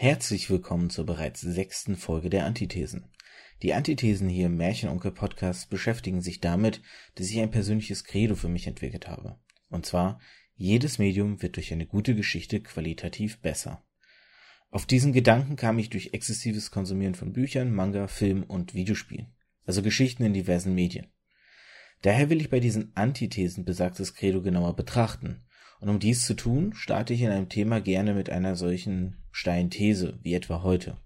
Herzlich 0.00 0.48
willkommen 0.48 0.90
zur 0.90 1.06
bereits 1.06 1.40
sechsten 1.40 1.96
Folge 1.96 2.30
der 2.30 2.46
Antithesen. 2.46 3.10
Die 3.64 3.74
Antithesen 3.74 4.28
hier 4.28 4.46
im 4.46 4.56
Märchenonkel 4.56 5.10
Podcast 5.10 5.70
beschäftigen 5.70 6.20
sich 6.20 6.40
damit, 6.40 6.82
dass 7.16 7.28
ich 7.28 7.40
ein 7.40 7.50
persönliches 7.50 8.04
Credo 8.04 8.36
für 8.36 8.48
mich 8.48 8.68
entwickelt 8.68 9.08
habe. 9.08 9.40
Und 9.70 9.86
zwar, 9.86 10.20
jedes 10.54 11.00
Medium 11.00 11.42
wird 11.42 11.56
durch 11.56 11.72
eine 11.72 11.84
gute 11.84 12.14
Geschichte 12.14 12.60
qualitativ 12.60 13.40
besser. 13.40 13.82
Auf 14.70 14.86
diesen 14.86 15.12
Gedanken 15.12 15.56
kam 15.56 15.80
ich 15.80 15.90
durch 15.90 16.10
exzessives 16.12 16.70
Konsumieren 16.70 17.16
von 17.16 17.32
Büchern, 17.32 17.74
Manga, 17.74 18.06
Film 18.06 18.44
und 18.44 18.74
Videospielen, 18.74 19.34
also 19.66 19.82
Geschichten 19.82 20.22
in 20.22 20.32
diversen 20.32 20.76
Medien. 20.76 21.08
Daher 22.02 22.30
will 22.30 22.40
ich 22.40 22.50
bei 22.50 22.60
diesen 22.60 22.92
Antithesen 22.94 23.64
besagtes 23.64 24.14
Credo 24.14 24.42
genauer 24.42 24.76
betrachten 24.76 25.42
und 25.80 25.88
um 25.88 25.98
dies 25.98 26.24
zu 26.24 26.34
tun, 26.34 26.72
starte 26.74 27.14
ich 27.14 27.22
in 27.22 27.30
einem 27.30 27.48
Thema 27.48 27.80
gerne 27.80 28.14
mit 28.14 28.30
einer 28.30 28.56
solchen 28.56 29.16
steilen 29.30 29.70
These, 29.70 30.18
wie 30.22 30.34
etwa 30.34 30.62
heute. 30.62 30.98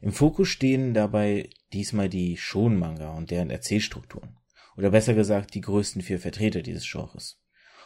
Im 0.00 0.12
Fokus 0.12 0.48
stehen 0.48 0.94
dabei 0.94 1.48
diesmal 1.72 2.08
die 2.08 2.36
Shon-Manga 2.36 3.10
und 3.10 3.30
deren 3.30 3.50
Erzählstrukturen. 3.50 4.36
Oder 4.76 4.90
besser 4.90 5.14
gesagt, 5.14 5.54
die 5.54 5.60
größten 5.60 6.02
vier 6.02 6.18
Vertreter 6.18 6.62
dieses 6.62 6.90
Genres. 6.90 7.40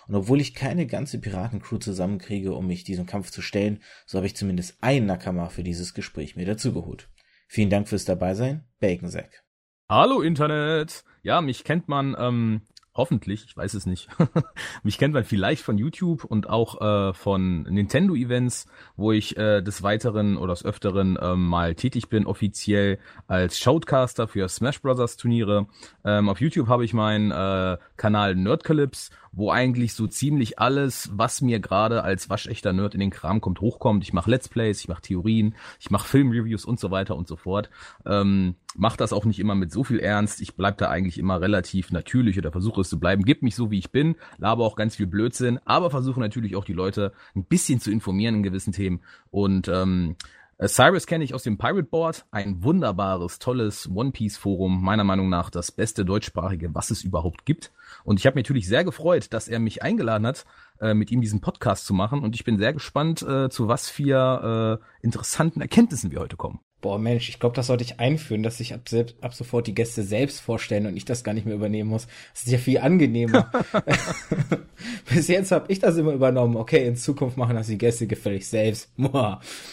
Und 0.09 0.15
obwohl 0.15 0.41
ich 0.41 0.55
keine 0.55 0.87
ganze 0.87 1.19
Piratencrew 1.19 1.79
zusammenkriege, 1.79 2.55
um 2.55 2.67
mich 2.67 2.85
diesem 2.85 3.07
Kampf 3.07 3.31
zu 3.31 3.43
stellen, 3.43 3.83
so 4.07 4.19
habe 4.19 4.27
ich 4.27 4.37
zumindest 4.37 4.83
einen 4.83 5.07
Nakama 5.07 5.49
für 5.49 5.65
dieses 5.65 5.95
Gespräch 5.95 6.37
mir 6.37 6.47
dazugeholt. 6.47 7.09
Vielen 7.49 7.71
Dank 7.71 7.89
fürs 7.89 8.05
Dabeisein, 8.05 8.65
Baconsack. 8.81 9.45
Hallo 9.89 10.21
Internet! 10.21 11.05
Ja, 11.23 11.41
mich 11.41 11.65
kennt 11.65 11.89
man 11.89 12.17
ähm, 12.19 12.63
Hoffentlich, 12.97 13.45
ich 13.47 13.57
weiß 13.57 13.75
es 13.75 13.85
nicht. 13.85 14.09
Mich 14.83 14.97
kennt 14.99 15.13
man 15.13 15.25
vielleicht 15.25 15.63
von 15.63 15.77
YouTube 15.77 16.25
und 16.25 16.49
auch 16.49 16.81
äh, 16.81 17.13
von 17.13 17.63
Nintendo-Events, 17.65 18.67
wo 18.97 19.13
ich 19.13 19.37
äh, 19.37 19.61
des 19.61 19.83
Weiteren 19.83 20.37
oder 20.37 20.55
des 20.55 20.65
Öfteren 20.65 21.17
äh, 21.17 21.37
mal 21.37 21.75
tätig 21.75 22.09
bin, 22.09 22.27
offiziell 22.27 22.99
als 23.27 23.59
Shoutcaster 23.59 24.29
für 24.29 24.49
Smash 24.49 24.81
Bros. 24.81 25.17
Turniere. 25.17 25.67
Ähm, 26.05 26.29
auf 26.29 26.41
YouTube 26.41 26.69
habe 26.69 26.85
ich 26.85 26.95
meinen 26.95 27.31
äh, 27.31 27.77
Kanal 27.97 28.35
Nerdcalypse 28.35 29.11
wo 29.37 29.51
eigentlich 29.51 29.93
so 29.93 30.07
ziemlich 30.07 30.59
alles, 30.59 31.11
was 31.13 31.43
mir 31.43 31.61
gerade 31.61 32.03
als 32.03 32.31
waschechter 32.31 32.73
Nerd 32.73 32.95
in 32.95 33.01
den 33.01 33.11
Kram 33.11 33.43
kommt, 33.43 33.61
hochkommt. 33.61 34.03
Ich 34.03 34.15
mache 34.15 34.31
Let's 34.31 34.49
Plays, 34.49 34.81
ich 34.81 34.89
mache 34.89 35.03
Theorien, 35.03 35.55
ich 35.79 35.91
mache 35.91 36.09
Filmreviews 36.09 36.65
und 36.65 36.81
so 36.81 36.91
weiter 36.91 37.17
und 37.17 37.29
so 37.29 37.37
fort. 37.37 37.69
Ähm, 38.07 38.57
mach 38.75 38.97
das 38.97 39.13
auch 39.13 39.27
nicht 39.27 39.39
immer 39.39 39.55
mit 39.55 39.71
so 39.71 39.85
viel 39.85 40.01
Ernst. 40.01 40.41
Ich 40.41 40.57
bleib 40.57 40.79
da 40.79 40.89
eigentlich 40.89 41.19
immer 41.19 41.41
relativ 41.41 41.93
natürlich 41.93 42.39
oder 42.39 42.51
versuche 42.51 42.81
es 42.81 42.89
zu 42.89 42.99
bleiben. 42.99 43.25
Gib 43.25 43.43
mich 43.43 43.55
so, 43.55 43.71
wie 43.71 43.79
ich 43.79 43.93
bin, 43.93 44.17
labe 44.39 44.65
auch 44.65 44.75
ganz 44.75 44.97
viel 44.97 45.07
Blödsinn, 45.07 45.61
aber 45.67 45.91
versuche 45.91 46.19
natürlich 46.19 46.57
auch 46.57 46.65
die 46.65 46.73
Leute 46.73 47.13
ein 47.35 47.45
bisschen 47.45 47.79
zu 47.79 47.91
informieren 47.91 48.37
in 48.37 48.43
gewissen 48.43 48.73
Themen. 48.73 49.03
Und 49.31 49.69
ähm, 49.69 50.17
äh, 50.59 50.69
Cyrus 50.69 51.07
kenne 51.07 51.25
ich 51.25 51.35
aus 51.35 51.43
dem 51.43 51.59
Pirate 51.59 51.83
Board, 51.83 52.25
ein 52.31 52.63
wunderbares, 52.63 53.39
tolles 53.39 53.91
One 53.95 54.13
Piece 54.13 54.39
Forum, 54.39 54.83
meiner 54.83 55.05
Meinung 55.05 55.29
nach 55.29 55.51
das 55.51 55.71
beste 55.71 56.05
deutschsprachige, 56.07 56.75
was 56.75 56.91
es 56.91 57.05
überhaupt 57.05 57.45
gibt. 57.45 57.73
Und 58.07 58.21
ich 58.21 58.27
habe 58.27 58.37
mich 58.37 58.45
natürlich 58.45 58.69
sehr 58.69 58.85
gefreut, 58.85 59.33
dass 59.33 59.49
er 59.49 59.59
mich 59.59 59.83
eingeladen 59.83 60.27
hat, 60.27 60.47
äh, 60.81 60.95
mit 60.95 61.11
ihm 61.11 61.21
diesen 61.21 61.41
Podcast 61.41 61.87
zu 61.87 61.93
machen. 61.93 62.23
Und 62.23 62.37
ich 62.37 62.45
bin 62.45 62.57
sehr 62.57 62.73
gespannt, 62.73 63.21
äh, 63.23 63.51
zu 63.51 63.67
was 63.67 63.91
für 63.91 64.81
äh, 64.81 65.05
interessanten 65.05 65.61
Erkenntnissen 65.61 66.13
wir 66.13 66.21
heute 66.21 66.37
kommen. 66.37 66.61
Boah, 66.83 67.01
Mensch, 67.01 67.29
ich 67.29 67.41
glaube, 67.41 67.57
das 67.57 67.67
sollte 67.67 67.83
ich 67.83 67.99
einführen, 67.99 68.45
dass 68.45 68.59
sich 68.59 68.73
ab, 68.75 68.83
ab 69.21 69.35
sofort 69.35 69.67
die 69.67 69.75
Gäste 69.75 70.05
selbst 70.05 70.41
vorstellen 70.41 70.87
und 70.87 70.97
ich 70.97 71.05
das 71.05 71.25
gar 71.25 71.33
nicht 71.35 71.47
mehr 71.47 71.57
übernehmen 71.57 71.91
muss. 71.91 72.07
Das 72.33 72.45
ist 72.45 72.53
ja 72.53 72.59
viel 72.59 72.79
angenehmer. 72.79 73.51
Bis 75.13 75.27
jetzt 75.27 75.51
habe 75.51 75.65
ich 75.73 75.81
das 75.81 75.97
immer 75.97 76.13
übernommen. 76.13 76.57
Okay, 76.57 76.87
in 76.87 76.95
Zukunft 76.95 77.37
machen 77.37 77.57
das 77.57 77.67
die 77.67 77.79
Gäste 77.79 78.07
gefällig 78.07 78.47
selbst. 78.47 78.89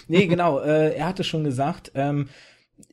nee, 0.07 0.25
genau. 0.25 0.59
Äh, 0.59 0.95
er 0.95 1.05
hatte 1.05 1.23
schon 1.23 1.43
gesagt, 1.43 1.91
ähm, 1.93 2.29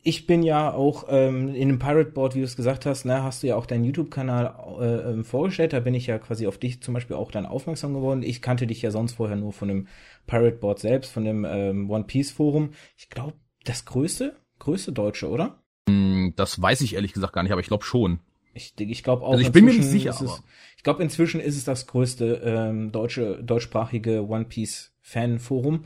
ich 0.02 0.26
bin 0.26 0.42
ja 0.42 0.72
auch 0.72 1.06
ähm, 1.08 1.54
in 1.54 1.68
dem 1.68 1.78
Pirate 1.78 2.10
Board, 2.10 2.34
wie 2.34 2.40
du 2.40 2.44
es 2.44 2.56
gesagt 2.56 2.86
hast, 2.86 3.04
ne, 3.04 3.22
hast 3.22 3.42
du 3.42 3.48
ja 3.48 3.56
auch 3.56 3.66
deinen 3.66 3.84
YouTube-Kanal 3.84 4.54
äh, 4.80 5.10
ähm, 5.10 5.24
vorgestellt. 5.24 5.72
Da 5.72 5.80
bin 5.80 5.94
ich 5.94 6.06
ja 6.06 6.18
quasi 6.18 6.46
auf 6.46 6.58
dich 6.58 6.82
zum 6.82 6.94
Beispiel 6.94 7.16
auch 7.16 7.30
dann 7.30 7.46
aufmerksam 7.46 7.94
geworden. 7.94 8.22
Ich 8.22 8.42
kannte 8.42 8.66
dich 8.66 8.82
ja 8.82 8.90
sonst 8.90 9.14
vorher 9.14 9.36
nur 9.36 9.52
von 9.52 9.68
dem 9.68 9.88
Pirate 10.26 10.56
Board 10.56 10.78
selbst, 10.78 11.12
von 11.12 11.24
dem 11.24 11.44
ähm, 11.44 11.90
One 11.90 12.04
Piece 12.04 12.30
Forum. 12.30 12.70
Ich 12.96 13.10
glaube, 13.10 13.34
das 13.64 13.84
größte, 13.84 14.36
größte 14.58 14.92
Deutsche, 14.92 15.28
oder? 15.28 15.62
Hm, 15.88 16.32
das 16.36 16.60
weiß 16.60 16.80
ich 16.80 16.94
ehrlich 16.94 17.12
gesagt 17.12 17.32
gar 17.32 17.42
nicht, 17.42 17.52
aber 17.52 17.60
ich 17.60 17.68
glaube 17.68 17.84
schon. 17.84 18.20
Ich, 18.54 18.74
ich 18.78 19.02
glaube 19.02 19.24
auch. 19.24 19.32
Also 19.32 19.42
ich 19.42 19.52
bin 19.52 19.64
mir 19.64 19.74
nicht 19.74 19.84
sicher. 19.84 20.10
Es, 20.10 20.20
aber. 20.20 20.38
Ich 20.76 20.82
glaube, 20.82 21.02
inzwischen 21.02 21.40
ist 21.40 21.56
es 21.56 21.64
das 21.64 21.86
größte 21.86 22.42
ähm, 22.44 22.90
deutsche, 22.90 23.42
deutschsprachige 23.42 24.26
One 24.26 24.46
Piece 24.46 24.92
Fan-Forum. 25.02 25.84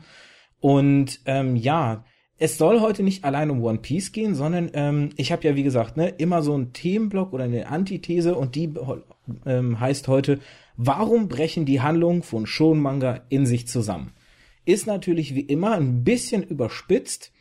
Und 0.59 1.19
ähm, 1.25 1.55
ja, 1.55 2.05
es 2.37 2.57
soll 2.57 2.81
heute 2.81 3.01
nicht 3.01 3.23
allein 3.23 3.49
um 3.49 3.63
One 3.63 3.79
Piece 3.79 4.11
gehen, 4.11 4.35
sondern 4.35 4.69
ähm, 4.73 5.09
ich 5.15 5.31
habe 5.31 5.47
ja, 5.47 5.55
wie 5.55 5.63
gesagt, 5.63 5.95
ne, 5.95 6.09
immer 6.09 6.41
so 6.41 6.53
einen 6.53 6.73
Themenblock 6.73 7.31
oder 7.33 7.45
eine 7.45 7.67
Antithese 7.67 8.35
und 8.35 8.55
die 8.55 8.73
ähm, 9.45 9.79
heißt 9.79 10.07
heute, 10.07 10.39
warum 10.75 11.29
brechen 11.29 11.65
die 11.65 11.81
Handlungen 11.81 12.23
von 12.23 12.45
Shon 12.45 12.79
Manga 12.79 13.21
in 13.29 13.45
sich 13.45 13.67
zusammen? 13.67 14.11
Ist 14.65 14.87
natürlich 14.87 15.35
wie 15.35 15.41
immer 15.41 15.75
ein 15.75 16.03
bisschen 16.03 16.43
überspitzt, 16.43 17.31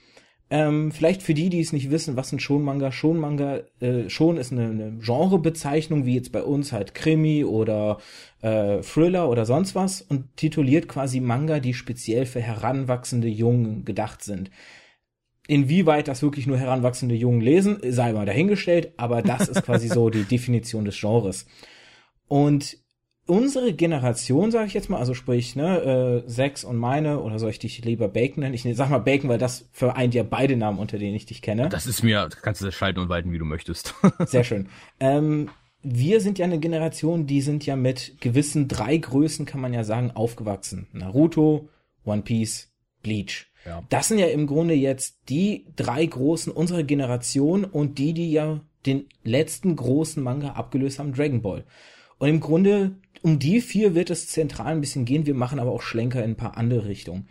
ähm, 0.51 0.93
vielleicht 0.93 1.23
für 1.23 1.35
die, 1.35 1.49
die 1.49 1.61
es 1.61 1.73
nicht 1.73 1.91
wissen, 1.91 2.17
was 2.17 2.31
ein 2.31 2.39
Schon-Manga, 2.39 2.93
Schon-Manga, 2.93 3.63
äh, 3.81 4.09
Schon 4.11 4.37
ist 4.37 4.53
eine, 4.53 4.67
eine 4.67 4.99
Genrebezeichnung, 4.99 6.05
wie 6.05 6.15
jetzt 6.15 6.33
bei 6.33 6.43
uns 6.43 6.71
halt 6.71 6.95
Krimi 6.95 7.45
oder 7.45 7.99
äh, 8.43 8.81
Thriller 8.83 9.31
oder 9.31 9.47
sonst 9.47 9.75
was 9.75 10.03
und 10.03 10.37
tituliert 10.37 10.87
quasi 10.87 11.21
Manga, 11.21 11.61
die 11.61 11.73
speziell 11.73 12.27
für 12.27 12.41
heranwachsende 12.41 13.27
Jungen 13.27 13.85
gedacht 13.85 14.23
sind. 14.23 14.51
Inwieweit 15.47 16.09
das 16.09 16.23
wirklich 16.23 16.47
nur 16.47 16.59
heranwachsende 16.59 17.15
Jungen 17.15 17.41
lesen, 17.41 17.79
sei 17.87 18.13
mal 18.13 18.25
dahingestellt, 18.25 18.95
aber 18.97 19.21
das 19.21 19.49
ist 19.49 19.63
quasi 19.63 19.89
so 19.89 20.09
die 20.09 20.25
Definition 20.31 20.85
des 20.85 20.99
Genres. 20.99 21.47
Und 22.29 22.79
unsere 23.27 23.73
Generation, 23.73 24.51
sage 24.51 24.67
ich 24.67 24.75
jetzt 24.75 24.91
mal, 24.91 24.99
also 24.99 25.15
sprich, 25.15 25.57
ne, 25.57 26.23
äh, 26.27 26.29
Sex 26.31 26.65
und 26.65 26.77
meine, 26.77 27.21
oder 27.21 27.39
soll 27.39 27.51
ich 27.51 27.59
dich 27.59 27.85
lieber 27.85 28.09
Bacon 28.09 28.41
nennen? 28.43 28.55
Ich 28.55 28.67
sag 28.77 28.91
mal 28.91 28.99
Bacon, 28.99 29.29
weil 29.29 29.39
das 29.39 29.69
vereint 29.73 30.15
ja 30.15 30.23
beide 30.23 30.57
Namen, 30.57 30.79
unter 30.79 30.99
denen 30.99 31.15
ich 31.15 31.27
dich 31.27 31.43
kenne. 31.43 31.69
Das 31.69 31.87
ist 31.87 32.03
mir, 32.03 32.29
kannst 32.43 32.61
du 32.61 32.67
das 32.67 32.75
schalten 32.75 33.01
und 33.01 33.09
walten, 33.09 33.33
wie 33.33 33.39
du 33.39 33.45
möchtest. 33.45 33.95
Sehr 34.27 34.45
schön. 34.45 34.69
Ähm, 35.01 35.51
wir 35.83 36.21
sind 36.21 36.39
ja 36.39 36.47
eine 36.47 36.59
Generation, 36.59 37.27
die 37.27 37.43
sind 37.43 37.67
ja 37.67 37.77
mit 37.77 38.21
gewissen 38.21 38.69
drei 38.69 38.97
Größen, 38.97 39.45
kann 39.45 39.61
man 39.61 39.75
ja 39.75 39.85
sagen, 39.85 40.11
aufgewachsen. 40.11 40.89
Naruto, 40.93 41.69
One 42.05 42.23
Piece, 42.23 42.73
Bleach. 43.03 43.47
Ja. 43.65 43.83
Das 43.89 44.09
sind 44.09 44.19
ja 44.19 44.27
im 44.27 44.47
Grunde 44.47 44.75
jetzt 44.75 45.19
die 45.29 45.67
drei 45.77 46.05
großen 46.05 46.53
unserer 46.53 46.83
Generation 46.83 47.65
und 47.65 47.99
die, 47.99 48.13
die 48.13 48.31
ja 48.31 48.61
den 48.87 49.07
letzten 49.23 49.77
großen 49.77 50.23
Manga 50.23 50.53
abgelöst 50.53 50.99
haben, 50.99 51.15
Dragon 51.15 51.43
Ball. 51.43 51.65
Und 52.19 52.29
im 52.29 52.41
Grunde 52.41 52.93
um 53.23 53.39
die 53.39 53.61
vier 53.61 53.95
wird 53.95 54.11
es 54.11 54.29
zentral 54.29 54.73
ein 54.73 54.81
bisschen 54.81 55.07
gehen. 55.07 55.27
Wir 55.27 55.35
machen 55.35 55.59
aber 55.59 55.73
auch 55.73 55.83
Schlenker 55.83 56.23
in 56.23 56.33
ein 56.33 56.37
paar 56.37 56.59
andere 56.59 56.87
Richtungen. 56.87 57.29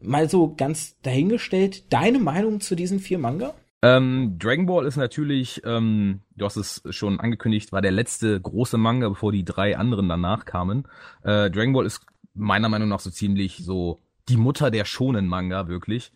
Mal 0.00 0.28
so 0.28 0.54
ganz 0.54 0.96
dahingestellt, 1.02 1.92
deine 1.92 2.18
Meinung 2.18 2.60
zu 2.60 2.74
diesen 2.74 3.00
vier 3.00 3.18
Manga? 3.18 3.54
Ähm, 3.82 4.36
Dragon 4.38 4.66
Ball 4.66 4.86
ist 4.86 4.96
natürlich, 4.96 5.62
ähm, 5.64 6.20
du 6.36 6.44
hast 6.44 6.56
es 6.56 6.82
schon 6.90 7.20
angekündigt, 7.20 7.70
war 7.70 7.82
der 7.82 7.92
letzte 7.92 8.40
große 8.40 8.78
Manga, 8.78 9.08
bevor 9.08 9.30
die 9.30 9.44
drei 9.44 9.76
anderen 9.76 10.08
danach 10.08 10.44
kamen. 10.44 10.88
Äh, 11.22 11.50
Dragon 11.50 11.72
Ball 11.72 11.86
ist 11.86 12.04
meiner 12.34 12.68
Meinung 12.68 12.88
nach 12.88 13.00
so 13.00 13.10
ziemlich 13.10 13.58
so 13.58 14.00
die 14.28 14.36
Mutter 14.36 14.70
der 14.70 14.84
schonen 14.84 15.26
Manga, 15.26 15.68
wirklich. 15.68 16.12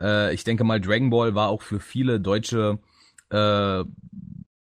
Äh, 0.00 0.34
ich 0.34 0.44
denke 0.44 0.64
mal, 0.64 0.80
Dragon 0.80 1.10
Ball 1.10 1.34
war 1.34 1.48
auch 1.48 1.62
für 1.62 1.80
viele 1.80 2.20
deutsche 2.20 2.78
äh, 3.30 3.84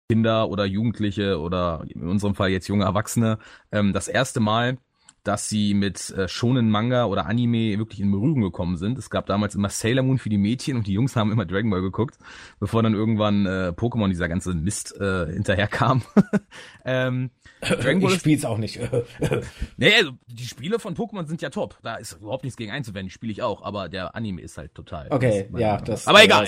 Kinder 0.10 0.50
oder 0.50 0.66
Jugendliche 0.66 1.40
oder 1.40 1.86
in 1.88 2.08
unserem 2.08 2.36
Fall 2.36 2.50
jetzt 2.50 2.68
junge 2.68 2.86
Erwachsene 2.86 3.38
ähm, 3.72 3.94
das 3.94 4.08
erste 4.08 4.40
Mal, 4.40 4.78
dass 5.24 5.50
sie 5.50 5.74
mit 5.74 6.10
äh, 6.12 6.28
schonen 6.28 6.70
Manga 6.70 7.06
oder 7.06 7.26
Anime 7.26 7.78
wirklich 7.78 8.00
in 8.00 8.12
Berührung 8.12 8.42
gekommen 8.42 8.78
sind. 8.78 8.98
Es 8.98 9.10
gab 9.10 9.26
damals 9.26 9.56
immer 9.56 9.70
Sailor 9.70 10.04
Moon 10.04 10.18
für 10.18 10.30
die 10.30 10.38
Mädchen 10.38 10.78
und 10.78 10.88
die 10.88 10.94
Jungs 10.94 11.16
haben 11.16 11.32
immer 11.32 11.46
Dragon 11.46 11.70
Ball 11.70 11.82
geguckt, 11.82 12.18
bevor 12.60 12.84
dann 12.84 12.94
irgendwann 12.94 13.46
äh, 13.46 13.74
Pokémon 13.76 14.08
dieser 14.10 14.30
ganze 14.30 14.54
Mist 14.54 14.96
äh, 15.00 15.28
hinterherkam. 15.32 16.02
ähm, 16.86 17.32
Dragon 17.62 18.02
Ball 18.02 18.14
ich 18.14 18.20
spiel's 18.20 18.46
auch 18.46 18.58
nicht. 18.58 18.80
nee, 19.78 19.94
also 19.96 20.12
die 20.28 20.46
Spiele 20.46 20.80
von 20.80 20.96
Pokémon 20.96 21.28
sind 21.28 21.42
ja 21.42 21.50
top. 21.50 21.78
Da 21.84 21.96
ist 21.96 22.14
überhaupt 22.14 22.44
nichts 22.44 22.58
gegen 22.58 22.72
einzuwenden. 22.72 23.08
Die 23.08 23.14
spiele 23.14 23.32
ich 23.32 23.42
auch, 23.42 23.62
aber 23.62 23.90
der 23.90 24.16
Anime 24.16 24.42
ist 24.42 24.58
halt 24.58 24.74
total. 24.74 25.08
Okay, 25.10 25.50
das 25.52 25.62
ja, 25.62 25.78
das. 25.78 26.08
Aber 26.08 26.24
egal. 26.24 26.48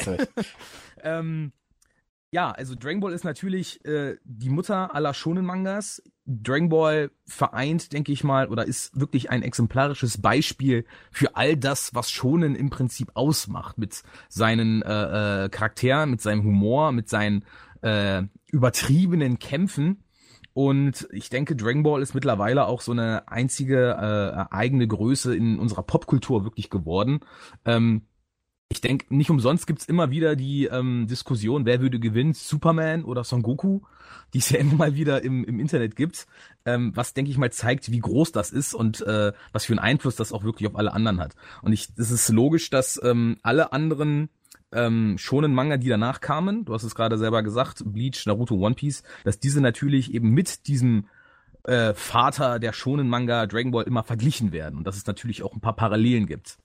ähm, 1.04 1.52
ja, 2.34 2.52
also 2.52 2.76
Dragon 2.76 3.02
Ball 3.02 3.12
ist 3.12 3.26
natürlich 3.26 3.84
äh, 3.84 4.16
die 4.24 4.50
Mutter 4.50 4.96
aller 4.96 5.14
schonen 5.14 5.46
Mangas. 5.46 6.02
Dragon 6.42 6.70
Ball 6.70 7.12
vereint, 7.26 7.94
denke 7.94 8.12
ich 8.12 8.24
mal, 8.24 8.48
oder 8.48 8.66
ist 8.66 9.00
wirklich 9.00 9.30
ein 9.30 9.44
exemplarisches 9.44 10.22
Beispiel 10.22 10.86
für 11.12 11.36
all 11.36 11.58
das, 11.58 11.94
was 11.94 12.12
Schonen 12.12 12.56
im 12.56 12.70
Prinzip 12.70 13.12
ausmacht, 13.14 13.78
mit 13.78 14.04
seinen 14.30 14.82
äh, 14.82 15.46
äh, 15.46 15.50
Charakteren, 15.50 16.12
mit 16.12 16.22
seinem 16.22 16.44
Humor, 16.44 16.92
mit 16.92 17.10
seinen 17.10 17.46
äh, 17.82 18.24
übertriebenen 18.48 19.40
Kämpfen. 19.40 20.04
Und 20.54 21.08
ich 21.12 21.30
denke, 21.30 21.56
Dragon 21.56 21.84
Ball 21.84 22.02
ist 22.02 22.14
mittlerweile 22.14 22.66
auch 22.66 22.82
so 22.82 22.92
eine 22.92 23.28
einzige 23.28 23.92
äh, 23.92 24.54
eigene 24.54 24.88
Größe 24.88 25.36
in 25.36 25.60
unserer 25.60 25.84
Popkultur 25.84 26.44
wirklich 26.44 26.70
geworden. 26.70 27.22
Ähm, 27.64 28.04
ich 28.72 28.80
denke, 28.80 29.14
nicht 29.14 29.30
umsonst 29.30 29.68
gibt's 29.68 29.86
immer 29.86 30.12
wieder 30.12 30.36
die 30.38 30.66
ähm, 30.66 31.06
Diskussion, 31.08 31.66
wer 31.66 31.82
würde 31.82 32.00
gewinnen, 32.00 32.34
Superman 32.34 33.04
oder 33.04 33.26
Son 33.26 33.42
Goku, 33.42 33.82
die 34.34 34.38
es 34.38 34.50
ja 34.50 34.60
immer 34.60 34.76
mal 34.76 34.96
wieder 34.96 35.24
im, 35.24 35.44
im 35.44 35.60
Internet 35.60 35.98
gibt, 35.98 36.26
ähm, 36.66 36.94
was, 36.96 37.14
denke 37.14 37.30
ich 37.32 37.38
mal, 37.38 37.52
zeigt, 37.52 37.92
wie 37.92 38.00
groß 38.00 38.32
das 38.32 38.52
ist 38.52 38.74
und 38.74 39.02
äh, 39.02 39.34
was 39.52 39.66
für 39.66 39.74
einen 39.74 39.80
Einfluss 39.80 40.16
das 40.16 40.32
auch 40.32 40.46
wirklich 40.46 40.70
auf 40.70 40.78
alle 40.78 40.94
anderen 40.94 41.20
hat. 41.20 41.36
Und 41.62 41.74
ich, 41.74 41.90
es 41.98 42.12
ist 42.12 42.30
logisch, 42.30 42.70
dass 42.70 43.00
ähm, 43.04 43.38
alle 43.44 43.74
anderen 43.74 44.30
ähm, 44.72 45.18
schonen 45.18 45.54
Manga, 45.54 45.76
die 45.76 45.90
danach 45.90 46.22
kamen, 46.22 46.64
du 46.64 46.74
hast 46.74 46.84
es 46.84 46.96
gerade 46.96 47.18
selber 47.18 47.44
gesagt, 47.44 47.84
Bleach, 47.86 48.26
Naruto, 48.26 48.56
One 48.56 48.76
Piece, 48.76 49.04
dass 49.26 49.40
diese 49.40 49.60
natürlich 49.60 50.14
eben 50.14 50.30
mit 50.30 50.68
diesem 50.68 51.08
äh, 51.64 51.94
Vater 51.94 52.58
der 52.58 52.72
schonen 52.72 53.10
Manga 53.10 53.48
Dragon 53.48 53.72
Ball 53.72 53.84
immer 53.84 54.04
verglichen 54.04 54.54
werden 54.54 54.78
und 54.78 54.88
dass 54.88 54.96
es 54.96 55.06
natürlich 55.06 55.44
auch 55.44 55.54
ein 55.54 55.62
paar 55.62 55.76
Parallelen 55.76 56.26
gibt. 56.26 56.58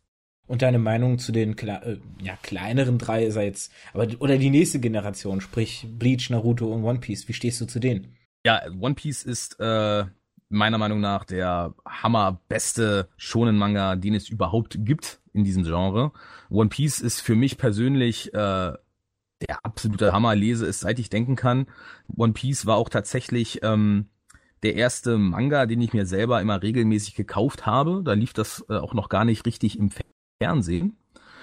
Und 0.46 0.62
deine 0.62 0.78
Meinung 0.78 1.18
zu 1.18 1.32
den 1.32 1.58
äh, 1.58 1.98
ja, 2.22 2.36
kleineren 2.42 2.98
drei 2.98 3.24
ist 3.24 3.36
jetzt, 3.36 3.72
aber 3.92 4.06
oder 4.20 4.38
die 4.38 4.50
nächste 4.50 4.78
Generation, 4.78 5.40
sprich 5.40 5.86
Bleach, 5.98 6.30
Naruto 6.30 6.72
und 6.72 6.84
One 6.84 7.00
Piece, 7.00 7.26
wie 7.28 7.32
stehst 7.32 7.60
du 7.60 7.66
zu 7.66 7.80
denen? 7.80 8.16
Ja, 8.44 8.62
One 8.80 8.94
Piece 8.94 9.24
ist 9.24 9.58
äh, 9.58 10.04
meiner 10.48 10.78
Meinung 10.78 11.00
nach 11.00 11.24
der 11.24 11.74
hammerbeste 11.84 13.08
Shonen 13.16 13.58
Manga, 13.58 13.96
den 13.96 14.14
es 14.14 14.28
überhaupt 14.28 14.76
gibt 14.84 15.20
in 15.32 15.42
diesem 15.42 15.64
Genre. 15.64 16.12
One 16.48 16.68
Piece 16.68 17.00
ist 17.00 17.20
für 17.20 17.34
mich 17.34 17.58
persönlich 17.58 18.32
äh, 18.32 18.72
der 19.48 19.64
absolute 19.64 20.12
Hammer, 20.12 20.34
lese 20.34 20.66
es 20.66 20.80
seit 20.80 20.98
ich 20.98 21.10
denken 21.10 21.36
kann. 21.36 21.66
One 22.16 22.32
Piece 22.32 22.66
war 22.66 22.76
auch 22.76 22.88
tatsächlich 22.88 23.60
ähm, 23.62 24.06
der 24.62 24.74
erste 24.74 25.18
Manga, 25.18 25.66
den 25.66 25.80
ich 25.80 25.92
mir 25.92 26.06
selber 26.06 26.40
immer 26.40 26.62
regelmäßig 26.62 27.14
gekauft 27.14 27.66
habe. 27.66 28.02
Da 28.04 28.14
lief 28.14 28.32
das 28.32 28.64
äh, 28.68 28.76
auch 28.76 28.94
noch 28.94 29.08
gar 29.08 29.24
nicht 29.24 29.44
richtig 29.44 29.78
im 29.78 29.90
Fernsehen. 30.38 30.96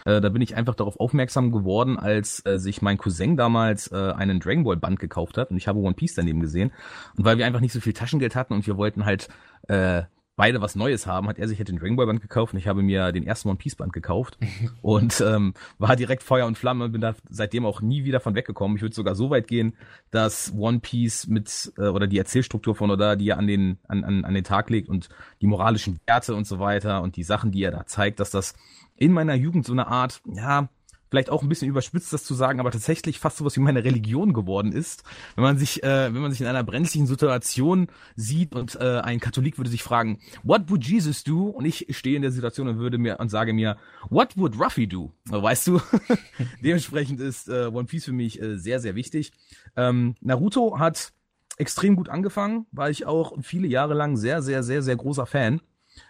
Äh, 0.05 0.21
da 0.21 0.29
bin 0.29 0.41
ich 0.41 0.55
einfach 0.55 0.75
darauf 0.75 0.99
aufmerksam 0.99 1.51
geworden, 1.51 1.97
als 1.97 2.45
äh, 2.45 2.59
sich 2.59 2.81
mein 2.81 2.97
Cousin 2.97 3.37
damals 3.37 3.91
äh, 3.91 3.95
einen 3.95 4.39
Dragon 4.39 4.63
Ball 4.63 4.77
Band 4.77 4.99
gekauft 4.99 5.37
hat 5.37 5.51
und 5.51 5.57
ich 5.57 5.67
habe 5.67 5.79
One 5.79 5.95
Piece 5.95 6.15
daneben 6.15 6.41
gesehen. 6.41 6.71
Und 7.17 7.25
weil 7.25 7.37
wir 7.37 7.45
einfach 7.45 7.61
nicht 7.61 7.73
so 7.73 7.79
viel 7.79 7.93
Taschengeld 7.93 8.35
hatten 8.35 8.53
und 8.53 8.67
wir 8.67 8.77
wollten 8.77 9.05
halt 9.05 9.29
äh, 9.67 10.03
beide 10.35 10.61
was 10.61 10.75
Neues 10.75 11.05
haben, 11.05 11.27
hat 11.27 11.37
er 11.37 11.47
sich 11.47 11.59
halt 11.59 11.67
den 11.67 11.77
Dragon 11.77 11.95
Ball 11.95 12.07
Band 12.07 12.21
gekauft 12.21 12.53
und 12.53 12.59
ich 12.59 12.67
habe 12.67 12.81
mir 12.81 13.11
den 13.11 13.25
ersten 13.25 13.49
One 13.49 13.57
Piece 13.57 13.75
Band 13.75 13.93
gekauft 13.93 14.37
und 14.81 15.21
ähm, 15.21 15.53
war 15.77 15.95
direkt 15.95 16.23
Feuer 16.23 16.47
und 16.47 16.57
Flamme 16.57 16.85
und 16.85 16.91
bin 16.91 17.01
da 17.01 17.15
seitdem 17.29 17.65
auch 17.65 17.81
nie 17.81 18.03
wieder 18.03 18.19
von 18.19 18.35
weggekommen. 18.35 18.77
Ich 18.77 18.81
würde 18.81 18.95
sogar 18.95 19.15
so 19.15 19.29
weit 19.29 19.47
gehen, 19.47 19.75
dass 20.11 20.53
One 20.57 20.79
Piece 20.79 21.27
mit 21.27 21.71
äh, 21.77 21.87
oder 21.87 22.07
die 22.07 22.17
Erzählstruktur 22.17 22.75
von 22.75 22.89
Oda, 22.89 23.15
die 23.15 23.29
er 23.29 23.37
an 23.37 23.47
den 23.47 23.77
an, 23.87 24.03
an, 24.03 24.25
an 24.25 24.33
den 24.33 24.43
Tag 24.43 24.69
legt 24.69 24.89
und 24.89 25.09
die 25.41 25.47
moralischen 25.47 25.99
Werte 26.07 26.35
und 26.35 26.47
so 26.47 26.59
weiter 26.59 27.01
und 27.01 27.15
die 27.15 27.23
Sachen, 27.23 27.51
die 27.51 27.63
er 27.63 27.71
da 27.71 27.85
zeigt, 27.85 28.19
dass 28.19 28.31
das 28.31 28.55
in 28.95 29.11
meiner 29.11 29.35
Jugend 29.35 29.65
so 29.65 29.73
eine 29.73 29.87
Art, 29.87 30.21
ja, 30.25 30.69
vielleicht 31.13 31.29
auch 31.29 31.43
ein 31.43 31.49
bisschen 31.49 31.69
überspitzt 31.69 32.11
das 32.11 32.23
zu 32.23 32.33
sagen, 32.33 32.59
aber 32.59 32.71
tatsächlich 32.71 33.19
fast 33.19 33.37
sowas 33.37 33.55
wie 33.55 33.59
meine 33.59 33.83
Religion 33.83 34.33
geworden 34.33 34.71
ist. 34.71 35.03
Wenn 35.35 35.43
man 35.43 35.59
sich, 35.59 35.83
äh, 35.83 36.11
wenn 36.11 36.23
man 36.23 36.31
sich 36.31 36.41
in 36.41 36.47
einer 36.47 36.63
brenzlichen 36.63 37.05
Situation 37.05 37.85
sieht 38.15 38.55
und 38.55 38.73
äh, 38.81 38.99
ein 39.03 39.19
Katholik 39.19 39.59
würde 39.59 39.69
sich 39.69 39.83
fragen, 39.83 40.17
what 40.41 40.71
would 40.71 40.83
Jesus 40.83 41.23
do? 41.23 41.49
Und 41.49 41.65
ich 41.65 41.85
stehe 41.91 42.15
in 42.15 42.23
der 42.23 42.31
Situation 42.31 42.67
und 42.67 42.79
würde 42.79 42.97
mir 42.97 43.19
und 43.19 43.29
sage 43.29 43.53
mir, 43.53 43.77
what 44.09 44.35
would 44.37 44.59
Ruffy 44.59 44.87
do? 44.87 45.11
Weißt 45.25 45.67
du? 45.67 45.79
Dementsprechend 46.63 47.19
ist 47.19 47.47
äh, 47.47 47.67
One 47.67 47.85
Piece 47.85 48.05
für 48.05 48.11
mich 48.11 48.41
äh, 48.41 48.57
sehr, 48.57 48.79
sehr 48.79 48.95
wichtig. 48.95 49.33
Ähm, 49.75 50.15
Naruto 50.19 50.79
hat 50.79 51.13
extrem 51.57 51.95
gut 51.95 52.09
angefangen, 52.09 52.65
war 52.71 52.89
ich 52.89 53.05
auch 53.05 53.37
viele 53.39 53.67
Jahre 53.67 53.93
lang 53.93 54.17
sehr, 54.17 54.41
sehr, 54.41 54.63
sehr, 54.63 54.81
sehr 54.81 54.95
großer 54.95 55.27
Fan. 55.27 55.61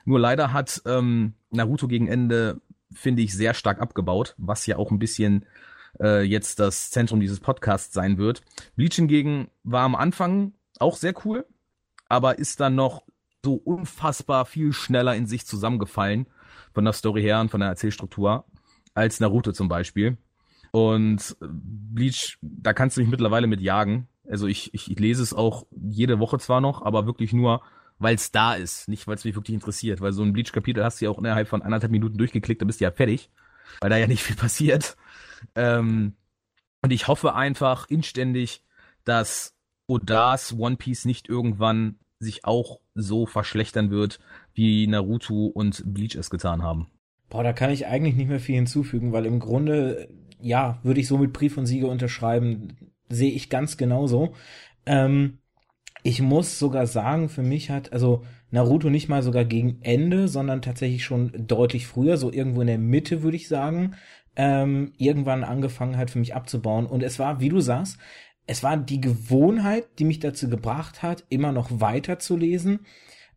Nur 0.05 0.21
leider 0.21 0.53
hat 0.53 0.81
ähm, 0.85 1.33
Naruto 1.51 1.89
gegen 1.89 2.07
Ende 2.07 2.61
finde 2.93 3.21
ich, 3.21 3.33
sehr 3.33 3.53
stark 3.53 3.79
abgebaut, 3.79 4.35
was 4.37 4.65
ja 4.65 4.77
auch 4.77 4.91
ein 4.91 4.99
bisschen 4.99 5.45
äh, 5.99 6.23
jetzt 6.23 6.59
das 6.59 6.91
Zentrum 6.91 7.19
dieses 7.19 7.39
Podcasts 7.39 7.93
sein 7.93 8.17
wird. 8.17 8.41
Bleach 8.75 8.95
hingegen 8.95 9.49
war 9.63 9.83
am 9.83 9.95
Anfang 9.95 10.53
auch 10.79 10.95
sehr 10.95 11.13
cool, 11.25 11.45
aber 12.09 12.39
ist 12.39 12.59
dann 12.59 12.75
noch 12.75 13.03
so 13.43 13.55
unfassbar 13.55 14.45
viel 14.45 14.73
schneller 14.73 15.15
in 15.15 15.27
sich 15.27 15.45
zusammengefallen 15.45 16.27
von 16.73 16.85
der 16.85 16.93
Story 16.93 17.21
her 17.21 17.41
und 17.41 17.51
von 17.51 17.59
der 17.59 17.69
Erzählstruktur 17.69 18.45
als 18.93 19.19
Naruto 19.19 19.51
zum 19.51 19.67
Beispiel. 19.67 20.17
Und 20.71 21.35
Bleach, 21.39 22.37
da 22.41 22.73
kannst 22.73 22.97
du 22.97 23.01
mich 23.01 23.09
mittlerweile 23.09 23.47
mit 23.47 23.61
jagen. 23.61 24.07
Also 24.27 24.47
ich, 24.47 24.73
ich, 24.73 24.89
ich 24.89 24.99
lese 24.99 25.21
es 25.21 25.33
auch 25.33 25.67
jede 25.71 26.19
Woche 26.19 26.39
zwar 26.39 26.61
noch, 26.61 26.81
aber 26.81 27.05
wirklich 27.05 27.33
nur 27.33 27.61
weil 27.99 28.15
es 28.15 28.31
da 28.31 28.53
ist, 28.53 28.87
nicht 28.87 29.07
weil 29.07 29.15
es 29.15 29.25
mich 29.25 29.35
wirklich 29.35 29.55
interessiert. 29.55 30.01
Weil 30.01 30.13
so 30.13 30.23
ein 30.23 30.33
Bleach-Kapitel 30.33 30.83
hast 30.83 30.99
du 30.99 31.05
ja 31.05 31.11
auch 31.11 31.19
innerhalb 31.19 31.47
von 31.47 31.61
anderthalb 31.61 31.91
Minuten 31.91 32.17
durchgeklickt, 32.17 32.61
dann 32.61 32.67
bist 32.67 32.79
du 32.79 32.85
ja 32.85 32.91
fertig, 32.91 33.29
weil 33.81 33.89
da 33.89 33.97
ja 33.97 34.07
nicht 34.07 34.23
viel 34.23 34.35
passiert. 34.37 34.97
Ähm, 35.55 36.13
und 36.81 36.91
ich 36.91 37.07
hoffe 37.07 37.35
einfach 37.35 37.89
inständig, 37.89 38.63
dass 39.05 39.55
Odas 39.87 40.57
One 40.57 40.77
Piece 40.77 41.05
nicht 41.05 41.29
irgendwann 41.29 41.99
sich 42.19 42.45
auch 42.45 42.79
so 42.95 43.25
verschlechtern 43.25 43.89
wird, 43.89 44.19
wie 44.53 44.87
Naruto 44.87 45.47
und 45.47 45.83
Bleach 45.85 46.15
es 46.15 46.29
getan 46.29 46.63
haben. 46.63 46.87
Boah, 47.29 47.43
da 47.43 47.53
kann 47.53 47.71
ich 47.71 47.87
eigentlich 47.87 48.15
nicht 48.15 48.29
mehr 48.29 48.39
viel 48.39 48.55
hinzufügen, 48.55 49.11
weil 49.11 49.25
im 49.25 49.39
Grunde, 49.39 50.09
ja, 50.39 50.79
würde 50.83 50.99
ich 50.99 51.07
so 51.07 51.17
mit 51.17 51.33
Brief 51.33 51.57
und 51.57 51.65
Siege 51.65 51.87
unterschreiben, 51.87 52.77
sehe 53.09 53.31
ich 53.31 53.49
ganz 53.49 53.77
genauso. 53.77 54.35
Ähm, 54.85 55.39
ich 56.03 56.21
muss 56.21 56.59
sogar 56.59 56.85
sagen, 56.85 57.29
für 57.29 57.43
mich 57.43 57.69
hat, 57.69 57.93
also 57.93 58.23
Naruto 58.51 58.89
nicht 58.89 59.07
mal 59.07 59.23
sogar 59.23 59.45
gegen 59.45 59.79
Ende, 59.81 60.27
sondern 60.27 60.61
tatsächlich 60.61 61.03
schon 61.03 61.31
deutlich 61.47 61.87
früher, 61.87 62.17
so 62.17 62.31
irgendwo 62.31 62.61
in 62.61 62.67
der 62.67 62.77
Mitte, 62.77 63.23
würde 63.23 63.37
ich 63.37 63.47
sagen, 63.47 63.95
ähm, 64.35 64.93
irgendwann 64.97 65.43
angefangen 65.43 65.97
hat, 65.97 66.11
für 66.11 66.19
mich 66.19 66.35
abzubauen. 66.35 66.85
Und 66.85 67.03
es 67.03 67.19
war, 67.19 67.39
wie 67.39 67.49
du 67.49 67.61
sagst, 67.61 67.97
es 68.45 68.61
war 68.63 68.75
die 68.75 68.99
Gewohnheit, 68.99 69.87
die 69.97 70.05
mich 70.05 70.19
dazu 70.19 70.49
gebracht 70.49 71.01
hat, 71.01 71.23
immer 71.29 71.53
noch 71.53 71.79
weiter 71.79 72.19
zu 72.19 72.35
lesen. 72.35 72.81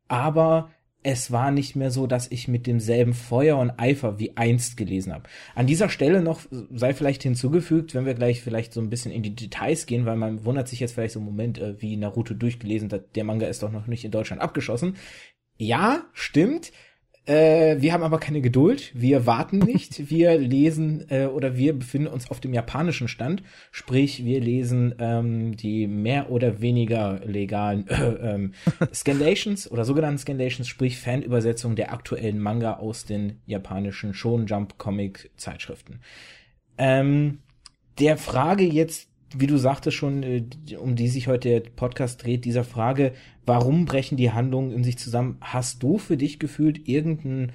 Aber 0.09 0.71
es 1.07 1.31
war 1.31 1.53
nicht 1.53 1.77
mehr 1.77 1.93
so, 1.93 2.09
dass 2.09 2.29
ich 2.33 2.49
mit 2.49 2.67
demselben 2.67 3.15
Feuer 3.15 3.59
und 3.59 3.71
Eifer 3.79 4.19
wie 4.19 4.37
einst 4.37 4.77
gelesen 4.77 5.15
habe. 5.15 5.29
An 5.55 5.69
dieser 5.69 5.89
Stelle 5.89 6.21
noch 6.21 6.41
sei 6.51 6.95
vielleicht 6.95 7.23
hinzugefügt, 7.23 7.95
wenn 7.95 8.07
wir 8.07 8.15
gleich 8.15 8.43
vielleicht 8.43 8.73
so 8.73 8.81
ein 8.81 8.91
bisschen 8.91 9.13
in 9.13 9.23
die 9.23 9.37
Details 9.37 9.87
gehen, 9.87 10.05
weil 10.05 10.17
man 10.17 10.45
wundert 10.45 10.67
sich 10.67 10.81
jetzt 10.81 10.95
vielleicht 10.95 11.15
so 11.15 11.21
einen 11.21 11.29
Moment, 11.29 11.59
äh, 11.59 11.81
wie 11.81 11.97
Naruto 11.97 12.35
durchgelesen 12.35 12.91
hat, 12.91 13.15
der 13.15 13.23
Manga 13.23 13.47
ist 13.47 13.63
doch 13.63 13.71
noch 13.71 13.87
nicht 13.87 14.05
in 14.05 14.11
Deutschland 14.11 14.43
abgeschossen. 14.43 14.97
Ja, 15.59 16.07
stimmt. 16.13 16.73
Äh, 17.27 17.81
wir 17.81 17.93
haben 17.93 18.05
aber 18.05 18.19
keine 18.19 18.41
Geduld. 18.41 18.93
Wir 18.95 19.27
warten 19.27 19.59
nicht. 19.67 20.11
Wir 20.11 20.39
lesen 20.39 21.07
äh, 21.11 21.27
oder 21.27 21.57
wir 21.57 21.77
befinden 21.77 22.07
uns 22.07 22.31
auf 22.31 22.41
dem 22.41 22.55
japanischen 22.55 23.09
Stand. 23.09 23.43
Sprich, 23.73 24.25
wir 24.25 24.41
lesen 24.41 24.95
ähm, 24.99 25.57
die 25.57 25.89
mehr 25.89 26.31
oder 26.31 26.61
weniger 26.61 27.21
legalen 27.25 27.89
äh, 27.89 28.35
ähm, 28.35 28.53
Scanlations 28.95 29.71
oder 29.71 29.85
sogenannten 29.85 30.19
Scanlations, 30.19 30.69
sprich 30.69 30.99
Fanübersetzung 30.99 31.75
der 31.75 31.93
aktuellen 31.93 32.39
Manga 32.39 32.75
aus 32.75 33.05
den 33.05 33.41
japanischen 33.45 34.15
Shonen 34.15 34.47
Jump 34.47 34.79
Comic 34.79 35.31
Zeitschriften. 35.37 36.01
Ähm, 36.79 37.39
der 37.99 38.19
Frage 38.19 38.65
jetzt 38.65 39.09
wie 39.35 39.47
du 39.47 39.57
sagtest 39.57 39.97
schon, 39.97 40.23
äh, 40.23 40.45
um 40.79 40.97
die 40.97 41.09
sich 41.09 41.29
heute 41.29 41.49
der 41.49 41.71
Podcast 41.71 42.23
dreht, 42.23 42.45
dieser 42.45 42.65
Frage, 42.65 43.13
warum 43.45 43.85
brechen 43.85 44.17
die 44.17 44.33
Handlungen 44.33 44.73
in 44.73 44.85
sich 44.85 44.99
zusammen? 44.99 45.39
Hast 45.41 45.83
du 45.83 45.99
für 45.99 46.17
dich 46.17 46.39
gefühlt 46.39 46.89
irgendeinen 46.89 47.53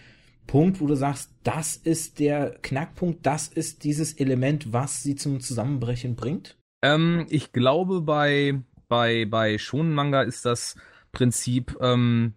Punkt, 0.47 0.81
wo 0.81 0.87
du 0.87 0.95
sagst, 0.95 1.31
das 1.43 1.77
ist 1.77 2.19
der 2.19 2.57
Knackpunkt, 2.61 3.25
das 3.25 3.47
ist 3.47 3.83
dieses 3.83 4.13
Element, 4.13 4.73
was 4.73 5.03
sie 5.03 5.15
zum 5.15 5.39
Zusammenbrechen 5.39 6.15
bringt? 6.15 6.57
Ähm, 6.83 7.25
ich 7.29 7.53
glaube, 7.53 8.01
bei, 8.01 8.59
bei, 8.87 9.25
bei 9.25 9.57
Shonen 9.57 9.93
Manga 9.93 10.23
ist 10.23 10.45
das 10.45 10.75
Prinzip 11.11 11.77
ähm, 11.79 12.33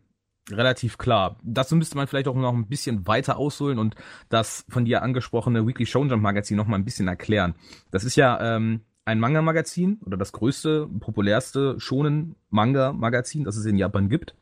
relativ 0.51 0.99
klar. 0.99 1.39
Dazu 1.43 1.75
müsste 1.77 1.97
man 1.97 2.07
vielleicht 2.07 2.29
auch 2.29 2.35
noch 2.35 2.53
ein 2.53 2.69
bisschen 2.69 3.07
weiter 3.07 3.37
ausholen 3.37 3.79
und 3.79 3.95
das 4.29 4.65
von 4.69 4.85
dir 4.85 5.03
angesprochene 5.03 5.67
Weekly 5.67 5.87
Shonen 5.87 6.11
Jump 6.11 6.23
Magazin 6.23 6.57
noch 6.57 6.67
mal 6.67 6.77
ein 6.77 6.85
bisschen 6.85 7.09
erklären. 7.09 7.55
Das 7.91 8.05
ist 8.05 8.17
ja 8.17 8.57
ähm, 8.57 8.83
ein 9.07 9.21
Manga-Magazin 9.21 9.99
oder 10.05 10.17
das 10.17 10.33
größte, 10.33 10.89
populärste 11.01 11.79
schonen 11.79 12.37
Manga-Magazin, 12.51 13.45
das 13.45 13.57
es 13.57 13.67
in 13.67 13.77
Japan 13.77 14.09
gibt. 14.09 14.35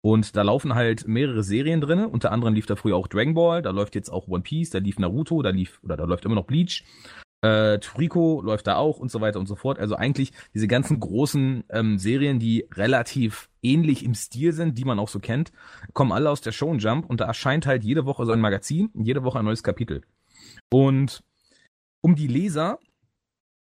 Und 0.00 0.36
da 0.36 0.42
laufen 0.42 0.74
halt 0.74 1.06
mehrere 1.06 1.44
Serien 1.44 1.80
drinne. 1.80 2.08
Unter 2.08 2.32
anderem 2.32 2.54
lief 2.54 2.66
da 2.66 2.76
früher 2.76 2.96
auch 2.96 3.06
Dragon 3.06 3.34
Ball, 3.34 3.62
da 3.62 3.70
läuft 3.70 3.94
jetzt 3.94 4.10
auch 4.10 4.26
One 4.26 4.42
Piece, 4.42 4.70
da 4.70 4.78
lief 4.78 4.98
Naruto, 4.98 5.42
da 5.42 5.50
lief, 5.50 5.78
oder 5.82 5.96
da 5.96 6.04
läuft 6.04 6.24
immer 6.24 6.34
noch 6.34 6.46
Bleach. 6.46 6.84
Äh, 7.40 7.78
Toriko 7.78 8.42
läuft 8.42 8.66
da 8.66 8.76
auch 8.76 8.98
und 8.98 9.12
so 9.12 9.20
weiter 9.20 9.38
und 9.38 9.46
so 9.46 9.54
fort. 9.54 9.78
Also 9.78 9.94
eigentlich 9.94 10.32
diese 10.54 10.66
ganzen 10.66 10.98
großen 10.98 11.62
ähm, 11.70 11.98
Serien, 11.98 12.40
die 12.40 12.66
relativ 12.74 13.48
ähnlich 13.62 14.04
im 14.04 14.14
Stil 14.14 14.52
sind, 14.52 14.76
die 14.76 14.84
man 14.84 14.98
auch 14.98 15.08
so 15.08 15.20
kennt, 15.20 15.52
kommen 15.92 16.10
alle 16.10 16.30
aus 16.30 16.40
der 16.40 16.50
Shonen 16.50 16.80
Jump 16.80 17.08
und 17.08 17.20
da 17.20 17.26
erscheint 17.26 17.66
halt 17.66 17.84
jede 17.84 18.06
Woche 18.06 18.26
so 18.26 18.32
ein 18.32 18.40
Magazin, 18.40 18.90
jede 18.94 19.22
Woche 19.22 19.38
ein 19.38 19.44
neues 19.44 19.62
Kapitel. 19.62 20.02
Und 20.68 21.22
um 22.00 22.16
die 22.16 22.26
Leser 22.26 22.80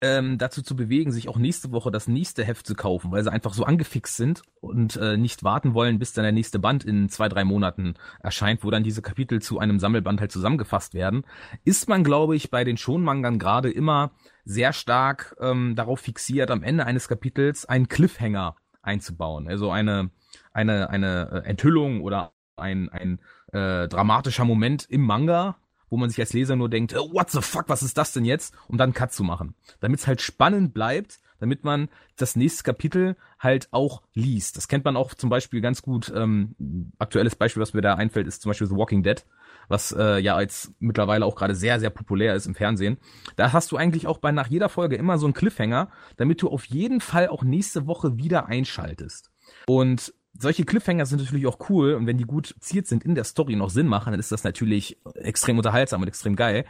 ähm, 0.02 0.38
dazu 0.38 0.62
zu 0.62 0.76
bewegen, 0.76 1.12
sich 1.12 1.28
auch 1.28 1.38
nächste 1.38 1.72
Woche 1.72 1.92
das 1.92 2.08
nächste 2.08 2.44
Heft 2.46 2.66
zu 2.66 2.76
kaufen, 2.76 3.12
weil 3.12 3.24
sie 3.24 3.32
einfach 3.32 3.54
so 3.54 3.66
angefixt 3.66 4.16
sind 4.16 4.44
und 4.62 4.96
äh, 4.96 5.18
nicht 5.18 5.44
warten 5.44 5.74
wollen, 5.74 6.00
bis 6.00 6.14
dann 6.14 6.24
der 6.24 6.32
nächste 6.32 6.60
Band 6.60 6.86
in 6.86 7.10
zwei, 7.10 7.28
drei 7.28 7.44
Monaten 7.44 7.96
erscheint, 8.22 8.64
wo 8.64 8.72
dann 8.72 8.84
diese 8.84 9.02
Kapitel 9.02 9.42
zu 9.42 9.60
einem 9.60 9.80
Sammelband 9.80 10.22
halt 10.22 10.32
zusammengefasst 10.32 10.94
werden, 10.94 11.26
ist 11.66 11.90
man, 11.90 12.04
glaube 12.04 12.36
ich, 12.36 12.50
bei 12.50 12.64
den 12.64 12.78
Schonmangern 12.78 13.40
gerade 13.40 13.70
immer 13.70 14.12
sehr 14.46 14.72
stark 14.72 15.36
ähm, 15.40 15.76
darauf 15.76 16.00
fixiert, 16.00 16.50
am 16.50 16.64
Ende 16.64 16.86
eines 16.86 17.08
Kapitels 17.08 17.66
einen 17.66 17.90
Cliffhanger 17.90 18.56
einzubauen. 18.82 19.48
Also 19.48 19.70
eine, 19.70 20.12
eine, 20.54 20.90
eine 20.90 21.44
äh, 21.44 21.50
Enthüllung 21.50 22.02
oder 22.02 22.32
ein, 22.56 22.90
ein 22.90 23.20
äh, 23.52 23.88
dramatischer 23.88 24.46
Moment 24.46 24.86
im 24.90 25.02
Manga, 25.02 25.58
wo 25.90 25.98
man 25.98 26.10
sich 26.10 26.20
als 26.20 26.34
Leser 26.34 26.56
nur 26.56 26.70
denkt, 26.70 26.96
oh, 26.96 27.14
what 27.14 27.30
the 27.30 27.42
fuck, 27.42 27.66
was 27.68 27.84
ist 27.84 27.98
das 27.98 28.14
denn 28.14 28.26
jetzt? 28.26 28.54
Um 28.68 28.78
dann 28.78 28.94
Cut 28.94 29.12
zu 29.12 29.24
machen. 29.24 29.56
Damit 29.80 30.00
es 30.00 30.08
halt 30.08 30.22
spannend 30.22 30.74
bleibt, 30.74 31.20
damit 31.40 31.64
man 31.64 31.90
das 32.18 32.36
nächste 32.36 32.64
Kapitel 32.64 33.16
halt 33.40 33.70
auch 33.72 34.02
liest. 34.14 34.58
Das 34.58 34.68
kennt 34.68 34.86
man 34.86 34.98
auch 34.98 35.14
zum 35.14 35.30
Beispiel 35.30 35.62
ganz 35.62 35.82
gut. 35.82 36.12
Ähm, 36.16 36.56
aktuelles 37.00 37.36
Beispiel, 37.36 37.62
was 37.62 37.74
mir 37.74 37.82
da 37.82 37.96
einfällt, 37.96 38.28
ist 38.28 38.42
zum 38.42 38.50
Beispiel 38.50 38.68
The 38.68 38.76
Walking 38.76 39.04
Dead, 39.04 39.26
was 39.70 39.94
äh, 39.94 40.20
ja 40.20 40.40
jetzt 40.40 40.74
mittlerweile 40.80 41.26
auch 41.26 41.36
gerade 41.36 41.56
sehr, 41.56 41.80
sehr 41.80 41.90
populär 41.90 42.36
ist 42.36 42.46
im 42.46 42.56
Fernsehen. 42.56 42.98
Da 43.38 43.54
hast 43.54 43.72
du 43.72 43.78
eigentlich 43.78 44.08
auch 44.08 44.18
bei 44.18 44.32
nach 44.32 44.48
jeder 44.48 44.70
Folge 44.70 44.98
immer 44.98 45.18
so 45.18 45.26
einen 45.26 45.34
Cliffhanger, 45.34 45.90
damit 46.18 46.42
du 46.42 46.50
auf 46.50 46.66
jeden 46.66 47.02
Fall 47.02 47.30
auch 47.30 47.44
nächste 47.44 47.88
Woche 47.88 48.18
wieder 48.18 48.48
einschaltest. 48.48 49.32
Und 49.66 50.14
solche 50.38 50.66
Cliffhanger 50.66 51.06
sind 51.06 51.22
natürlich 51.22 51.48
auch 51.48 51.70
cool 51.70 51.94
und 51.94 52.08
wenn 52.08 52.18
die 52.18 52.26
gut 52.26 52.56
ziert 52.60 52.88
sind 52.88 53.04
in 53.04 53.16
der 53.16 53.24
Story 53.24 53.56
noch 53.56 53.70
Sinn 53.70 53.88
machen, 53.88 54.12
dann 54.12 54.20
ist 54.20 54.32
das 54.32 54.44
natürlich 54.44 54.98
extrem 55.16 55.58
unterhaltsam 55.58 56.02
und 56.02 56.08
extrem 56.08 56.36
geil. 56.36 56.66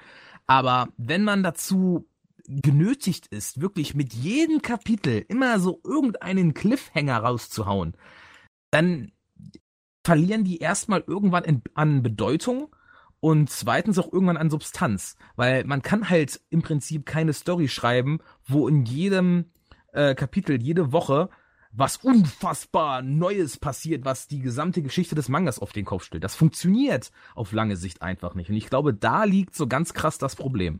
Aber 0.47 0.87
wenn 0.97 1.23
man 1.23 1.43
dazu 1.43 2.07
genötigt 2.47 3.27
ist, 3.27 3.61
wirklich 3.61 3.93
mit 3.93 4.13
jedem 4.13 4.61
Kapitel 4.61 5.23
immer 5.27 5.59
so 5.59 5.79
irgendeinen 5.83 6.53
Cliffhanger 6.55 7.17
rauszuhauen, 7.17 7.93
dann 8.71 9.11
verlieren 10.03 10.43
die 10.43 10.57
erstmal 10.57 11.03
irgendwann 11.05 11.43
in, 11.43 11.61
an 11.75 12.01
Bedeutung 12.01 12.75
und 13.19 13.49
zweitens 13.49 13.99
auch 13.99 14.11
irgendwann 14.11 14.37
an 14.37 14.49
Substanz, 14.49 15.15
weil 15.35 15.63
man 15.65 15.81
kann 15.81 16.09
halt 16.09 16.41
im 16.49 16.61
Prinzip 16.61 17.05
keine 17.05 17.33
Story 17.33 17.67
schreiben, 17.67 18.19
wo 18.47 18.67
in 18.67 18.85
jedem 18.85 19.45
äh, 19.91 20.15
Kapitel 20.15 20.61
jede 20.61 20.91
Woche 20.91 21.29
was 21.71 21.97
unfassbar 21.97 23.01
Neues 23.01 23.57
passiert, 23.57 24.05
was 24.05 24.27
die 24.27 24.39
gesamte 24.39 24.81
Geschichte 24.81 25.15
des 25.15 25.29
Mangas 25.29 25.59
auf 25.59 25.71
den 25.71 25.85
Kopf 25.85 26.03
stellt. 26.03 26.23
Das 26.23 26.35
funktioniert 26.35 27.11
auf 27.35 27.51
lange 27.51 27.77
Sicht 27.77 28.01
einfach 28.01 28.35
nicht. 28.35 28.49
Und 28.49 28.55
ich 28.55 28.69
glaube, 28.69 28.93
da 28.93 29.23
liegt 29.23 29.55
so 29.55 29.67
ganz 29.67 29.93
krass 29.93 30.17
das 30.17 30.35
Problem. 30.35 30.79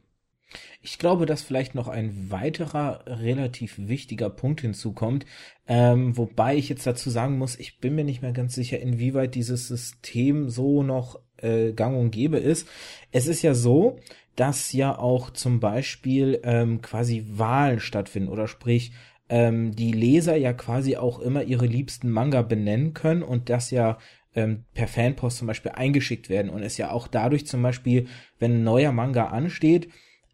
Ich 0.81 0.98
glaube, 0.98 1.27
dass 1.27 1.43
vielleicht 1.43 1.75
noch 1.75 1.88
ein 1.88 2.31
weiterer 2.31 3.03
relativ 3.05 3.75
wichtiger 3.77 4.31
Punkt 4.31 4.62
hinzukommt, 4.62 5.27
ähm, 5.67 6.17
wobei 6.17 6.55
ich 6.55 6.69
jetzt 6.69 6.88
dazu 6.88 7.12
sagen 7.12 7.38
muss, 7.38 7.60
ich 7.60 7.79
bin 7.79 7.93
mir 7.93 8.03
nicht 8.03 8.24
mehr 8.24 8.31
ganz 8.31 8.55
sicher, 8.55 8.79
inwieweit 8.79 9.36
dieses 9.36 9.67
System 9.67 10.50
so 10.50 10.81
noch 10.81 11.19
äh, 11.38 11.74
gang 11.74 11.96
und 11.98 12.10
gäbe 12.10 12.38
ist. 12.38 12.67
Es 13.12 13.27
ist 13.27 13.43
ja 13.43 13.53
so, 13.53 14.00
dass 14.36 14.74
ja 14.74 14.98
auch 14.98 15.29
zum 15.31 15.60
Beispiel 15.60 16.39
ähm, 16.43 16.81
quasi 16.81 17.25
Wahlen 17.29 17.79
stattfinden 17.79 18.29
oder 18.29 18.48
sprich 18.48 18.93
ähm, 19.29 19.75
die 19.75 19.91
Leser 19.91 20.36
ja 20.36 20.53
quasi 20.53 20.98
auch 20.98 21.19
immer 21.19 21.43
ihre 21.43 21.65
liebsten 21.65 22.09
Manga 22.09 22.41
benennen 22.41 22.93
können 22.93 23.24
und 23.24 23.50
das 23.50 23.71
ja 23.71 23.98
ähm, 24.36 24.65
per 24.74 24.88
Fanpost 24.88 25.38
zum 25.38 25.48
Beispiel 25.48 25.71
eingeschickt 25.71 26.29
werden 26.29 26.50
und 26.50 26.63
es 26.63 26.77
ja 26.77 26.91
auch 26.91 27.07
dadurch 27.07 27.48
zum 27.48 27.62
Beispiel, 27.62 28.07
wenn 28.39 28.55
ein 28.59 28.63
neuer 28.63 28.91
Manga 28.91 29.27
ansteht, 29.27 29.89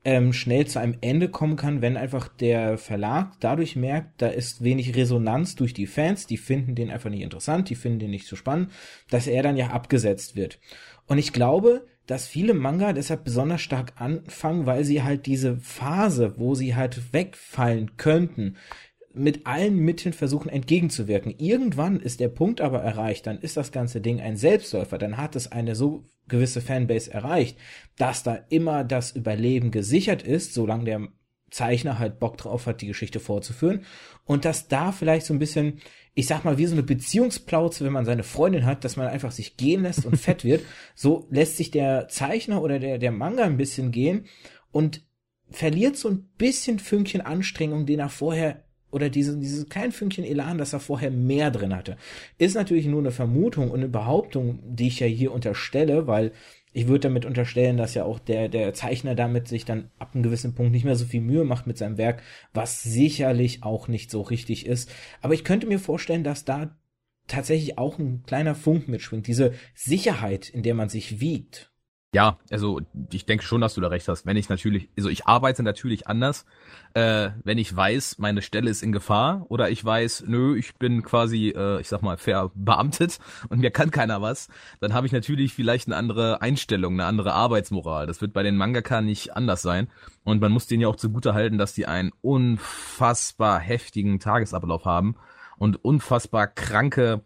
ähm, 0.06 0.34
schnell 0.34 0.68
zu 0.68 0.80
einem 0.80 0.98
Ende 1.02 1.30
kommen 1.30 1.56
kann, 1.56 1.82
wenn 1.82 1.98
einfach 1.98 2.28
der 2.28 2.78
Verlag 2.78 3.34
dadurch 3.40 3.76
merkt, 3.76 4.22
da 4.22 4.28
ist 4.28 4.64
wenig 4.64 4.96
Resonanz 4.96 5.56
durch 5.56 5.74
die 5.74 5.88
Fans, 5.88 6.28
die 6.28 6.38
finden 6.38 6.76
den 6.76 6.92
einfach 6.92 7.10
nicht 7.10 7.24
interessant, 7.24 7.70
die 7.70 7.76
finden 7.76 8.00
den 8.00 8.12
nicht 8.12 8.28
so 8.28 8.36
spannend, 8.36 8.72
dass 9.10 9.26
er 9.26 9.42
dann 9.42 9.58
ja 9.58 9.70
abgesetzt 9.70 10.36
wird. 10.36 10.60
Und 11.08 11.18
ich 11.18 11.34
glaube, 11.34 11.88
dass 12.08 12.28
viele 12.28 12.54
Manga 12.54 12.94
deshalb 12.94 13.24
besonders 13.24 13.62
stark 13.62 13.94
anfangen, 13.98 14.66
weil 14.66 14.84
sie 14.84 15.04
halt 15.04 15.26
diese 15.26 15.58
Phase, 15.58 16.36
wo 16.38 16.56
sie 16.56 16.76
halt 16.76 17.14
wegfallen 17.14 17.98
könnten, 17.98 18.56
mit 19.14 19.48
allen 19.48 19.78
Mitteln 19.78 20.14
versuchen 20.14 20.50
entgegenzuwirken. 20.50 21.34
Irgendwann 21.38 22.00
ist 22.00 22.20
der 22.20 22.28
Punkt 22.28 22.60
aber 22.62 22.82
erreicht, 22.82 23.26
dann 23.26 23.40
ist 23.40 23.58
das 23.58 23.72
ganze 23.72 24.02
Ding 24.02 24.20
ein 24.20 24.36
Selbstläufer, 24.36 24.98
dann 24.98 25.18
hat 25.18 25.36
es 25.36 25.52
eine 25.52 25.76
so 25.76 26.06
gewisse 26.28 26.62
Fanbase 26.62 27.14
erreicht, 27.14 27.58
dass 27.98 28.24
da 28.24 28.36
immer 28.50 28.84
das 28.84 29.12
Überleben 29.12 29.72
gesichert 29.72 30.22
ist, 30.24 30.54
solange 30.54 30.86
der 30.86 31.08
Zeichner 31.50 32.00
halt 32.00 32.20
Bock 32.20 32.38
drauf 32.38 32.66
hat, 32.66 32.82
die 32.82 32.88
Geschichte 32.88 33.20
vorzuführen. 33.20 33.86
Und 34.26 34.44
dass 34.44 34.68
da 34.68 34.92
vielleicht 34.92 35.26
so 35.26 35.34
ein 35.34 35.40
bisschen, 35.40 35.80
ich 36.18 36.28
sag 36.28 36.46
mal, 36.46 36.58
wie 36.58 36.66
so 36.66 36.74
eine 36.74 36.84
Beziehungsplauze, 36.84 37.84
wenn 37.84 37.92
man 37.92 38.06
seine 38.06 38.24
Freundin 38.24 38.66
hat, 38.66 38.86
dass 38.86 38.96
man 38.96 39.08
einfach 39.08 39.32
sich 39.32 39.58
gehen 39.58 39.84
lässt 39.84 40.06
und 40.06 40.18
fett 40.18 40.44
wird. 40.44 40.64
So 40.96 41.28
lässt 41.30 41.58
sich 41.58 41.72
der 41.72 42.08
Zeichner 42.08 42.62
oder 42.62 42.80
der, 42.80 42.98
der 42.98 43.12
Manga 43.12 43.44
ein 43.44 43.58
bisschen 43.58 43.92
gehen 43.92 44.26
und 44.72 45.02
verliert 45.50 45.98
so 45.98 46.10
ein 46.10 46.30
bisschen 46.38 46.80
Fünkchen 46.80 47.22
Anstrengung, 47.22 47.86
den 47.86 48.00
er 48.00 48.10
vorher 48.10 48.64
oder 48.92 49.10
diese, 49.10 49.38
dieses 49.38 49.68
kleine 49.68 49.92
Fünkchen 49.92 50.24
Elan, 50.24 50.58
das 50.58 50.72
er 50.72 50.80
vorher 50.80 51.12
mehr 51.12 51.52
drin 51.52 51.76
hatte. 51.76 51.98
Ist 52.38 52.56
natürlich 52.56 52.86
nur 52.86 53.02
eine 53.02 53.12
Vermutung 53.12 53.70
und 53.70 53.80
eine 53.80 53.90
Behauptung, 53.90 54.60
die 54.64 54.88
ich 54.88 55.02
ja 55.02 55.08
hier 55.08 55.34
unterstelle, 55.34 56.08
weil 56.08 56.32
ich 56.76 56.88
würde 56.88 57.08
damit 57.08 57.24
unterstellen, 57.24 57.78
dass 57.78 57.94
ja 57.94 58.04
auch 58.04 58.20
der, 58.20 58.50
der 58.50 58.74
Zeichner 58.74 59.16
damit 59.16 59.48
sich 59.48 59.64
dann 59.64 59.92
ab 59.98 60.12
einem 60.14 60.24
gewissen 60.24 60.56
Punkt 60.56 60.74
nicht 60.74 60.84
mehr 60.84 60.98
so 60.98 61.06
viel 61.06 61.22
Mühe 61.22 61.46
macht 61.46 61.68
mit 61.68 61.78
seinem 61.78 61.98
Werk, 61.98 62.22
was 62.54 62.84
sicherlich 62.84 63.64
auch 63.64 63.88
nicht 63.88 64.12
so 64.12 64.22
richtig 64.22 64.66
ist. 64.66 64.92
Aber 65.22 65.34
ich 65.34 65.46
könnte 65.46 65.68
mir 65.68 65.80
vorstellen, 65.80 66.26
dass 66.26 66.44
da 66.44 66.78
tatsächlich 67.28 67.78
auch 67.78 67.98
ein 67.98 68.24
kleiner 68.24 68.56
Funk 68.56 68.90
mitschwingt, 68.90 69.26
diese 69.26 69.54
Sicherheit, 69.74 70.50
in 70.50 70.64
der 70.64 70.74
man 70.74 70.90
sich 70.90 71.22
wiegt. 71.22 71.72
Ja, 72.16 72.38
also 72.50 72.80
ich 73.12 73.26
denke 73.26 73.44
schon, 73.44 73.60
dass 73.60 73.74
du 73.74 73.82
da 73.82 73.90
recht 73.90 74.08
hast. 74.08 74.26
Wenn 74.26 74.38
ich 74.38 74.48
natürlich, 74.48 74.88
also 74.96 75.10
ich 75.10 75.28
arbeite 75.28 75.64
natürlich 75.64 76.08
anders, 76.08 76.46
äh, 76.94 77.32
wenn 77.44 77.58
ich 77.58 77.76
weiß, 77.76 78.20
meine 78.20 78.42
Stelle 78.42 78.70
ist 78.70 78.84
in 78.84 78.94
Gefahr 78.94 79.46
oder 79.50 79.70
ich 79.70 79.84
weiß, 79.84 80.24
nö, 80.26 80.56
ich 80.56 80.76
bin 80.76 81.04
quasi, 81.04 81.50
äh, 81.50 81.82
ich 81.82 81.90
sag 81.90 82.04
mal, 82.04 82.16
verbeamtet 82.16 83.20
und 83.50 83.60
mir 83.60 83.70
kann 83.70 83.92
keiner 83.92 84.22
was, 84.22 84.48
dann 84.80 84.94
habe 84.94 85.08
ich 85.08 85.12
natürlich 85.12 85.54
vielleicht 85.54 85.90
eine 85.90 85.98
andere 85.98 86.42
Einstellung, 86.42 86.94
eine 86.94 87.04
andere 87.04 87.34
Arbeitsmoral. 87.34 88.08
Das 88.08 88.22
wird 88.22 88.32
bei 88.32 88.44
den 88.44 88.56
Mangaka 88.56 89.02
nicht 89.02 89.36
anders 89.36 89.62
sein. 89.62 89.90
Und 90.24 90.40
man 90.40 90.54
muss 90.54 90.68
denen 90.68 90.84
ja 90.84 90.88
auch 90.88 90.96
zugute 90.96 91.34
halten, 91.34 91.58
dass 91.58 91.74
die 91.74 91.86
einen 91.86 92.14
unfassbar 92.22 93.60
heftigen 93.60 94.22
Tagesablauf 94.22 94.86
haben 94.86 95.18
und 95.58 95.84
unfassbar 95.84 96.48
kranke 96.48 97.26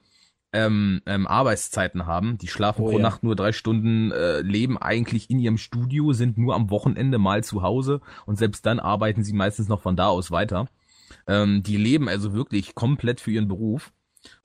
ähm, 0.54 1.02
ähm, 1.06 1.28
Arbeitszeiten 1.28 2.06
haben. 2.06 2.38
Die 2.38 2.48
schlafen 2.48 2.84
oh, 2.84 2.90
pro 2.90 2.98
ja. 2.98 3.04
Nacht 3.04 3.24
nur 3.24 3.36
drei 3.36 3.52
Stunden, 3.52 4.12
äh, 4.12 4.42
leben 4.42 4.78
eigentlich 4.78 5.30
in 5.30 5.40
ihrem 5.40 5.58
Studio, 5.58 6.14
sind 6.14 6.38
nur 6.38 6.56
am 6.56 6.70
Wochenende 6.70 7.18
mal 7.18 7.44
zu 7.44 7.62
Hause 7.62 8.02
und 8.26 8.38
selbst 8.38 8.66
dann 8.66 8.80
arbeiten 8.80 9.24
sie 9.24 9.34
meistens 9.34 9.68
noch 9.68 9.82
von 9.82 9.96
da 9.96 10.08
aus 10.08 10.32
weiter. 10.32 10.68
Ähm, 11.28 11.64
die 11.64 11.78
leben 11.78 12.10
also 12.10 12.34
wirklich 12.34 12.76
komplett 12.76 13.22
für 13.22 13.32
ihren 13.32 13.48
Beruf. 13.48 13.92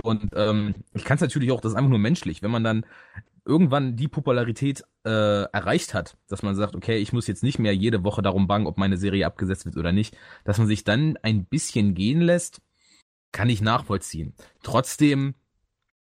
Und 0.02 0.30
ähm, 0.34 0.74
ich 0.92 1.04
kann 1.04 1.16
es 1.16 1.20
natürlich 1.20 1.50
auch, 1.50 1.60
das 1.60 1.72
ist 1.72 1.76
einfach 1.76 1.90
nur 1.90 1.98
menschlich, 1.98 2.42
wenn 2.42 2.50
man 2.50 2.64
dann 2.64 2.86
irgendwann 3.44 3.96
die 3.96 4.08
Popularität 4.08 4.84
äh, 5.04 5.42
erreicht 5.44 5.94
hat, 5.94 6.16
dass 6.28 6.42
man 6.42 6.54
sagt, 6.54 6.74
okay, 6.74 6.96
ich 6.96 7.12
muss 7.12 7.26
jetzt 7.26 7.42
nicht 7.42 7.58
mehr 7.58 7.74
jede 7.74 8.04
Woche 8.04 8.22
darum 8.22 8.46
bangen, 8.46 8.66
ob 8.66 8.78
meine 8.78 8.96
Serie 8.96 9.26
abgesetzt 9.26 9.66
wird 9.66 9.76
oder 9.76 9.92
nicht, 9.92 10.16
dass 10.44 10.58
man 10.58 10.66
sich 10.66 10.84
dann 10.84 11.18
ein 11.22 11.44
bisschen 11.44 11.94
gehen 11.94 12.20
lässt, 12.20 12.62
kann 13.32 13.50
ich 13.50 13.60
nachvollziehen. 13.60 14.34
Trotzdem 14.62 15.34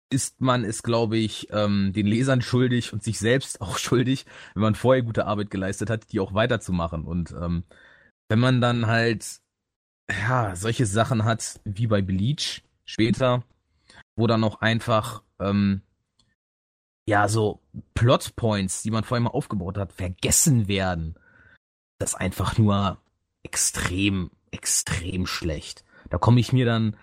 ist 0.09 0.41
man 0.41 0.63
es, 0.63 0.83
glaube 0.83 1.17
ich, 1.17 1.47
ähm, 1.51 1.93
den 1.93 2.07
Lesern 2.07 2.41
schuldig 2.41 2.93
und 2.93 3.03
sich 3.03 3.19
selbst 3.19 3.61
auch 3.61 3.77
schuldig, 3.77 4.25
wenn 4.53 4.63
man 4.63 4.75
vorher 4.75 5.03
gute 5.03 5.25
Arbeit 5.25 5.51
geleistet 5.51 5.89
hat, 5.89 6.11
die 6.11 6.19
auch 6.19 6.33
weiterzumachen. 6.33 7.05
Und 7.05 7.31
ähm, 7.31 7.63
wenn 8.29 8.39
man 8.39 8.61
dann 8.61 8.87
halt 8.87 9.39
ja 10.09 10.55
solche 10.55 10.85
Sachen 10.85 11.23
hat 11.23 11.59
wie 11.65 11.87
bei 11.87 12.01
Bleach 12.01 12.63
später, 12.85 13.43
wo 14.15 14.27
dann 14.27 14.43
auch 14.43 14.61
einfach 14.61 15.23
ähm, 15.39 15.81
ja 17.07 17.27
so 17.27 17.61
Plotpoints, 17.93 18.81
die 18.81 18.91
man 18.91 19.03
vorher 19.03 19.23
mal 19.23 19.29
aufgebaut 19.29 19.77
hat, 19.77 19.93
vergessen 19.93 20.67
werden, 20.67 21.15
das 21.99 22.15
einfach 22.15 22.57
nur 22.57 22.99
extrem, 23.43 24.31
extrem 24.51 25.25
schlecht. 25.27 25.83
Da 26.09 26.17
komme 26.17 26.39
ich 26.39 26.53
mir 26.53 26.65
dann 26.65 26.97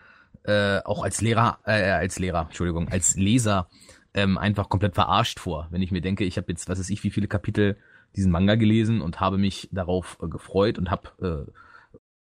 äh, 0.47 0.81
auch 0.85 1.03
als 1.03 1.21
Lehrer, 1.21 1.59
äh, 1.65 1.91
als 1.91 2.19
Lehrer, 2.19 2.43
Entschuldigung, 2.43 2.89
als 2.89 3.17
Leser 3.17 3.69
ähm, 4.15 4.39
einfach 4.39 4.69
komplett 4.69 4.95
verarscht 4.95 5.41
vor. 5.41 5.69
Wenn 5.71 5.83
ich 5.83 5.93
mir 5.93 6.01
denke, 6.01 6.25
ich 6.25 6.37
habe 6.37 6.51
jetzt, 6.51 6.69
was 6.69 6.79
weiß 6.79 6.91
ich, 6.91 7.05
wie 7.05 7.11
viele 7.11 7.29
Kapitel 7.29 7.77
diesen 8.15 8.33
Manga 8.33 8.55
gelesen 8.55 9.03
und 9.03 9.21
habe 9.21 9.39
mich 9.39 9.69
darauf 9.73 10.19
äh, 10.23 10.29
gefreut 10.29 10.79
und 10.79 10.91
hab, 10.91 11.21
äh, 11.21 11.47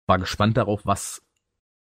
war 0.08 0.20
gespannt 0.20 0.58
darauf, 0.58 0.86
was 0.86 1.22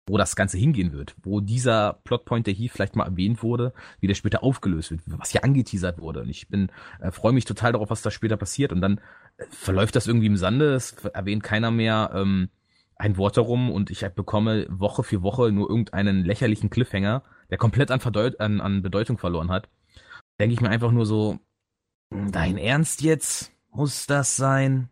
wo 0.06 0.18
das 0.18 0.36
Ganze 0.36 0.58
hingehen 0.58 0.92
wird, 0.92 1.16
wo 1.24 1.40
dieser 1.40 1.94
Plotpoint, 2.04 2.46
der 2.46 2.54
hier 2.54 2.70
vielleicht 2.70 2.96
mal 2.96 3.06
erwähnt 3.06 3.42
wurde, 3.42 3.74
wie 4.02 4.08
der 4.08 4.16
später 4.16 4.44
aufgelöst 4.44 4.92
wird, 4.92 5.02
was 5.06 5.32
hier 5.32 5.44
angeteasert 5.44 6.00
wurde. 6.00 6.22
Und 6.22 6.30
ich 6.30 6.50
bin, 6.50 6.70
äh, 7.00 7.12
freue 7.12 7.32
mich 7.32 7.46
total 7.46 7.72
darauf, 7.72 7.90
was 7.90 8.02
da 8.02 8.12
später 8.12 8.36
passiert. 8.36 8.74
Und 8.74 8.82
dann 8.82 9.00
äh, 9.38 9.46
verläuft 9.50 9.96
das 9.96 10.08
irgendwie 10.08 10.28
im 10.28 10.38
Sande, 10.38 10.74
es 10.74 10.94
erwähnt 11.14 11.44
keiner 11.44 11.72
mehr, 11.72 12.12
ähm, 12.14 12.50
ein 12.96 13.18
Wort 13.18 13.38
darum 13.38 13.72
und 13.72 13.90
ich 13.90 14.02
bekomme 14.10 14.68
Woche 14.70 15.04
für 15.04 15.24
Woche 15.24 15.52
nur 15.52 15.70
irgendeinen 15.70 16.24
lächerlichen 16.24 16.70
Cliffhanger, 16.70 17.24
der 17.50 17.58
komplett 17.58 17.92
an, 17.92 18.00
Verdeut 18.00 18.40
an, 18.40 18.62
an 18.62 18.82
Bedeutung 18.82 19.18
verloren 19.18 19.50
hat. 19.50 19.70
Denke 20.40 20.54
ich 20.54 20.62
mir 20.62 20.70
einfach 20.70 20.92
nur 20.92 21.06
so, 21.06 21.40
dein 22.10 22.58
Ernst 22.58 23.02
jetzt? 23.02 23.52
Muss 23.72 24.06
das 24.06 24.36
sein? 24.36 24.90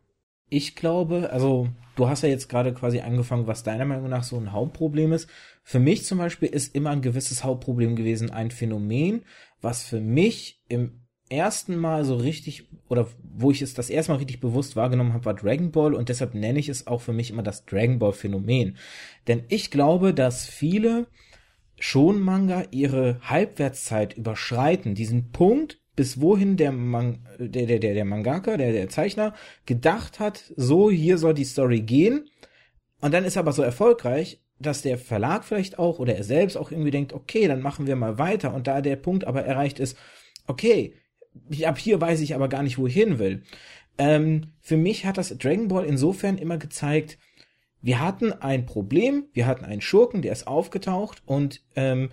Ich 0.50 0.76
glaube, 0.76 1.30
also 1.32 1.70
du 1.96 2.10
hast 2.10 2.24
ja 2.24 2.30
jetzt 2.30 2.50
gerade 2.50 2.74
quasi 2.74 3.00
angefangen, 3.00 3.48
was 3.48 3.64
deiner 3.64 3.86
Meinung 3.86 4.10
nach 4.10 4.24
so 4.24 4.38
ein 4.38 4.52
Hauptproblem 4.52 5.14
ist. 5.14 5.30
Für 5.64 5.80
mich 5.80 6.06
zum 6.06 6.18
Beispiel 6.18 6.50
ist 6.50 6.76
immer 6.76 6.90
ein 6.90 7.02
gewisses 7.02 7.44
Hauptproblem 7.44 7.96
gewesen 7.96 8.32
ein 8.32 8.52
Phänomen, 8.52 9.24
was 9.62 9.84
für 9.84 10.02
mich 10.02 10.62
im 10.68 11.02
ersten 11.32 11.78
Mal 11.78 12.06
so 12.06 12.16
richtig, 12.16 12.68
oder 12.90 13.08
wo 13.24 13.52
ich 13.52 13.62
es 13.62 13.74
das 13.74 13.90
erste 13.90 14.12
Mal 14.12 14.18
richtig 14.18 14.40
bewusst 14.40 14.76
wahrgenommen 14.76 15.14
habe, 15.14 15.26
war 15.26 15.34
Dragon 15.34 15.72
Ball 15.72 15.94
und 15.94 16.10
deshalb 16.10 16.36
nenne 16.36 16.60
ich 16.60 16.70
es 16.70 16.88
auch 16.88 17.02
für 17.02 17.14
mich 17.14 17.32
immer 17.32 17.44
das 17.44 17.66
Dragon 17.66 18.00
Ball 18.00 18.14
Phänomen. 18.14 18.78
Denn 19.28 19.44
ich 19.48 19.72
glaube, 19.72 20.14
dass 20.14 20.46
viele 20.46 21.08
schon 21.80 22.20
Manga 22.20 22.66
ihre 22.72 23.20
Halbwertszeit 23.22 24.16
überschreiten, 24.16 24.94
diesen 24.94 25.32
Punkt, 25.32 25.80
bis 25.96 26.22
wohin 26.22 26.58
der, 26.58 26.72
Man 26.72 27.28
der, 27.40 27.66
der, 27.66 27.80
der, 27.80 27.94
der 27.94 28.06
Mangaka, 28.06 28.58
der, 28.58 28.72
der 28.72 28.90
Zeichner 28.90 29.34
gedacht 29.66 30.20
hat, 30.20 30.54
so 30.56 30.90
hier 30.90 31.18
soll 31.18 31.34
die 31.34 31.44
Story 31.44 31.82
gehen. 31.82 32.30
Und 33.02 33.14
dann 33.14 33.26
ist 33.26 33.36
er 33.36 33.42
aber 33.42 33.54
so 33.54 33.62
erfolgreich, 33.62 34.42
dass 34.60 34.84
der 34.84 34.98
Verlag 34.98 35.44
vielleicht 35.44 35.80
auch 35.80 36.00
oder 36.00 36.16
er 36.16 36.24
selbst 36.24 36.56
auch 36.56 36.72
irgendwie 36.72 36.92
denkt, 36.92 37.14
okay, 37.14 37.48
dann 37.48 37.62
machen 37.62 37.88
wir 37.88 37.96
mal 37.96 38.18
weiter. 38.18 38.54
Und 38.54 38.68
da 38.68 38.82
der 38.82 38.96
Punkt 38.96 39.26
aber 39.26 39.44
erreicht 39.44 39.80
ist, 39.80 39.98
okay, 40.48 40.94
ab 41.66 41.78
hier 41.78 42.00
weiß 42.02 42.22
ich 42.22 42.36
aber 42.36 42.48
gar 42.48 42.64
nicht, 42.64 42.78
wo 42.78 42.88
ich 42.88 42.94
hin 42.94 43.20
will. 43.20 43.44
Ähm, 43.98 44.54
für 44.60 44.78
mich 44.78 45.06
hat 45.06 45.18
das 45.18 45.38
Dragon 45.38 45.68
Ball 45.68 45.86
insofern 45.86 46.38
immer 46.38 46.58
gezeigt, 46.58 47.18
wir 47.82 48.00
hatten 48.00 48.32
ein 48.32 48.66
Problem, 48.66 49.26
wir 49.34 49.48
hatten 49.48 49.66
einen 49.66 49.82
Schurken, 49.82 50.22
der 50.22 50.32
ist 50.32 50.48
aufgetaucht 50.48 51.24
und 51.26 51.64
ähm, 51.76 52.10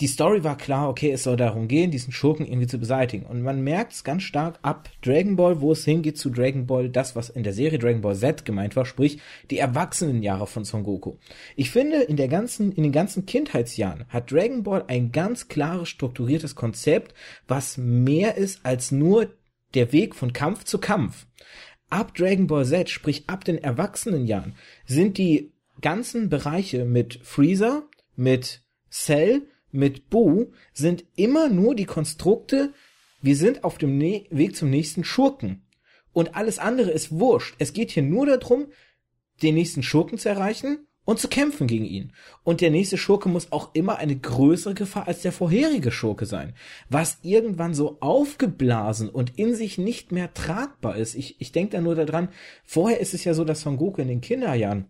die 0.00 0.06
Story 0.06 0.44
war 0.44 0.56
klar, 0.56 0.88
okay, 0.88 1.10
es 1.10 1.24
soll 1.24 1.36
darum 1.36 1.66
gehen, 1.66 1.90
diesen 1.90 2.12
Schurken 2.12 2.46
irgendwie 2.46 2.66
zu 2.66 2.78
beseitigen. 2.78 3.26
Und 3.26 3.42
man 3.42 3.62
merkt 3.62 3.92
es 3.92 4.04
ganz 4.04 4.22
stark 4.22 4.58
ab 4.62 4.90
Dragon 5.02 5.36
Ball, 5.36 5.60
wo 5.60 5.72
es 5.72 5.84
hingeht 5.84 6.18
zu 6.18 6.30
Dragon 6.30 6.66
Ball, 6.66 6.88
das, 6.88 7.16
was 7.16 7.30
in 7.30 7.42
der 7.42 7.52
Serie 7.52 7.78
Dragon 7.78 8.00
Ball 8.00 8.14
Z 8.14 8.44
gemeint 8.44 8.76
war, 8.76 8.84
sprich 8.84 9.18
die 9.50 9.58
Erwachsenenjahre 9.58 10.46
von 10.46 10.64
Son 10.64 10.84
Goku. 10.84 11.16
Ich 11.56 11.70
finde, 11.70 12.02
in 12.02 12.16
der 12.16 12.28
ganzen, 12.28 12.72
in 12.72 12.84
den 12.84 12.92
ganzen 12.92 13.26
Kindheitsjahren 13.26 14.04
hat 14.08 14.30
Dragon 14.30 14.62
Ball 14.62 14.84
ein 14.86 15.10
ganz 15.10 15.48
klares, 15.48 15.88
strukturiertes 15.88 16.54
Konzept, 16.54 17.14
was 17.48 17.76
mehr 17.76 18.36
ist 18.36 18.64
als 18.64 18.92
nur 18.92 19.28
der 19.74 19.92
Weg 19.92 20.14
von 20.14 20.32
Kampf 20.32 20.64
zu 20.64 20.78
Kampf. 20.78 21.26
Ab 21.90 22.14
Dragon 22.14 22.46
Ball 22.46 22.64
Z, 22.64 22.88
sprich 22.88 23.24
ab 23.28 23.44
den 23.44 23.58
Erwachsenenjahren, 23.58 24.54
sind 24.86 25.18
die 25.18 25.52
ganzen 25.80 26.28
Bereiche 26.28 26.84
mit 26.84 27.18
Freezer, 27.22 27.84
mit 28.14 28.62
Cell, 28.90 29.42
mit 29.70 30.10
Boo 30.10 30.52
sind 30.72 31.04
immer 31.16 31.48
nur 31.48 31.74
die 31.74 31.84
Konstrukte, 31.84 32.72
wir 33.20 33.36
sind 33.36 33.64
auf 33.64 33.78
dem 33.78 33.98
ne 33.98 34.26
Weg 34.30 34.56
zum 34.56 34.70
nächsten 34.70 35.04
Schurken. 35.04 35.66
Und 36.12 36.36
alles 36.36 36.58
andere 36.58 36.90
ist 36.90 37.12
wurscht. 37.12 37.54
Es 37.58 37.72
geht 37.72 37.90
hier 37.90 38.02
nur 38.02 38.26
darum, 38.26 38.66
den 39.42 39.54
nächsten 39.54 39.82
Schurken 39.82 40.18
zu 40.18 40.28
erreichen 40.28 40.86
und 41.04 41.18
zu 41.18 41.28
kämpfen 41.28 41.66
gegen 41.66 41.84
ihn. 41.84 42.12
Und 42.44 42.60
der 42.60 42.70
nächste 42.70 42.98
Schurke 42.98 43.28
muss 43.28 43.50
auch 43.50 43.74
immer 43.74 43.96
eine 43.96 44.16
größere 44.16 44.74
Gefahr 44.74 45.08
als 45.08 45.22
der 45.22 45.32
vorherige 45.32 45.90
Schurke 45.90 46.26
sein. 46.26 46.54
Was 46.90 47.18
irgendwann 47.22 47.74
so 47.74 47.98
aufgeblasen 48.00 49.08
und 49.08 49.38
in 49.38 49.54
sich 49.54 49.78
nicht 49.78 50.12
mehr 50.12 50.34
tragbar 50.34 50.96
ist. 50.96 51.14
Ich, 51.14 51.40
ich 51.40 51.50
denke 51.52 51.76
da 51.76 51.80
nur 51.80 51.94
daran, 51.94 52.28
vorher 52.64 53.00
ist 53.00 53.14
es 53.14 53.24
ja 53.24 53.32
so, 53.32 53.44
dass 53.44 53.62
Son 53.62 53.78
Goku 53.78 54.02
in 54.02 54.08
den 54.08 54.20
Kinderjahren 54.20 54.88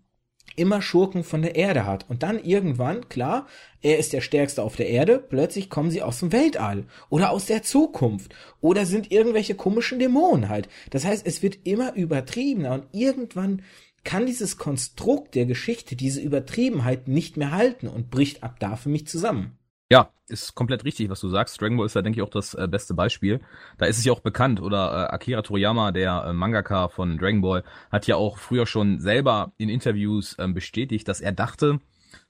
immer 0.59 0.83
Schurken 0.83 1.25
von 1.25 1.43
der 1.43 1.57
Erde 1.57 1.87
hat. 1.87 2.09
Und 2.09 2.23
dann 2.23 2.43
irgendwann, 2.43 3.09
klar, 3.09 3.47
er 3.81 3.99
ist 3.99 4.13
der 4.13 4.21
Stärkste 4.21 4.63
auf 4.63 4.77
der 4.77 4.89
Erde, 4.89 5.19
plötzlich 5.19 5.71
kommen 5.71 5.91
sie 5.91 6.03
aus 6.03 6.21
dem 6.21 6.33
Weltall 6.33 6.87
oder 7.09 7.31
aus 7.31 7.47
der 7.47 7.63
Zukunft 7.63 8.35
oder 8.61 8.87
sind 8.87 9.13
irgendwelche 9.13 9.55
komischen 9.55 9.99
Dämonen 9.99 10.49
halt. 10.49 10.69
Das 10.91 11.05
heißt, 11.05 11.27
es 11.27 11.43
wird 11.43 11.59
immer 11.65 11.95
übertriebener 11.95 12.73
und 12.73 12.85
irgendwann 12.93 13.63
kann 14.05 14.27
dieses 14.27 14.57
Konstrukt 14.57 15.35
der 15.35 15.47
Geschichte, 15.47 15.97
diese 15.97 16.21
Übertriebenheit 16.21 17.09
nicht 17.09 17.37
mehr 17.37 17.53
halten 17.53 17.89
und 17.89 18.11
bricht 18.11 18.43
ab 18.43 18.57
da 18.59 18.77
für 18.77 18.89
mich 18.89 19.07
zusammen. 19.07 19.58
Ja, 19.91 20.11
ist 20.29 20.55
komplett 20.55 20.85
richtig, 20.85 21.09
was 21.09 21.21
du 21.21 21.29
sagst. 21.29 21.61
Dragon 21.61 21.77
Ball 21.77 21.87
ist 21.87 21.97
da, 21.97 22.03
denke 22.03 22.19
ich, 22.19 22.23
auch 22.23 22.31
das 22.31 22.55
äh, 22.55 22.69
beste 22.69 22.93
Beispiel. 22.93 23.41
Da 23.79 23.87
ist 23.87 23.99
es 23.99 24.05
ja 24.05 24.13
auch 24.13 24.21
bekannt, 24.21 24.61
oder 24.61 25.09
äh, 25.09 25.15
Akira 25.15 25.43
Toriyama, 25.43 25.93
der 25.93 26.25
äh, 26.27 26.33
Mangaka 26.35 26.89
von 26.89 27.17
Dragon 27.17 27.41
Ball, 27.41 27.65
hat 27.91 28.07
ja 28.07 28.17
auch 28.17 28.37
früher 28.37 28.67
schon 28.67 29.01
selber 29.01 29.53
in 29.57 29.71
Interviews 29.71 30.37
ähm, 30.39 30.53
bestätigt, 30.53 31.09
dass 31.09 31.23
er 31.23 31.33
dachte, 31.33 31.81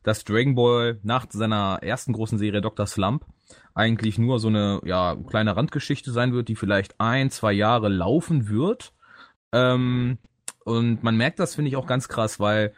dass 0.04 0.24
Dragon 0.24 0.54
Ball 0.54 1.00
nach 1.02 1.26
seiner 1.30 1.80
ersten 1.82 2.12
großen 2.12 2.38
Serie 2.38 2.60
Dr. 2.60 2.86
Slump 2.86 3.24
eigentlich 3.74 4.18
nur 4.18 4.38
so 4.38 4.48
eine 4.48 4.80
ja, 4.84 5.16
kleine 5.28 5.56
Randgeschichte 5.56 6.12
sein 6.12 6.32
wird, 6.32 6.48
die 6.48 6.56
vielleicht 6.56 7.00
ein, 7.00 7.30
zwei 7.30 7.52
Jahre 7.52 7.88
laufen 7.88 8.48
wird. 8.48 8.92
Ähm, 9.52 10.18
und 10.64 11.02
man 11.02 11.16
merkt 11.16 11.38
das, 11.38 11.54
finde 11.54 11.70
ich, 11.70 11.76
auch 11.76 11.86
ganz 11.86 12.08
krass, 12.08 12.38
weil 12.38 12.72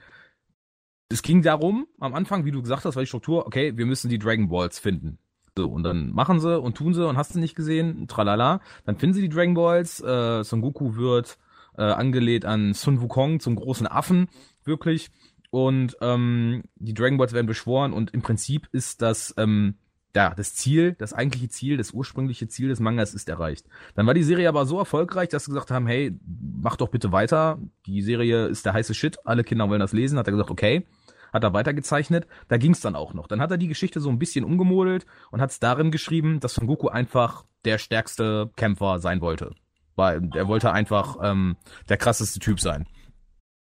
es 1.10 1.22
ging 1.22 1.42
darum, 1.42 1.86
am 1.98 2.14
Anfang, 2.14 2.44
wie 2.44 2.52
du 2.52 2.62
gesagt 2.62 2.84
hast, 2.84 2.94
war 2.94 3.02
die 3.02 3.08
Struktur, 3.08 3.46
okay, 3.46 3.76
wir 3.76 3.84
müssen 3.84 4.08
die 4.08 4.18
Dragon 4.18 4.48
Balls 4.48 4.78
finden. 4.78 5.18
So, 5.58 5.68
und 5.68 5.82
dann 5.82 6.10
machen 6.12 6.38
sie 6.38 6.58
und 6.58 6.76
tun 6.76 6.94
sie 6.94 7.06
und 7.06 7.16
hast 7.16 7.34
du 7.34 7.40
nicht 7.40 7.56
gesehen, 7.56 8.06
tralala. 8.06 8.60
Dann 8.84 8.96
finden 8.96 9.14
sie 9.14 9.22
die 9.22 9.28
Dragon 9.28 9.54
Balls, 9.54 10.00
äh, 10.00 10.44
Son 10.44 10.60
Goku 10.60 10.94
wird 10.94 11.36
äh, 11.76 11.82
angelehnt 11.82 12.44
an 12.44 12.74
Sun 12.74 13.00
Wukong 13.00 13.40
zum 13.40 13.56
großen 13.56 13.88
Affen, 13.88 14.28
wirklich. 14.64 15.10
Und 15.50 15.96
ähm, 16.00 16.62
die 16.76 16.94
Dragon 16.94 17.18
Balls 17.18 17.32
werden 17.32 17.48
beschworen 17.48 17.92
und 17.92 18.14
im 18.14 18.22
Prinzip 18.22 18.68
ist 18.70 19.02
das 19.02 19.34
ähm, 19.36 19.74
ja, 20.14 20.34
das 20.34 20.54
Ziel, 20.54 20.94
das 20.98 21.12
eigentliche 21.12 21.48
Ziel, 21.48 21.76
das 21.76 21.92
ursprüngliche 21.92 22.48
Ziel 22.48 22.68
des 22.68 22.80
Mangas 22.80 23.14
ist 23.14 23.28
erreicht. 23.28 23.66
Dann 23.94 24.06
war 24.06 24.14
die 24.14 24.24
Serie 24.24 24.48
aber 24.48 24.66
so 24.66 24.78
erfolgreich, 24.78 25.28
dass 25.28 25.44
sie 25.44 25.52
gesagt 25.52 25.70
haben, 25.70 25.86
hey, 25.86 26.18
mach 26.62 26.76
doch 26.76 26.88
bitte 26.88 27.12
weiter. 27.12 27.58
Die 27.86 28.02
Serie 28.02 28.46
ist 28.46 28.66
der 28.66 28.72
heiße 28.72 28.94
Shit, 28.94 29.18
alle 29.24 29.44
Kinder 29.44 29.68
wollen 29.68 29.80
das 29.80 29.92
lesen. 29.92 30.18
Hat 30.18 30.26
er 30.26 30.32
gesagt, 30.32 30.50
okay 30.50 30.84
hat 31.32 31.44
er 31.44 31.52
weitergezeichnet. 31.52 32.26
Da 32.48 32.56
ging 32.56 32.72
es 32.72 32.80
dann 32.80 32.96
auch 32.96 33.14
noch. 33.14 33.26
Dann 33.26 33.40
hat 33.40 33.50
er 33.50 33.58
die 33.58 33.68
Geschichte 33.68 34.00
so 34.00 34.10
ein 34.10 34.18
bisschen 34.18 34.44
umgemodelt 34.44 35.06
und 35.30 35.40
hat 35.40 35.50
es 35.50 35.60
darin 35.60 35.90
geschrieben, 35.90 36.40
dass 36.40 36.54
Son 36.54 36.66
Goku 36.66 36.88
einfach 36.88 37.44
der 37.64 37.78
stärkste 37.78 38.50
Kämpfer 38.56 38.98
sein 39.00 39.20
wollte. 39.20 39.52
Weil 39.96 40.30
er 40.34 40.48
wollte 40.48 40.72
einfach 40.72 41.18
ähm, 41.22 41.56
der 41.88 41.96
krasseste 41.96 42.38
Typ 42.38 42.60
sein. 42.60 42.86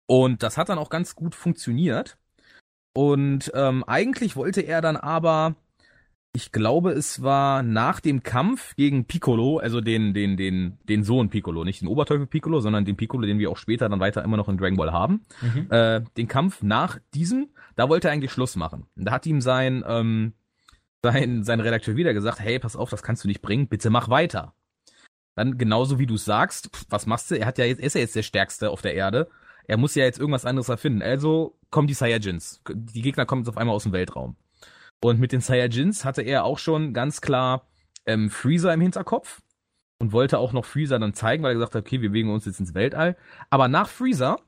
Und 0.06 0.42
das 0.42 0.56
hat 0.56 0.68
dann 0.68 0.78
auch 0.78 0.90
ganz 0.90 1.14
gut 1.14 1.34
funktioniert. 1.34 2.18
Und 2.94 3.52
ähm, 3.54 3.84
eigentlich 3.84 4.36
wollte 4.36 4.62
er 4.62 4.80
dann 4.80 4.96
aber 4.96 5.54
ich 6.38 6.52
glaube, 6.52 6.92
es 6.92 7.20
war 7.20 7.64
nach 7.64 7.98
dem 7.98 8.22
Kampf 8.22 8.76
gegen 8.76 9.06
Piccolo, 9.06 9.58
also 9.58 9.80
den, 9.80 10.14
den, 10.14 10.36
den, 10.36 10.78
den 10.88 11.02
Sohn 11.02 11.30
Piccolo, 11.30 11.64
nicht 11.64 11.80
den 11.80 11.88
Oberteufel 11.88 12.28
Piccolo, 12.28 12.60
sondern 12.60 12.84
den 12.84 12.96
Piccolo, 12.96 13.26
den 13.26 13.40
wir 13.40 13.50
auch 13.50 13.56
später 13.56 13.88
dann 13.88 13.98
weiter 13.98 14.22
immer 14.22 14.36
noch 14.36 14.48
in 14.48 14.56
Dragon 14.56 14.76
Ball 14.76 14.92
haben. 14.92 15.22
Mhm. 15.42 15.66
Äh, 15.68 16.02
den 16.16 16.28
Kampf 16.28 16.62
nach 16.62 17.00
diesem, 17.12 17.48
da 17.74 17.88
wollte 17.88 18.06
er 18.06 18.12
eigentlich 18.12 18.30
Schluss 18.30 18.54
machen. 18.54 18.86
Da 18.94 19.10
hat 19.10 19.26
ihm 19.26 19.40
sein, 19.40 19.82
ähm, 19.84 20.34
sein, 21.02 21.42
sein 21.42 21.58
Redakteur 21.58 21.96
wieder 21.96 22.14
gesagt, 22.14 22.38
hey, 22.38 22.60
pass 22.60 22.76
auf, 22.76 22.88
das 22.88 23.02
kannst 23.02 23.24
du 23.24 23.28
nicht 23.28 23.42
bringen, 23.42 23.66
bitte 23.66 23.90
mach 23.90 24.08
weiter. 24.08 24.54
Dann 25.34 25.58
genauso 25.58 25.98
wie 25.98 26.06
du 26.06 26.16
sagst, 26.16 26.70
was 26.88 27.06
machst 27.06 27.32
du? 27.32 27.34
Er 27.36 27.46
hat 27.46 27.58
ja 27.58 27.64
jetzt, 27.64 27.80
er 27.80 27.86
ist 27.88 27.94
ja 27.94 28.00
jetzt 28.00 28.14
der 28.14 28.22
Stärkste 28.22 28.70
auf 28.70 28.80
der 28.80 28.94
Erde. 28.94 29.28
Er 29.66 29.76
muss 29.76 29.96
ja 29.96 30.04
jetzt 30.04 30.20
irgendwas 30.20 30.44
anderes 30.44 30.68
erfinden. 30.68 31.02
Also 31.02 31.58
kommen 31.70 31.88
die 31.88 31.94
Saiyajins. 31.94 32.62
Die 32.68 33.02
Gegner 33.02 33.26
kommen 33.26 33.42
jetzt 33.42 33.48
auf 33.48 33.56
einmal 33.56 33.74
aus 33.74 33.82
dem 33.82 33.92
Weltraum. 33.92 34.36
Und 35.00 35.20
mit 35.20 35.32
den 35.32 35.40
Saiyajins 35.40 36.04
hatte 36.04 36.22
er 36.22 36.44
auch 36.44 36.58
schon 36.58 36.92
ganz 36.92 37.20
klar 37.20 37.66
ähm, 38.06 38.30
Freezer 38.30 38.72
im 38.72 38.80
Hinterkopf 38.80 39.40
und 39.98 40.12
wollte 40.12 40.38
auch 40.38 40.52
noch 40.52 40.64
Freezer 40.64 40.98
dann 40.98 41.14
zeigen, 41.14 41.42
weil 41.42 41.52
er 41.52 41.54
gesagt 41.54 41.74
hat, 41.74 41.86
okay, 41.86 42.00
wir 42.00 42.10
bewegen 42.10 42.30
uns 42.30 42.46
jetzt 42.46 42.60
ins 42.60 42.74
Weltall. 42.74 43.16
Aber 43.50 43.68
nach 43.68 43.88
Freezer 43.88 44.38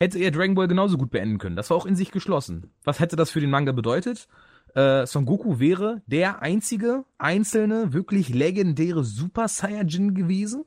hätte 0.00 0.18
er 0.18 0.30
Dragon 0.30 0.54
Ball 0.54 0.68
genauso 0.68 0.98
gut 0.98 1.10
beenden 1.10 1.38
können. 1.38 1.56
Das 1.56 1.70
war 1.70 1.76
auch 1.76 1.86
in 1.86 1.96
sich 1.96 2.10
geschlossen. 2.10 2.72
Was 2.84 3.00
hätte 3.00 3.16
das 3.16 3.30
für 3.30 3.40
den 3.40 3.50
Manga 3.50 3.72
bedeutet? 3.72 4.28
Äh, 4.74 5.06
Son 5.06 5.26
Goku 5.26 5.58
wäre 5.60 6.02
der 6.06 6.42
einzige 6.42 7.04
einzelne, 7.18 7.92
wirklich 7.92 8.28
legendäre 8.28 9.04
Super 9.04 9.48
Saiyajin 9.48 10.14
gewesen. 10.14 10.64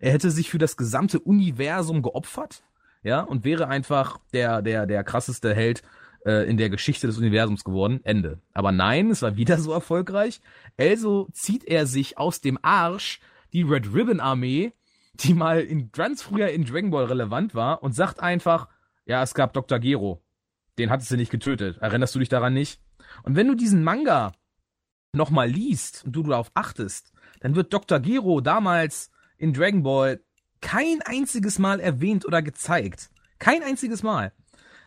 Er 0.00 0.12
hätte 0.12 0.30
sich 0.30 0.50
für 0.50 0.58
das 0.58 0.76
gesamte 0.76 1.20
Universum 1.20 2.02
geopfert, 2.02 2.62
ja, 3.02 3.20
und 3.20 3.44
wäre 3.44 3.68
einfach 3.68 4.18
der, 4.32 4.60
der, 4.60 4.86
der 4.86 5.04
krasseste 5.04 5.54
Held 5.54 5.82
äh, 6.24 6.48
in 6.48 6.56
der 6.56 6.70
Geschichte 6.70 7.06
des 7.06 7.18
Universums 7.18 7.64
geworden. 7.64 8.00
Ende. 8.04 8.40
Aber 8.52 8.72
nein, 8.72 9.10
es 9.10 9.22
war 9.22 9.36
wieder 9.36 9.58
so 9.58 9.72
erfolgreich. 9.72 10.40
Also 10.76 11.28
zieht 11.32 11.64
er 11.64 11.86
sich 11.86 12.18
aus 12.18 12.40
dem 12.40 12.58
Arsch 12.62 13.20
die 13.52 13.62
Red 13.62 13.94
Ribbon 13.94 14.20
Armee, 14.20 14.72
die 15.14 15.34
mal 15.34 15.60
in 15.60 15.92
ganz 15.92 16.22
früher 16.22 16.48
in 16.48 16.64
Dragon 16.64 16.90
Ball 16.90 17.04
relevant 17.04 17.54
war, 17.54 17.82
und 17.82 17.94
sagt 17.94 18.20
einfach, 18.20 18.68
ja, 19.06 19.22
es 19.22 19.34
gab 19.34 19.52
Dr. 19.52 19.78
Gero. 19.78 20.22
Den 20.78 20.90
hattest 20.90 21.10
du 21.10 21.16
nicht 21.16 21.30
getötet. 21.30 21.78
Erinnerst 21.78 22.14
du 22.14 22.18
dich 22.18 22.28
daran 22.28 22.54
nicht? 22.54 22.80
Und 23.22 23.36
wenn 23.36 23.46
du 23.46 23.54
diesen 23.54 23.84
Manga 23.84 24.32
nochmal 25.12 25.48
liest 25.48 26.04
und 26.04 26.12
du 26.16 26.22
darauf 26.24 26.50
achtest, 26.54 27.12
dann 27.40 27.54
wird 27.54 27.72
Dr. 27.72 28.00
Gero 28.00 28.40
damals 28.40 29.10
in 29.38 29.52
Dragon 29.52 29.82
Ball 29.82 30.20
kein 30.60 31.02
einziges 31.02 31.58
Mal 31.58 31.78
erwähnt 31.78 32.24
oder 32.24 32.42
gezeigt. 32.42 33.10
Kein 33.38 33.62
einziges 33.62 34.02
Mal. 34.02 34.32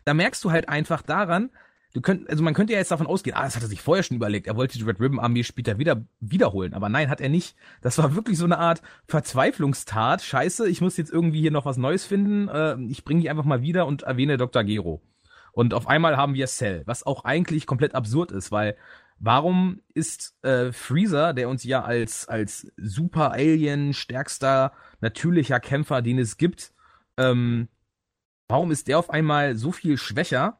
Da 0.07 0.13
merkst 0.13 0.43
du 0.45 0.51
halt 0.51 0.69
einfach 0.69 1.01
daran, 1.01 1.49
du 1.93 1.99
könnt, 1.99 2.29
also 2.29 2.41
man 2.41 2.53
könnte 2.53 2.71
ja 2.71 2.79
jetzt 2.79 2.91
davon 2.91 3.07
ausgehen, 3.07 3.35
ah, 3.35 3.43
das 3.43 3.57
hat 3.57 3.63
er 3.63 3.67
sich 3.67 3.81
vorher 3.81 4.03
schon 4.03 4.15
überlegt, 4.15 4.47
er 4.47 4.55
wollte 4.55 4.77
die 4.77 4.83
Red 4.85 5.01
Ribbon 5.01 5.19
Armee 5.19 5.43
später 5.43 5.79
wieder 5.79 6.05
wiederholen, 6.21 6.73
aber 6.73 6.87
nein, 6.87 7.09
hat 7.09 7.19
er 7.19 7.27
nicht. 7.27 7.57
Das 7.81 7.97
war 7.97 8.15
wirklich 8.15 8.37
so 8.37 8.45
eine 8.45 8.57
Art 8.57 8.81
Verzweiflungstat. 9.07 10.21
Scheiße, 10.21 10.69
ich 10.69 10.79
muss 10.79 10.95
jetzt 10.95 11.11
irgendwie 11.11 11.41
hier 11.41 11.51
noch 11.51 11.65
was 11.65 11.75
Neues 11.75 12.05
finden. 12.05 12.47
Äh, 12.47 12.77
ich 12.89 13.03
bringe 13.03 13.21
die 13.21 13.29
einfach 13.29 13.43
mal 13.43 13.61
wieder 13.61 13.85
und 13.85 14.03
erwähne 14.03 14.37
Dr. 14.37 14.63
Gero. 14.63 15.01
Und 15.51 15.73
auf 15.73 15.87
einmal 15.87 16.15
haben 16.15 16.35
wir 16.35 16.47
Cell, 16.47 16.83
was 16.85 17.05
auch 17.05 17.25
eigentlich 17.25 17.65
komplett 17.65 17.93
absurd 17.93 18.31
ist, 18.31 18.49
weil 18.51 18.77
warum 19.19 19.81
ist 19.93 20.35
äh, 20.43 20.71
Freezer, 20.71 21.33
der 21.33 21.49
uns 21.49 21.65
ja 21.65 21.83
als 21.83 22.29
als 22.29 22.71
Super 22.77 23.31
Alien 23.33 23.93
stärkster 23.93 24.71
natürlicher 25.01 25.59
Kämpfer, 25.59 26.01
den 26.01 26.19
es 26.19 26.37
gibt, 26.37 26.71
ähm, 27.17 27.67
warum 28.47 28.71
ist 28.71 28.87
der 28.87 28.99
auf 28.99 29.09
einmal 29.09 29.55
so 29.55 29.71
viel 29.71 29.97
schwächer 29.97 30.57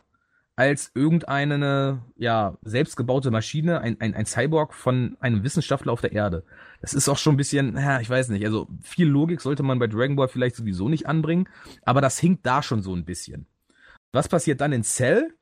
als 0.56 0.92
irgendeine 0.96 2.02
ja 2.18 2.58
selbstgebaute 2.64 3.30
Maschine, 3.30 3.80
ein, 3.82 4.02
ein, 4.02 4.16
ein 4.16 4.26
Cyborg 4.26 4.74
von 4.74 5.16
einem 5.20 5.44
Wissenschaftler 5.44 5.94
auf 5.94 6.02
der 6.02 6.14
Erde. 6.14 6.44
Das 6.82 6.96
ist 6.96 7.08
auch 7.10 7.18
schon 7.18 7.36
ein 7.36 7.38
bisschen, 7.38 7.76
ja, 7.78 8.00
ich 8.00 8.10
weiß 8.10 8.30
nicht, 8.30 8.44
also 8.44 8.68
viel 8.82 9.08
Logik 9.08 9.40
sollte 9.40 9.62
man 9.62 9.78
bei 9.78 9.86
Dragon 9.86 10.16
Ball 10.16 10.28
vielleicht 10.28 10.56
sowieso 10.56 10.90
nicht 10.90 11.06
anbringen, 11.06 11.48
aber 11.84 12.02
das 12.02 12.18
hinkt 12.18 12.46
da 12.46 12.64
schon 12.64 12.82
so 12.82 12.96
ein 12.96 13.06
bisschen. 13.06 13.46
Was 14.12 14.28
passiert 14.28 14.60
dann 14.60 14.74
in 14.74 14.84
Cell? 14.84 15.36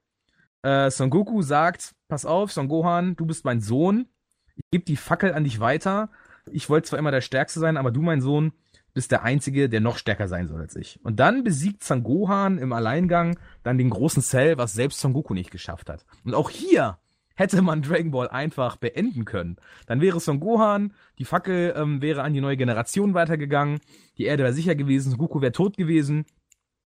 Äh, 0.63 0.91
Son 0.91 1.09
Goku 1.09 1.41
sagt, 1.41 1.95
pass 2.09 2.25
auf, 2.25 2.51
Son 2.51 2.67
Gohan, 2.67 3.15
du 3.15 3.25
bist 3.25 3.45
mein 3.45 3.61
Sohn, 3.61 4.07
ich 4.57 4.63
gebe 4.71 4.85
die 4.85 4.97
Fackel 4.97 5.33
an 5.33 5.45
dich 5.45 5.59
weiter. 5.61 6.09
Ich 6.51 6.69
wollte 6.69 6.89
zwar 6.89 6.99
immer 6.99 7.11
der 7.11 7.21
Stärkste 7.21 7.59
sein, 7.59 7.77
aber 7.77 7.91
du, 7.91 8.01
mein 8.01 8.21
Sohn, 8.21 8.51
bist 8.95 9.11
der 9.11 9.23
Einzige, 9.23 9.69
der 9.69 9.81
noch 9.81 9.97
stärker 9.97 10.27
sein 10.27 10.47
soll 10.47 10.61
als 10.61 10.75
ich. 10.75 10.99
Und 11.03 11.19
dann 11.19 11.43
besiegt 11.43 11.83
Son 11.83 12.01
Gohan 12.01 12.57
im 12.57 12.73
Alleingang 12.73 13.37
dann 13.61 13.77
den 13.77 13.91
großen 13.91 14.23
Cell, 14.23 14.57
was 14.57 14.73
selbst 14.73 14.99
Son 15.01 15.13
Goku 15.13 15.35
nicht 15.35 15.51
geschafft 15.51 15.89
hat. 15.89 16.05
Und 16.23 16.33
auch 16.33 16.49
hier 16.49 16.97
hätte 17.35 17.61
man 17.61 17.81
Dragon 17.81 18.11
Ball 18.11 18.29
einfach 18.29 18.77
beenden 18.77 19.25
können. 19.25 19.57
Dann 19.85 19.99
wäre 19.99 20.21
Son 20.21 20.39
Gohan, 20.39 20.93
die 21.19 21.25
Fackel 21.25 21.73
ähm, 21.75 22.01
wäre 22.01 22.23
an 22.23 22.33
die 22.33 22.39
neue 22.39 22.57
Generation 22.57 23.13
weitergegangen, 23.13 23.81
die 24.17 24.23
Erde 24.23 24.43
wäre 24.43 24.53
sicher 24.53 24.75
gewesen, 24.75 25.11
Son 25.11 25.19
Goku 25.19 25.41
wäre 25.41 25.51
tot 25.51 25.75
gewesen. 25.77 26.25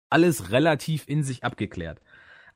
Alles 0.10 0.52
relativ 0.52 1.04
in 1.08 1.24
sich 1.24 1.44
abgeklärt. 1.44 2.02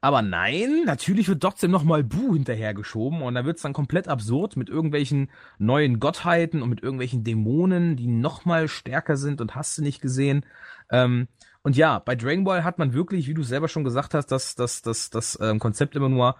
Aber 0.04 0.22
nein, 0.22 0.84
natürlich 0.84 1.30
wird 1.30 1.42
trotzdem 1.42 1.72
nochmal 1.72 2.04
Bu 2.04 2.34
hinterhergeschoben 2.34 3.22
und 3.22 3.36
da 3.36 3.46
wird's 3.46 3.62
dann 3.62 3.72
komplett 3.72 4.10
absurd 4.10 4.58
mit 4.58 4.68
irgendwelchen 4.68 5.32
neuen 5.60 6.02
Gottheiten 6.02 6.62
und 6.62 6.70
mit 6.70 6.84
irgendwelchen 6.84 7.24
Dämonen, 7.24 7.96
die 7.96 8.08
nochmal 8.08 8.68
stärker 8.68 9.16
sind 9.16 9.40
und 9.40 9.56
hast 9.56 9.78
du 9.78 9.82
nicht 9.82 10.02
gesehen. 10.02 10.46
Ähm, 10.92 11.30
und 11.62 11.78
ja, 11.78 12.00
bei 12.00 12.18
Dragon 12.18 12.44
Ball 12.44 12.66
hat 12.66 12.80
man 12.80 12.92
wirklich, 12.94 13.30
wie 13.30 13.34
du 13.34 13.44
selber 13.44 13.70
schon 13.70 13.86
gesagt 13.86 14.14
hast, 14.14 14.26
das, 14.26 14.56
das, 14.56 14.82
das, 14.82 15.10
das 15.10 15.40
ähm, 15.42 15.60
Konzept 15.60 15.96
immer 15.96 16.10
nur 16.10 16.36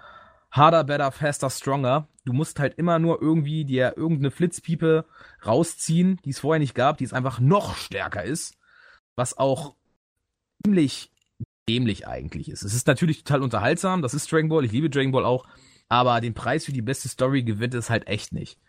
harder, 0.52 0.84
better, 0.84 1.14
faster, 1.14 1.50
stronger. 1.50 2.10
Du 2.26 2.34
musst 2.34 2.60
halt 2.60 2.78
immer 2.78 3.00
nur 3.00 3.22
irgendwie 3.22 3.64
dir 3.64 3.94
irgendeine 3.96 4.32
Flitzpiepe 4.32 5.06
rausziehen, 5.46 6.20
die 6.26 6.32
es 6.32 6.40
vorher 6.40 6.60
nicht 6.60 6.76
gab, 6.76 6.98
die 6.98 7.06
es 7.06 7.14
einfach 7.14 7.40
noch 7.40 7.78
stärker 7.78 8.26
ist. 8.26 8.58
Was 9.16 9.38
auch 9.38 9.78
ziemlich 10.66 11.13
dämlich 11.68 12.08
eigentlich 12.08 12.50
ist. 12.50 12.64
Es 12.64 12.74
ist 12.74 12.88
natürlich 12.88 13.24
total 13.24 13.42
unterhaltsam, 13.42 14.02
das 14.02 14.14
ist 14.14 14.32
Dragon 14.32 14.50
Ball, 14.50 14.66
ich 14.66 14.72
liebe 14.72 14.90
Dragon 14.90 15.12
Ball 15.12 15.26
auch, 15.26 15.48
aber 15.90 16.22
den 16.22 16.34
Preis 16.34 16.66
für 16.66 16.74
die 16.74 16.82
beste 16.82 17.08
Story 17.08 17.44
gewinnt 17.44 17.74
es 17.74 17.90
halt 17.90 18.08
echt 18.08 18.34
nicht. 18.34 18.60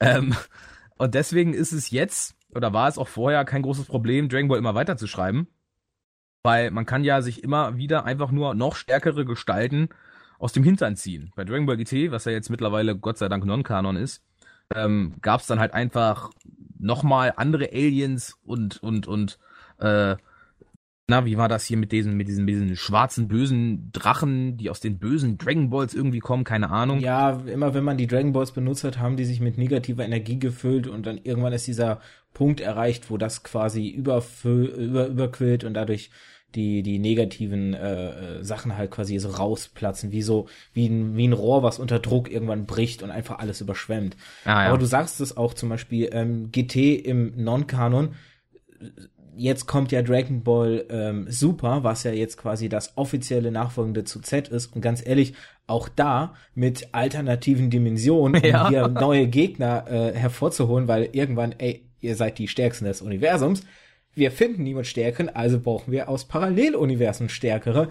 Ähm, 0.00 0.34
und 0.98 1.14
deswegen 1.14 1.54
ist 1.54 1.72
es 1.72 1.90
jetzt, 1.90 2.36
oder 2.54 2.72
war 2.72 2.88
es 2.88 2.98
auch 2.98 3.08
vorher 3.08 3.44
kein 3.44 3.62
großes 3.62 3.86
Problem, 3.86 4.28
Dragon 4.28 4.48
Ball 4.48 4.58
immer 4.58 4.74
weiter 4.74 4.96
zu 4.96 5.06
schreiben, 5.06 5.48
weil 6.42 6.70
man 6.70 6.86
kann 6.86 7.04
ja 7.04 7.22
sich 7.22 7.42
immer 7.42 7.76
wieder 7.76 8.04
einfach 8.04 8.30
nur 8.30 8.54
noch 8.54 8.76
stärkere 8.76 9.24
Gestalten 9.24 9.88
aus 10.38 10.52
dem 10.52 10.62
Hintern 10.62 10.96
ziehen. 10.96 11.32
Bei 11.36 11.44
Dragon 11.44 11.66
Ball 11.66 11.76
GT, 11.76 12.10
was 12.10 12.26
ja 12.26 12.32
jetzt 12.32 12.50
mittlerweile 12.50 12.96
Gott 12.96 13.18
sei 13.18 13.28
Dank 13.28 13.44
Non-Kanon 13.44 13.96
ist, 13.96 14.22
ähm, 14.74 15.14
gab 15.22 15.40
es 15.40 15.46
dann 15.46 15.58
halt 15.58 15.72
einfach 15.72 16.30
nochmal 16.78 17.32
andere 17.36 17.70
Aliens 17.72 18.36
und 18.44 18.82
und 18.82 19.06
und 19.06 19.38
äh, 19.78 20.16
na, 21.06 21.26
wie 21.26 21.36
war 21.36 21.48
das 21.48 21.66
hier 21.66 21.76
mit 21.76 21.92
diesen, 21.92 22.16
mit 22.16 22.28
diesen, 22.28 22.46
mit 22.46 22.54
diesen 22.54 22.76
schwarzen, 22.76 23.28
bösen 23.28 23.90
Drachen, 23.92 24.56
die 24.56 24.70
aus 24.70 24.80
den 24.80 24.98
bösen 24.98 25.36
Dragon 25.36 25.68
Balls 25.68 25.92
irgendwie 25.92 26.20
kommen? 26.20 26.44
Keine 26.44 26.70
Ahnung. 26.70 27.00
Ja, 27.00 27.42
immer 27.46 27.74
wenn 27.74 27.84
man 27.84 27.98
die 27.98 28.06
Dragon 28.06 28.32
Balls 28.32 28.52
benutzt 28.52 28.84
hat, 28.84 28.98
haben 28.98 29.16
die 29.16 29.26
sich 29.26 29.40
mit 29.40 29.58
negativer 29.58 30.04
Energie 30.04 30.38
gefüllt 30.38 30.86
und 30.86 31.04
dann 31.04 31.18
irgendwann 31.22 31.52
ist 31.52 31.66
dieser 31.66 32.00
Punkt 32.32 32.60
erreicht, 32.60 33.10
wo 33.10 33.18
das 33.18 33.42
quasi 33.42 33.88
überfüll, 33.88 34.64
über, 34.64 35.06
überquillt 35.06 35.64
und 35.64 35.74
dadurch 35.74 36.10
die, 36.54 36.82
die 36.82 36.98
negativen 36.98 37.74
äh, 37.74 38.42
Sachen 38.42 38.76
halt 38.76 38.90
quasi 38.90 39.18
so 39.18 39.28
rausplatzen, 39.28 40.10
wie 40.10 40.22
so, 40.22 40.46
wie 40.72 40.86
ein, 40.86 41.16
wie 41.16 41.28
ein 41.28 41.32
Rohr, 41.32 41.62
was 41.62 41.78
unter 41.78 41.98
Druck 41.98 42.30
irgendwann 42.30 42.64
bricht 42.64 43.02
und 43.02 43.10
einfach 43.10 43.40
alles 43.40 43.60
überschwemmt. 43.60 44.16
Ah, 44.44 44.64
ja. 44.64 44.68
Aber 44.68 44.78
du 44.78 44.86
sagst 44.86 45.20
es 45.20 45.36
auch 45.36 45.52
zum 45.52 45.68
Beispiel, 45.68 46.08
ähm, 46.12 46.50
GT 46.50 46.94
im 47.04 47.32
Non-Kanon 47.36 48.14
jetzt 49.36 49.66
kommt 49.66 49.92
ja 49.92 50.02
Dragon 50.02 50.42
Ball 50.42 50.84
ähm, 50.88 51.26
Super, 51.28 51.84
was 51.84 52.04
ja 52.04 52.12
jetzt 52.12 52.36
quasi 52.36 52.68
das 52.68 52.96
offizielle 52.96 53.50
Nachfolgende 53.50 54.04
zu 54.04 54.20
Z 54.20 54.48
ist. 54.48 54.74
Und 54.74 54.80
ganz 54.80 55.04
ehrlich, 55.04 55.34
auch 55.66 55.88
da 55.88 56.34
mit 56.54 56.88
alternativen 56.92 57.70
Dimensionen, 57.70 58.42
ja. 58.44 58.64
um 58.64 58.68
hier 58.68 58.88
neue 58.88 59.26
Gegner 59.26 59.86
äh, 59.88 60.12
hervorzuholen, 60.16 60.88
weil 60.88 61.08
irgendwann, 61.12 61.54
ey, 61.58 61.84
ihr 62.00 62.16
seid 62.16 62.38
die 62.38 62.48
Stärksten 62.48 62.84
des 62.84 63.02
Universums. 63.02 63.62
Wir 64.16 64.30
finden 64.30 64.62
niemand 64.62 64.86
Stärken, 64.86 65.28
also 65.28 65.58
brauchen 65.58 65.90
wir 65.90 66.08
aus 66.08 66.26
Paralleluniversen 66.26 67.28
Stärkere. 67.28 67.88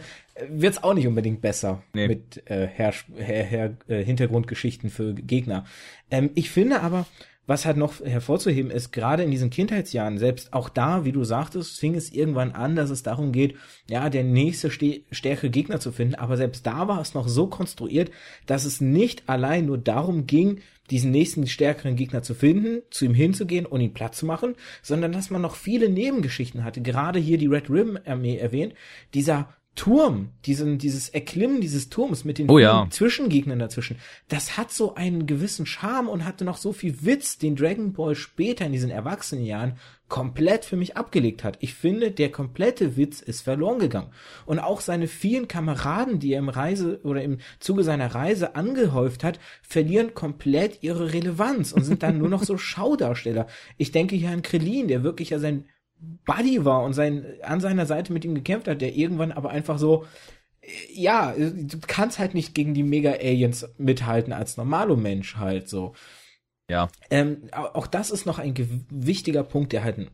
Wird's 0.47 0.82
auch 0.82 0.93
nicht 0.93 1.08
unbedingt 1.08 1.41
besser 1.41 1.84
nee. 1.93 2.08
mit 2.08 2.49
äh, 2.49 2.67
Her 2.67 2.93
Her 3.17 3.43
Her 3.43 3.77
äh, 3.88 4.03
Hintergrundgeschichten 4.03 4.89
für 4.89 5.13
Gegner. 5.13 5.65
Ähm, 6.10 6.29
ich 6.36 6.49
finde 6.49 6.82
aber, 6.82 7.06
was 7.45 7.65
halt 7.65 7.77
noch 7.77 7.99
hervorzuheben 7.99 8.71
ist, 8.71 8.91
gerade 8.91 9.23
in 9.23 9.32
diesen 9.32 9.49
Kindheitsjahren, 9.49 10.17
selbst 10.17 10.53
auch 10.53 10.69
da, 10.69 11.03
wie 11.03 11.12
du 11.12 11.23
sagtest, 11.23 11.79
fing 11.79 11.95
es 11.95 12.12
irgendwann 12.12 12.51
an, 12.51 12.75
dass 12.75 12.89
es 12.89 13.03
darum 13.03 13.32
geht, 13.32 13.56
ja, 13.89 14.10
der 14.10 14.23
nächste 14.23 14.71
stärkere 14.71 15.49
Gegner 15.49 15.79
zu 15.79 15.91
finden, 15.91 16.15
aber 16.15 16.38
selbst 16.38 16.65
da 16.65 16.88
war 16.88 17.01
es 17.01 17.13
noch 17.13 17.27
so 17.27 17.47
konstruiert, 17.47 18.12
dass 18.45 18.63
es 18.65 18.79
nicht 18.79 19.27
allein 19.27 19.65
nur 19.65 19.77
darum 19.77 20.25
ging, 20.25 20.62
diesen 20.89 21.12
nächsten 21.12 21.47
stärkeren 21.47 21.95
Gegner 21.95 22.23
zu 22.23 22.34
finden, 22.34 22.82
zu 22.89 23.06
ihm 23.06 23.13
hinzugehen 23.13 23.65
und 23.65 23.82
ihn 23.82 23.93
platt 23.93 24.15
zu 24.15 24.25
machen, 24.25 24.56
sondern 24.82 25.12
dass 25.12 25.29
man 25.29 25.41
noch 25.41 25.56
viele 25.56 25.89
Nebengeschichten 25.89 26.63
hatte. 26.63 26.82
Gerade 26.82 27.19
hier 27.19 27.38
die 27.38 27.47
Red 27.47 27.69
Rim 27.69 27.97
Armee 28.06 28.38
erwähnt, 28.38 28.73
dieser 29.13 29.53
Turm, 29.76 30.30
diesen, 30.46 30.78
dieses 30.78 31.10
Erklimmen 31.10 31.60
dieses 31.60 31.90
Turms 31.90 32.26
mit 32.26 32.38
den 32.38 32.50
oh, 32.50 32.60
ja. 32.60 32.88
Zwischengegnern 32.92 33.58
dazwischen, 33.58 33.98
das 34.28 34.56
hat 34.56 34.72
so 34.72 34.94
einen 34.94 35.26
gewissen 35.26 35.66
Charme 35.66 36.10
und 36.10 36.26
hatte 36.26 36.46
noch 36.46 36.58
so 36.58 36.74
viel 36.74 37.04
Witz, 37.04 37.40
den 37.40 37.56
Dragon 37.56 37.94
Ball 37.94 38.16
später 38.16 38.66
in 38.66 38.72
diesen 38.72 38.92
Erwachsenenjahren 38.92 39.78
komplett 40.10 40.64
für 40.64 40.76
mich 40.76 40.96
abgelegt 40.96 41.44
hat. 41.44 41.58
Ich 41.60 41.74
finde, 41.74 42.12
der 42.12 42.32
komplette 42.32 42.98
Witz 42.98 43.20
ist 43.20 43.42
verloren 43.42 43.80
gegangen. 43.80 44.12
Und 44.46 44.60
auch 44.60 44.80
seine 44.80 45.08
vielen 45.08 45.48
Kameraden, 45.48 46.20
die 46.20 46.34
er 46.34 46.40
im 46.40 46.50
Reise 46.50 47.00
oder 47.04 47.24
im 47.24 47.40
Zuge 47.60 47.84
seiner 47.84 48.14
Reise 48.14 48.56
angehäuft 48.56 49.24
hat, 49.24 49.40
verlieren 49.64 50.14
komplett 50.14 50.84
ihre 50.84 51.14
Relevanz 51.14 51.72
und 51.72 51.84
sind 51.84 52.04
dann 52.04 52.20
nur 52.20 52.30
noch 52.30 52.44
so 52.44 52.58
Schaudarsteller. 52.60 53.48
Ich 53.78 53.92
denke 53.92 54.16
hier 54.16 54.30
an 54.30 54.44
Krillin, 54.44 54.88
der 54.88 55.04
wirklich 55.04 55.32
ja 55.32 55.40
sein 55.40 55.66
Buddy 56.26 56.66
war 56.66 56.84
und 56.84 56.94
sein, 56.94 57.26
an 57.42 57.62
seiner 57.62 57.86
Seite 57.86 58.13
mit 58.13 58.26
ihm 58.26 58.36
gekämpft 58.36 58.68
hat, 58.68 58.82
der 58.82 58.96
irgendwann 58.96 59.32
aber 59.32 59.50
einfach 59.50 59.78
so, 59.78 60.06
ja, 60.94 61.34
du 61.34 61.80
kannst 61.86 62.20
halt 62.20 62.34
nicht 62.34 62.56
gegen 62.56 62.74
die 62.74 62.84
Mega-Aliens 62.84 63.70
mithalten 63.78 64.34
als 64.34 64.58
normaler 64.58 64.96
Mensch 64.96 65.36
halt 65.36 65.68
so. 65.68 65.94
Ja. 66.70 66.89
Ähm, 67.10 67.50
auch 67.52 67.88
das 67.88 68.12
ist 68.12 68.26
noch 68.26 68.39
ein 68.39 68.54
wichtiger 68.89 69.44
Punkt, 69.44 69.74
der 69.74 69.84
halt 69.84 69.98
einen 69.98 70.12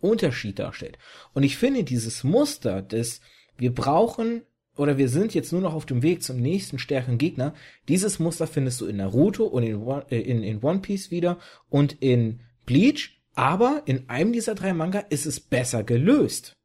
Unterschied 0.00 0.58
darstellt. 0.58 0.98
Und 1.34 1.42
ich 1.42 1.56
finde 1.56 1.82
dieses 1.82 2.22
Muster 2.22 2.82
des, 2.82 3.20
wir 3.56 3.74
brauchen 3.74 4.42
oder 4.76 4.96
wir 4.96 5.08
sind 5.08 5.34
jetzt 5.34 5.52
nur 5.52 5.60
noch 5.60 5.74
auf 5.74 5.86
dem 5.86 6.02
Weg 6.02 6.22
zum 6.22 6.36
nächsten 6.36 6.78
stärkeren 6.78 7.18
Gegner, 7.18 7.52
dieses 7.88 8.20
Muster 8.20 8.46
findest 8.46 8.80
du 8.80 8.86
in 8.86 8.98
Naruto 8.98 9.44
und 9.44 9.64
in, 9.64 9.84
äh, 10.10 10.20
in, 10.20 10.44
in 10.44 10.62
One 10.62 10.78
Piece 10.78 11.10
wieder 11.10 11.38
und 11.68 11.94
in 12.00 12.40
Bleach 12.64 13.17
aber 13.38 13.82
in 13.86 14.10
einem 14.10 14.32
dieser 14.32 14.56
drei 14.56 14.72
Manga 14.74 14.98
ist 14.98 15.24
es 15.24 15.38
besser 15.38 15.84
gelöst. 15.84 16.56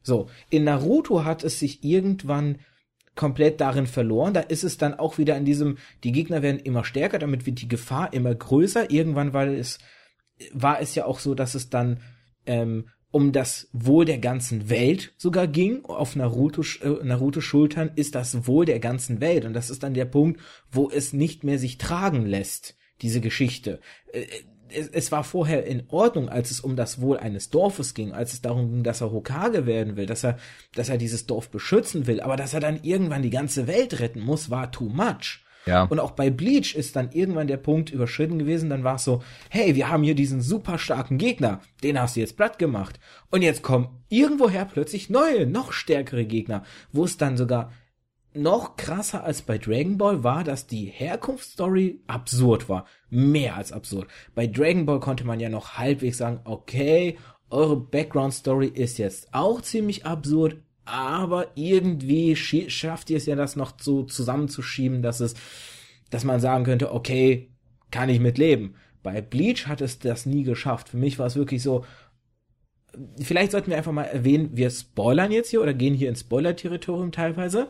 So, 0.00 0.28
in 0.48 0.62
Naruto 0.62 1.24
hat 1.24 1.42
es 1.42 1.58
sich 1.58 1.82
irgendwann 1.82 2.60
komplett 3.16 3.60
darin 3.60 3.88
verloren. 3.88 4.32
Da 4.32 4.38
ist 4.38 4.62
es 4.62 4.78
dann 4.78 4.94
auch 4.94 5.18
wieder 5.18 5.36
in 5.36 5.44
diesem, 5.44 5.78
die 6.04 6.12
Gegner 6.12 6.40
werden 6.40 6.60
immer 6.60 6.84
stärker, 6.84 7.18
damit 7.18 7.46
wird 7.46 7.60
die 7.60 7.68
Gefahr 7.68 8.12
immer 8.12 8.32
größer. 8.32 8.92
Irgendwann, 8.92 9.32
weil 9.32 9.56
es, 9.56 9.80
war 10.52 10.80
es 10.80 10.94
ja 10.94 11.04
auch 11.04 11.18
so, 11.18 11.34
dass 11.34 11.56
es 11.56 11.68
dann 11.68 11.98
ähm, 12.46 12.86
um 13.10 13.32
das 13.32 13.68
Wohl 13.72 14.04
der 14.04 14.18
ganzen 14.18 14.70
Welt 14.70 15.12
sogar 15.16 15.48
ging. 15.48 15.84
Auf 15.84 16.14
Naruto, 16.14 16.62
äh, 16.80 17.04
Naruto 17.04 17.40
Schultern 17.40 17.90
ist 17.96 18.14
das 18.14 18.46
Wohl 18.46 18.66
der 18.66 18.78
ganzen 18.78 19.20
Welt. 19.20 19.44
Und 19.44 19.52
das 19.52 19.68
ist 19.68 19.82
dann 19.82 19.94
der 19.94 20.04
Punkt, 20.04 20.40
wo 20.70 20.88
es 20.88 21.12
nicht 21.12 21.42
mehr 21.42 21.58
sich 21.58 21.76
tragen 21.76 22.24
lässt, 22.24 22.76
diese 23.02 23.20
Geschichte. 23.20 23.80
Äh, 24.12 24.26
es, 24.72 24.88
es 24.88 25.12
war 25.12 25.24
vorher 25.24 25.66
in 25.66 25.84
Ordnung, 25.88 26.28
als 26.28 26.50
es 26.50 26.60
um 26.60 26.76
das 26.76 27.00
Wohl 27.00 27.18
eines 27.18 27.50
Dorfes 27.50 27.94
ging, 27.94 28.12
als 28.12 28.32
es 28.32 28.42
darum 28.42 28.70
ging, 28.70 28.82
dass 28.82 29.00
er 29.00 29.12
Hokage 29.12 29.66
werden 29.66 29.96
will, 29.96 30.06
dass 30.06 30.24
er, 30.24 30.38
dass 30.74 30.88
er 30.88 30.98
dieses 30.98 31.26
Dorf 31.26 31.50
beschützen 31.50 32.06
will, 32.06 32.20
aber 32.20 32.36
dass 32.36 32.54
er 32.54 32.60
dann 32.60 32.80
irgendwann 32.82 33.22
die 33.22 33.30
ganze 33.30 33.66
Welt 33.66 34.00
retten 34.00 34.20
muss, 34.20 34.50
war 34.50 34.70
too 34.70 34.88
much. 34.88 35.40
Ja. 35.66 35.84
Und 35.84 36.00
auch 36.00 36.12
bei 36.12 36.30
Bleach 36.30 36.74
ist 36.74 36.96
dann 36.96 37.12
irgendwann 37.12 37.46
der 37.46 37.58
Punkt 37.58 37.90
überschritten 37.90 38.38
gewesen, 38.38 38.70
dann 38.70 38.84
war 38.84 38.96
es 38.96 39.04
so, 39.04 39.22
hey, 39.50 39.74
wir 39.74 39.88
haben 39.88 40.02
hier 40.02 40.14
diesen 40.14 40.40
super 40.40 40.78
starken 40.78 41.18
Gegner, 41.18 41.60
den 41.82 42.00
hast 42.00 42.16
du 42.16 42.20
jetzt 42.20 42.36
platt 42.36 42.58
gemacht. 42.58 42.98
Und 43.30 43.42
jetzt 43.42 43.62
kommen 43.62 43.88
irgendwoher 44.08 44.64
plötzlich 44.64 45.10
neue, 45.10 45.46
noch 45.46 45.72
stärkere 45.72 46.24
Gegner, 46.24 46.64
wo 46.92 47.04
es 47.04 47.18
dann 47.18 47.36
sogar 47.36 47.72
noch 48.32 48.76
krasser 48.76 49.24
als 49.24 49.42
bei 49.42 49.58
Dragon 49.58 49.98
Ball 49.98 50.22
war, 50.22 50.44
dass 50.44 50.66
die 50.66 50.84
Herkunftsstory 50.84 52.00
absurd 52.06 52.68
war. 52.68 52.86
Mehr 53.08 53.56
als 53.56 53.72
absurd. 53.72 54.08
Bei 54.34 54.46
Dragon 54.46 54.86
Ball 54.86 55.00
konnte 55.00 55.24
man 55.24 55.40
ja 55.40 55.48
noch 55.48 55.74
halbwegs 55.78 56.18
sagen, 56.18 56.40
okay, 56.44 57.18
eure 57.50 57.76
Background 57.76 58.32
Story 58.32 58.68
ist 58.68 58.98
jetzt 58.98 59.28
auch 59.32 59.60
ziemlich 59.60 60.06
absurd, 60.06 60.58
aber 60.84 61.48
irgendwie 61.56 62.36
schafft 62.36 63.10
ihr 63.10 63.16
es 63.16 63.26
ja 63.26 63.36
das 63.36 63.56
noch 63.56 63.74
so 63.80 64.04
zusammenzuschieben, 64.04 65.02
dass 65.02 65.20
es, 65.20 65.34
dass 66.10 66.24
man 66.24 66.40
sagen 66.40 66.64
könnte, 66.64 66.92
okay, 66.92 67.50
kann 67.90 68.08
ich 68.08 68.20
mit 68.20 68.38
leben. 68.38 68.74
Bei 69.02 69.20
Bleach 69.20 69.66
hat 69.66 69.80
es 69.80 69.98
das 69.98 70.26
nie 70.26 70.44
geschafft. 70.44 70.90
Für 70.90 70.96
mich 70.96 71.18
war 71.18 71.26
es 71.26 71.36
wirklich 71.36 71.62
so, 71.62 71.84
vielleicht 73.20 73.52
sollten 73.52 73.70
wir 73.70 73.76
einfach 73.76 73.92
mal 73.92 74.04
erwähnen, 74.04 74.50
wir 74.52 74.70
spoilern 74.70 75.32
jetzt 75.32 75.50
hier 75.50 75.62
oder 75.62 75.74
gehen 75.74 75.94
hier 75.94 76.08
ins 76.08 76.20
Spoiler-Territorium 76.20 77.12
teilweise. 77.12 77.68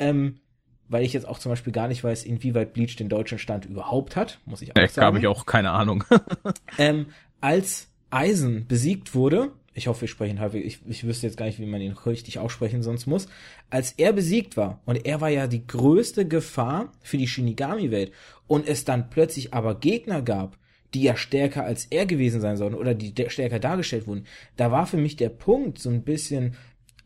Ähm, 0.00 0.40
weil 0.88 1.04
ich 1.04 1.12
jetzt 1.12 1.26
auch 1.28 1.38
zum 1.38 1.50
Beispiel 1.50 1.72
gar 1.72 1.86
nicht 1.86 2.02
weiß, 2.02 2.24
inwieweit 2.24 2.72
Bleach 2.72 2.96
den 2.96 3.08
deutschen 3.08 3.38
Stand 3.38 3.64
überhaupt 3.64 4.16
hat, 4.16 4.40
muss 4.44 4.60
ich 4.60 4.72
auch 4.72 4.88
sagen. 4.88 5.06
habe 5.06 5.18
ich 5.20 5.26
auch 5.28 5.46
keine 5.46 5.70
Ahnung. 5.70 6.02
ähm, 6.78 7.06
als 7.40 7.88
Eisen 8.10 8.66
besiegt 8.66 9.14
wurde, 9.14 9.52
ich 9.72 9.86
hoffe, 9.86 10.02
wir 10.02 10.08
sprechen 10.08 10.40
halbwegs, 10.40 10.66
ich, 10.66 10.80
ich 10.88 11.04
wüsste 11.04 11.26
jetzt 11.26 11.36
gar 11.36 11.46
nicht, 11.46 11.60
wie 11.60 11.66
man 11.66 11.80
ihn 11.80 11.92
richtig 11.92 12.40
aussprechen 12.40 12.82
sonst 12.82 13.06
muss, 13.06 13.28
als 13.70 13.92
er 13.92 14.12
besiegt 14.12 14.56
war, 14.56 14.80
und 14.84 15.06
er 15.06 15.20
war 15.20 15.28
ja 15.28 15.46
die 15.46 15.64
größte 15.64 16.26
Gefahr 16.26 16.92
für 17.02 17.18
die 17.18 17.28
Shinigami-Welt, 17.28 18.12
und 18.48 18.66
es 18.66 18.84
dann 18.84 19.10
plötzlich 19.10 19.54
aber 19.54 19.78
Gegner 19.78 20.22
gab, 20.22 20.58
die 20.92 21.04
ja 21.04 21.16
stärker 21.16 21.64
als 21.64 21.86
er 21.86 22.04
gewesen 22.04 22.40
sein 22.40 22.56
sollen, 22.56 22.74
oder 22.74 22.94
die 22.94 23.14
stärker 23.28 23.60
dargestellt 23.60 24.08
wurden, 24.08 24.26
da 24.56 24.72
war 24.72 24.86
für 24.86 24.96
mich 24.96 25.14
der 25.14 25.28
Punkt 25.28 25.78
so 25.78 25.88
ein 25.88 26.02
bisschen, 26.02 26.56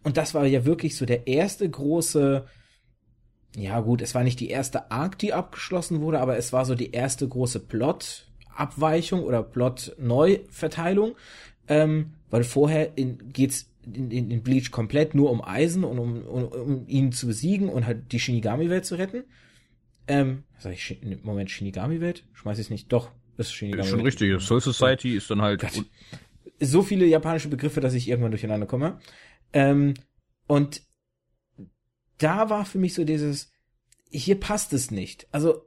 und 0.02 0.16
das 0.16 0.33
war 0.33 0.46
ja 0.46 0.64
wirklich 0.64 0.96
so 0.96 1.04
der 1.04 1.26
erste 1.26 1.68
große, 1.68 2.46
ja 3.56 3.80
gut, 3.80 4.02
es 4.02 4.14
war 4.14 4.24
nicht 4.24 4.40
die 4.40 4.50
erste 4.50 4.90
Arc, 4.90 5.18
die 5.18 5.32
abgeschlossen 5.32 6.00
wurde, 6.00 6.20
aber 6.20 6.36
es 6.36 6.52
war 6.52 6.64
so 6.64 6.74
die 6.74 6.90
erste 6.92 7.28
große 7.28 7.60
Plot-Abweichung 7.60 9.22
oder 9.22 9.42
Plot-Neuverteilung, 9.42 11.14
ähm, 11.68 12.14
weil 12.30 12.44
vorher 12.44 12.96
in, 12.98 13.32
geht's 13.32 13.70
in, 13.86 14.10
in, 14.10 14.30
in 14.30 14.42
Bleach 14.42 14.70
komplett 14.70 15.14
nur 15.14 15.30
um 15.30 15.42
Eisen 15.44 15.84
und 15.84 15.98
um, 15.98 16.22
um, 16.26 16.44
um 16.44 16.88
ihn 16.88 17.12
zu 17.12 17.26
besiegen 17.26 17.68
und 17.68 17.86
halt 17.86 18.12
die 18.12 18.18
Shinigami-Welt 18.18 18.84
zu 18.84 18.96
retten. 18.96 19.24
Ähm, 20.08 20.42
sag 20.58 20.72
ich, 20.72 20.98
Moment, 21.22 21.50
Shinigami-Welt? 21.50 22.24
Schmeiß 22.32 22.58
ich 22.58 22.70
nicht, 22.70 22.92
doch, 22.92 23.10
ist 23.36 23.52
Shinigami. 23.52 23.82
Ist 23.82 23.90
schon 23.90 24.00
richtig, 24.00 24.42
Soul 24.42 24.60
Society 24.60 25.16
ist 25.16 25.30
dann 25.30 25.42
halt... 25.42 25.64
So 26.60 26.82
viele 26.82 27.04
japanische 27.04 27.48
Begriffe, 27.48 27.80
dass 27.80 27.94
ich 27.94 28.08
irgendwann 28.08 28.30
durcheinander 28.30 28.66
komme. 28.66 28.98
Ähm, 29.52 29.94
und 30.46 30.82
da 32.18 32.50
war 32.50 32.64
für 32.64 32.79
mich 32.79 32.94
so 32.94 33.05
dieses, 33.05 33.53
hier 34.11 34.38
passt 34.38 34.72
es 34.72 34.90
nicht. 34.90 35.27
Also 35.33 35.62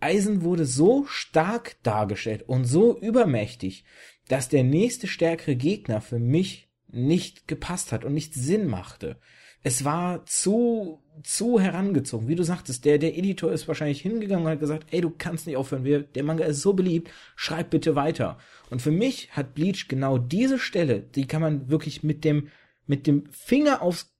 Eisen 0.00 0.42
wurde 0.42 0.64
so 0.64 1.04
stark 1.06 1.76
dargestellt 1.82 2.44
und 2.46 2.64
so 2.64 2.98
übermächtig, 3.00 3.84
dass 4.28 4.48
der 4.48 4.64
nächste 4.64 5.06
stärkere 5.06 5.56
Gegner 5.56 6.00
für 6.00 6.18
mich 6.18 6.68
nicht 6.86 7.48
gepasst 7.48 7.92
hat 7.92 8.04
und 8.04 8.14
nicht 8.14 8.34
Sinn 8.34 8.66
machte. 8.66 9.18
Es 9.62 9.84
war 9.84 10.24
zu, 10.24 11.02
zu 11.24 11.58
herangezogen. 11.58 12.28
Wie 12.28 12.36
du 12.36 12.44
sagtest, 12.44 12.84
der, 12.84 12.98
der 12.98 13.18
Editor 13.18 13.52
ist 13.52 13.66
wahrscheinlich 13.66 14.00
hingegangen 14.00 14.46
und 14.46 14.52
hat 14.52 14.60
gesagt, 14.60 14.86
ey, 14.92 15.00
du 15.00 15.10
kannst 15.10 15.46
nicht 15.46 15.56
aufhören, 15.56 15.84
wir, 15.84 16.02
der 16.02 16.22
Manga 16.22 16.44
ist 16.44 16.62
so 16.62 16.74
beliebt, 16.74 17.10
schreib 17.34 17.70
bitte 17.70 17.96
weiter. 17.96 18.38
Und 18.70 18.80
für 18.80 18.92
mich 18.92 19.32
hat 19.32 19.54
Bleach 19.54 19.88
genau 19.88 20.16
diese 20.16 20.58
Stelle, 20.58 21.00
die 21.00 21.26
kann 21.26 21.42
man 21.42 21.68
wirklich 21.68 22.04
mit 22.04 22.24
dem, 22.24 22.48
mit 22.86 23.06
dem 23.06 23.26
Finger 23.30 23.82
aufs 23.82 24.14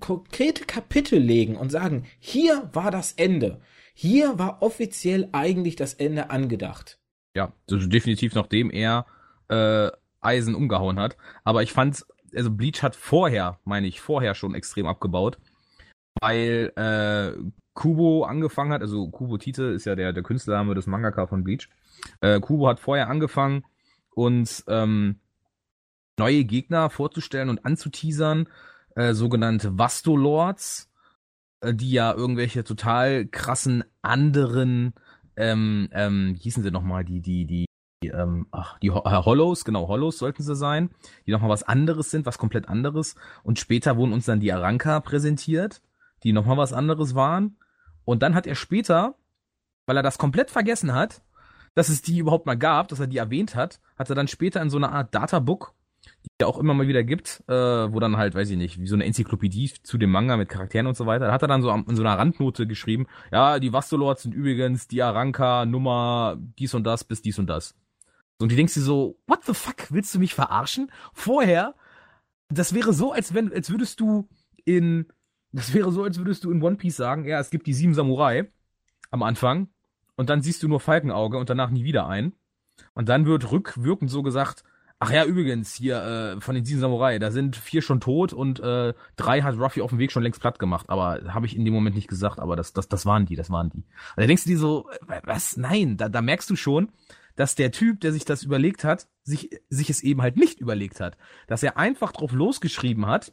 konkrete 0.00 0.64
Kapitel 0.64 1.18
legen 1.18 1.56
und 1.56 1.70
sagen, 1.70 2.06
hier 2.18 2.68
war 2.72 2.90
das 2.90 3.12
Ende. 3.12 3.60
Hier 3.94 4.38
war 4.38 4.62
offiziell 4.62 5.28
eigentlich 5.32 5.76
das 5.76 5.94
Ende 5.94 6.30
angedacht. 6.30 6.98
Ja, 7.34 7.52
also 7.70 7.86
definitiv 7.86 8.34
nachdem 8.34 8.70
er 8.70 9.06
äh, 9.48 9.90
Eisen 10.20 10.54
umgehauen 10.54 10.98
hat. 10.98 11.16
Aber 11.44 11.62
ich 11.62 11.72
fand, 11.72 12.04
also 12.34 12.50
Bleach 12.50 12.82
hat 12.82 12.96
vorher, 12.96 13.58
meine 13.64 13.86
ich, 13.86 14.00
vorher 14.00 14.34
schon 14.34 14.54
extrem 14.54 14.86
abgebaut, 14.86 15.38
weil 16.20 16.72
äh, 16.76 17.38
Kubo 17.74 18.24
angefangen 18.24 18.72
hat, 18.72 18.82
also 18.82 19.08
Kubo 19.08 19.38
Tite 19.38 19.64
ist 19.64 19.86
ja 19.86 19.94
der, 19.94 20.12
der 20.12 20.22
Künstlername 20.22 20.74
des 20.74 20.86
Mangaka 20.86 21.26
von 21.26 21.44
Bleach. 21.44 21.68
Äh, 22.20 22.40
Kubo 22.40 22.68
hat 22.68 22.80
vorher 22.80 23.08
angefangen, 23.08 23.64
uns 24.14 24.64
ähm, 24.68 25.20
neue 26.18 26.44
Gegner 26.44 26.90
vorzustellen 26.90 27.48
und 27.48 27.64
anzuteasern, 27.64 28.48
äh, 29.00 29.14
sogenannte 29.14 29.78
Vastolords, 29.78 30.90
äh, 31.60 31.72
die 31.72 31.90
ja 31.90 32.12
irgendwelche 32.12 32.64
total 32.64 33.26
krassen 33.26 33.82
anderen, 34.02 34.92
ähm, 35.36 35.88
ähm, 35.92 36.36
hießen 36.38 36.62
sie 36.62 36.70
nochmal, 36.70 37.04
die, 37.04 37.22
die, 37.22 37.46
die, 37.46 37.66
ähm, 38.04 38.46
ach, 38.50 38.78
die 38.80 38.90
Ho 38.90 39.02
äh, 39.06 39.24
Hollows, 39.24 39.64
genau, 39.64 39.88
Hollows 39.88 40.18
sollten 40.18 40.42
sie 40.42 40.54
sein, 40.54 40.90
die 41.26 41.30
nochmal 41.30 41.48
was 41.48 41.62
anderes 41.62 42.10
sind, 42.10 42.26
was 42.26 42.36
komplett 42.36 42.68
anderes. 42.68 43.14
Und 43.42 43.58
später 43.58 43.96
wurden 43.96 44.12
uns 44.12 44.26
dann 44.26 44.40
die 44.40 44.52
Aranka 44.52 45.00
präsentiert, 45.00 45.80
die 46.22 46.34
nochmal 46.34 46.58
was 46.58 46.74
anderes 46.74 47.14
waren. 47.14 47.56
Und 48.04 48.22
dann 48.22 48.34
hat 48.34 48.46
er 48.46 48.54
später, 48.54 49.14
weil 49.86 49.96
er 49.96 50.02
das 50.02 50.18
komplett 50.18 50.50
vergessen 50.50 50.92
hat, 50.92 51.22
dass 51.74 51.88
es 51.88 52.02
die 52.02 52.18
überhaupt 52.18 52.44
mal 52.44 52.58
gab, 52.58 52.88
dass 52.88 53.00
er 53.00 53.06
die 53.06 53.18
erwähnt 53.18 53.54
hat, 53.54 53.80
hat 53.96 54.10
er 54.10 54.16
dann 54.16 54.28
später 54.28 54.60
in 54.60 54.68
so 54.68 54.76
einer 54.76 54.92
Art 54.92 55.14
Databook 55.14 55.72
die 56.40 56.44
auch 56.44 56.58
immer 56.58 56.74
mal 56.74 56.88
wieder 56.88 57.04
gibt, 57.04 57.42
äh, 57.48 57.52
wo 57.52 58.00
dann 58.00 58.16
halt, 58.16 58.34
weiß 58.34 58.50
ich 58.50 58.56
nicht, 58.56 58.80
wie 58.80 58.86
so 58.86 58.94
eine 58.94 59.04
Enzyklopädie 59.04 59.72
zu 59.82 59.98
dem 59.98 60.10
Manga 60.10 60.36
mit 60.36 60.48
Charakteren 60.48 60.86
und 60.86 60.96
so 60.96 61.06
weiter. 61.06 61.26
Da 61.26 61.32
hat 61.32 61.42
er 61.42 61.48
dann 61.48 61.62
so 61.62 61.70
in 61.70 61.96
so 61.96 62.02
einer 62.02 62.18
Randnote 62.18 62.66
geschrieben, 62.66 63.06
ja, 63.30 63.58
die 63.58 63.72
Vastolords 63.72 64.22
sind 64.22 64.34
übrigens 64.34 64.88
die 64.88 65.02
Aranka 65.02 65.66
Nummer 65.66 66.38
dies 66.58 66.74
und 66.74 66.84
das 66.84 67.04
bis 67.04 67.22
dies 67.22 67.38
und 67.38 67.46
das. 67.46 67.74
Und 68.38 68.50
die 68.50 68.56
denkst 68.56 68.74
du 68.74 68.80
so, 68.80 69.18
what 69.26 69.44
the 69.44 69.52
fuck, 69.52 69.90
willst 69.90 70.14
du 70.14 70.18
mich 70.18 70.34
verarschen? 70.34 70.90
Vorher, 71.12 71.74
das 72.48 72.74
wäre 72.74 72.92
so, 72.92 73.12
als 73.12 73.34
wenn, 73.34 73.52
als 73.52 73.70
würdest 73.70 74.00
du 74.00 74.28
in, 74.64 75.06
das 75.52 75.74
wäre 75.74 75.92
so, 75.92 76.04
als 76.04 76.16
würdest 76.16 76.44
du 76.44 76.50
in 76.50 76.62
One 76.62 76.76
Piece 76.76 76.96
sagen, 76.96 77.26
ja, 77.26 77.38
es 77.38 77.50
gibt 77.50 77.66
die 77.66 77.74
sieben 77.74 77.92
Samurai 77.94 78.50
am 79.10 79.22
Anfang 79.22 79.68
und 80.16 80.30
dann 80.30 80.40
siehst 80.40 80.62
du 80.62 80.68
nur 80.68 80.80
Falkenauge 80.80 81.36
und 81.36 81.50
danach 81.50 81.70
nie 81.70 81.84
wieder 81.84 82.06
ein. 82.06 82.32
Und 82.94 83.10
dann 83.10 83.26
wird 83.26 83.52
rückwirkend 83.52 84.10
so 84.10 84.22
gesagt, 84.22 84.64
Ach 85.02 85.10
ja, 85.10 85.24
übrigens, 85.24 85.74
hier 85.74 85.96
äh, 86.36 86.40
von 86.42 86.54
den 86.54 86.66
sieben 86.66 86.80
Samurai, 86.80 87.18
da 87.18 87.30
sind 87.30 87.56
vier 87.56 87.80
schon 87.80 88.00
tot 88.00 88.34
und 88.34 88.60
äh, 88.60 88.92
drei 89.16 89.40
hat 89.40 89.58
Ruffy 89.58 89.80
auf 89.80 89.88
dem 89.88 89.98
Weg 89.98 90.12
schon 90.12 90.22
längst 90.22 90.42
platt 90.42 90.58
gemacht. 90.58 90.90
Aber 90.90 91.20
habe 91.32 91.46
ich 91.46 91.56
in 91.56 91.64
dem 91.64 91.72
Moment 91.72 91.96
nicht 91.96 92.06
gesagt, 92.06 92.38
aber 92.38 92.54
das, 92.54 92.74
das, 92.74 92.86
das 92.86 93.06
waren 93.06 93.24
die, 93.24 93.34
das 93.34 93.48
waren 93.48 93.70
die. 93.70 93.78
Und 93.78 93.86
da 94.18 94.26
denkst 94.26 94.44
du 94.44 94.50
dir 94.50 94.58
so, 94.58 94.90
was? 95.24 95.56
Nein, 95.56 95.96
da, 95.96 96.10
da 96.10 96.20
merkst 96.20 96.50
du 96.50 96.54
schon, 96.54 96.92
dass 97.34 97.54
der 97.54 97.72
Typ, 97.72 98.00
der 98.00 98.12
sich 98.12 98.26
das 98.26 98.42
überlegt 98.42 98.84
hat, 98.84 99.08
sich, 99.22 99.48
sich 99.70 99.88
es 99.88 100.02
eben 100.02 100.20
halt 100.20 100.36
nicht 100.36 100.60
überlegt 100.60 101.00
hat. 101.00 101.16
Dass 101.46 101.62
er 101.62 101.78
einfach 101.78 102.12
drauf 102.12 102.32
losgeschrieben 102.32 103.06
hat 103.06 103.32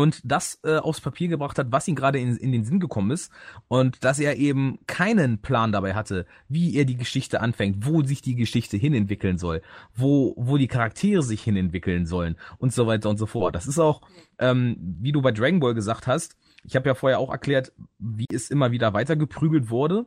und 0.00 0.22
das 0.24 0.58
äh, 0.64 0.78
aufs 0.78 1.02
Papier 1.02 1.28
gebracht 1.28 1.58
hat, 1.58 1.66
was 1.70 1.86
ihm 1.86 1.94
gerade 1.94 2.18
in, 2.18 2.34
in 2.36 2.52
den 2.52 2.64
Sinn 2.64 2.80
gekommen 2.80 3.10
ist 3.10 3.30
und 3.68 4.02
dass 4.02 4.18
er 4.18 4.36
eben 4.36 4.78
keinen 4.86 5.42
Plan 5.42 5.72
dabei 5.72 5.94
hatte, 5.94 6.24
wie 6.48 6.74
er 6.74 6.86
die 6.86 6.96
Geschichte 6.96 7.42
anfängt, 7.42 7.86
wo 7.86 8.02
sich 8.02 8.22
die 8.22 8.34
Geschichte 8.34 8.78
hinentwickeln 8.78 9.36
soll, 9.36 9.60
wo 9.94 10.34
wo 10.38 10.56
die 10.56 10.68
Charaktere 10.68 11.22
sich 11.22 11.42
hinentwickeln 11.42 12.06
sollen 12.06 12.36
und 12.56 12.72
so 12.72 12.86
weiter 12.86 13.10
und 13.10 13.18
so 13.18 13.26
fort. 13.26 13.54
Das 13.54 13.66
ist 13.66 13.78
auch, 13.78 14.00
ähm, 14.38 14.76
wie 14.80 15.12
du 15.12 15.20
bei 15.20 15.32
Dragon 15.32 15.60
Ball 15.60 15.74
gesagt 15.74 16.06
hast, 16.06 16.36
ich 16.64 16.76
habe 16.76 16.88
ja 16.88 16.94
vorher 16.94 17.18
auch 17.18 17.30
erklärt, 17.30 17.72
wie 17.98 18.26
es 18.32 18.50
immer 18.50 18.70
wieder 18.70 18.94
weitergeprügelt 18.94 19.68
wurde 19.68 20.06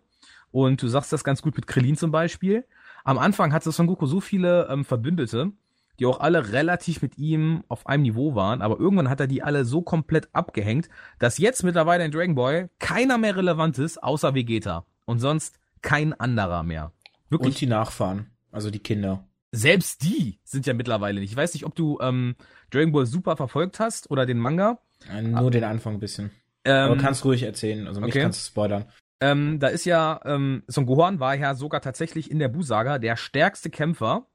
und 0.49 0.81
du 0.81 0.87
sagst 0.87 1.13
das 1.13 1.23
ganz 1.23 1.43
gut 1.43 1.55
mit 1.55 1.67
Krillin 1.67 1.97
zum 1.97 2.09
Beispiel. 2.09 2.65
Am 3.03 3.19
Anfang 3.19 3.53
hatte 3.53 3.71
Son 3.71 3.85
Goku 3.85 4.07
so 4.07 4.21
viele 4.21 4.67
ähm, 4.71 4.85
Verbündete, 4.85 5.51
die 5.99 6.05
auch 6.05 6.19
alle 6.19 6.51
relativ 6.51 7.01
mit 7.01 7.17
ihm 7.17 7.63
auf 7.67 7.85
einem 7.87 8.03
Niveau 8.03 8.35
waren, 8.35 8.61
aber 8.61 8.79
irgendwann 8.79 9.09
hat 9.09 9.19
er 9.19 9.27
die 9.27 9.43
alle 9.43 9.65
so 9.65 9.81
komplett 9.81 10.29
abgehängt, 10.33 10.89
dass 11.19 11.37
jetzt 11.37 11.63
mittlerweile 11.63 12.05
in 12.05 12.11
Dragon 12.11 12.35
Ball 12.35 12.69
keiner 12.79 13.17
mehr 13.17 13.35
relevant 13.35 13.77
ist, 13.77 14.01
außer 14.01 14.33
Vegeta. 14.33 14.85
Und 15.05 15.19
sonst 15.19 15.59
kein 15.81 16.13
anderer 16.13 16.63
mehr. 16.63 16.91
Wirklich. 17.29 17.55
Und 17.55 17.61
die 17.61 17.67
Nachfahren, 17.67 18.31
also 18.51 18.71
die 18.71 18.79
Kinder. 18.79 19.27
Selbst 19.51 20.03
die 20.03 20.39
sind 20.43 20.65
ja 20.65 20.73
mittlerweile 20.73 21.19
nicht. 21.19 21.31
Ich 21.31 21.37
weiß 21.37 21.53
nicht, 21.53 21.65
ob 21.65 21.75
du 21.75 21.99
ähm, 22.01 22.35
Dragon 22.71 22.91
Ball 22.91 23.05
Super 23.05 23.37
verfolgt 23.37 23.79
hast 23.79 24.09
oder 24.09 24.25
den 24.25 24.39
Manga. 24.39 24.79
Äh, 25.11 25.21
nur 25.21 25.47
ah. 25.47 25.49
den 25.49 25.63
Anfang 25.63 25.95
ein 25.95 25.99
bisschen. 25.99 26.31
Ähm, 26.65 26.91
aber 26.91 26.97
kannst 26.97 27.25
ruhig 27.25 27.43
erzählen, 27.43 27.87
also 27.87 27.99
mich 27.99 28.09
okay. 28.09 28.21
kannst 28.21 28.41
du 28.41 28.47
spoilern. 28.47 28.85
Ähm, 29.19 29.59
da 29.59 29.67
ist 29.67 29.85
ja, 29.85 30.19
ähm, 30.25 30.63
Son 30.67 30.85
Gohan 30.85 31.19
war 31.19 31.35
ja 31.35 31.55
sogar 31.55 31.81
tatsächlich 31.81 32.31
in 32.31 32.39
der 32.39 32.49
Bu-Saga 32.49 32.99
der 32.99 33.15
stärkste 33.15 33.69
Kämpfer, 33.69 34.27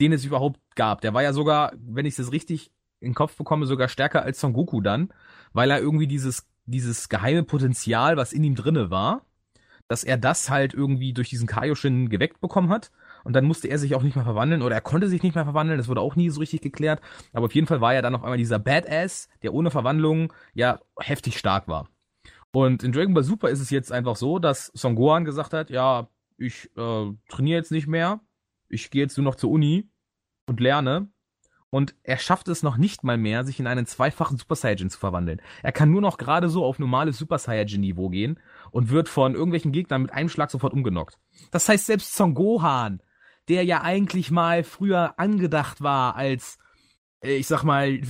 den 0.00 0.12
es 0.12 0.24
überhaupt 0.24 0.60
gab. 0.74 1.00
Der 1.00 1.14
war 1.14 1.22
ja 1.22 1.32
sogar, 1.32 1.72
wenn 1.78 2.06
ich 2.06 2.16
das 2.16 2.32
richtig 2.32 2.70
in 3.00 3.10
den 3.10 3.14
Kopf 3.14 3.36
bekomme, 3.36 3.66
sogar 3.66 3.88
stärker 3.88 4.22
als 4.22 4.40
Son 4.40 4.52
Goku 4.52 4.80
dann, 4.80 5.12
weil 5.52 5.70
er 5.70 5.80
irgendwie 5.80 6.06
dieses, 6.06 6.46
dieses 6.64 7.08
geheime 7.08 7.42
Potenzial, 7.42 8.16
was 8.16 8.32
in 8.32 8.44
ihm 8.44 8.54
drinne 8.54 8.90
war, 8.90 9.26
dass 9.88 10.04
er 10.04 10.16
das 10.16 10.50
halt 10.50 10.74
irgendwie 10.74 11.12
durch 11.12 11.28
diesen 11.28 11.46
Kaioshin 11.46 12.08
geweckt 12.08 12.40
bekommen 12.40 12.70
hat. 12.70 12.90
Und 13.24 13.34
dann 13.34 13.44
musste 13.44 13.68
er 13.68 13.78
sich 13.78 13.94
auch 13.94 14.02
nicht 14.02 14.16
mehr 14.16 14.24
verwandeln 14.24 14.62
oder 14.62 14.74
er 14.74 14.80
konnte 14.80 15.08
sich 15.08 15.22
nicht 15.22 15.34
mehr 15.34 15.44
verwandeln. 15.44 15.78
Das 15.78 15.88
wurde 15.88 16.00
auch 16.00 16.16
nie 16.16 16.30
so 16.30 16.40
richtig 16.40 16.62
geklärt. 16.62 17.00
Aber 17.32 17.46
auf 17.46 17.54
jeden 17.54 17.66
Fall 17.66 17.80
war 17.80 17.94
er 17.94 18.02
dann 18.02 18.14
auf 18.14 18.22
einmal 18.22 18.38
dieser 18.38 18.58
Badass, 18.58 19.28
der 19.42 19.52
ohne 19.54 19.70
Verwandlung 19.70 20.32
ja 20.54 20.80
heftig 20.98 21.38
stark 21.38 21.68
war. 21.68 21.88
Und 22.52 22.82
in 22.82 22.92
Dragon 22.92 23.14
Ball 23.14 23.24
Super 23.24 23.50
ist 23.50 23.60
es 23.60 23.70
jetzt 23.70 23.92
einfach 23.92 24.16
so, 24.16 24.38
dass 24.38 24.66
Son 24.74 24.94
Gohan 24.94 25.24
gesagt 25.24 25.52
hat, 25.52 25.70
ja, 25.70 26.08
ich 26.38 26.70
äh, 26.76 27.12
trainiere 27.28 27.58
jetzt 27.58 27.72
nicht 27.72 27.86
mehr. 27.86 28.20
Ich 28.68 28.90
gehe 28.90 29.02
jetzt 29.02 29.16
nur 29.16 29.24
noch 29.24 29.36
zur 29.36 29.50
Uni 29.50 29.88
und 30.46 30.60
lerne. 30.60 31.08
Und 31.70 31.94
er 32.04 32.16
schafft 32.16 32.48
es 32.48 32.62
noch 32.62 32.76
nicht 32.76 33.02
mal 33.04 33.18
mehr, 33.18 33.44
sich 33.44 33.58
in 33.60 33.66
einen 33.66 33.86
zweifachen 33.86 34.38
Super 34.38 34.54
Saiyajin 34.54 34.88
zu 34.88 34.98
verwandeln. 34.98 35.42
Er 35.62 35.72
kann 35.72 35.90
nur 35.90 36.00
noch 36.00 36.16
gerade 36.16 36.48
so 36.48 36.64
auf 36.64 36.78
normales 36.78 37.18
Super 37.18 37.38
Saiyajin 37.38 37.80
Niveau 37.80 38.08
gehen 38.08 38.38
und 38.70 38.90
wird 38.90 39.08
von 39.08 39.34
irgendwelchen 39.34 39.72
Gegnern 39.72 40.02
mit 40.02 40.12
einem 40.12 40.28
Schlag 40.28 40.50
sofort 40.50 40.72
umgenockt. 40.72 41.18
Das 41.50 41.68
heißt, 41.68 41.86
selbst 41.86 42.14
Son 42.14 42.34
Gohan, 42.34 43.02
der 43.48 43.64
ja 43.64 43.82
eigentlich 43.82 44.30
mal 44.30 44.62
früher 44.62 45.18
angedacht 45.18 45.82
war 45.82 46.14
als, 46.14 46.58
äh, 47.20 47.36
ich 47.36 47.46
sag 47.46 47.64
mal, 47.64 48.00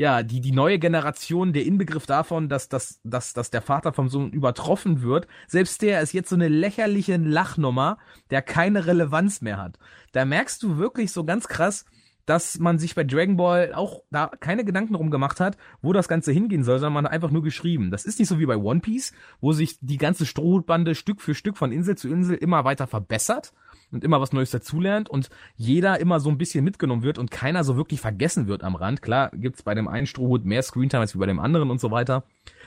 ja, 0.00 0.22
die, 0.22 0.40
die 0.40 0.52
neue 0.52 0.78
Generation, 0.78 1.52
der 1.52 1.66
Inbegriff 1.66 2.06
davon, 2.06 2.48
dass, 2.48 2.70
dass, 2.70 3.02
dass, 3.04 3.34
dass 3.34 3.50
der 3.50 3.60
Vater 3.60 3.92
vom 3.92 4.08
Sohn 4.08 4.30
übertroffen 4.30 5.02
wird, 5.02 5.26
selbst 5.46 5.82
der 5.82 6.00
ist 6.00 6.14
jetzt 6.14 6.30
so 6.30 6.36
eine 6.36 6.48
lächerliche 6.48 7.18
Lachnummer, 7.18 7.98
der 8.30 8.40
keine 8.40 8.86
Relevanz 8.86 9.42
mehr 9.42 9.58
hat. 9.58 9.78
Da 10.12 10.24
merkst 10.24 10.62
du 10.62 10.78
wirklich 10.78 11.12
so 11.12 11.24
ganz 11.24 11.48
krass, 11.48 11.84
dass 12.24 12.58
man 12.58 12.78
sich 12.78 12.94
bei 12.94 13.04
Dragon 13.04 13.36
Ball 13.36 13.74
auch 13.74 14.02
da 14.10 14.28
keine 14.40 14.64
Gedanken 14.64 14.94
drum 14.94 15.10
gemacht 15.10 15.38
hat, 15.38 15.58
wo 15.82 15.92
das 15.92 16.08
Ganze 16.08 16.32
hingehen 16.32 16.64
soll, 16.64 16.78
sondern 16.78 16.94
man 16.94 17.04
hat 17.04 17.12
einfach 17.12 17.30
nur 17.30 17.42
geschrieben. 17.42 17.90
Das 17.90 18.06
ist 18.06 18.18
nicht 18.18 18.28
so 18.28 18.38
wie 18.38 18.46
bei 18.46 18.56
One 18.56 18.80
Piece, 18.80 19.12
wo 19.42 19.52
sich 19.52 19.76
die 19.82 19.98
ganze 19.98 20.24
Strohhutbande 20.24 20.94
Stück 20.94 21.20
für 21.20 21.34
Stück 21.34 21.58
von 21.58 21.72
Insel 21.72 21.98
zu 21.98 22.08
Insel 22.08 22.36
immer 22.36 22.64
weiter 22.64 22.86
verbessert 22.86 23.52
und 23.92 24.04
immer 24.04 24.20
was 24.20 24.32
Neues 24.32 24.50
dazulernt 24.50 25.08
und 25.08 25.30
jeder 25.56 26.00
immer 26.00 26.20
so 26.20 26.30
ein 26.30 26.38
bisschen 26.38 26.64
mitgenommen 26.64 27.02
wird 27.02 27.18
und 27.18 27.30
keiner 27.30 27.64
so 27.64 27.76
wirklich 27.76 28.00
vergessen 28.00 28.46
wird 28.46 28.62
am 28.62 28.76
Rand. 28.76 29.02
Klar 29.02 29.30
gibt's 29.34 29.62
bei 29.62 29.74
dem 29.74 29.88
einen 29.88 30.06
Strohhut 30.06 30.44
mehr 30.44 30.62
Screentime 30.62 31.00
als 31.00 31.14
wie 31.14 31.18
bei 31.18 31.26
dem 31.26 31.40
anderen 31.40 31.70
und 31.70 31.80
so 31.80 31.90
weiter. 31.90 32.24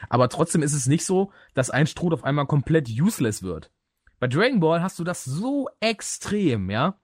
Aber 0.10 0.30
trotzdem 0.30 0.64
ist 0.64 0.74
es 0.74 0.88
nicht 0.88 1.06
so, 1.06 1.32
dass 1.54 1.70
ein 1.70 1.88
Strohhut 1.88 2.14
auf 2.14 2.24
einmal 2.24 2.46
komplett 2.46 2.90
useless 2.90 3.44
wird. 3.44 3.72
Bei 4.20 4.28
Dragon 4.28 4.60
Ball 4.60 4.82
hast 4.82 5.00
du 5.00 5.04
das 5.04 5.24
so 5.24 5.70
extrem, 5.80 6.70
ja. 6.70 7.00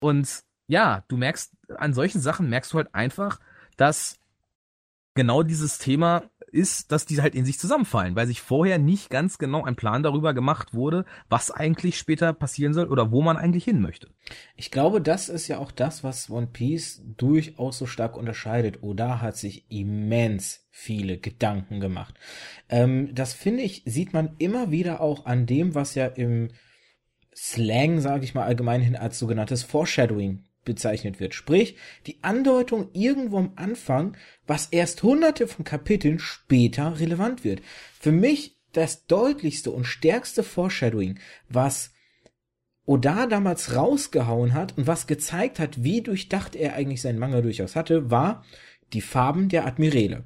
Und 0.00 0.44
ja, 0.66 1.04
du 1.08 1.16
merkst, 1.16 1.52
an 1.76 1.94
solchen 1.94 2.20
Sachen 2.20 2.48
merkst 2.48 2.72
du 2.72 2.78
halt 2.78 2.94
einfach, 2.94 3.40
dass 3.76 4.18
genau 5.14 5.42
dieses 5.42 5.78
Thema 5.78 6.24
ist, 6.54 6.92
dass 6.92 7.04
die 7.04 7.20
halt 7.20 7.34
in 7.34 7.44
sich 7.44 7.58
zusammenfallen, 7.58 8.16
weil 8.16 8.26
sich 8.26 8.40
vorher 8.40 8.78
nicht 8.78 9.10
ganz 9.10 9.38
genau 9.38 9.64
ein 9.64 9.76
Plan 9.76 10.02
darüber 10.02 10.32
gemacht 10.32 10.72
wurde, 10.72 11.04
was 11.28 11.50
eigentlich 11.50 11.98
später 11.98 12.32
passieren 12.32 12.72
soll 12.72 12.86
oder 12.86 13.10
wo 13.10 13.20
man 13.20 13.36
eigentlich 13.36 13.64
hin 13.64 13.80
möchte. 13.80 14.08
Ich 14.56 14.70
glaube, 14.70 15.00
das 15.00 15.28
ist 15.28 15.48
ja 15.48 15.58
auch 15.58 15.72
das, 15.72 16.04
was 16.04 16.30
One 16.30 16.46
Piece 16.46 17.02
durchaus 17.16 17.78
so 17.78 17.86
stark 17.86 18.16
unterscheidet. 18.16 18.82
Oda 18.82 19.20
hat 19.20 19.36
sich 19.36 19.70
immens 19.70 20.66
viele 20.70 21.18
Gedanken 21.18 21.80
gemacht. 21.80 22.14
Ähm, 22.68 23.14
das 23.14 23.34
finde 23.34 23.62
ich, 23.62 23.82
sieht 23.84 24.12
man 24.12 24.36
immer 24.38 24.70
wieder 24.70 25.00
auch 25.00 25.26
an 25.26 25.46
dem, 25.46 25.74
was 25.74 25.94
ja 25.94 26.06
im 26.06 26.50
Slang, 27.36 28.00
sage 28.00 28.24
ich 28.24 28.34
mal 28.34 28.44
allgemein 28.44 28.80
hin, 28.80 28.96
als 28.96 29.18
sogenanntes 29.18 29.64
Foreshadowing 29.64 30.44
bezeichnet 30.64 31.20
wird. 31.20 31.34
Sprich, 31.34 31.76
die 32.06 32.18
Andeutung 32.22 32.88
irgendwo 32.92 33.38
am 33.38 33.52
Anfang, 33.56 34.16
was 34.46 34.66
erst 34.66 35.02
hunderte 35.02 35.46
von 35.46 35.64
Kapiteln 35.64 36.18
später 36.18 36.98
relevant 37.00 37.44
wird. 37.44 37.62
Für 37.98 38.12
mich 38.12 38.56
das 38.72 39.06
deutlichste 39.06 39.70
und 39.70 39.84
stärkste 39.84 40.42
Foreshadowing, 40.42 41.18
was 41.48 41.92
Oda 42.86 43.26
damals 43.26 43.74
rausgehauen 43.74 44.52
hat 44.52 44.76
und 44.76 44.86
was 44.86 45.06
gezeigt 45.06 45.58
hat, 45.58 45.82
wie 45.82 46.02
durchdacht 46.02 46.54
er 46.54 46.74
eigentlich 46.74 47.00
seinen 47.00 47.18
Manga 47.18 47.40
durchaus 47.40 47.76
hatte, 47.76 48.10
war 48.10 48.44
die 48.92 49.00
Farben 49.00 49.48
der 49.48 49.66
Admirale. 49.66 50.24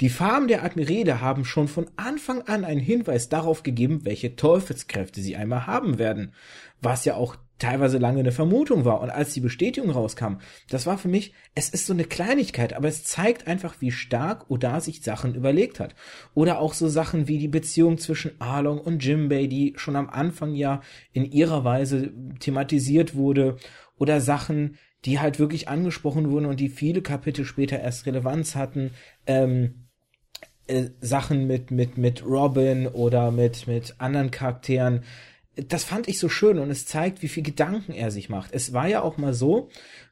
Die 0.00 0.08
Farben 0.08 0.48
der 0.48 0.64
Admirale 0.64 1.20
haben 1.20 1.44
schon 1.44 1.68
von 1.68 1.90
Anfang 1.96 2.42
an 2.42 2.64
einen 2.64 2.80
Hinweis 2.80 3.28
darauf 3.28 3.62
gegeben, 3.62 4.00
welche 4.04 4.34
Teufelskräfte 4.34 5.20
sie 5.20 5.36
einmal 5.36 5.66
haben 5.66 5.98
werden, 5.98 6.32
was 6.80 7.04
ja 7.04 7.14
auch 7.14 7.36
teilweise 7.60 7.98
lange 7.98 8.20
eine 8.20 8.32
Vermutung 8.32 8.84
war. 8.84 9.00
Und 9.00 9.10
als 9.10 9.32
die 9.34 9.40
Bestätigung 9.40 9.90
rauskam, 9.90 10.38
das 10.68 10.86
war 10.86 10.98
für 10.98 11.08
mich, 11.08 11.32
es 11.54 11.68
ist 11.68 11.86
so 11.86 11.92
eine 11.92 12.04
Kleinigkeit, 12.04 12.72
aber 12.72 12.88
es 12.88 13.04
zeigt 13.04 13.46
einfach, 13.46 13.76
wie 13.80 13.92
stark 13.92 14.50
Oda 14.50 14.80
sich 14.80 15.02
Sachen 15.02 15.34
überlegt 15.34 15.78
hat. 15.78 15.94
Oder 16.34 16.58
auch 16.58 16.74
so 16.74 16.88
Sachen 16.88 17.28
wie 17.28 17.38
die 17.38 17.48
Beziehung 17.48 17.98
zwischen 17.98 18.32
Arlong 18.40 18.80
und 18.80 19.04
Jimbei, 19.04 19.46
die 19.46 19.74
schon 19.76 19.96
am 19.96 20.10
Anfang 20.10 20.54
ja 20.54 20.80
in 21.12 21.24
ihrer 21.24 21.64
Weise 21.64 22.12
thematisiert 22.40 23.14
wurde. 23.14 23.56
Oder 23.96 24.20
Sachen, 24.20 24.78
die 25.04 25.20
halt 25.20 25.38
wirklich 25.38 25.68
angesprochen 25.68 26.30
wurden 26.30 26.46
und 26.46 26.60
die 26.60 26.68
viele 26.68 27.02
Kapitel 27.02 27.44
später 27.44 27.78
erst 27.78 28.06
Relevanz 28.06 28.56
hatten. 28.56 28.90
Ähm, 29.26 29.86
äh, 30.66 30.90
Sachen 31.00 31.46
mit, 31.46 31.70
mit, 31.70 31.98
mit 31.98 32.24
Robin 32.24 32.86
oder 32.86 33.30
mit, 33.30 33.66
mit 33.66 33.94
anderen 33.98 34.30
Charakteren, 34.30 35.02
das 35.68 35.84
fand 35.84 36.08
ich 36.08 36.18
so 36.18 36.28
schön 36.28 36.58
und 36.58 36.70
es 36.70 36.86
zeigt, 36.86 37.22
wie 37.22 37.28
viel 37.28 37.42
Gedanken 37.42 37.92
er 37.92 38.10
sich 38.10 38.28
macht. 38.28 38.52
Es 38.52 38.72
war 38.72 38.88
ja 38.88 39.02
auch 39.02 39.16
mal 39.16 39.34
so, 39.34 39.68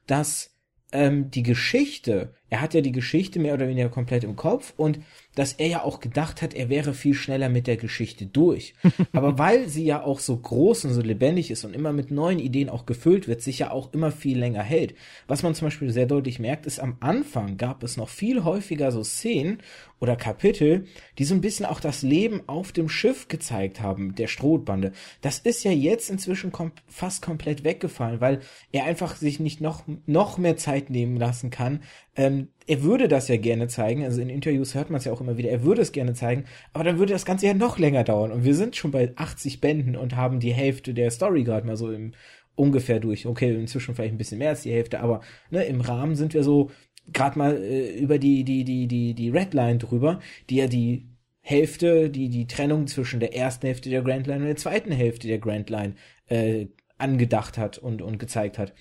dass 0.07 0.55
ähm, 0.91 1.29
die 1.31 1.43
Geschichte, 1.43 2.33
er 2.49 2.61
hat 2.61 2.73
ja 2.73 2.81
die 2.81 2.91
Geschichte 2.91 3.39
mehr 3.39 3.53
oder 3.53 3.67
weniger 3.67 3.89
komplett 3.89 4.23
im 4.23 4.35
Kopf 4.35 4.73
und 4.77 4.99
dass 5.35 5.53
er 5.53 5.67
ja 5.67 5.83
auch 5.83 5.99
gedacht 5.99 6.41
hat, 6.41 6.53
er 6.53 6.69
wäre 6.69 6.93
viel 6.93 7.13
schneller 7.13 7.49
mit 7.49 7.67
der 7.67 7.77
Geschichte 7.77 8.25
durch. 8.25 8.73
Aber 9.13 9.37
weil 9.37 9.69
sie 9.69 9.85
ja 9.85 10.03
auch 10.03 10.19
so 10.19 10.35
groß 10.35 10.85
und 10.85 10.93
so 10.93 11.01
lebendig 11.01 11.51
ist 11.51 11.63
und 11.63 11.73
immer 11.73 11.93
mit 11.93 12.11
neuen 12.11 12.39
Ideen 12.39 12.69
auch 12.69 12.85
gefüllt 12.85 13.27
wird, 13.27 13.41
sich 13.41 13.59
ja 13.59 13.71
auch 13.71 13.93
immer 13.93 14.11
viel 14.11 14.37
länger 14.37 14.63
hält. 14.63 14.95
Was 15.27 15.43
man 15.43 15.55
zum 15.55 15.67
Beispiel 15.67 15.91
sehr 15.91 16.07
deutlich 16.07 16.39
merkt, 16.39 16.65
ist 16.65 16.79
am 16.79 16.97
Anfang 16.99 17.57
gab 17.57 17.83
es 17.83 17.95
noch 17.95 18.09
viel 18.09 18.43
häufiger 18.43 18.91
so 18.91 19.03
Szenen 19.03 19.61
oder 19.99 20.15
Kapitel, 20.15 20.85
die 21.17 21.25
so 21.25 21.35
ein 21.35 21.41
bisschen 21.41 21.65
auch 21.65 21.79
das 21.79 22.01
Leben 22.01 22.41
auf 22.47 22.71
dem 22.71 22.89
Schiff 22.89 23.27
gezeigt 23.27 23.81
haben, 23.81 24.15
der 24.15 24.27
Strohbande. 24.27 24.93
Das 25.21 25.39
ist 25.39 25.63
ja 25.63 25.71
jetzt 25.71 26.09
inzwischen 26.09 26.51
kom 26.51 26.71
fast 26.87 27.21
komplett 27.21 27.63
weggefallen, 27.63 28.21
weil 28.21 28.39
er 28.71 28.85
einfach 28.85 29.15
sich 29.15 29.39
nicht 29.39 29.61
noch, 29.61 29.83
noch 30.05 30.37
mehr 30.37 30.57
Zeit 30.57 30.89
nehmen 30.89 31.17
lassen 31.17 31.49
kann, 31.49 31.81
ähm, 32.19 32.49
er 32.67 32.83
würde 32.83 33.07
das 33.07 33.29
ja 33.29 33.37
gerne 33.37 33.69
zeigen, 33.69 34.03
also 34.03 34.19
in 34.19 34.27
Interviews 34.27 34.75
hört 34.75 34.89
man 34.89 34.97
es 34.97 35.05
ja 35.05 35.13
auch 35.13 35.21
immer 35.21 35.37
wieder, 35.37 35.49
er 35.49 35.63
würde 35.63 35.81
es 35.81 35.93
gerne 35.93 36.13
zeigen, 36.13 36.43
aber 36.73 36.83
dann 36.83 36.99
würde 36.99 37.13
das 37.13 37.23
Ganze 37.23 37.47
ja 37.47 37.53
noch 37.53 37.79
länger 37.79 38.03
dauern. 38.03 38.33
Und 38.33 38.43
wir 38.43 38.55
sind 38.55 38.75
schon 38.75 38.91
bei 38.91 39.13
80 39.15 39.61
Bänden 39.61 39.95
und 39.95 40.17
haben 40.17 40.41
die 40.41 40.51
Hälfte 40.51 40.93
der 40.93 41.11
Story 41.11 41.45
gerade 41.45 41.65
mal 41.65 41.77
so 41.77 41.89
im 41.89 42.11
ungefähr 42.55 42.99
durch. 42.99 43.25
Okay, 43.25 43.55
inzwischen 43.55 43.95
vielleicht 43.95 44.13
ein 44.13 44.17
bisschen 44.17 44.37
mehr 44.37 44.49
als 44.49 44.63
die 44.63 44.73
Hälfte, 44.73 44.99
aber 44.99 45.21
ne, 45.49 45.63
im 45.63 45.79
Rahmen 45.79 46.17
sind 46.17 46.33
wir 46.33 46.43
so 46.43 46.71
gerade 47.07 47.39
mal 47.39 47.55
äh, 47.55 47.97
über 47.97 48.19
die, 48.19 48.43
die, 48.43 48.65
die, 48.65 48.87
die, 48.87 49.13
die 49.13 49.29
Redline 49.29 49.77
drüber, 49.77 50.19
die 50.49 50.57
ja 50.57 50.67
die 50.67 51.07
Hälfte, 51.39 52.09
die, 52.09 52.27
die 52.27 52.47
Trennung 52.47 52.87
zwischen 52.87 53.21
der 53.21 53.33
ersten 53.33 53.65
Hälfte 53.65 53.89
der 53.89 54.01
Grand 54.01 54.27
Line 54.27 54.41
und 54.41 54.47
der 54.47 54.57
zweiten 54.57 54.91
Hälfte 54.91 55.29
der 55.29 55.39
Grand 55.39 55.69
Line 55.69 55.95
äh, 56.27 56.65
angedacht 56.97 57.57
hat 57.57 57.77
und, 57.77 58.01
und 58.01 58.19
gezeigt 58.19 58.57
hat. 58.57 58.73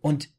Und 0.00 0.30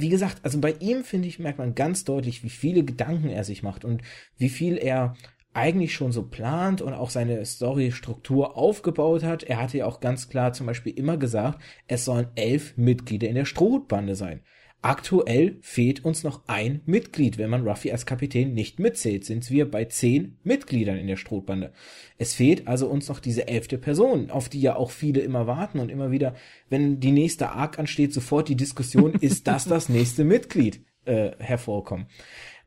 wie 0.00 0.08
gesagt, 0.08 0.38
also 0.42 0.60
bei 0.60 0.72
ihm 0.80 1.04
finde 1.04 1.28
ich, 1.28 1.38
merkt 1.38 1.58
man 1.58 1.74
ganz 1.74 2.04
deutlich, 2.04 2.42
wie 2.42 2.50
viele 2.50 2.84
Gedanken 2.84 3.28
er 3.28 3.44
sich 3.44 3.62
macht 3.62 3.84
und 3.84 4.02
wie 4.38 4.48
viel 4.48 4.76
er 4.76 5.14
eigentlich 5.56 5.94
schon 5.94 6.12
so 6.12 6.22
plant 6.22 6.82
und 6.82 6.92
auch 6.92 7.08
seine 7.08 7.44
Storystruktur 7.44 8.58
aufgebaut 8.58 9.22
hat. 9.22 9.42
Er 9.42 9.60
hatte 9.60 9.78
ja 9.78 9.86
auch 9.86 10.00
ganz 10.00 10.28
klar 10.28 10.52
zum 10.52 10.66
Beispiel 10.66 10.92
immer 10.92 11.16
gesagt, 11.16 11.62
es 11.88 12.04
sollen 12.04 12.28
elf 12.34 12.76
Mitglieder 12.76 13.28
in 13.28 13.36
der 13.36 13.46
Strohhutbande 13.46 14.16
sein. 14.16 14.42
Aktuell 14.82 15.56
fehlt 15.62 16.04
uns 16.04 16.22
noch 16.22 16.42
ein 16.46 16.80
Mitglied. 16.86 17.38
Wenn 17.38 17.50
man 17.50 17.66
Ruffy 17.66 17.90
als 17.90 18.06
Kapitän 18.06 18.54
nicht 18.54 18.78
mitzählt, 18.78 19.24
sind 19.24 19.50
wir 19.50 19.68
bei 19.68 19.86
zehn 19.86 20.36
Mitgliedern 20.44 20.96
in 20.96 21.08
der 21.08 21.16
Strohbande. 21.16 21.72
Es 22.18 22.34
fehlt 22.34 22.68
also 22.68 22.86
uns 22.86 23.08
noch 23.08 23.18
diese 23.18 23.48
elfte 23.48 23.78
Person, 23.78 24.30
auf 24.30 24.48
die 24.48 24.60
ja 24.60 24.76
auch 24.76 24.90
viele 24.92 25.20
immer 25.20 25.46
warten 25.46 25.80
und 25.80 25.88
immer 25.88 26.10
wieder, 26.10 26.34
wenn 26.68 27.00
die 27.00 27.10
nächste 27.10 27.50
Arc 27.50 27.78
ansteht, 27.78 28.12
sofort 28.12 28.48
die 28.48 28.56
Diskussion, 28.56 29.14
ist 29.20 29.48
das 29.48 29.64
das 29.64 29.88
nächste 29.88 30.24
Mitglied 30.24 30.84
äh, 31.04 31.32
hervorkommen. 31.38 32.06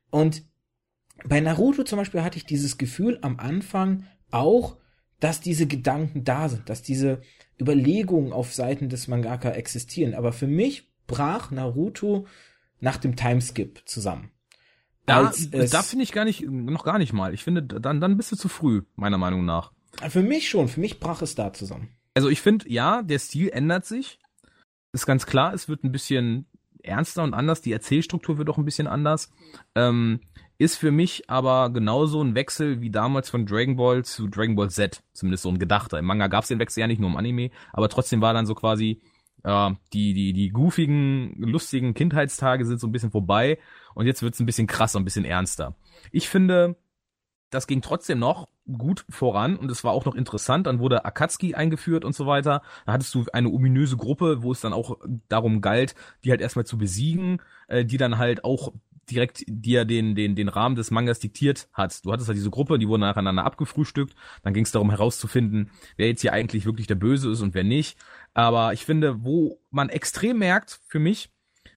Und 0.10 0.44
bei 1.26 1.40
Naruto 1.40 1.84
zum 1.84 2.00
Beispiel 2.00 2.24
hatte 2.24 2.38
ich 2.38 2.46
dieses 2.46 2.78
Gefühl 2.78 3.20
am 3.22 3.40
Anfang 3.40 4.06
auch, 4.32 4.78
dass 5.20 5.42
diese 5.42 5.68
Gedanken 5.68 6.24
da 6.24 6.50
sind, 6.50 6.70
dass 6.70 6.82
diese 6.82 7.22
Überlegungen 7.60 8.32
auf 8.32 8.54
Seiten 8.54 8.90
des 8.90 9.08
Mangaka 9.08 9.52
existieren. 9.52 10.14
Aber 10.14 10.32
für 10.32 10.48
mich 10.48 10.89
brach 11.10 11.52
Naruto 11.52 12.26
nach 12.80 12.96
dem 12.96 13.18
Timeskip 13.18 13.82
zusammen. 13.86 14.32
Da, 15.06 15.34
da 15.52 15.82
finde 15.82 16.04
ich 16.04 16.12
gar 16.12 16.24
nicht, 16.24 16.48
noch 16.48 16.86
gar 16.86 17.00
nicht 17.00 17.14
mal. 17.14 17.34
Ich 17.34 17.44
finde, 17.44 17.64
dann, 17.64 18.00
dann 18.00 18.16
bist 18.16 18.32
du 18.32 18.36
zu 18.36 18.48
früh, 18.48 18.84
meiner 18.96 19.18
Meinung 19.18 19.44
nach. 19.44 19.72
Für 20.08 20.22
mich 20.22 20.48
schon, 20.48 20.68
für 20.68 20.80
mich 20.80 21.00
brach 21.00 21.22
es 21.22 21.36
da 21.36 21.52
zusammen. 21.52 21.90
Also 22.14 22.30
ich 22.30 22.42
finde, 22.42 22.70
ja, 22.70 23.02
der 23.02 23.20
Stil 23.20 23.50
ändert 23.50 23.86
sich. 23.86 24.20
Ist 24.94 25.08
ganz 25.08 25.26
klar, 25.26 25.54
es 25.54 25.68
wird 25.68 25.84
ein 25.84 25.92
bisschen 25.92 26.46
ernster 26.84 27.24
und 27.24 27.34
anders, 27.34 27.62
die 27.62 27.72
Erzählstruktur 27.74 28.38
wird 28.38 28.50
auch 28.50 28.58
ein 28.58 28.66
bisschen 28.66 28.88
anders. 28.88 29.32
Ähm, 29.76 30.22
ist 30.58 30.76
für 30.76 30.92
mich 30.92 31.30
aber 31.30 31.70
genauso 31.70 32.22
ein 32.22 32.36
Wechsel 32.36 32.82
wie 32.82 32.92
damals 32.92 33.30
von 33.30 33.46
Dragon 33.46 33.78
Ball 33.78 34.04
zu 34.04 34.28
Dragon 34.28 34.56
Ball 34.56 34.70
Z. 34.70 35.02
Zumindest 35.14 35.44
so 35.44 35.50
ein 35.50 35.58
gedachter. 35.58 35.98
Im 35.98 36.06
Manga 36.06 36.28
gab 36.28 36.44
es 36.44 36.50
den 36.50 36.60
Wechsel 36.60 36.82
ja 36.82 36.88
nicht 36.88 37.00
nur 37.00 37.10
im 37.10 37.18
Anime, 37.18 37.50
aber 37.72 37.90
trotzdem 37.90 38.22
war 38.22 38.34
dann 38.34 38.46
so 38.46 38.56
quasi, 38.56 39.02
äh, 39.44 39.72
die, 39.94 40.14
die, 40.14 40.34
die 40.34 40.50
goofigen, 40.50 41.36
lustigen 41.38 41.94
Kindheitstage 41.94 42.66
sind 42.66 42.80
so 42.80 42.88
ein 42.88 42.92
bisschen 42.92 43.12
vorbei 43.12 43.60
und 43.96 44.06
jetzt 44.06 44.22
wird's 44.22 44.40
ein 44.40 44.46
bisschen 44.46 44.68
krasser, 44.68 45.00
ein 45.00 45.06
bisschen 45.06 45.26
ernster. 45.26 45.76
Ich 46.12 46.30
finde, 46.30 46.76
das 47.50 47.68
ging 47.68 47.82
trotzdem 47.82 48.20
noch 48.20 48.48
gut 48.72 49.06
voran 49.10 49.56
und 49.56 49.72
es 49.72 49.84
war 49.84 49.92
auch 49.92 50.06
noch 50.06 50.16
interessant. 50.16 50.68
Dann 50.68 50.80
wurde 50.80 51.06
Akatsuki 51.06 51.56
eingeführt 51.56 52.06
und 52.06 52.14
so 52.14 52.28
weiter. 52.28 52.62
Da 52.86 52.94
hattest 52.94 53.16
du 53.16 53.26
eine 53.34 53.50
ominöse 53.50 53.98
Gruppe, 53.98 54.44
wo 54.44 54.52
es 54.52 54.62
dann 54.62 54.74
auch 54.74 54.98
darum 55.28 55.62
galt, 55.62 55.96
die 56.24 56.32
halt 56.32 56.42
erstmal 56.42 56.66
zu 56.66 56.78
besiegen, 56.78 57.42
äh, 57.68 57.86
die 57.86 57.98
dann 57.98 58.18
halt 58.18 58.44
auch 58.44 58.74
direkt 59.10 59.44
dir 59.48 59.86
den, 59.86 60.16
den, 60.16 60.36
den 60.36 60.50
Rahmen 60.50 60.76
des 60.76 60.92
Mangas 60.92 61.20
diktiert 61.20 61.68
hat. 61.74 62.06
Du 62.06 62.12
hattest 62.12 62.28
halt 62.28 62.38
diese 62.38 62.52
Gruppe, 62.52 62.78
die 62.78 62.88
wurden 62.88 63.02
nacheinander 63.02 63.44
abgefrühstückt. 63.44 64.16
Dann 64.44 64.54
ging 64.54 64.64
es 64.64 64.72
darum 64.72 64.90
herauszufinden, 64.90 65.72
wer 65.98 66.08
jetzt 66.08 66.22
hier 66.22 66.34
eigentlich 66.34 66.66
wirklich 66.66 66.88
der 66.88 66.96
Böse 66.96 67.32
ist 67.32 67.42
und 67.42 67.54
wer 67.54 67.64
nicht. 67.64 67.98
Aber 68.34 68.74
ich 68.74 68.86
finde, 68.86 69.24
wo 69.24 69.60
man 69.72 69.90
extrem 69.90 70.40
merkt, 70.40 70.80
für 70.88 71.00
mich, 71.00 71.30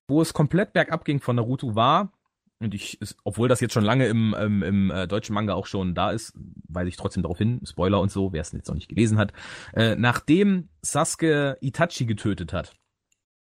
wo 0.07 0.21
es 0.21 0.33
komplett 0.33 0.73
bergab 0.73 1.05
ging 1.05 1.19
von 1.19 1.35
Naruto 1.35 1.75
war, 1.75 2.11
und 2.59 2.73
ich, 2.73 2.97
obwohl 3.25 3.49
das 3.49 3.59
jetzt 3.59 3.73
schon 3.73 3.83
lange 3.83 4.07
im, 4.07 4.33
im, 4.33 4.63
im 4.63 4.91
äh, 4.91 5.05
deutschen 5.05 5.33
Manga 5.33 5.53
auch 5.53 5.65
schon 5.65 5.93
da 5.93 6.11
ist, 6.11 6.33
weise 6.69 6.87
ich 6.87 6.95
trotzdem 6.95 7.21
darauf 7.21 7.37
hin, 7.37 7.59
Spoiler 7.65 7.99
und 7.99 8.09
so, 8.09 8.31
wer 8.31 8.41
es 8.41 8.53
jetzt 8.53 8.69
noch 8.69 8.75
nicht 8.75 8.87
gelesen 8.87 9.17
hat, 9.17 9.33
äh, 9.73 9.95
nachdem 9.95 10.69
Sasuke 10.81 11.57
Itachi 11.59 12.05
getötet 12.05 12.53
hat, 12.53 12.73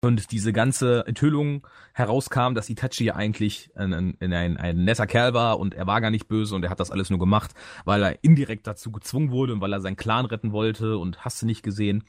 und 0.04 0.32
diese 0.32 0.52
ganze 0.52 1.06
Enthüllung 1.06 1.68
herauskam, 1.94 2.56
dass 2.56 2.70
Itachi 2.70 3.06
ja 3.06 3.16
eigentlich 3.16 3.70
ein, 3.76 3.94
ein, 3.94 4.34
ein, 4.34 4.58
ein 4.58 4.84
netter 4.84 5.06
Kerl 5.06 5.36
war 5.36 5.60
und 5.60 5.76
er 5.76 5.86
war 5.86 6.02
gar 6.02 6.10
nicht 6.10 6.28
böse 6.28 6.56
und 6.56 6.64
er 6.64 6.72
hat 6.72 6.80
das 6.80 6.90
alles 6.90 7.12
nur 7.12 7.20
gemacht, 7.20 7.52
weil 7.86 8.02
er 8.02 8.24
indirekt 8.24 8.66
dazu 8.66 8.92
gezwungen 8.92 9.30
wurde 9.30 9.54
und 9.54 9.62
weil 9.62 9.74
er 9.74 9.80
seinen 9.80 9.98
Clan 9.98 10.26
retten 10.26 10.52
wollte 10.52 10.98
und 10.98 11.24
hast 11.24 11.42
du 11.42 11.46
nicht 11.46 11.62
gesehen. 11.62 12.04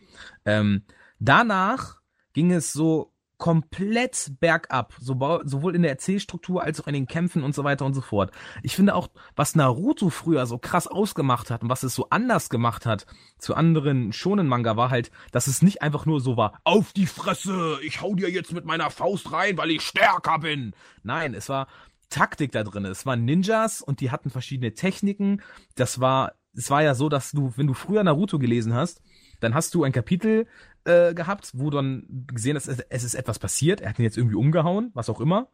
Ähm, 0.46 0.84
danach 1.18 2.00
ging 2.32 2.50
es 2.50 2.72
so 2.72 3.11
komplett 3.42 4.34
bergab, 4.38 4.94
sowohl 5.00 5.74
in 5.74 5.82
der 5.82 5.90
Erzählstruktur 5.90 6.62
als 6.62 6.80
auch 6.80 6.86
in 6.86 6.94
den 6.94 7.08
Kämpfen 7.08 7.42
und 7.42 7.56
so 7.56 7.64
weiter 7.64 7.84
und 7.84 7.92
so 7.92 8.00
fort. 8.00 8.30
Ich 8.62 8.76
finde 8.76 8.94
auch, 8.94 9.08
was 9.34 9.56
Naruto 9.56 10.10
früher 10.10 10.46
so 10.46 10.58
krass 10.58 10.86
ausgemacht 10.86 11.50
hat 11.50 11.64
und 11.64 11.68
was 11.68 11.82
es 11.82 11.92
so 11.96 12.08
anders 12.10 12.50
gemacht 12.50 12.86
hat 12.86 13.04
zu 13.38 13.56
anderen 13.56 14.12
schonen 14.12 14.46
Manga 14.46 14.76
war 14.76 14.90
halt, 14.90 15.10
dass 15.32 15.48
es 15.48 15.60
nicht 15.60 15.82
einfach 15.82 16.06
nur 16.06 16.20
so 16.20 16.36
war, 16.36 16.60
auf 16.62 16.92
die 16.92 17.06
Fresse, 17.06 17.78
ich 17.82 18.00
hau 18.00 18.14
dir 18.14 18.30
jetzt 18.30 18.52
mit 18.52 18.64
meiner 18.64 18.90
Faust 18.90 19.32
rein, 19.32 19.58
weil 19.58 19.72
ich 19.72 19.82
stärker 19.82 20.38
bin. 20.38 20.72
Nein, 21.02 21.34
es 21.34 21.48
war 21.48 21.66
Taktik 22.10 22.52
da 22.52 22.62
drin. 22.62 22.84
Es 22.84 23.06
waren 23.06 23.24
Ninjas 23.24 23.82
und 23.82 24.00
die 24.00 24.12
hatten 24.12 24.30
verschiedene 24.30 24.74
Techniken. 24.74 25.42
Das 25.74 25.98
war, 25.98 26.34
es 26.54 26.70
war 26.70 26.84
ja 26.84 26.94
so, 26.94 27.08
dass 27.08 27.32
du, 27.32 27.52
wenn 27.56 27.66
du 27.66 27.74
früher 27.74 28.04
Naruto 28.04 28.38
gelesen 28.38 28.72
hast, 28.72 29.02
dann 29.40 29.54
hast 29.54 29.74
du 29.74 29.82
ein 29.82 29.90
Kapitel 29.90 30.46
äh, 30.84 31.14
gehabt, 31.14 31.50
wo 31.54 31.70
dann 31.70 32.04
gesehen 32.26 32.56
hast, 32.56 32.68
es 32.68 33.04
ist 33.04 33.14
etwas 33.14 33.38
passiert, 33.38 33.80
er 33.80 33.90
hat 33.90 33.98
ihn 33.98 34.04
jetzt 34.04 34.16
irgendwie 34.18 34.36
umgehauen, 34.36 34.90
was 34.94 35.08
auch 35.08 35.20
immer. 35.20 35.48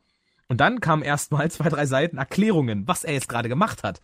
Und 0.48 0.60
dann 0.60 0.80
kamen 0.80 1.02
erstmal 1.02 1.50
zwei, 1.50 1.68
drei 1.68 1.86
Seiten 1.86 2.18
Erklärungen, 2.18 2.88
was 2.88 3.04
er 3.04 3.14
jetzt 3.14 3.28
gerade 3.28 3.48
gemacht 3.48 3.82
hat. 3.82 4.00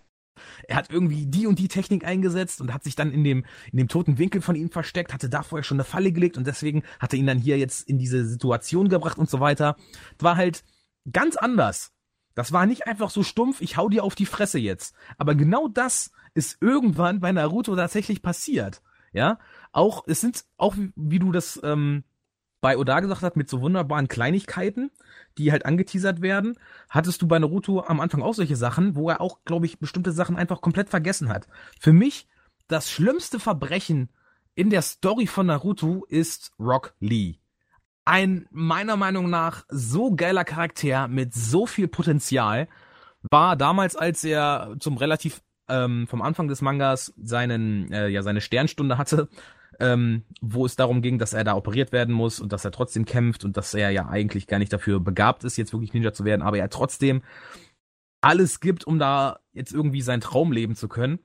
Er 0.67 0.77
hat 0.77 0.91
irgendwie 0.91 1.27
die 1.27 1.47
und 1.47 1.59
die 1.59 1.69
Technik 1.69 2.05
eingesetzt 2.05 2.61
und 2.61 2.75
hat 2.75 2.83
sich 2.83 2.97
dann 2.97 3.13
in 3.13 3.23
dem, 3.23 3.45
in 3.71 3.79
dem 3.79 3.89
toten 3.89 4.19
Winkel 4.19 4.41
von 4.41 4.57
ihm 4.57 4.71
versteckt, 4.71 5.13
hatte 5.13 5.29
da 5.29 5.43
vorher 5.43 5.63
schon 5.63 5.77
eine 5.77 5.85
Falle 5.85 6.11
gelegt 6.11 6.37
und 6.37 6.47
deswegen 6.47 6.83
hat 6.99 7.13
er 7.13 7.21
ihn 7.21 7.27
dann 7.27 7.39
hier 7.39 7.57
jetzt 7.57 7.89
in 7.89 7.99
diese 7.99 8.25
Situation 8.27 8.89
gebracht 8.89 9.19
und 9.19 9.31
so 9.31 9.41
weiter. 9.41 9.77
Das 10.19 10.25
war 10.25 10.37
halt 10.37 10.65
ganz 11.13 11.37
anders. 11.37 11.93
Das 12.35 12.53
war 12.53 12.67
nicht 12.67 12.87
einfach 12.87 13.11
so 13.11 13.23
stumpf, 13.23 13.61
ich 13.61 13.77
hau 13.77 13.89
dir 13.89 14.03
auf 14.03 14.17
die 14.17 14.27
Fresse 14.27 14.59
jetzt. 14.59 14.95
Aber 15.19 15.35
genau 15.35 15.69
das 15.69 16.11
ist 16.35 16.59
irgendwann 16.61 17.21
bei 17.21 17.31
Naruto 17.31 17.77
tatsächlich 17.77 18.23
passiert. 18.23 18.83
Ja, 19.13 19.39
auch, 19.75 20.05
es 20.07 20.21
sind 20.21 20.45
auch, 20.57 20.75
wie, 20.97 21.19
du 21.19 21.33
das 21.33 21.61
ähm, 21.63 22.05
bei 22.61 22.79
Oda 22.79 23.01
gesagt 23.01 23.23
hast, 23.23 23.37
mit 23.37 23.51
so 23.51 23.61
wunderbaren 23.61 24.09
Kleinigkeiten, 24.09 24.91
die 25.37 25.53
halt 25.53 25.67
angeteasert 25.67 26.23
werden, 26.23 26.59
hattest 26.89 27.21
du 27.21 27.29
bei 27.29 27.39
Naruto 27.39 27.81
am 27.83 28.01
Anfang 28.01 28.23
auch 28.23 28.35
solche 28.35 28.57
Sachen, 28.57 28.97
wo 28.97 29.11
er 29.11 29.21
auch, 29.21 29.45
glaube 29.45 29.67
ich, 29.67 29.79
bestimmte 29.79 30.13
Sachen 30.13 30.37
einfach 30.37 30.61
komplett 30.61 30.89
vergessen 30.89 31.29
hat. 31.29 31.47
Für 31.79 31.93
mich 31.93 32.27
das 32.69 32.91
schlimmste 32.91 33.39
Verbrechen 33.39 34.09
in 34.55 34.71
der 34.71 34.83
Story 34.83 35.27
von 35.27 35.47
Naruto 35.47 36.07
ist 36.09 36.53
Rock 36.59 36.95
Lee. 37.01 37.37
Ein 38.05 38.47
meiner 38.51 38.97
Meinung 38.97 39.29
nach 39.29 39.65
so 39.69 40.15
geiler 40.15 40.45
Charakter 40.45 41.09
mit 41.09 41.35
so 41.35 41.67
viel 41.67 41.89
Potenzial 41.89 42.69
war 43.23 43.57
damals, 43.57 43.97
als 43.97 44.23
er 44.25 44.77
zum 44.79 44.97
relativ 44.97 45.43
ähm, 45.69 46.07
vom 46.07 46.23
Anfang 46.23 46.49
des 46.49 46.61
Mangas 46.61 47.15
seinen 47.17 47.91
äh, 47.93 48.09
ja 48.09 48.23
seine 48.23 48.41
Sternstunde 48.41 48.99
hatte, 48.99 49.29
ähm, 49.81 50.23
wo 50.41 50.67
es 50.67 50.77
darum 50.77 51.03
ging, 51.03 51.19
dass 51.19 51.33
er 51.33 51.45
da 51.45 51.55
operiert 51.55 51.93
werden 51.93 52.15
muss 52.15 52.41
und 52.41 52.53
dass 52.53 52.65
er 52.65 52.71
trotzdem 52.71 53.05
kämpft 53.05 53.45
und 53.45 53.57
dass 53.57 53.75
er 53.75 53.91
ja 53.91 54.09
eigentlich 54.09 54.47
gar 54.47 54.59
nicht 54.59 54.73
dafür 54.73 55.01
begabt 55.01 55.45
ist, 55.45 55.57
jetzt 55.57 55.73
wirklich 55.73 55.93
Ninja 55.95 56.13
zu 56.13 56.25
werden, 56.25 56.43
aber 56.43 56.59
er 56.59 56.71
trotzdem 56.71 57.23
alles 58.21 58.61
gibt, 58.61 58.87
um 58.87 58.99
da 58.99 59.41
jetzt 59.53 59.73
irgendwie 59.73 60.01
sein 60.01 60.21
Traum 60.21 60.53
leben 60.53 60.77
zu 60.77 60.89
können. 60.89 61.19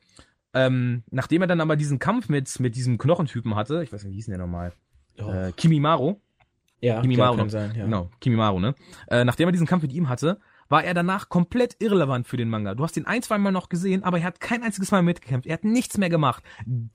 Ähm, 0.53 1.03
nachdem 1.11 1.41
er 1.41 1.47
dann 1.47 1.61
aber 1.61 1.75
diesen 1.75 1.99
Kampf 1.99 2.27
mit, 2.27 2.59
mit 2.59 2.75
diesem 2.75 2.97
Knochentypen 2.97 3.55
hatte, 3.55 3.83
ich 3.83 3.93
weiß 3.93 4.03
nicht, 4.03 4.11
wie 4.11 4.15
hieß 4.15 4.25
denn 4.25 4.37
der 4.37 4.45
nochmal? 4.45 4.73
Oh. 5.21 5.29
Äh, 5.31 5.51
Kimimaro. 5.55 6.21
Ja, 6.81 7.01
Kimimaro, 7.01 7.35
kann 7.35 7.49
sein, 7.49 7.73
ja. 7.75 7.85
Genau, 7.85 8.09
Kimimaro, 8.19 8.59
ne? 8.59 8.73
Äh, 9.07 9.25
nachdem 9.25 9.47
er 9.47 9.51
diesen 9.51 9.67
Kampf 9.67 9.83
mit 9.83 9.93
ihm 9.93 10.09
hatte, 10.09 10.39
war 10.69 10.83
er 10.83 10.93
danach 10.93 11.29
komplett 11.29 11.75
irrelevant 11.79 12.27
für 12.27 12.37
den 12.37 12.49
Manga. 12.49 12.75
Du 12.75 12.83
hast 12.83 12.95
ihn 12.95 13.05
ein, 13.05 13.23
zwei 13.23 13.39
Mal 13.39 13.51
noch 13.51 13.69
gesehen, 13.69 14.03
aber 14.03 14.19
er 14.19 14.25
hat 14.25 14.39
kein 14.39 14.63
einziges 14.63 14.91
Mal 14.91 15.01
mitgekämpft. 15.01 15.47
Er 15.47 15.53
hat 15.53 15.63
nichts 15.63 15.97
mehr 15.97 16.09
gemacht. 16.09 16.43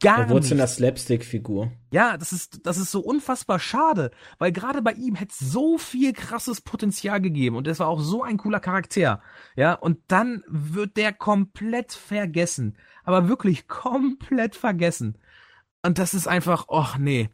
Gar 0.01 0.21
er 0.21 0.29
wurde 0.29 0.35
nichts. 0.37 0.49
zu 0.49 0.55
einer 0.55 0.67
Slapstick-Figur. 0.69 1.73
Ja, 1.93 2.17
das 2.17 2.33
ist, 2.33 2.67
das 2.67 2.79
ist 2.79 2.93
so 2.93 3.01
unfassbar 3.01 3.59
schade, 3.59 4.13
weil 4.39 4.53
gerade 4.53 4.81
bei 4.81 4.93
ihm 4.93 5.17
hätte 5.17 5.35
so 5.37 5.77
viel 5.77 6.13
krasses 6.13 6.61
Potenzial 6.61 7.21
gegeben 7.21 7.57
und 7.57 7.67
es 7.67 7.81
war 7.81 7.89
auch 7.89 8.01
so 8.01 8.23
ein 8.23 8.37
cooler 8.37 8.61
Charakter. 8.61 9.21
Ja, 9.57 9.75
und 9.75 9.99
dann 10.07 10.45
wird 10.47 10.97
der 10.97 11.13
komplett 11.13 11.93
vergessen. 11.93 12.77
Aber 13.03 13.29
wirklich 13.29 13.67
komplett 13.67 14.55
vergessen. 14.55 15.19
Und 15.83 15.99
das 15.99 16.15
ist 16.15 16.29
einfach, 16.29 16.67
oh 16.69 16.87
nee. 16.99 17.29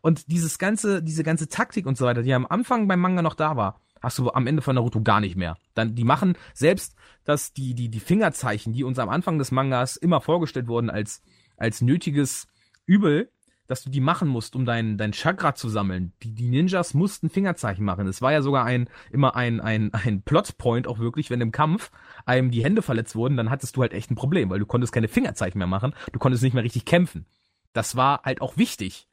Und 0.00 0.30
dieses 0.30 0.58
ganze, 0.58 1.02
diese 1.02 1.22
ganze 1.22 1.48
Taktik 1.48 1.86
und 1.86 1.96
so 1.96 2.04
weiter, 2.04 2.22
die 2.22 2.34
am 2.34 2.46
Anfang 2.46 2.88
beim 2.88 3.00
Manga 3.00 3.22
noch 3.22 3.34
da 3.34 3.56
war, 3.56 3.80
hast 4.04 4.18
du 4.18 4.30
am 4.30 4.46
Ende 4.46 4.62
von 4.62 4.74
Naruto 4.74 5.00
gar 5.02 5.20
nicht 5.20 5.36
mehr. 5.36 5.56
Dann, 5.74 5.94
die 5.94 6.04
machen 6.04 6.36
selbst, 6.52 6.94
dass 7.24 7.52
die, 7.52 7.74
die, 7.74 7.88
die 7.88 8.00
Fingerzeichen, 8.00 8.72
die 8.72 8.84
uns 8.84 8.98
am 8.98 9.08
Anfang 9.08 9.38
des 9.38 9.50
Mangas 9.50 9.96
immer 9.96 10.20
vorgestellt 10.20 10.68
wurden 10.68 10.90
als, 10.90 11.22
als 11.56 11.80
nötiges 11.80 12.46
Übel, 12.86 13.30
dass 13.66 13.82
du 13.82 13.90
die 13.90 14.00
machen 14.00 14.28
musst, 14.28 14.56
um 14.56 14.66
dein, 14.66 14.98
dein 14.98 15.12
Chakra 15.12 15.54
zu 15.54 15.68
sammeln. 15.68 16.12
Die, 16.22 16.34
die 16.34 16.48
Ninjas 16.48 16.92
mussten 16.92 17.30
Fingerzeichen 17.30 17.84
machen. 17.84 18.06
Es 18.06 18.20
war 18.20 18.30
ja 18.30 18.42
sogar 18.42 18.66
ein, 18.66 18.90
immer 19.10 19.36
ein, 19.36 19.60
ein, 19.60 19.92
ein 19.94 20.22
Plotpoint 20.22 20.86
auch 20.86 20.98
wirklich, 20.98 21.30
wenn 21.30 21.40
im 21.40 21.52
Kampf 21.52 21.90
einem 22.26 22.50
die 22.50 22.62
Hände 22.62 22.82
verletzt 22.82 23.16
wurden, 23.16 23.36
dann 23.36 23.50
hattest 23.50 23.76
du 23.76 23.80
halt 23.80 23.94
echt 23.94 24.10
ein 24.10 24.16
Problem, 24.16 24.50
weil 24.50 24.58
du 24.58 24.66
konntest 24.66 24.92
keine 24.92 25.08
Fingerzeichen 25.08 25.58
mehr 25.58 25.66
machen, 25.66 25.94
du 26.12 26.18
konntest 26.18 26.42
nicht 26.42 26.52
mehr 26.52 26.64
richtig 26.64 26.84
kämpfen. 26.84 27.26
Das 27.72 27.96
war 27.96 28.22
halt 28.22 28.42
auch 28.42 28.58
wichtig. 28.58 29.08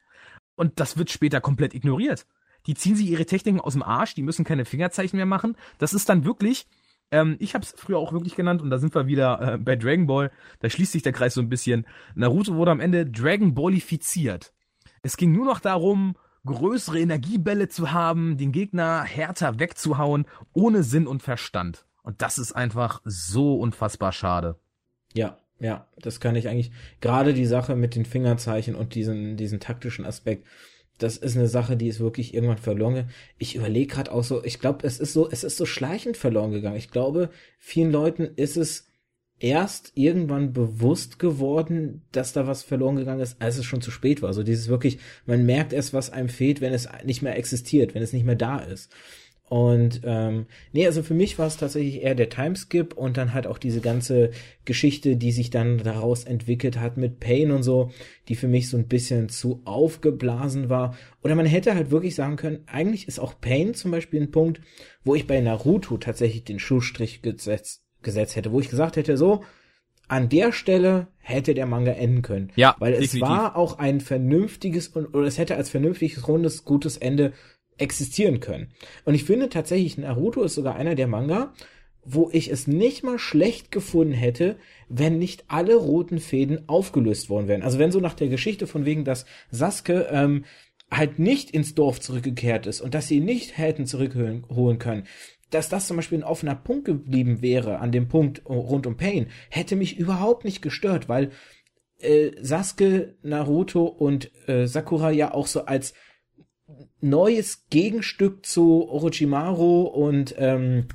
Und 0.54 0.80
das 0.80 0.98
wird 0.98 1.10
später 1.10 1.40
komplett 1.40 1.74
ignoriert 1.74 2.26
die 2.66 2.74
ziehen 2.74 2.96
sich 2.96 3.08
ihre 3.08 3.26
Techniken 3.26 3.60
aus 3.60 3.72
dem 3.74 3.82
Arsch, 3.82 4.14
die 4.14 4.22
müssen 4.22 4.44
keine 4.44 4.64
Fingerzeichen 4.64 5.16
mehr 5.16 5.26
machen. 5.26 5.56
Das 5.78 5.94
ist 5.94 6.08
dann 6.08 6.24
wirklich, 6.24 6.66
ähm, 7.10 7.36
ich 7.38 7.54
habe 7.54 7.64
es 7.64 7.74
früher 7.76 7.98
auch 7.98 8.12
wirklich 8.12 8.34
genannt 8.34 8.62
und 8.62 8.70
da 8.70 8.78
sind 8.78 8.94
wir 8.94 9.06
wieder 9.06 9.54
äh, 9.54 9.58
bei 9.58 9.76
Dragon 9.76 10.06
Ball, 10.06 10.30
da 10.60 10.70
schließt 10.70 10.92
sich 10.92 11.02
der 11.02 11.12
Kreis 11.12 11.34
so 11.34 11.40
ein 11.40 11.48
bisschen. 11.48 11.86
Naruto 12.14 12.54
wurde 12.54 12.70
am 12.70 12.80
Ende 12.80 13.06
Dragon 13.06 13.54
Ballifiziert. 13.54 14.52
Es 15.02 15.16
ging 15.16 15.32
nur 15.32 15.44
noch 15.44 15.60
darum, 15.60 16.16
größere 16.44 16.98
Energiebälle 16.98 17.68
zu 17.68 17.92
haben, 17.92 18.36
den 18.36 18.52
Gegner 18.52 19.04
härter 19.04 19.58
wegzuhauen, 19.58 20.26
ohne 20.52 20.82
Sinn 20.82 21.06
und 21.06 21.22
Verstand. 21.22 21.86
Und 22.02 22.20
das 22.22 22.38
ist 22.38 22.52
einfach 22.52 23.00
so 23.04 23.56
unfassbar 23.56 24.12
schade. 24.12 24.58
Ja, 25.14 25.38
ja, 25.60 25.86
das 25.98 26.18
kann 26.18 26.34
ich 26.34 26.48
eigentlich. 26.48 26.72
Gerade 27.00 27.34
die 27.34 27.46
Sache 27.46 27.76
mit 27.76 27.94
den 27.94 28.04
Fingerzeichen 28.04 28.74
und 28.74 28.94
diesen, 28.94 29.36
diesen 29.36 29.60
taktischen 29.60 30.04
Aspekt, 30.04 30.46
das 31.02 31.16
ist 31.16 31.36
eine 31.36 31.48
Sache, 31.48 31.76
die 31.76 31.88
ist 31.88 32.00
wirklich 32.00 32.34
irgendwann 32.34 32.58
verloren 32.58 32.94
gegangen. 32.94 33.12
Ich 33.38 33.56
überlege 33.56 33.94
gerade 33.94 34.12
auch 34.12 34.24
so, 34.24 34.44
ich 34.44 34.60
glaube, 34.60 34.86
es 34.86 35.00
ist 35.00 35.12
so, 35.12 35.30
es 35.30 35.44
ist 35.44 35.56
so 35.56 35.66
schleichend 35.66 36.16
verloren 36.16 36.52
gegangen. 36.52 36.76
Ich 36.76 36.90
glaube, 36.90 37.30
vielen 37.58 37.90
Leuten 37.90 38.24
ist 38.36 38.56
es 38.56 38.88
erst 39.40 39.92
irgendwann 39.96 40.52
bewusst 40.52 41.18
geworden, 41.18 42.02
dass 42.12 42.32
da 42.32 42.46
was 42.46 42.62
verloren 42.62 42.96
gegangen 42.96 43.20
ist, 43.20 43.42
als 43.42 43.58
es 43.58 43.64
schon 43.64 43.82
zu 43.82 43.90
spät 43.90 44.22
war. 44.22 44.28
Also 44.28 44.44
dieses 44.44 44.68
wirklich, 44.68 44.98
man 45.26 45.44
merkt 45.44 45.72
erst, 45.72 45.92
was 45.92 46.10
einem 46.10 46.28
fehlt, 46.28 46.60
wenn 46.60 46.72
es 46.72 46.88
nicht 47.04 47.22
mehr 47.22 47.36
existiert, 47.36 47.94
wenn 47.94 48.02
es 48.02 48.12
nicht 48.12 48.24
mehr 48.24 48.36
da 48.36 48.58
ist. 48.58 48.92
Und 49.48 50.00
ähm, 50.04 50.46
nee, 50.72 50.86
also 50.86 51.02
für 51.02 51.12
mich 51.12 51.38
war 51.38 51.46
es 51.46 51.58
tatsächlich 51.58 52.02
eher 52.02 52.14
der 52.14 52.30
Timeskip 52.30 52.94
und 52.94 53.18
dann 53.18 53.34
halt 53.34 53.46
auch 53.46 53.58
diese 53.58 53.82
ganze 53.82 54.30
Geschichte, 54.64 55.16
die 55.16 55.30
sich 55.30 55.50
dann 55.50 55.76
daraus 55.76 56.24
entwickelt 56.24 56.80
hat 56.80 56.96
mit 56.96 57.20
Pain 57.20 57.50
und 57.50 57.62
so, 57.62 57.90
die 58.28 58.34
für 58.34 58.48
mich 58.48 58.70
so 58.70 58.78
ein 58.78 58.88
bisschen 58.88 59.28
zu 59.28 59.60
aufgeblasen 59.66 60.70
war. 60.70 60.96
Oder 61.22 61.34
man 61.34 61.44
hätte 61.44 61.74
halt 61.74 61.90
wirklich 61.90 62.14
sagen 62.14 62.36
können, 62.36 62.60
eigentlich 62.66 63.08
ist 63.08 63.18
auch 63.18 63.38
Pain 63.40 63.74
zum 63.74 63.90
Beispiel 63.90 64.22
ein 64.22 64.30
Punkt, 64.30 64.62
wo 65.04 65.14
ich 65.14 65.26
bei 65.26 65.38
Naruto 65.40 65.98
tatsächlich 65.98 66.44
den 66.44 66.58
Schlussstrich 66.58 67.20
gesetzt, 67.20 67.82
gesetzt 68.00 68.36
hätte, 68.36 68.52
wo 68.52 68.60
ich 68.60 68.70
gesagt 68.70 68.96
hätte, 68.96 69.18
so, 69.18 69.42
an 70.08 70.28
der 70.28 70.52
Stelle 70.52 71.08
hätte 71.18 71.54
der 71.54 71.66
Manga 71.66 71.92
enden 71.92 72.22
können. 72.22 72.52
Ja, 72.54 72.76
weil 72.78 72.92
es 72.92 73.00
definitiv. 73.00 73.28
war 73.28 73.56
auch 73.56 73.78
ein 73.78 74.00
vernünftiges 74.00 74.88
und 74.88 75.14
oder 75.14 75.26
es 75.26 75.38
hätte 75.38 75.56
als 75.56 75.70
vernünftiges 75.70 76.28
rundes 76.28 76.64
gutes 76.64 76.96
Ende 76.96 77.32
existieren 77.78 78.40
können. 78.40 78.68
Und 79.04 79.14
ich 79.14 79.24
finde 79.24 79.48
tatsächlich, 79.48 79.98
Naruto 79.98 80.42
ist 80.42 80.54
sogar 80.54 80.76
einer 80.76 80.94
der 80.94 81.08
Manga, 81.08 81.52
wo 82.04 82.30
ich 82.32 82.50
es 82.50 82.66
nicht 82.66 83.04
mal 83.04 83.18
schlecht 83.18 83.70
gefunden 83.70 84.12
hätte, 84.12 84.56
wenn 84.88 85.18
nicht 85.18 85.44
alle 85.48 85.76
roten 85.76 86.18
Fäden 86.18 86.68
aufgelöst 86.68 87.30
worden 87.30 87.48
wären. 87.48 87.62
Also 87.62 87.78
wenn 87.78 87.92
so 87.92 88.00
nach 88.00 88.14
der 88.14 88.28
Geschichte 88.28 88.66
von 88.66 88.84
wegen, 88.84 89.04
dass 89.04 89.24
Sasuke 89.50 90.08
ähm, 90.10 90.44
halt 90.90 91.18
nicht 91.18 91.52
ins 91.52 91.74
Dorf 91.74 92.00
zurückgekehrt 92.00 92.66
ist 92.66 92.80
und 92.80 92.94
dass 92.94 93.08
sie 93.08 93.16
ihn 93.16 93.24
nicht 93.24 93.56
hätten 93.56 93.86
zurückholen 93.86 94.78
können, 94.78 95.04
dass 95.50 95.68
das 95.68 95.86
zum 95.86 95.96
Beispiel 95.96 96.18
ein 96.18 96.24
offener 96.24 96.54
Punkt 96.54 96.86
geblieben 96.86 97.40
wäre 97.40 97.78
an 97.78 97.92
dem 97.92 98.08
Punkt 98.08 98.42
rund 98.46 98.86
um 98.86 98.96
Pain, 98.96 99.28
hätte 99.48 99.76
mich 99.76 99.98
überhaupt 99.98 100.44
nicht 100.44 100.60
gestört, 100.60 101.08
weil 101.08 101.30
äh, 101.98 102.32
Sasuke, 102.40 103.16
Naruto 103.22 103.84
und 103.84 104.30
äh, 104.48 104.66
Sakura 104.66 105.10
ja 105.10 105.32
auch 105.32 105.46
so 105.46 105.66
als 105.66 105.94
neues 107.00 107.66
Gegenstück 107.70 108.46
zu 108.46 108.88
Orochimaru 108.88 109.82
und 109.82 110.34
ähm, 110.38 110.86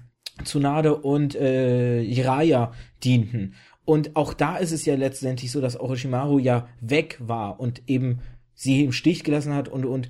Tsunade 0.44 0.96
und 0.96 1.36
äh, 1.36 2.02
Jiraiya 2.02 2.74
dienten. 3.04 3.56
Und 3.86 4.16
auch 4.16 4.34
da 4.34 4.58
ist 4.58 4.72
es 4.72 4.86
ja 4.86 4.96
letztendlich 4.96 5.52
so, 5.52 5.62
dass 5.62 5.80
Orochimaru 5.80 6.40
ja 6.40 6.68
weg 6.82 7.18
war 7.20 7.60
und 7.60 7.84
eben 7.88 8.20
sie 8.54 8.84
im 8.84 8.92
Stich 8.92 9.24
gelassen 9.24 9.54
hat 9.54 9.70
und, 9.70 9.86
und 9.86 10.10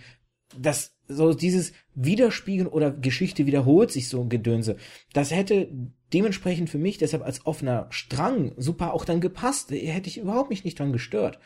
das, 0.58 0.96
so 1.08 1.34
dieses 1.34 1.74
Widerspiegeln 1.94 2.68
oder 2.68 2.92
Geschichte 2.92 3.46
wiederholt 3.46 3.92
sich 3.92 4.10
so 4.10 4.22
ein 4.22 4.30
Gedönse. 4.30 4.78
Das 5.14 5.32
hätte 5.32 5.70
dementsprechend 6.14 6.70
für 6.70 6.78
mich 6.78 6.98
deshalb 6.98 7.24
als 7.24 7.46
offener 7.46 7.88
Strang 7.90 8.54
super 8.58 8.94
auch 8.94 9.06
dann 9.06 9.22
gepasst. 9.22 9.72
Hätte 9.72 10.10
ich 10.10 10.18
überhaupt 10.18 10.50
mich 10.50 10.64
nicht 10.64 10.80
dran 10.80 10.94
gestört. 10.94 11.40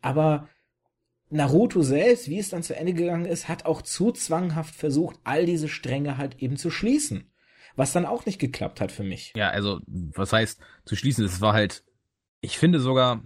Aber 0.00 0.48
Naruto 1.32 1.82
selbst, 1.82 2.28
wie 2.28 2.38
es 2.38 2.50
dann 2.50 2.62
zu 2.62 2.76
Ende 2.76 2.92
gegangen 2.92 3.24
ist, 3.24 3.48
hat 3.48 3.64
auch 3.64 3.82
zu 3.82 4.12
zwanghaft 4.12 4.74
versucht, 4.74 5.18
all 5.24 5.46
diese 5.46 5.68
Stränge 5.68 6.18
halt 6.18 6.38
eben 6.40 6.56
zu 6.56 6.70
schließen. 6.70 7.32
Was 7.74 7.92
dann 7.92 8.04
auch 8.04 8.26
nicht 8.26 8.38
geklappt 8.38 8.80
hat 8.82 8.92
für 8.92 9.02
mich. 9.02 9.32
Ja, 9.34 9.48
also, 9.48 9.80
was 9.86 10.32
heißt 10.32 10.60
zu 10.84 10.94
schließen? 10.94 11.24
Es 11.24 11.40
war 11.40 11.54
halt, 11.54 11.84
ich 12.42 12.58
finde 12.58 12.80
sogar, 12.80 13.22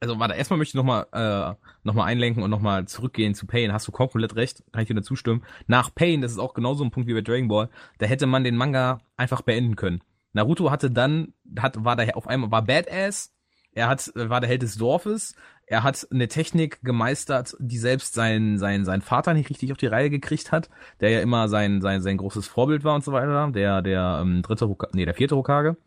also 0.00 0.18
warte, 0.18 0.34
erstmal 0.34 0.56
möchte 0.56 0.70
ich 0.70 0.82
nochmal 0.82 1.06
äh, 1.12 1.54
noch 1.84 1.96
einlenken 1.96 2.42
und 2.42 2.50
nochmal 2.50 2.86
zurückgehen 2.86 3.34
zu 3.34 3.46
Pain. 3.46 3.72
Hast 3.72 3.86
du 3.86 3.92
komplett 3.92 4.34
recht, 4.34 4.64
kann 4.72 4.82
ich 4.82 4.88
dir 4.88 4.94
dazu 4.94 5.14
stimmen. 5.14 5.44
Nach 5.66 5.94
Pain, 5.94 6.22
das 6.22 6.32
ist 6.32 6.38
auch 6.38 6.54
genauso 6.54 6.82
ein 6.84 6.90
Punkt 6.90 7.06
wie 7.06 7.14
bei 7.14 7.20
Dragon 7.20 7.48
Ball, 7.48 7.68
da 7.98 8.06
hätte 8.06 8.26
man 8.26 8.44
den 8.44 8.56
Manga 8.56 9.00
einfach 9.16 9.42
beenden 9.42 9.76
können. 9.76 10.02
Naruto 10.32 10.70
hatte 10.70 10.90
dann, 10.90 11.34
hat, 11.58 11.84
war 11.84 11.96
daher 11.96 12.16
auf 12.16 12.26
einmal, 12.26 12.50
war 12.50 12.62
Badass, 12.62 13.34
er 13.74 13.88
hat, 13.88 14.10
war 14.14 14.40
der 14.40 14.48
Held 14.48 14.62
des 14.62 14.76
Dorfes, 14.76 15.34
er 15.72 15.82
hat 15.84 16.06
eine 16.10 16.28
Technik 16.28 16.82
gemeistert, 16.82 17.56
die 17.58 17.78
selbst 17.78 18.12
sein, 18.12 18.58
sein, 18.58 18.84
sein 18.84 19.00
Vater 19.00 19.32
nicht 19.32 19.48
richtig 19.48 19.72
auf 19.72 19.78
die 19.78 19.86
Reihe 19.86 20.10
gekriegt 20.10 20.52
hat, 20.52 20.68
der 21.00 21.08
ja 21.08 21.20
immer 21.20 21.48
sein, 21.48 21.80
sein, 21.80 22.02
sein 22.02 22.18
großes 22.18 22.46
Vorbild 22.46 22.84
war 22.84 22.94
und 22.94 23.02
so 23.02 23.12
weiter, 23.12 23.50
der, 23.50 23.80
der 23.80 24.18
ähm, 24.20 24.42
dritte 24.42 24.68
Hokage, 24.68 24.92
nee, 24.94 25.06
der 25.06 25.14
vierte 25.14 25.34
Hokage. 25.34 25.78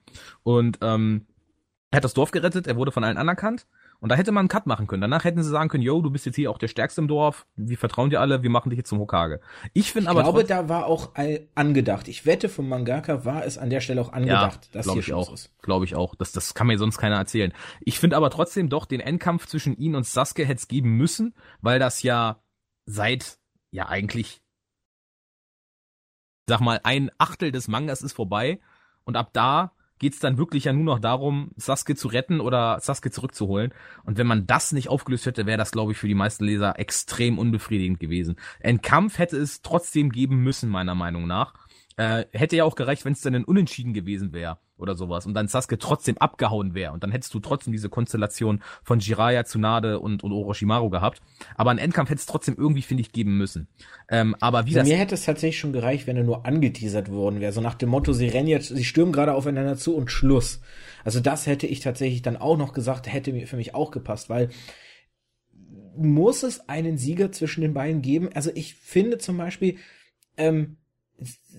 Und 0.41 0.79
ähm, 0.81 1.27
er 1.91 1.97
hat 1.97 2.03
das 2.03 2.15
Dorf 2.15 2.31
gerettet, 2.31 2.65
er 2.65 2.77
wurde 2.77 2.91
von 2.91 3.03
allen 3.03 3.17
anerkannt 3.17 3.67
und 3.99 4.09
da 4.09 4.15
hätte 4.15 4.31
man 4.31 4.41
einen 4.41 4.49
Cut 4.49 4.65
machen 4.65 4.87
können. 4.87 5.01
Danach 5.01 5.23
hätten 5.23 5.41
sie 5.41 5.49
sagen 5.49 5.69
können, 5.69 5.83
yo, 5.83 6.01
du 6.01 6.09
bist 6.09 6.25
jetzt 6.25 6.35
hier 6.35 6.51
auch 6.51 6.57
der 6.57 6.67
Stärkste 6.67 7.01
im 7.01 7.07
Dorf, 7.07 7.45
wir 7.55 7.77
vertrauen 7.77 8.09
dir 8.09 8.21
alle, 8.21 8.43
wir 8.43 8.49
machen 8.49 8.69
dich 8.69 8.77
jetzt 8.77 8.89
zum 8.89 8.99
Hokage. 8.99 9.39
Ich 9.73 9.91
finde 9.91 10.09
aber. 10.09 10.21
Ich 10.21 10.25
glaube, 10.25 10.43
da 10.43 10.69
war 10.69 10.85
auch 10.85 11.13
angedacht. 11.55 12.07
Ich 12.07 12.25
wette, 12.25 12.49
vom 12.49 12.69
Mangaka 12.69 13.25
war 13.25 13.45
es 13.45 13.57
an 13.57 13.69
der 13.69 13.81
Stelle 13.81 14.01
auch 14.01 14.13
angedacht, 14.13 14.65
ja, 14.65 14.71
dass 14.71 14.91
hier 14.91 14.99
ich 14.99 15.13
auch, 15.13 15.33
ist. 15.33 15.51
Glaube 15.61 15.85
ich 15.85 15.95
auch. 15.95 16.15
Das, 16.15 16.31
das 16.31 16.53
kann 16.53 16.67
mir 16.67 16.77
sonst 16.77 16.97
keiner 16.97 17.17
erzählen. 17.17 17.53
Ich 17.81 17.99
finde 17.99 18.17
aber 18.17 18.29
trotzdem 18.29 18.69
doch, 18.69 18.85
den 18.85 18.99
Endkampf 18.99 19.47
zwischen 19.47 19.75
ihn 19.77 19.95
und 19.95 20.05
Sasuke 20.05 20.45
hätte 20.45 20.59
es 20.59 20.67
geben 20.67 20.91
müssen, 20.97 21.33
weil 21.61 21.79
das 21.79 22.03
ja 22.03 22.41
seit, 22.85 23.37
ja 23.71 23.87
eigentlich, 23.87 24.41
sag 26.47 26.59
mal, 26.59 26.79
ein 26.83 27.11
Achtel 27.17 27.51
des 27.51 27.67
Mangas 27.67 28.01
ist 28.01 28.13
vorbei. 28.13 28.59
Und 29.03 29.17
ab 29.17 29.29
da 29.33 29.74
geht's 29.99 30.19
dann 30.19 30.37
wirklich 30.37 30.65
ja 30.65 30.73
nur 30.73 30.83
noch 30.83 30.99
darum, 30.99 31.51
Sasuke 31.55 31.95
zu 31.95 32.07
retten 32.07 32.39
oder 32.39 32.79
Sasuke 32.79 33.11
zurückzuholen. 33.11 33.73
Und 34.03 34.17
wenn 34.17 34.27
man 34.27 34.45
das 34.45 34.71
nicht 34.71 34.89
aufgelöst 34.89 35.25
hätte, 35.25 35.45
wäre 35.45 35.57
das, 35.57 35.71
glaube 35.71 35.93
ich, 35.93 35.97
für 35.97 36.07
die 36.07 36.15
meisten 36.15 36.45
Leser 36.45 36.79
extrem 36.79 37.39
unbefriedigend 37.39 37.99
gewesen. 37.99 38.35
Ein 38.61 38.81
Kampf 38.81 39.17
hätte 39.17 39.37
es 39.37 39.61
trotzdem 39.61 40.11
geben 40.11 40.43
müssen, 40.43 40.69
meiner 40.69 40.95
Meinung 40.95 41.27
nach. 41.27 41.53
Äh, 41.97 42.25
hätte 42.31 42.57
ja 42.57 42.65
auch 42.65 42.75
gereicht, 42.75 43.05
wenn 43.05 43.13
es 43.13 43.21
dann 43.21 43.35
ein 43.35 43.45
Unentschieden 43.45 43.93
gewesen 43.93 44.33
wäre 44.33 44.57
oder 44.77 44.95
sowas 44.95 45.25
und 45.25 45.33
dann 45.33 45.47
Sasuke 45.47 45.77
trotzdem 45.77 46.17
abgehauen 46.17 46.73
wäre 46.73 46.91
und 46.91 47.03
dann 47.03 47.11
hättest 47.11 47.33
du 47.33 47.39
trotzdem 47.39 47.71
diese 47.71 47.87
Konstellation 47.87 48.61
von 48.83 48.99
Jiraiya, 48.99 49.45
Tsunade 49.45 49.99
und, 49.99 50.21
und 50.21 50.33
Orochimaru 50.33 50.89
gehabt. 50.89 51.21
Aber 51.55 51.71
ein 51.71 51.77
Endkampf 51.77 52.09
hätte 52.09 52.19
es 52.19 52.25
trotzdem 52.25 52.55
irgendwie, 52.57 52.81
finde 52.81 53.01
ich, 53.01 53.13
geben 53.13 53.37
müssen. 53.37 53.69
Ähm, 54.09 54.35
aber 54.41 54.65
wie 54.65 54.71
also 54.71 54.79
das 54.79 54.89
mir 54.89 54.97
hätte 54.97 55.15
es 55.15 55.23
tatsächlich 55.23 55.57
schon 55.57 55.71
gereicht, 55.71 56.05
wenn 56.05 56.17
er 56.17 56.23
nur 56.23 56.45
angeteasert 56.45 57.09
worden 57.09 57.39
wäre. 57.39 57.53
So 57.53 57.61
nach 57.61 57.75
dem 57.75 57.89
Motto, 57.89 58.11
sie 58.11 58.27
rennen 58.27 58.49
jetzt, 58.49 58.67
sie 58.67 58.83
stürmen 58.83 59.13
gerade 59.13 59.33
aufeinander 59.33 59.77
zu 59.77 59.95
und 59.95 60.11
Schluss. 60.11 60.59
Also 61.05 61.21
das 61.21 61.47
hätte 61.47 61.67
ich 61.67 61.79
tatsächlich 61.79 62.21
dann 62.21 62.35
auch 62.35 62.57
noch 62.57 62.73
gesagt, 62.73 63.11
hätte 63.11 63.31
mir 63.31 63.47
für 63.47 63.57
mich 63.57 63.73
auch 63.73 63.91
gepasst, 63.91 64.29
weil 64.29 64.49
muss 65.97 66.43
es 66.43 66.67
einen 66.67 66.97
Sieger 66.97 67.31
zwischen 67.31 67.61
den 67.61 67.73
beiden 67.73 68.01
geben? 68.01 68.29
Also 68.33 68.51
ich 68.53 68.75
finde 68.75 69.17
zum 69.17 69.37
Beispiel, 69.37 69.77
ähm, 70.35 70.75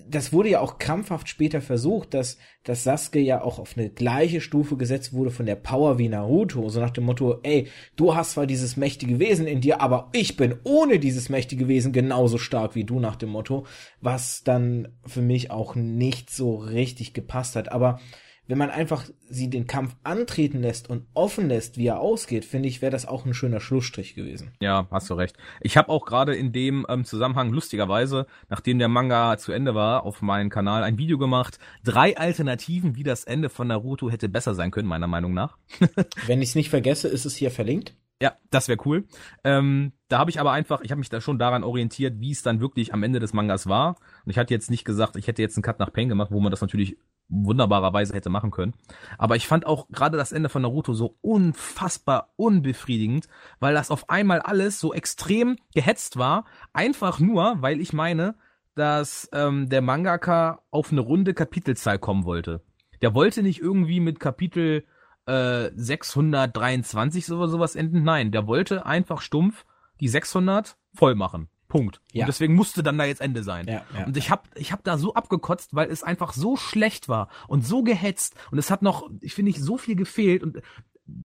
das 0.08 0.32
wurde 0.32 0.50
ja 0.50 0.60
auch 0.60 0.78
krampfhaft 0.78 1.28
später 1.28 1.60
versucht, 1.60 2.12
dass, 2.12 2.36
dass 2.64 2.84
Sasuke 2.84 3.18
ja 3.18 3.42
auch 3.42 3.58
auf 3.58 3.76
eine 3.76 3.88
gleiche 3.88 4.40
Stufe 4.40 4.76
gesetzt 4.76 5.12
wurde 5.12 5.30
von 5.30 5.46
der 5.46 5.56
Power 5.56 5.98
wie 5.98 6.08
Naruto, 6.08 6.68
so 6.68 6.80
nach 6.80 6.90
dem 6.90 7.04
Motto, 7.04 7.40
ey, 7.42 7.68
du 7.96 8.14
hast 8.14 8.32
zwar 8.32 8.46
dieses 8.46 8.76
mächtige 8.76 9.18
Wesen 9.18 9.46
in 9.46 9.60
dir, 9.60 9.80
aber 9.80 10.10
ich 10.12 10.36
bin 10.36 10.56
ohne 10.64 10.98
dieses 10.98 11.28
mächtige 11.28 11.66
Wesen 11.66 11.92
genauso 11.92 12.36
stark 12.36 12.74
wie 12.74 12.84
du 12.84 13.00
nach 13.00 13.16
dem 13.16 13.30
Motto, 13.30 13.66
was 14.00 14.44
dann 14.44 14.88
für 15.06 15.22
mich 15.22 15.50
auch 15.50 15.74
nicht 15.74 16.30
so 16.30 16.56
richtig 16.56 17.14
gepasst 17.14 17.56
hat, 17.56 17.72
aber 17.72 18.00
wenn 18.48 18.58
man 18.58 18.70
einfach 18.70 19.04
sie 19.28 19.50
den 19.50 19.66
Kampf 19.66 19.96
antreten 20.04 20.60
lässt 20.60 20.88
und 20.88 21.06
offen 21.14 21.48
lässt, 21.48 21.78
wie 21.78 21.86
er 21.86 22.00
ausgeht, 22.00 22.44
finde 22.44 22.68
ich, 22.68 22.82
wäre 22.82 22.92
das 22.92 23.06
auch 23.06 23.26
ein 23.26 23.34
schöner 23.34 23.60
Schlussstrich 23.60 24.14
gewesen. 24.14 24.52
Ja, 24.60 24.86
hast 24.90 25.10
du 25.10 25.14
recht. 25.14 25.36
Ich 25.60 25.76
habe 25.76 25.88
auch 25.88 26.06
gerade 26.06 26.34
in 26.34 26.52
dem 26.52 26.86
ähm, 26.88 27.04
Zusammenhang 27.04 27.50
lustigerweise, 27.50 28.26
nachdem 28.48 28.78
der 28.78 28.88
Manga 28.88 29.36
zu 29.38 29.52
Ende 29.52 29.74
war, 29.74 30.04
auf 30.04 30.22
meinem 30.22 30.50
Kanal 30.50 30.84
ein 30.84 30.98
Video 30.98 31.18
gemacht. 31.18 31.58
Drei 31.84 32.16
Alternativen, 32.16 32.96
wie 32.96 33.02
das 33.02 33.24
Ende 33.24 33.48
von 33.48 33.68
Naruto 33.68 34.10
hätte 34.10 34.28
besser 34.28 34.54
sein 34.54 34.70
können, 34.70 34.88
meiner 34.88 35.08
Meinung 35.08 35.34
nach. 35.34 35.58
wenn 36.26 36.42
ich 36.42 36.50
es 36.50 36.54
nicht 36.54 36.70
vergesse, 36.70 37.08
ist 37.08 37.24
es 37.24 37.36
hier 37.36 37.50
verlinkt. 37.50 37.94
Ja, 38.22 38.36
das 38.50 38.68
wäre 38.68 38.78
cool. 38.86 39.04
Ähm, 39.44 39.92
da 40.08 40.18
habe 40.18 40.30
ich 40.30 40.40
aber 40.40 40.52
einfach, 40.52 40.80
ich 40.80 40.90
habe 40.90 41.00
mich 41.00 41.10
da 41.10 41.20
schon 41.20 41.38
daran 41.38 41.64
orientiert, 41.64 42.18
wie 42.18 42.30
es 42.30 42.42
dann 42.42 42.60
wirklich 42.60 42.94
am 42.94 43.02
Ende 43.02 43.20
des 43.20 43.34
Mangas 43.34 43.66
war. 43.66 43.96
Und 44.24 44.30
ich 44.30 44.38
hatte 44.38 44.54
jetzt 44.54 44.70
nicht 44.70 44.84
gesagt, 44.86 45.16
ich 45.16 45.26
hätte 45.26 45.42
jetzt 45.42 45.56
einen 45.56 45.62
Cut 45.62 45.78
nach 45.78 45.92
Pain 45.92 46.08
gemacht, 46.08 46.30
wo 46.30 46.40
man 46.40 46.50
das 46.50 46.62
natürlich 46.62 46.96
wunderbarerweise 47.28 48.14
hätte 48.14 48.30
machen 48.30 48.50
können. 48.50 48.74
Aber 49.18 49.36
ich 49.36 49.46
fand 49.46 49.66
auch 49.66 49.88
gerade 49.88 50.16
das 50.16 50.32
Ende 50.32 50.48
von 50.48 50.62
Naruto 50.62 50.94
so 50.94 51.16
unfassbar 51.20 52.32
unbefriedigend, 52.36 53.28
weil 53.58 53.74
das 53.74 53.90
auf 53.90 54.08
einmal 54.10 54.40
alles 54.40 54.80
so 54.80 54.94
extrem 54.94 55.56
gehetzt 55.74 56.16
war. 56.18 56.44
Einfach 56.72 57.18
nur, 57.18 57.56
weil 57.60 57.80
ich 57.80 57.92
meine, 57.92 58.36
dass 58.74 59.28
ähm, 59.32 59.68
der 59.68 59.82
Mangaka 59.82 60.60
auf 60.70 60.92
eine 60.92 61.00
runde 61.00 61.34
Kapitelzahl 61.34 61.98
kommen 61.98 62.24
wollte. 62.24 62.62
Der 63.02 63.14
wollte 63.14 63.42
nicht 63.42 63.60
irgendwie 63.60 64.00
mit 64.00 64.20
Kapitel 64.20 64.84
äh, 65.26 65.70
623 65.74 67.30
oder 67.32 67.48
sowas 67.48 67.74
enden. 67.74 68.04
Nein, 68.04 68.30
der 68.32 68.46
wollte 68.46 68.86
einfach 68.86 69.20
stumpf 69.20 69.64
die 70.00 70.08
600 70.08 70.76
voll 70.94 71.14
machen. 71.14 71.48
Punkt. 71.68 72.00
Ja. 72.12 72.24
Und 72.24 72.28
deswegen 72.28 72.54
musste 72.54 72.82
dann 72.82 72.98
da 72.98 73.04
jetzt 73.04 73.20
Ende 73.20 73.42
sein. 73.42 73.66
Ja, 73.66 73.84
ja. 73.96 74.06
Und 74.06 74.16
ich 74.16 74.30
hab, 74.30 74.48
ich 74.56 74.72
hab 74.72 74.84
da 74.84 74.98
so 74.98 75.14
abgekotzt, 75.14 75.74
weil 75.74 75.90
es 75.90 76.02
einfach 76.02 76.32
so 76.32 76.56
schlecht 76.56 77.08
war 77.08 77.28
und 77.48 77.66
so 77.66 77.82
gehetzt 77.82 78.34
und 78.50 78.58
es 78.58 78.70
hat 78.70 78.82
noch, 78.82 79.10
ich 79.20 79.34
finde 79.34 79.50
ich, 79.50 79.60
so 79.60 79.78
viel 79.78 79.96
gefehlt 79.96 80.42
und 80.42 80.60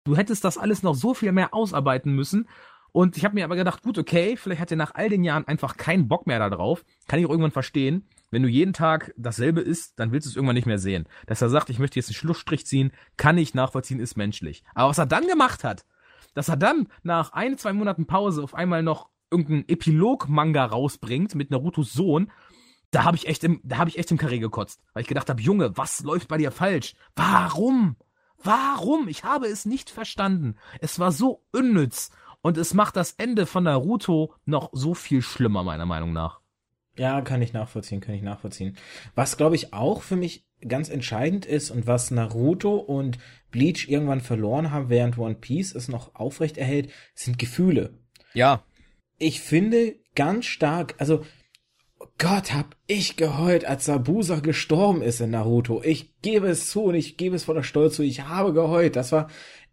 du 0.04 0.16
hättest 0.16 0.44
das 0.44 0.58
alles 0.58 0.84
noch 0.84 0.96
so 0.96 1.14
viel 1.14 1.32
mehr 1.32 1.54
ausarbeiten 1.54 2.14
müssen. 2.14 2.48
Und 2.92 3.18
ich 3.18 3.26
habe 3.26 3.36
mir 3.36 3.46
aber 3.46 3.56
gedacht, 3.56 3.84
gut, 3.84 3.98
okay, 3.98 4.36
vielleicht 4.36 4.62
hat 4.62 4.72
er 4.72 4.78
nach 4.78 4.96
all 4.96 5.10
den 5.10 5.24
Jahren 5.24 5.48
einfach 5.48 5.78
keinen 5.78 6.08
Bock 6.08 6.26
mehr 6.26 6.40
darauf. 6.40 6.84
Kann 7.08 7.20
ich 7.20 7.26
auch 7.26 7.30
irgendwann 7.30 7.52
verstehen. 7.52 8.08
Wenn 8.32 8.44
du 8.44 8.50
jeden 8.50 8.74
Tag 8.74 9.14
dasselbe 9.16 9.62
isst, 9.62 10.00
dann 10.00 10.12
willst 10.12 10.26
du 10.26 10.30
es 10.30 10.36
irgendwann 10.36 10.56
nicht 10.56 10.66
mehr 10.66 10.80
sehen. 10.80 11.08
Dass 11.28 11.42
er 11.42 11.50
sagt, 11.50 11.70
ich 11.70 11.80
möchte 11.80 12.00
jetzt 12.00 12.10
einen 12.10 12.16
Schlussstrich 12.16 12.66
ziehen, 12.66 12.92
kann 13.18 13.38
ich 13.38 13.54
nachvollziehen, 13.54 14.00
ist 14.00 14.18
menschlich. 14.18 14.64
Aber 14.74 14.90
was 14.90 14.98
er 14.98 15.06
dann 15.06 15.28
gemacht 15.28 15.64
hat, 15.64 15.86
dass 16.34 16.50
er 16.50 16.58
dann 16.58 16.88
nach 17.04 17.34
ein, 17.34 17.58
zwei 17.58 17.74
Monaten 17.74 18.06
Pause 18.06 18.44
auf 18.44 18.54
einmal 18.54 18.84
noch 18.84 19.10
irgendein 19.32 19.68
Epilog-Manga 19.68 20.66
rausbringt 20.66 21.36
mit 21.36 21.52
Narutos 21.52 21.94
Sohn, 21.94 22.32
da 22.92 23.04
habe 23.04 23.18
ich 23.18 23.28
echt 23.28 23.44
im, 23.44 23.62
da 23.64 23.78
habe 23.78 23.90
ich 23.90 23.98
echt 23.98 24.12
im 24.12 24.18
Karree 24.18 24.40
gekotzt, 24.40 24.82
weil 24.94 25.02
ich 25.02 25.08
gedacht 25.08 25.30
habe, 25.30 25.42
Junge, 25.42 25.78
was 25.78 26.02
läuft 26.02 26.28
bei 26.28 26.38
dir 26.38 26.52
falsch? 26.52 26.96
Warum? 27.16 27.98
Warum? 28.42 29.08
Ich 29.08 29.24
habe 29.24 29.48
es 29.48 29.66
nicht 29.66 29.90
verstanden. 29.90 30.56
Es 30.80 31.00
war 31.00 31.12
so 31.12 31.44
unnütz 31.52 32.10
und 32.42 32.58
es 32.58 32.74
macht 32.74 32.96
das 32.96 33.12
Ende 33.14 33.46
von 33.46 33.64
Naruto 33.64 34.34
noch 34.46 34.70
so 34.72 34.94
viel 34.94 35.22
schlimmer 35.22 35.64
meiner 35.64 35.86
Meinung 35.86 36.14
nach. 36.14 36.40
Ja, 36.98 37.22
kann 37.22 37.42
ich 37.42 37.54
nachvollziehen, 37.54 38.02
kann 38.02 38.16
ich 38.16 38.22
nachvollziehen. 38.22 38.76
Was 39.16 39.38
glaube 39.38 39.56
ich 39.56 39.74
auch 39.74 40.02
für 40.02 40.16
mich 40.16 40.46
ganz 40.68 40.90
entscheidend 40.90 41.46
ist 41.46 41.72
und 41.72 41.88
was 41.88 42.12
Naruto 42.12 42.76
und 42.76 43.18
Bleach 43.52 43.88
irgendwann 43.88 44.22
verloren 44.22 44.72
haben, 44.72 44.90
während 44.90 45.18
One 45.18 45.36
Piece 45.36 45.74
es 45.74 45.88
noch 45.88 46.16
aufrecht 46.16 46.58
erhält, 46.58 46.92
sind 47.14 47.40
Gefühle. 47.40 47.94
Ja. 48.34 48.64
Ich 49.20 49.42
finde 49.42 49.96
ganz 50.16 50.46
stark, 50.46 50.96
also 50.98 51.24
Gott, 52.18 52.54
hab 52.54 52.76
ich 52.88 53.16
geheult, 53.18 53.66
als 53.66 53.86
Sabusa 53.86 54.40
gestorben 54.40 55.02
ist 55.02 55.22
in 55.22 55.32
Naruto. 55.32 55.82
Ich 55.84 56.20
gebe 56.22 56.48
es 56.48 56.70
zu 56.70 56.84
und 56.84 56.96
ich 56.96 57.18
gebe 57.18 57.36
es 57.36 57.46
voller 57.46 57.64
Stolz 57.64 57.96
zu. 57.96 58.04
Ich 58.04 58.24
habe 58.24 58.54
geheult. 58.54 58.96
Das 58.96 59.12
war, 59.12 59.30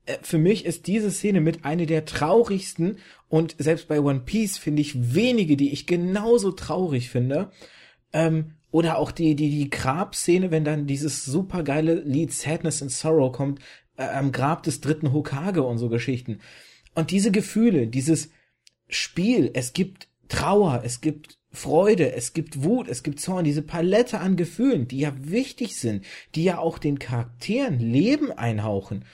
äh, 0.07 0.16
für 0.22 0.38
mich 0.38 0.64
ist 0.64 0.86
diese 0.86 1.11
Szene 1.11 1.40
mit 1.40 1.64
eine 1.64 1.86
der 1.86 2.05
traurigsten 2.05 2.99
und 3.28 3.57
selbst 3.59 3.88
bei 3.88 4.01
One 4.01 4.20
Piece 4.20 4.59
finde 4.59 4.82
ich 4.82 5.14
wenige, 5.14 5.57
die 5.57 5.72
ich 5.72 5.86
genauso 5.86 6.53
traurig 6.53 7.11
finde. 7.11 7.51
Ähm, 8.12 8.53
oder 8.70 8.99
auch 8.99 9.11
die, 9.11 9.34
die, 9.34 9.51
die 9.51 9.70
Grabszene, 9.70 10.51
wenn 10.51 10.64
dann 10.64 10.86
dieses 10.86 11.24
supergeile 11.24 11.94
Lied 11.94 12.32
Sadness 12.32 12.82
and 12.82 12.92
Sorrow 12.92 13.32
kommt, 13.32 13.61
äh, 13.97 14.05
am 14.05 14.32
Grab 14.32 14.62
des 14.64 14.80
dritten 14.80 15.12
Hokage 15.12 15.62
und 15.62 15.78
so 15.78 15.88
Geschichten. 15.88 16.40
Und 16.94 17.11
diese 17.11 17.30
Gefühle, 17.30 17.86
dieses 17.86 18.30
Spiel, 18.89 19.51
es 19.55 19.72
gibt 19.72 20.09
Trauer, 20.28 20.82
es 20.84 21.01
gibt 21.01 21.39
Freude, 21.51 22.12
es 22.12 22.32
gibt 22.32 22.62
Wut, 22.62 22.89
es 22.89 23.03
gibt 23.03 23.20
Zorn, 23.20 23.45
diese 23.45 23.62
Palette 23.62 24.20
an 24.20 24.37
Gefühlen, 24.37 24.89
die 24.89 24.99
ja 24.99 25.12
wichtig 25.16 25.76
sind, 25.76 26.05
die 26.34 26.45
ja 26.45 26.59
auch 26.59 26.78
den 26.78 26.99
Charakteren 26.99 27.78
Leben 27.78 28.30
einhauchen, 28.30 29.05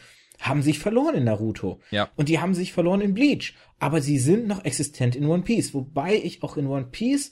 haben 0.41 0.63
sich 0.63 0.81
verloren 0.81 1.15
in 1.15 1.25
Naruto. 1.25 1.81
Ja. 1.91 2.11
Und 2.17 2.29
die 2.29 2.41
haben 2.41 2.55
sich 2.55 2.73
verloren 2.73 3.01
in 3.01 3.15
Bleach. 3.15 3.55
Aber 3.79 4.01
sie 4.01 4.19
sind 4.19 4.49
noch 4.49 4.65
existent 4.65 5.15
in 5.15 5.27
One 5.27 5.45
Piece. 5.45 5.73
Wobei 5.73 6.17
ich 6.17 6.43
auch 6.43 6.57
in 6.57 6.67
One 6.67 6.89
Piece 6.91 7.31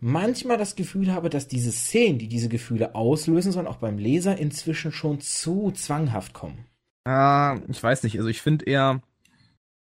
manchmal 0.00 0.56
das 0.56 0.76
Gefühl 0.76 1.12
habe, 1.12 1.28
dass 1.28 1.46
diese 1.46 1.72
Szenen, 1.72 2.18
die 2.18 2.28
diese 2.28 2.48
Gefühle 2.48 2.94
auslösen 2.94 3.52
sollen, 3.52 3.66
auch 3.66 3.76
beim 3.76 3.98
Leser 3.98 4.38
inzwischen 4.38 4.92
schon 4.92 5.20
zu 5.20 5.72
zwanghaft 5.72 6.32
kommen. 6.32 6.64
Ah, 7.04 7.58
ich 7.68 7.82
weiß 7.82 8.02
nicht. 8.02 8.16
Also 8.16 8.28
ich 8.28 8.40
finde 8.40 8.64
eher, 8.64 9.02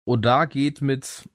Oda 0.06 0.46
geht 0.46 0.82
mit, 0.82 1.30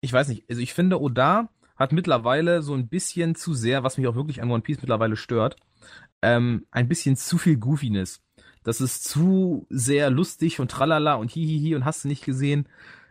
ich 0.00 0.12
weiß 0.12 0.28
nicht, 0.28 0.44
also 0.48 0.60
ich 0.60 0.74
finde, 0.74 1.00
Oda 1.00 1.48
hat 1.76 1.92
mittlerweile 1.92 2.62
so 2.62 2.74
ein 2.74 2.88
bisschen 2.88 3.34
zu 3.34 3.54
sehr, 3.54 3.82
was 3.82 3.98
mich 3.98 4.06
auch 4.06 4.14
wirklich 4.14 4.42
an 4.42 4.50
One 4.50 4.62
Piece 4.62 4.80
mittlerweile 4.80 5.16
stört, 5.16 5.56
ähm, 6.20 6.66
ein 6.70 6.88
bisschen 6.88 7.16
zu 7.16 7.38
viel 7.38 7.56
Goofiness. 7.56 8.22
Das 8.62 8.80
ist 8.80 9.04
zu 9.04 9.66
sehr 9.70 10.10
lustig 10.10 10.60
und 10.60 10.70
tralala 10.70 11.14
und 11.14 11.30
hihihi 11.30 11.74
und 11.74 11.84
hast 11.84 12.04
du 12.04 12.08
nicht 12.08 12.24
gesehen, 12.24 12.68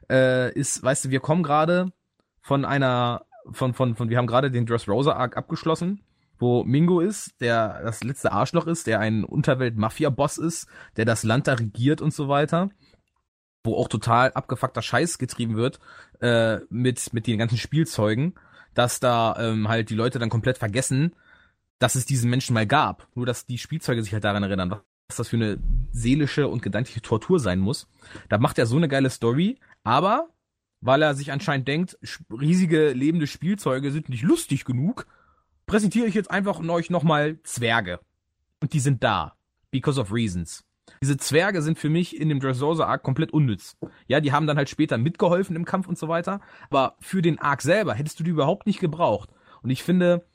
äh, 0.09 0.53
ist, 0.53 0.81
weißt 0.81 1.05
du, 1.05 1.09
wir 1.09 1.19
kommen 1.19 1.43
gerade 1.43 1.91
von 2.41 2.65
einer 2.65 3.25
von, 3.51 3.73
von, 3.73 3.95
von, 3.95 4.09
wir 4.09 4.17
haben 4.17 4.27
gerade 4.27 4.51
den 4.51 4.65
Dressrosa 4.65 5.13
Arc 5.13 5.37
abgeschlossen, 5.37 6.01
wo 6.39 6.63
Mingo 6.63 6.99
ist, 6.99 7.39
der 7.41 7.81
das 7.83 8.03
letzte 8.03 8.31
Arschloch 8.31 8.67
ist, 8.67 8.87
der 8.87 8.99
ein 8.99 9.23
Unterwelt-Mafia-Boss 9.23 10.37
ist, 10.37 10.67
der 10.97 11.05
das 11.05 11.23
Land 11.23 11.47
da 11.47 11.53
regiert 11.53 12.01
und 12.01 12.13
so 12.13 12.27
weiter, 12.27 12.69
wo 13.63 13.75
auch 13.75 13.87
total 13.87 14.31
abgefuckter 14.31 14.81
Scheiß 14.81 15.17
getrieben 15.17 15.55
wird, 15.55 15.79
äh, 16.19 16.59
mit, 16.69 17.13
mit 17.13 17.27
den 17.27 17.37
ganzen 17.37 17.57
Spielzeugen, 17.57 18.35
dass 18.73 18.99
da 18.99 19.35
ähm, 19.39 19.67
halt 19.67 19.89
die 19.89 19.95
Leute 19.95 20.19
dann 20.19 20.29
komplett 20.29 20.57
vergessen, 20.57 21.13
dass 21.79 21.95
es 21.95 22.05
diesen 22.05 22.29
Menschen 22.29 22.53
mal 22.53 22.67
gab. 22.67 23.07
Nur, 23.15 23.25
dass 23.25 23.45
die 23.45 23.57
Spielzeuge 23.57 24.03
sich 24.03 24.13
halt 24.13 24.23
daran 24.23 24.43
erinnern, 24.43 24.81
was 25.07 25.15
das 25.17 25.27
für 25.27 25.35
eine 25.35 25.59
seelische 25.91 26.47
und 26.47 26.61
gedankliche 26.61 27.01
Tortur 27.01 27.39
sein 27.39 27.59
muss. 27.59 27.87
Da 28.29 28.37
macht 28.37 28.57
er 28.57 28.65
so 28.65 28.77
eine 28.77 28.87
geile 28.87 29.09
Story, 29.09 29.59
aber 29.83 30.29
weil 30.79 31.01
er 31.01 31.13
sich 31.13 31.31
anscheinend 31.31 31.67
denkt, 31.67 31.97
riesige 32.31 32.91
lebende 32.91 33.27
Spielzeuge 33.27 33.91
sind 33.91 34.09
nicht 34.09 34.23
lustig 34.23 34.65
genug, 34.65 35.05
präsentiere 35.67 36.07
ich 36.07 36.15
jetzt 36.15 36.31
einfach 36.31 36.59
euch 36.67 36.89
nochmal 36.89 37.39
Zwerge. 37.43 37.99
Und 38.59 38.73
die 38.73 38.79
sind 38.79 39.03
da. 39.03 39.35
Because 39.69 39.99
of 39.99 40.11
reasons. 40.11 40.63
Diese 41.01 41.17
Zwerge 41.17 41.61
sind 41.61 41.79
für 41.79 41.89
mich 41.89 42.19
in 42.19 42.29
dem 42.29 42.39
Dressrosa 42.39 42.85
Arc 42.85 43.03
komplett 43.03 43.31
unnütz. 43.31 43.77
Ja, 44.07 44.19
die 44.19 44.31
haben 44.31 44.47
dann 44.47 44.57
halt 44.57 44.69
später 44.69 44.97
mitgeholfen 44.97 45.55
im 45.55 45.65
Kampf 45.65 45.87
und 45.87 45.97
so 45.97 46.07
weiter. 46.07 46.41
Aber 46.69 46.95
für 46.99 47.21
den 47.21 47.39
Arc 47.39 47.61
selber 47.61 47.93
hättest 47.93 48.19
du 48.19 48.23
die 48.23 48.31
überhaupt 48.31 48.67
nicht 48.67 48.79
gebraucht. 48.79 49.29
Und 49.63 49.69
ich 49.69 49.83
finde, 49.83 50.25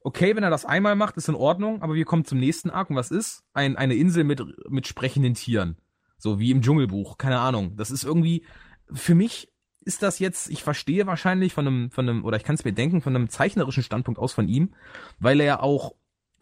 okay, 0.00 0.36
wenn 0.36 0.44
er 0.44 0.50
das 0.50 0.64
einmal 0.64 0.96
macht, 0.96 1.16
ist 1.16 1.28
in 1.28 1.34
Ordnung, 1.34 1.82
aber 1.82 1.94
wir 1.94 2.04
kommen 2.04 2.24
zum 2.24 2.38
nächsten 2.38 2.70
Arc 2.70 2.90
und 2.90 2.96
was 2.96 3.10
ist? 3.10 3.44
Ein, 3.52 3.76
eine 3.76 3.94
Insel 3.94 4.24
mit, 4.24 4.42
mit 4.68 4.86
sprechenden 4.86 5.34
Tieren. 5.34 5.76
So 6.18 6.38
wie 6.38 6.50
im 6.50 6.62
Dschungelbuch. 6.62 7.18
Keine 7.18 7.40
Ahnung. 7.40 7.76
Das 7.76 7.90
ist 7.90 8.04
irgendwie, 8.04 8.44
für 8.92 9.14
mich 9.14 9.48
ist 9.84 10.02
das 10.02 10.18
jetzt, 10.18 10.50
ich 10.50 10.62
verstehe 10.62 11.06
wahrscheinlich 11.06 11.52
von 11.52 11.66
einem, 11.66 11.90
von 11.90 12.08
einem, 12.08 12.24
oder 12.24 12.36
ich 12.36 12.44
kann 12.44 12.54
es 12.54 12.64
mir 12.64 12.72
denken, 12.72 13.00
von 13.00 13.16
einem 13.16 13.28
zeichnerischen 13.28 13.82
Standpunkt 13.82 14.20
aus 14.20 14.32
von 14.32 14.46
ihm, 14.46 14.74
weil 15.18 15.40
er 15.40 15.46
ja 15.46 15.60
auch 15.60 15.94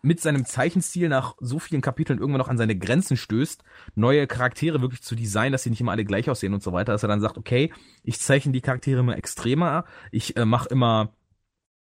mit 0.02 0.20
seinem 0.20 0.44
Zeichenstil 0.44 1.08
nach 1.08 1.34
so 1.40 1.58
vielen 1.58 1.82
Kapiteln 1.82 2.18
irgendwann 2.18 2.40
noch 2.40 2.48
an 2.48 2.58
seine 2.58 2.76
Grenzen 2.76 3.16
stößt, 3.16 3.62
neue 3.94 4.26
Charaktere 4.26 4.80
wirklich 4.80 5.02
zu 5.02 5.14
designen, 5.14 5.52
dass 5.52 5.62
sie 5.62 5.70
nicht 5.70 5.80
immer 5.80 5.92
alle 5.92 6.04
gleich 6.04 6.30
aussehen 6.30 6.54
und 6.54 6.62
so 6.62 6.72
weiter, 6.72 6.92
dass 6.92 7.02
er 7.02 7.08
dann 7.08 7.20
sagt, 7.20 7.38
okay, 7.38 7.72
ich 8.02 8.20
zeichne 8.20 8.52
die 8.52 8.60
Charaktere 8.60 9.00
immer 9.00 9.16
extremer, 9.16 9.84
ich 10.10 10.36
äh, 10.36 10.44
mache 10.44 10.68
immer 10.68 11.12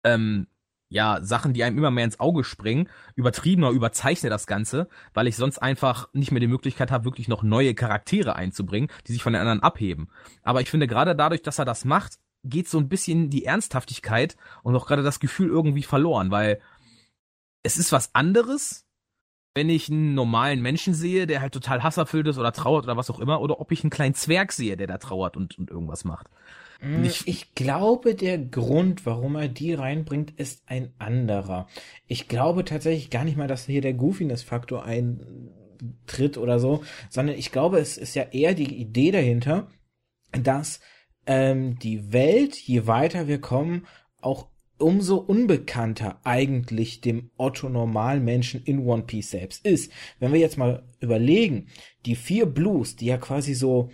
ähm, 0.04 0.46
ja, 0.94 1.18
Sachen, 1.22 1.54
die 1.54 1.64
einem 1.64 1.78
immer 1.78 1.90
mehr 1.90 2.04
ins 2.04 2.20
Auge 2.20 2.44
springen, 2.44 2.88
übertriebener, 3.16 3.70
überzeichne 3.70 4.30
das 4.30 4.46
Ganze, 4.46 4.88
weil 5.12 5.26
ich 5.26 5.36
sonst 5.36 5.58
einfach 5.58 6.08
nicht 6.12 6.30
mehr 6.30 6.40
die 6.40 6.46
Möglichkeit 6.46 6.92
habe, 6.92 7.04
wirklich 7.04 7.26
noch 7.26 7.42
neue 7.42 7.74
Charaktere 7.74 8.36
einzubringen, 8.36 8.88
die 9.06 9.12
sich 9.12 9.22
von 9.22 9.32
den 9.32 9.40
anderen 9.40 9.62
abheben. 9.62 10.08
Aber 10.42 10.60
ich 10.60 10.70
finde, 10.70 10.86
gerade 10.86 11.16
dadurch, 11.16 11.42
dass 11.42 11.58
er 11.58 11.64
das 11.64 11.84
macht, 11.84 12.18
geht 12.44 12.68
so 12.68 12.78
ein 12.78 12.88
bisschen 12.88 13.30
die 13.30 13.44
Ernsthaftigkeit 13.44 14.36
und 14.62 14.76
auch 14.76 14.86
gerade 14.86 15.02
das 15.02 15.18
Gefühl 15.18 15.48
irgendwie 15.48 15.82
verloren, 15.82 16.30
weil 16.30 16.60
es 17.64 17.76
ist 17.78 17.90
was 17.90 18.14
anderes, 18.14 18.86
wenn 19.54 19.68
ich 19.68 19.90
einen 19.90 20.14
normalen 20.14 20.60
Menschen 20.60 20.94
sehe, 20.94 21.26
der 21.26 21.40
halt 21.40 21.54
total 21.54 21.82
hasserfüllt 21.82 22.26
ist 22.26 22.38
oder 22.38 22.52
trauert 22.52 22.84
oder 22.84 22.96
was 22.96 23.10
auch 23.10 23.20
immer, 23.20 23.40
oder 23.40 23.60
ob 23.60 23.72
ich 23.72 23.82
einen 23.82 23.90
kleinen 23.90 24.14
Zwerg 24.14 24.52
sehe, 24.52 24.76
der 24.76 24.86
da 24.86 24.98
trauert 24.98 25.36
und, 25.36 25.58
und 25.58 25.70
irgendwas 25.70 26.04
macht. 26.04 26.28
Mm, 26.80 27.04
ich, 27.04 27.26
ich, 27.28 27.54
glaube, 27.54 28.14
der 28.14 28.38
Grund, 28.38 29.06
warum 29.06 29.36
er 29.36 29.48
die 29.48 29.74
reinbringt, 29.74 30.32
ist 30.32 30.62
ein 30.66 30.92
anderer. 30.98 31.68
Ich 32.06 32.28
glaube 32.28 32.64
tatsächlich 32.64 33.10
gar 33.10 33.24
nicht 33.24 33.36
mal, 33.36 33.48
dass 33.48 33.66
hier 33.66 33.80
der 33.80 33.94
Goofiness-Faktor 33.94 34.84
eintritt 34.84 36.36
oder 36.36 36.58
so, 36.58 36.82
sondern 37.08 37.36
ich 37.36 37.52
glaube, 37.52 37.78
es 37.78 37.96
ist 37.96 38.14
ja 38.14 38.24
eher 38.24 38.54
die 38.54 38.74
Idee 38.74 39.12
dahinter, 39.12 39.68
dass 40.32 40.80
ähm, 41.26 41.78
die 41.78 42.12
Welt, 42.12 42.56
je 42.56 42.88
weiter 42.88 43.28
wir 43.28 43.40
kommen, 43.40 43.86
auch 44.20 44.48
umso 44.78 45.16
unbekannter 45.16 46.20
eigentlich 46.24 47.00
dem 47.00 47.30
Otto 47.36 47.68
Normalmenschen 47.68 48.62
in 48.64 48.86
One 48.86 49.04
Piece 49.04 49.30
selbst 49.30 49.64
ist. 49.64 49.92
Wenn 50.18 50.32
wir 50.32 50.40
jetzt 50.40 50.58
mal 50.58 50.82
überlegen, 51.00 51.68
die 52.06 52.16
vier 52.16 52.46
Blues, 52.46 52.96
die 52.96 53.06
ja 53.06 53.16
quasi 53.16 53.54
so 53.54 53.90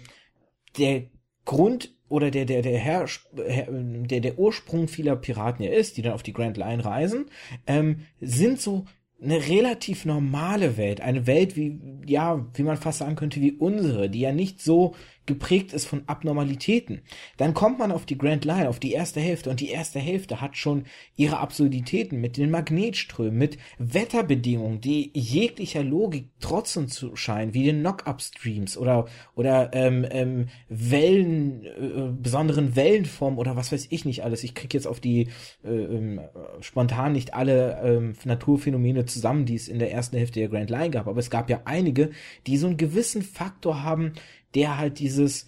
der 0.78 1.04
Grund 1.44 1.94
oder 2.08 2.30
der 2.30 2.44
der 2.44 2.62
der 2.62 2.78
Herr, 2.78 3.06
der 3.36 4.20
der 4.20 4.38
Ursprung 4.38 4.88
vieler 4.88 5.16
Piraten 5.16 5.64
ja 5.64 5.70
ist, 5.70 5.96
die 5.96 6.02
dann 6.02 6.12
auf 6.12 6.22
die 6.22 6.32
Grand 6.32 6.56
Line 6.56 6.84
reisen, 6.84 7.26
ähm, 7.66 8.00
sind 8.20 8.60
so 8.60 8.86
eine 9.22 9.48
relativ 9.48 10.06
normale 10.06 10.76
Welt, 10.76 11.00
eine 11.00 11.26
Welt 11.26 11.56
wie 11.56 11.78
ja, 12.06 12.46
wie 12.54 12.62
man 12.62 12.76
fast 12.76 12.98
sagen 12.98 13.16
könnte 13.16 13.40
wie 13.40 13.52
unsere, 13.52 14.08
die 14.08 14.20
ja 14.20 14.32
nicht 14.32 14.60
so 14.60 14.94
geprägt 15.30 15.72
ist 15.72 15.86
von 15.86 16.02
Abnormalitäten. 16.06 17.02
Dann 17.36 17.54
kommt 17.54 17.78
man 17.78 17.92
auf 17.92 18.04
die 18.04 18.18
Grand 18.18 18.44
Line, 18.44 18.68
auf 18.68 18.80
die 18.80 18.92
erste 18.92 19.20
Hälfte 19.20 19.48
und 19.48 19.60
die 19.60 19.70
erste 19.70 20.00
Hälfte 20.00 20.40
hat 20.40 20.56
schon 20.56 20.84
ihre 21.16 21.38
Absurditäten 21.38 22.20
mit 22.20 22.36
den 22.36 22.50
Magnetströmen, 22.50 23.38
mit 23.38 23.58
Wetterbedingungen, 23.78 24.80
die 24.80 25.12
jeglicher 25.14 25.84
Logik 25.84 26.28
trotzen 26.40 26.88
zu 26.88 27.14
scheinen, 27.14 27.54
wie 27.54 27.64
den 27.64 27.80
Knock-Up-Streams 27.80 28.76
oder 28.76 29.06
oder 29.36 29.70
ähm, 29.72 30.04
ähm, 30.10 30.48
Wellen, 30.68 31.64
äh, 31.64 32.12
besonderen 32.20 32.74
Wellenformen 32.74 33.38
oder 33.38 33.54
was 33.54 33.70
weiß 33.70 33.86
ich 33.90 34.04
nicht 34.04 34.24
alles. 34.24 34.42
Ich 34.42 34.54
krieg 34.56 34.74
jetzt 34.74 34.88
auf 34.88 34.98
die 34.98 35.28
äh, 35.64 35.68
äh, 35.68 36.18
spontan 36.60 37.12
nicht 37.12 37.34
alle 37.34 37.80
äh, 37.80 38.26
Naturphänomene 38.26 39.06
zusammen, 39.06 39.46
die 39.46 39.54
es 39.54 39.68
in 39.68 39.78
der 39.78 39.92
ersten 39.92 40.16
Hälfte 40.16 40.40
der 40.40 40.48
Grand 40.48 40.70
Line 40.70 40.90
gab, 40.90 41.06
aber 41.06 41.20
es 41.20 41.30
gab 41.30 41.48
ja 41.48 41.60
einige, 41.66 42.10
die 42.48 42.56
so 42.56 42.66
einen 42.66 42.76
gewissen 42.76 43.22
Faktor 43.22 43.84
haben, 43.84 44.14
der 44.54 44.78
halt 44.78 44.98
dieses 44.98 45.46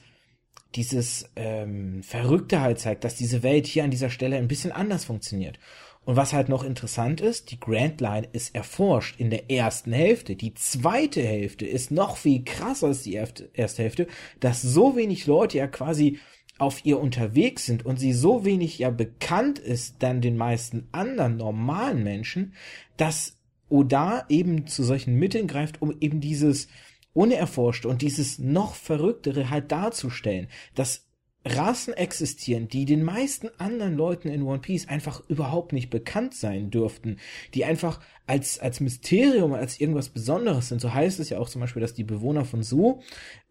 dieses 0.75 1.31
ähm, 1.37 2.03
Verrückte 2.03 2.61
halt 2.61 2.79
zeigt, 2.79 3.05
dass 3.05 3.15
diese 3.15 3.43
Welt 3.43 3.67
hier 3.67 3.85
an 3.85 3.91
dieser 3.91 4.11
Stelle 4.11 4.37
ein 4.37 4.49
bisschen 4.49 4.73
anders 4.73 5.05
funktioniert. 5.05 5.59
Und 6.05 6.17
was 6.17 6.33
halt 6.33 6.49
noch 6.49 6.65
interessant 6.65 7.21
ist, 7.21 7.51
die 7.53 7.61
Grand 7.61 8.01
Line 8.01 8.27
ist 8.33 8.55
erforscht 8.55 9.21
in 9.21 9.31
der 9.31 9.51
ersten 9.51 9.93
Hälfte. 9.93 10.35
Die 10.35 10.55
zweite 10.55 11.23
Hälfte 11.23 11.65
ist 11.65 11.93
noch 11.93 12.17
viel 12.17 12.43
krasser 12.43 12.89
als 12.89 13.03
die 13.03 13.15
erste 13.15 13.83
Hälfte, 13.83 14.09
dass 14.41 14.63
so 14.63 14.97
wenig 14.97 15.27
Leute 15.27 15.59
ja 15.59 15.69
quasi 15.69 16.19
auf 16.59 16.85
ihr 16.85 16.99
unterwegs 17.01 17.67
sind 17.67 17.87
und 17.87 17.99
sie 17.99 18.13
so 18.13 18.45
wenig 18.45 18.79
ja 18.79 18.91
bekannt 18.91 19.59
ist 19.59 19.97
dann 20.01 20.21
den 20.21 20.37
meisten 20.37 20.89
anderen 20.93 21.37
normalen 21.37 22.03
Menschen, 22.03 22.55
dass 22.97 23.37
Oda 23.69 24.27
eben 24.29 24.67
zu 24.67 24.83
solchen 24.83 25.15
Mitteln 25.15 25.47
greift, 25.47 25.81
um 25.81 25.95
eben 26.01 26.21
dieses 26.21 26.69
Unerforschte 27.15 27.89
und 27.89 28.03
dieses 28.03 28.39
noch 28.39 28.75
Verrücktere 28.75 29.51
halt 29.51 29.71
darzustellen, 29.71 30.49
dass 30.75 31.07
Rassen 31.45 31.93
existieren, 31.95 32.69
die 32.69 32.85
den 32.85 33.03
meisten 33.03 33.49
anderen 33.59 33.97
Leuten 33.97 34.29
in 34.29 34.43
One 34.43 34.61
Piece 34.61 34.89
einfach 34.89 35.29
überhaupt 35.29 35.73
nicht 35.73 35.91
bekannt 35.91 36.35
sein 36.35 36.71
dürften, 36.71 37.19
die 37.55 37.65
einfach 37.65 38.01
als, 38.27 38.61
als 38.61 38.81
Mysterium, 38.81 39.53
als 39.53 39.81
irgendwas 39.81 40.09
Besonderes 40.09 40.69
sind. 40.69 40.81
So 40.81 40.95
heißt 40.95 41.19
es 41.19 41.31
ja 41.31 41.39
auch 41.39 41.49
zum 41.49 41.61
Beispiel, 41.61 41.83
dass 41.83 41.95
die 41.95 42.05
Bewohner 42.05 42.45
von 42.45 42.63
Su, 42.63 43.01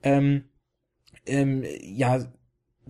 ähm, 0.04 0.46
ähm, 1.26 1.66
ja, 1.82 2.32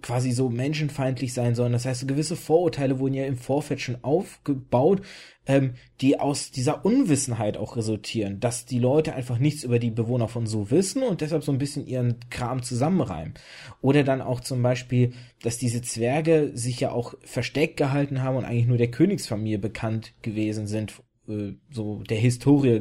quasi 0.02 0.32
so 0.32 0.50
menschenfeindlich 0.50 1.34
sein 1.34 1.54
sollen. 1.54 1.74
Das 1.74 1.86
heißt, 1.86 2.08
gewisse 2.08 2.36
Vorurteile 2.36 3.00
wurden 3.00 3.14
ja 3.14 3.26
im 3.26 3.38
Vorfeld 3.38 3.82
schon 3.82 4.04
aufgebaut, 4.04 5.02
ähm, 5.46 5.74
die 6.00 6.20
aus 6.20 6.52
dieser 6.52 6.86
Unwissenheit 6.86 7.58
auch 7.58 7.76
resultieren, 7.76 8.39
dass 8.39 8.66
die 8.66 8.80
Leute 8.80 9.14
einfach 9.14 9.38
nichts 9.38 9.64
über 9.64 9.80
die 9.80 9.92
Bewohner 9.92 10.28
von 10.28 10.48
so 10.48 10.72
wissen 10.72 11.04
und 11.04 11.22
deshalb 11.22 11.44
so 11.44 11.52
ein 11.52 11.58
bisschen 11.58 11.86
ihren 11.86 12.20
Kram 12.30 12.64
zusammenreimen. 12.64 13.34
Oder 13.82 14.04
dann 14.04 14.22
auch 14.22 14.39
zum 14.39 14.62
Beispiel, 14.64 15.14
dass 15.44 15.58
diese 15.58 15.82
Zwerge 15.82 16.52
sich 16.54 16.80
ja 16.80 16.92
auch 16.92 17.16
versteckt 17.22 17.78
gehalten 17.78 18.24
haben 18.24 18.38
und 18.38 18.46
eigentlich 18.46 18.68
nur 18.68 18.78
der 18.78 18.92
Königsfamilie 18.92 19.60
bekannt 19.60 20.14
gewesen 20.22 20.68
sind, 20.68 20.94
äh, 21.28 21.54
so 21.70 22.02
der 22.04 22.18
Historie 22.18 22.80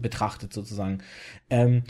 betrachtet 0.00 0.52
sozusagen. 0.52 0.98
Ähm, 1.48 1.84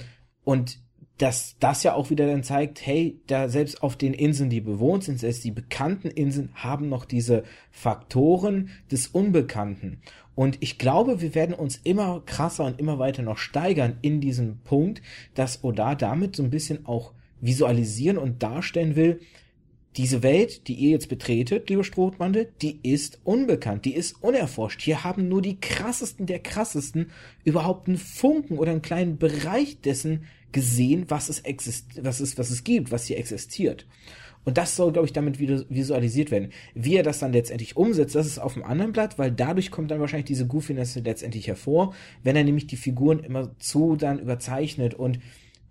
und 0.44 0.78
dass 1.20 1.56
das 1.60 1.82
ja 1.82 1.92
auch 1.92 2.08
wieder 2.08 2.26
dann 2.26 2.42
zeigt, 2.42 2.84
hey, 2.86 3.20
da 3.26 3.50
selbst 3.50 3.82
auf 3.82 3.94
den 3.94 4.14
Inseln, 4.14 4.48
die 4.48 4.62
bewohnt 4.62 5.04
sind, 5.04 5.20
selbst 5.20 5.44
die 5.44 5.50
bekannten 5.50 6.08
Inseln 6.08 6.48
haben 6.54 6.88
noch 6.88 7.04
diese 7.04 7.44
Faktoren 7.70 8.70
des 8.90 9.06
Unbekannten. 9.06 10.00
Und 10.34 10.56
ich 10.60 10.78
glaube, 10.78 11.20
wir 11.20 11.34
werden 11.34 11.54
uns 11.54 11.78
immer 11.84 12.22
krasser 12.24 12.64
und 12.64 12.80
immer 12.80 12.98
weiter 12.98 13.22
noch 13.22 13.36
steigern 13.36 13.98
in 14.00 14.22
diesem 14.22 14.60
Punkt, 14.60 15.02
dass 15.34 15.62
Oda 15.62 15.94
damit 15.94 16.36
so 16.36 16.42
ein 16.42 16.48
bisschen 16.48 16.86
auch 16.86 17.12
visualisieren 17.42 18.16
und 18.16 18.42
darstellen 18.42 18.96
will, 18.96 19.20
diese 19.96 20.22
Welt, 20.22 20.68
die 20.68 20.74
ihr 20.74 20.90
jetzt 20.90 21.08
betretet, 21.08 21.68
liebe 21.68 21.84
Strohbande, 21.84 22.48
die 22.62 22.78
ist 22.82 23.20
unbekannt, 23.24 23.84
die 23.84 23.94
ist 23.94 24.22
unerforscht. 24.22 24.80
Hier 24.80 25.04
haben 25.04 25.28
nur 25.28 25.42
die 25.42 25.60
krassesten 25.60 26.24
der 26.24 26.38
krassesten 26.38 27.10
überhaupt 27.44 27.88
einen 27.88 27.98
Funken 27.98 28.56
oder 28.56 28.70
einen 28.70 28.82
kleinen 28.82 29.18
Bereich 29.18 29.80
dessen 29.80 30.24
gesehen, 30.53 31.07
was 31.09 31.28
es 31.28 31.40
exist 31.40 32.05
was 32.05 32.20
es, 32.20 32.38
was 32.38 32.51
es 32.51 32.64
gibt, 32.64 32.90
was 32.90 33.07
hier 33.07 33.18
existiert. 33.18 33.86
Und 34.44 34.57
das 34.57 34.74
soll, 34.74 34.92
glaube 34.92 35.07
ich, 35.07 35.12
damit 35.12 35.38
visualisiert 35.38 36.30
werden. 36.30 36.51
Wie 36.74 36.96
er 36.96 37.03
das 37.03 37.18
dann 37.18 37.32
letztendlich 37.32 37.76
umsetzt, 37.76 38.14
das 38.14 38.26
ist 38.26 38.38
auf 38.38 38.55
dem 38.55 38.64
anderen 38.64 38.92
Blatt, 38.92 39.18
weil 39.18 39.30
dadurch 39.30 39.70
kommt 39.70 39.90
dann 39.90 40.01
wahrscheinlich 40.01 40.26
diese 40.26 40.46
Goofiness 40.46 40.96
letztendlich 40.96 41.46
hervor, 41.46 41.94
wenn 42.22 42.36
er 42.36 42.44
nämlich 42.44 42.66
die 42.66 42.76
Figuren 42.76 43.18
immer 43.18 43.51
zu 43.59 43.96
dann 43.96 44.18
überzeichnet. 44.18 44.94
Und 44.94 45.20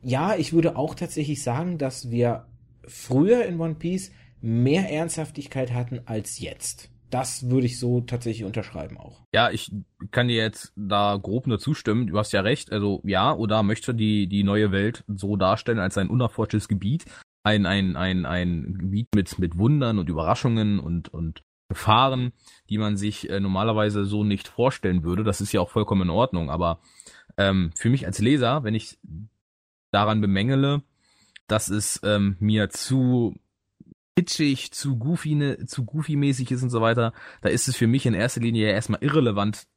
ja, 0.04 0.36
ich 0.36 0.54
würde 0.54 0.76
auch 0.76 0.94
tatsächlich 0.94 1.42
sagen, 1.42 1.80
dass 1.80 2.12
wir 2.12 2.46
früher 2.86 3.46
in 3.46 3.60
One 3.60 3.76
Piece 3.76 4.12
mehr 4.42 4.90
Ernsthaftigkeit 4.92 5.74
hatten 5.74 6.02
als 6.06 6.40
jetzt. 6.40 6.90
Das 7.10 7.50
würde 7.50 7.66
ich 7.66 7.80
so 7.80 8.02
tatsächlich 8.02 8.46
unterschreiben 8.46 8.98
auch. 8.98 9.22
Ja, 9.34 9.50
ich 9.50 9.72
kann 10.12 10.28
dir 10.28 10.38
jetzt 10.38 10.74
da 10.76 11.18
grob 11.22 11.48
nur 11.48 11.60
zustimmen. 11.60 12.08
Du 12.08 12.18
hast 12.18 12.32
ja 12.32 12.42
recht. 12.42 12.72
Also 12.72 13.02
ja, 13.04 13.34
oder 13.34 13.64
möchte 13.64 13.96
die, 13.96 14.28
die 14.28 14.44
neue 14.44 14.72
Welt 14.72 15.04
so 15.08 15.36
darstellen 15.36 15.80
als 15.80 15.98
ein 15.98 16.10
unerforschtes 16.10 16.68
Gebiet. 16.68 17.06
Ein, 17.44 17.66
ein, 17.66 17.96
ein, 17.96 18.26
ein 18.26 18.76
Gebiet 18.78 19.08
mit, 19.16 19.40
mit 19.40 19.58
Wundern 19.58 19.98
und 19.98 20.10
Überraschungen 20.10 20.80
und, 20.80 21.10
und 21.10 21.42
Gefahren, 21.70 22.34
die 22.70 22.78
man 22.78 22.98
sich 22.98 23.30
äh, 23.30 23.40
normalerweise 23.40 24.06
so 24.06 24.24
nicht 24.24 24.48
vorstellen 24.48 25.04
würde. 25.04 25.24
Das 25.24 25.40
ist 25.40 25.52
ja 25.52 25.62
auch 25.62 25.70
vollkommen 25.70 26.04
in 26.04 26.10
Ordnung. 26.10 26.50
Aber 26.50 26.80
ähm, 27.38 27.72
für 27.76 27.90
mich 27.90 28.06
als 28.06 28.20
Leser, 28.20 28.64
wenn 28.64 28.76
ich 28.76 29.00
daran 29.92 30.22
bemängele, 30.22 30.84
dass 31.48 31.70
es 31.70 32.00
ähm, 32.04 32.38
mir 32.40 32.70
zu 32.70 33.36
kitschig, 34.20 34.72
zu 34.72 34.98
goofy, 34.98 35.36
ne, 35.36 35.66
zu 35.66 35.84
goofy-mäßig 35.84 36.52
ist 36.52 36.64
und 36.64 36.70
so 36.70 36.82
weiter, 36.82 37.14
da 37.42 37.50
ist 37.50 37.68
es 37.68 37.76
für 37.76 37.88
mich 37.88 38.06
in 38.06 38.14
erster 38.14 38.42
Linie 38.42 38.68
ja 38.68 38.74
erstmal 38.74 39.02
irrelevant 39.02 39.68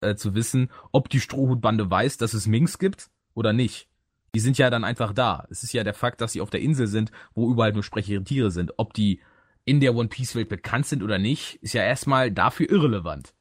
äh, 0.00 0.14
zu 0.14 0.34
wissen, 0.34 0.70
ob 0.92 1.08
die 1.08 1.20
Strohhutbande 1.20 1.90
weiß, 1.90 2.16
dass 2.16 2.34
es 2.34 2.46
Minks 2.46 2.78
gibt 2.78 3.10
oder 3.34 3.52
nicht. 3.52 3.88
Die 4.34 4.40
sind 4.40 4.56
ja 4.56 4.70
dann 4.70 4.84
einfach 4.84 5.12
da. 5.12 5.46
Es 5.50 5.62
ist 5.62 5.72
ja 5.72 5.84
der 5.84 5.94
Fakt, 5.94 6.20
dass 6.20 6.32
sie 6.32 6.40
auf 6.40 6.50
der 6.50 6.60
Insel 6.60 6.86
sind, 6.86 7.10
wo 7.34 7.50
überall 7.50 7.72
nur 7.72 7.82
sprechende 7.82 8.24
Tiere 8.24 8.50
sind. 8.50 8.72
Ob 8.78 8.94
die 8.94 9.20
in 9.64 9.80
der 9.80 9.94
One 9.94 10.08
Piece 10.08 10.34
Welt 10.34 10.48
bekannt 10.48 10.86
sind 10.86 11.02
oder 11.02 11.18
nicht, 11.18 11.56
ist 11.56 11.74
ja 11.74 11.82
erstmal 11.82 12.30
dafür 12.30 12.70
irrelevant. 12.70 13.34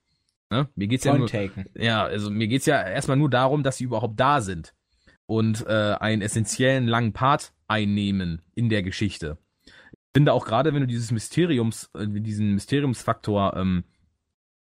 Ne? 0.49 0.67
Mir 0.75 0.87
geht's 0.87 1.05
ja 1.05 1.17
nur, 1.17 1.29
ja, 1.75 2.03
also 2.03 2.29
mir 2.29 2.47
geht's 2.47 2.65
ja 2.65 2.81
erstmal 2.81 3.17
nur 3.17 3.29
darum, 3.29 3.63
dass 3.63 3.77
sie 3.77 3.85
überhaupt 3.85 4.19
da 4.19 4.41
sind 4.41 4.73
und 5.27 5.65
äh, 5.65 5.95
einen 5.99 6.21
essentiellen 6.21 6.87
langen 6.87 7.13
Part 7.13 7.53
einnehmen 7.67 8.41
in 8.53 8.67
der 8.67 8.83
Geschichte. 8.83 9.37
Finde 10.13 10.33
auch 10.33 10.45
gerade, 10.45 10.73
wenn 10.73 10.81
du 10.81 10.87
dieses 10.87 11.11
Mysteriums, 11.11 11.89
äh, 11.95 12.07
diesen 12.07 12.53
Mysteriumsfaktor 12.53 13.55
ähm, 13.55 13.83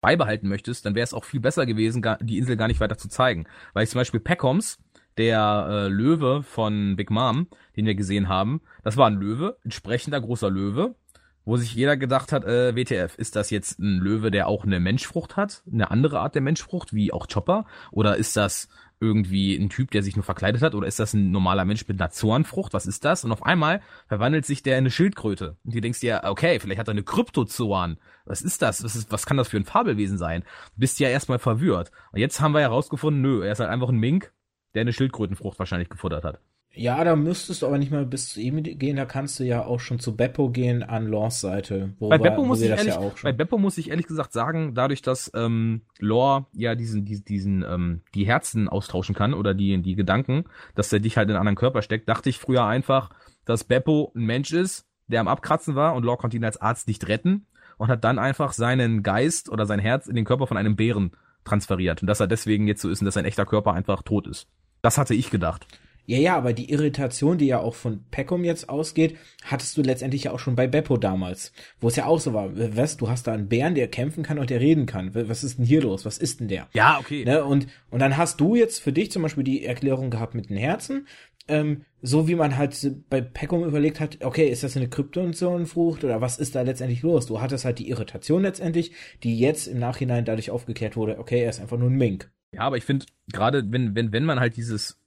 beibehalten 0.01 0.47
möchtest, 0.47 0.85
dann 0.85 0.95
wäre 0.95 1.03
es 1.03 1.13
auch 1.13 1.25
viel 1.25 1.39
besser 1.39 1.65
gewesen, 1.65 2.05
die 2.21 2.37
Insel 2.37 2.55
gar 2.55 2.67
nicht 2.67 2.79
weiter 2.79 2.97
zu 2.97 3.09
zeigen. 3.09 3.45
Weil 3.73 3.83
ich 3.83 3.89
zum 3.89 3.99
Beispiel 3.99 4.19
Peckoms, 4.19 4.77
der 5.17 5.67
äh, 5.69 5.87
Löwe 5.89 6.43
von 6.43 6.95
Big 6.95 7.09
Mom, 7.09 7.47
den 7.75 7.85
wir 7.85 7.95
gesehen 7.95 8.29
haben, 8.29 8.61
das 8.83 8.95
war 8.95 9.07
ein 9.07 9.19
Löwe, 9.19 9.57
entsprechender 9.63 10.21
großer 10.21 10.49
Löwe, 10.49 10.95
wo 11.43 11.57
sich 11.57 11.73
jeder 11.73 11.97
gedacht 11.97 12.31
hat, 12.31 12.45
äh, 12.45 12.75
WTF, 12.75 13.15
ist 13.17 13.35
das 13.35 13.49
jetzt 13.49 13.79
ein 13.79 13.97
Löwe, 13.99 14.31
der 14.31 14.47
auch 14.47 14.63
eine 14.63 14.79
Menschfrucht 14.79 15.35
hat, 15.35 15.63
eine 15.71 15.91
andere 15.91 16.19
Art 16.19 16.35
der 16.35 16.41
Menschfrucht, 16.41 16.93
wie 16.93 17.11
auch 17.11 17.27
Chopper, 17.27 17.65
oder 17.91 18.17
ist 18.17 18.37
das 18.37 18.69
irgendwie 18.99 19.55
ein 19.55 19.69
Typ, 19.69 19.91
der 19.91 20.03
sich 20.03 20.15
nur 20.15 20.23
verkleidet 20.23 20.61
hat, 20.61 20.75
oder 20.75 20.87
ist 20.87 20.99
das 20.99 21.13
ein 21.13 21.31
normaler 21.31 21.65
Mensch 21.65 21.87
mit 21.87 22.01
einer 22.01 22.09
Zornfrucht? 22.09 22.73
Was 22.73 22.85
ist 22.85 23.05
das? 23.05 23.23
Und 23.23 23.31
auf 23.31 23.43
einmal 23.43 23.81
verwandelt 24.07 24.45
sich 24.45 24.61
der 24.61 24.75
in 24.75 24.83
eine 24.83 24.91
Schildkröte. 24.91 25.57
Und 25.63 25.73
du 25.73 25.81
denkst 25.81 26.01
dir, 26.01 26.21
okay, 26.25 26.59
vielleicht 26.59 26.79
hat 26.79 26.89
er 26.89 26.91
eine 26.91 27.03
Kryptozorn. 27.03 27.97
Was 28.25 28.41
ist 28.41 28.61
das? 28.61 28.83
Was, 28.83 28.95
ist, 28.95 29.11
was 29.11 29.25
kann 29.25 29.37
das 29.37 29.47
für 29.47 29.57
ein 29.57 29.65
Fabelwesen 29.65 30.17
sein? 30.17 30.43
Du 30.73 30.81
bist 30.81 30.99
ja 30.99 31.09
erstmal 31.09 31.39
verwirrt. 31.39 31.91
Und 32.11 32.19
jetzt 32.19 32.41
haben 32.41 32.53
wir 32.53 32.61
herausgefunden, 32.61 33.21
nö, 33.21 33.43
er 33.43 33.53
ist 33.53 33.59
halt 33.59 33.69
einfach 33.69 33.89
ein 33.89 33.97
Mink, 33.97 34.33
der 34.73 34.81
eine 34.81 34.93
Schildkrötenfrucht 34.93 35.59
wahrscheinlich 35.59 35.89
gefuttert 35.89 36.25
hat. 36.25 36.39
Ja, 36.75 37.03
da 37.03 37.15
müsstest 37.15 37.61
du 37.61 37.67
aber 37.67 37.77
nicht 37.77 37.91
mal 37.91 38.05
bis 38.05 38.29
zu 38.29 38.39
ihm 38.39 38.61
gehen, 38.61 38.95
da 38.95 39.05
kannst 39.05 39.39
du 39.39 39.43
ja 39.43 39.65
auch 39.65 39.79
schon 39.79 39.99
zu 39.99 40.15
Beppo 40.15 40.49
gehen 40.49 40.83
an 40.83 41.07
Lores 41.07 41.41
Seite. 41.41 41.93
Wo 41.99 42.09
bei, 42.09 42.19
Beppo 42.19 42.45
muss 42.45 42.61
ich 42.61 42.69
ehrlich, 42.69 42.93
ja 42.93 43.11
bei 43.23 43.31
Beppo 43.31 43.57
muss 43.57 43.77
ich 43.77 43.89
ehrlich 43.89 44.05
gesagt 44.05 44.33
sagen, 44.33 44.75
dadurch, 44.75 45.01
dass 45.01 45.31
ähm, 45.33 45.81
Lore 45.97 46.45
ja 46.53 46.75
diesen, 46.75 47.05
diesen, 47.05 47.25
diesen 47.25 47.65
ähm, 47.67 48.01
die 48.13 48.25
Herzen 48.25 48.69
austauschen 48.69 49.15
kann 49.15 49.33
oder 49.33 49.53
die, 49.53 49.81
die 49.81 49.95
Gedanken, 49.95 50.45
dass 50.75 50.93
er 50.93 50.99
dich 50.99 51.17
halt 51.17 51.27
in 51.27 51.35
einen 51.35 51.41
anderen 51.41 51.55
Körper 51.55 51.81
steckt, 51.81 52.07
dachte 52.07 52.29
ich 52.29 52.37
früher 52.37 52.65
einfach, 52.65 53.09
dass 53.45 53.63
Beppo 53.63 54.13
ein 54.15 54.25
Mensch 54.25 54.53
ist, 54.53 54.85
der 55.07 55.21
am 55.21 55.27
Abkratzen 55.27 55.75
war 55.75 55.95
und 55.95 56.03
Lore 56.03 56.17
konnte 56.17 56.37
ihn 56.37 56.45
als 56.45 56.61
Arzt 56.61 56.87
nicht 56.87 57.07
retten 57.07 57.47
und 57.77 57.89
hat 57.89 58.03
dann 58.03 58.19
einfach 58.19 58.53
seinen 58.53 59.01
Geist 59.01 59.49
oder 59.49 59.65
sein 59.65 59.79
Herz 59.79 60.05
in 60.05 60.15
den 60.15 60.25
Körper 60.25 60.45
von 60.45 60.57
einem 60.57 60.75
Bären 60.75 61.11
transferiert 61.45 62.03
und 62.03 62.07
dass 62.07 62.19
er 62.19 62.27
deswegen 62.27 62.67
jetzt 62.67 62.81
so 62.81 62.89
ist 62.89 63.01
und 63.01 63.05
dass 63.05 63.15
sein 63.15 63.25
echter 63.25 63.45
Körper 63.45 63.73
einfach 63.73 64.03
tot 64.03 64.27
ist. 64.27 64.47
Das 64.81 64.97
hatte 64.97 65.15
ich 65.15 65.31
gedacht. 65.31 65.65
Ja, 66.09 66.17
ja, 66.17 66.35
aber 66.35 66.53
die 66.53 66.71
Irritation, 66.71 67.37
die 67.37 67.45
ja 67.45 67.59
auch 67.59 67.75
von 67.75 68.03
Peckham 68.09 68.43
jetzt 68.43 68.67
ausgeht, 68.67 69.15
hattest 69.43 69.77
du 69.77 69.83
letztendlich 69.83 70.23
ja 70.23 70.31
auch 70.31 70.39
schon 70.39 70.55
bei 70.55 70.65
Beppo 70.65 70.97
damals, 70.97 71.53
wo 71.79 71.87
es 71.87 71.97
ja 71.97 72.07
auch 72.07 72.19
so 72.19 72.33
war, 72.33 72.49
was, 72.55 72.97
du 72.97 73.09
hast 73.09 73.27
da 73.27 73.33
einen 73.33 73.47
Bären, 73.47 73.75
der 73.75 73.87
kämpfen 73.89 74.23
kann 74.23 74.39
und 74.39 74.49
der 74.49 74.59
reden 74.59 74.87
kann. 74.87 75.13
Was 75.13 75.43
ist 75.43 75.59
denn 75.59 75.65
hier 75.65 75.83
los? 75.83 76.05
Was 76.05 76.17
ist 76.17 76.39
denn 76.39 76.47
der? 76.47 76.67
Ja, 76.73 76.97
okay. 76.99 77.23
Ne? 77.25 77.45
Und, 77.45 77.67
und 77.91 77.99
dann 77.99 78.17
hast 78.17 78.41
du 78.41 78.55
jetzt 78.55 78.81
für 78.81 78.91
dich 78.91 79.11
zum 79.11 79.21
Beispiel 79.21 79.43
die 79.43 79.63
Erklärung 79.63 80.09
gehabt 80.09 80.33
mit 80.33 80.49
den 80.49 80.57
Herzen, 80.57 81.05
ähm, 81.47 81.85
so 82.01 82.27
wie 82.27 82.33
man 82.33 82.57
halt 82.57 82.75
bei 83.11 83.21
Peckham 83.21 83.63
überlegt 83.63 83.99
hat, 83.99 84.17
okay, 84.25 84.49
ist 84.49 84.63
das 84.63 84.75
eine 84.75 84.89
Kryptonzonenfrucht 84.89 86.03
oder 86.03 86.21
was 86.21 86.39
ist 86.39 86.55
da 86.55 86.63
letztendlich 86.63 87.03
los? 87.03 87.27
Du 87.27 87.39
hattest 87.39 87.65
halt 87.65 87.77
die 87.77 87.89
Irritation 87.89 88.41
letztendlich, 88.41 88.93
die 89.21 89.37
jetzt 89.37 89.67
im 89.67 89.77
Nachhinein 89.77 90.25
dadurch 90.25 90.49
aufgeklärt 90.49 90.95
wurde, 90.95 91.19
okay, 91.19 91.43
er 91.43 91.51
ist 91.51 91.61
einfach 91.61 91.77
nur 91.77 91.91
ein 91.91 91.97
Mink. 91.97 92.31
Ja, 92.51 92.61
aber 92.61 92.77
ich 92.77 92.83
finde, 92.83 93.05
gerade 93.31 93.63
wenn, 93.71 93.93
wenn, 93.93 94.11
wenn 94.11 94.25
man 94.25 94.39
halt 94.39 94.57
dieses 94.57 94.99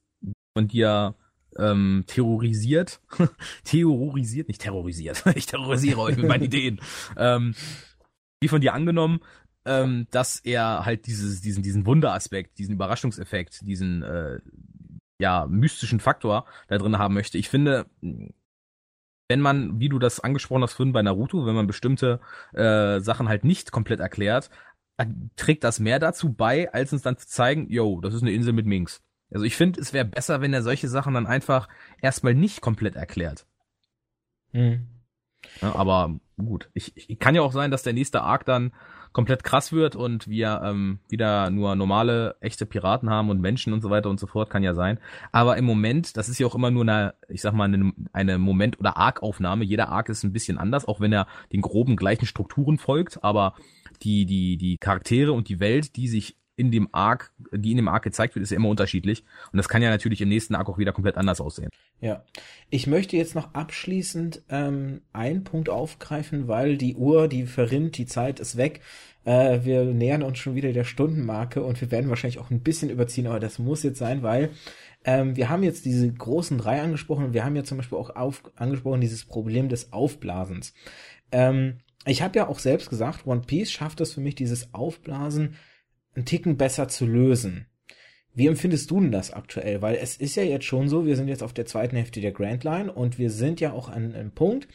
von 0.55 0.69
dir 0.69 1.15
ähm, 1.59 2.05
terrorisiert, 2.07 3.01
terrorisiert, 3.65 4.49
nicht 4.49 4.61
terrorisiert, 4.61 5.25
ich 5.35 5.47
terrorisiere 5.47 6.01
euch 6.01 6.17
mit 6.17 6.29
meinen 6.29 6.43
Ideen, 6.45 6.81
ähm, 7.17 7.55
wie 8.41 8.49
von 8.49 8.61
dir 8.61 8.75
angenommen, 8.75 9.21
ähm, 9.65 10.07
dass 10.11 10.41
er 10.41 10.85
halt 10.85 11.07
dieses, 11.07 11.41
diesen, 11.41 11.63
diesen 11.63 11.87
Wunderaspekt, 11.87 12.59
diesen 12.59 12.75
Überraschungseffekt, 12.75 13.61
diesen 13.67 14.03
äh, 14.03 14.41
ja 15.21 15.47
mystischen 15.49 16.01
Faktor 16.01 16.47
da 16.69 16.79
drin 16.79 16.99
haben 16.99 17.15
möchte. 17.15 17.39
Ich 17.39 17.49
finde, 17.49 17.87
wenn 19.29 19.41
man, 19.41 19.79
wie 19.79 19.89
du 19.89 19.99
das 19.99 20.19
angesprochen 20.21 20.63
hast 20.63 20.75
vorhin 20.75 20.93
bei 20.93 21.03
Naruto, 21.03 21.47
wenn 21.47 21.55
man 21.55 21.69
bestimmte 21.69 22.21
äh, 22.53 22.99
Sachen 23.01 23.29
halt 23.29 23.45
nicht 23.45 23.71
komplett 23.71 24.01
erklärt, 24.01 24.51
trägt 25.37 25.65
das 25.65 25.81
mehr 25.81 25.99
dazu 25.99 26.33
bei, 26.33 26.73
als 26.73 26.93
uns 26.93 27.03
dann 27.03 27.17
zu 27.17 27.27
zeigen, 27.27 27.69
yo, 27.71 28.01
das 28.01 28.15
ist 28.15 28.23
eine 28.23 28.33
Insel 28.33 28.53
mit 28.53 28.67
Minks. 28.67 29.01
Also 29.33 29.45
ich 29.45 29.57
finde, 29.57 29.81
es 29.81 29.93
wäre 29.93 30.05
besser, 30.05 30.41
wenn 30.41 30.53
er 30.53 30.63
solche 30.63 30.89
Sachen 30.89 31.15
dann 31.15 31.27
einfach 31.27 31.69
erstmal 32.01 32.35
nicht 32.35 32.61
komplett 32.61 32.97
erklärt. 32.97 33.47
Hm. 34.53 34.87
Ja, 35.61 35.75
aber 35.75 36.21
gut, 36.37 36.71
ich, 36.75 36.93
ich 36.95 37.19
kann 37.19 37.35
ja 37.35 37.43
auch 37.43 37.53
sein, 37.53 37.71
dass 37.71 37.83
der 37.83 37.93
nächste 37.93 38.23
Arc 38.23 38.45
dann 38.45 38.73
komplett 39.13 39.45
krass 39.45 39.73
wird 39.73 39.95
und 39.95 40.29
wir 40.29 40.63
ähm, 40.65 40.99
wieder 41.09 41.51
nur 41.51 41.77
normale, 41.77 42.37
echte 42.41 42.65
Piraten 42.65 43.11
haben 43.11 43.29
und 43.29 43.41
Menschen 43.41 43.73
und 43.73 43.83
so 43.83 43.91
weiter 43.91 44.09
und 44.09 44.19
so 44.19 44.27
fort, 44.27 44.49
kann 44.49 44.63
ja 44.63 44.75
sein. 44.75 44.99
Aber 45.33 45.57
im 45.59 45.65
Moment, 45.65 46.17
das 46.17 46.29
ist 46.29 46.39
ja 46.39 46.47
auch 46.47 46.55
immer 46.55 46.71
nur 46.71 46.83
eine, 46.83 47.15
ich 47.29 47.43
sag 47.43 47.53
mal, 47.53 47.65
eine, 47.65 47.93
eine 48.13 48.39
Moment- 48.39 48.79
oder 48.79 48.97
Arc-Aufnahme. 48.97 49.65
Jeder 49.65 49.91
Arc 49.91 50.09
ist 50.09 50.25
ein 50.25 50.33
bisschen 50.33 50.59
anders, 50.59 50.87
auch 50.87 51.01
wenn 51.01 51.13
er 51.13 51.27
den 51.53 51.61
groben 51.61 51.97
gleichen 51.97 52.27
Strukturen 52.27 52.79
folgt, 52.79 53.23
aber 53.23 53.55
die, 54.03 54.25
die, 54.25 54.57
die 54.57 54.79
Charaktere 54.79 55.33
und 55.33 55.49
die 55.49 55.61
Welt, 55.61 55.97
die 55.97 56.09
sich 56.09 56.37
in 56.57 56.71
dem 56.71 56.89
Arc, 56.93 57.33
die 57.53 57.71
in 57.71 57.79
dem 57.79 57.89
Arc 57.89 58.05
gezeigt 58.05 58.35
wird, 58.35 58.43
ist 58.43 58.51
ja 58.51 58.57
immer 58.57 58.69
unterschiedlich. 58.69 59.25
Und 59.53 59.57
das 59.57 59.69
kann 59.69 59.83
ja 59.83 59.91
natürlich 59.91 60.21
im 60.21 60.29
nächsten 60.29 60.55
Arc 60.55 60.69
auch 60.69 60.79
wieder 60.79 60.93
komplett 60.93 61.17
anders 61.17 61.41
aussehen. 61.41 61.71
Ja. 62.01 62.25
Ich 62.69 62.87
möchte 62.87 63.17
jetzt 63.17 63.35
noch 63.35 63.55
abschließend 63.55 64.43
ähm, 64.49 65.03
einen 65.13 65.45
Punkt 65.45 65.69
aufgreifen, 65.69 66.49
weil 66.49 66.77
die 66.77 66.97
Uhr, 66.97 67.29
die 67.29 67.47
verrinnt, 67.47 67.97
die 67.97 68.07
Zeit 68.07 68.41
ist 68.41 68.57
weg. 68.57 68.81
Äh, 69.25 69.61
wir 69.65 69.85
nähern 69.85 70.23
uns 70.23 70.39
schon 70.39 70.55
wieder 70.55 70.73
der 70.73 70.85
Stundenmarke 70.85 71.63
und 71.63 71.81
wir 71.81 71.91
werden 71.91 72.11
wahrscheinlich 72.11 72.39
auch 72.39 72.51
ein 72.51 72.61
bisschen 72.61 72.91
überziehen, 72.91 73.27
aber 73.27 73.41
das 73.41 73.59
muss 73.59 73.83
jetzt 73.83 73.99
sein, 73.99 74.23
weil 74.23 74.51
ähm, 75.05 75.37
wir 75.37 75.49
haben 75.49 75.63
jetzt 75.63 75.85
diese 75.85 76.11
großen 76.13 76.59
drei 76.59 76.81
angesprochen 76.81 77.27
und 77.27 77.35
wir 77.35 77.45
haben 77.45 77.57
ja 77.57 77.65
zum 77.65 77.79
Beispiel 77.79 77.99
auch 77.99 78.15
auf, 78.15 78.43
angesprochen 78.57 79.01
dieses 79.01 79.25
Problem 79.25 79.69
des 79.69 79.93
Aufblasens. 79.93 80.75
Ähm, 81.31 81.79
ich 82.05 82.23
habe 82.23 82.37
ja 82.37 82.49
auch 82.49 82.59
selbst 82.59 82.91
gesagt, 82.91 83.27
One 83.27 83.43
Piece 83.47 83.71
schafft 83.71 84.01
es 84.01 84.13
für 84.13 84.21
mich, 84.21 84.35
dieses 84.35 84.75
Aufblasen 84.75 85.55
einen 86.15 86.25
Ticken 86.25 86.57
besser 86.57 86.89
zu 86.89 87.07
lösen. 87.07 87.67
Wie 88.35 88.47
empfindest 88.47 88.91
du 88.91 89.01
denn 89.01 89.13
das 89.13 89.31
aktuell? 89.31 89.83
Weil 89.83 89.97
es 89.97 90.17
ist 90.17 90.37
ja 90.37 90.43
jetzt 90.43 90.65
schon 90.65 90.89
so, 90.89 91.05
wir 91.05 91.17
sind 91.17 91.29
jetzt 91.29 91.43
auf 91.43 91.53
der 91.53 91.67
zweiten 91.67 91.97
Hälfte 91.97 92.21
der 92.21 92.33
Grand 92.33 92.65
Line 92.65 92.91
und 92.91 93.19
wir 93.19 93.31
sind 93.31 93.61
ja 93.61 93.73
auch 93.73 93.89
an 93.89 94.15
einem 94.15 94.31
Punkt, 94.31 94.69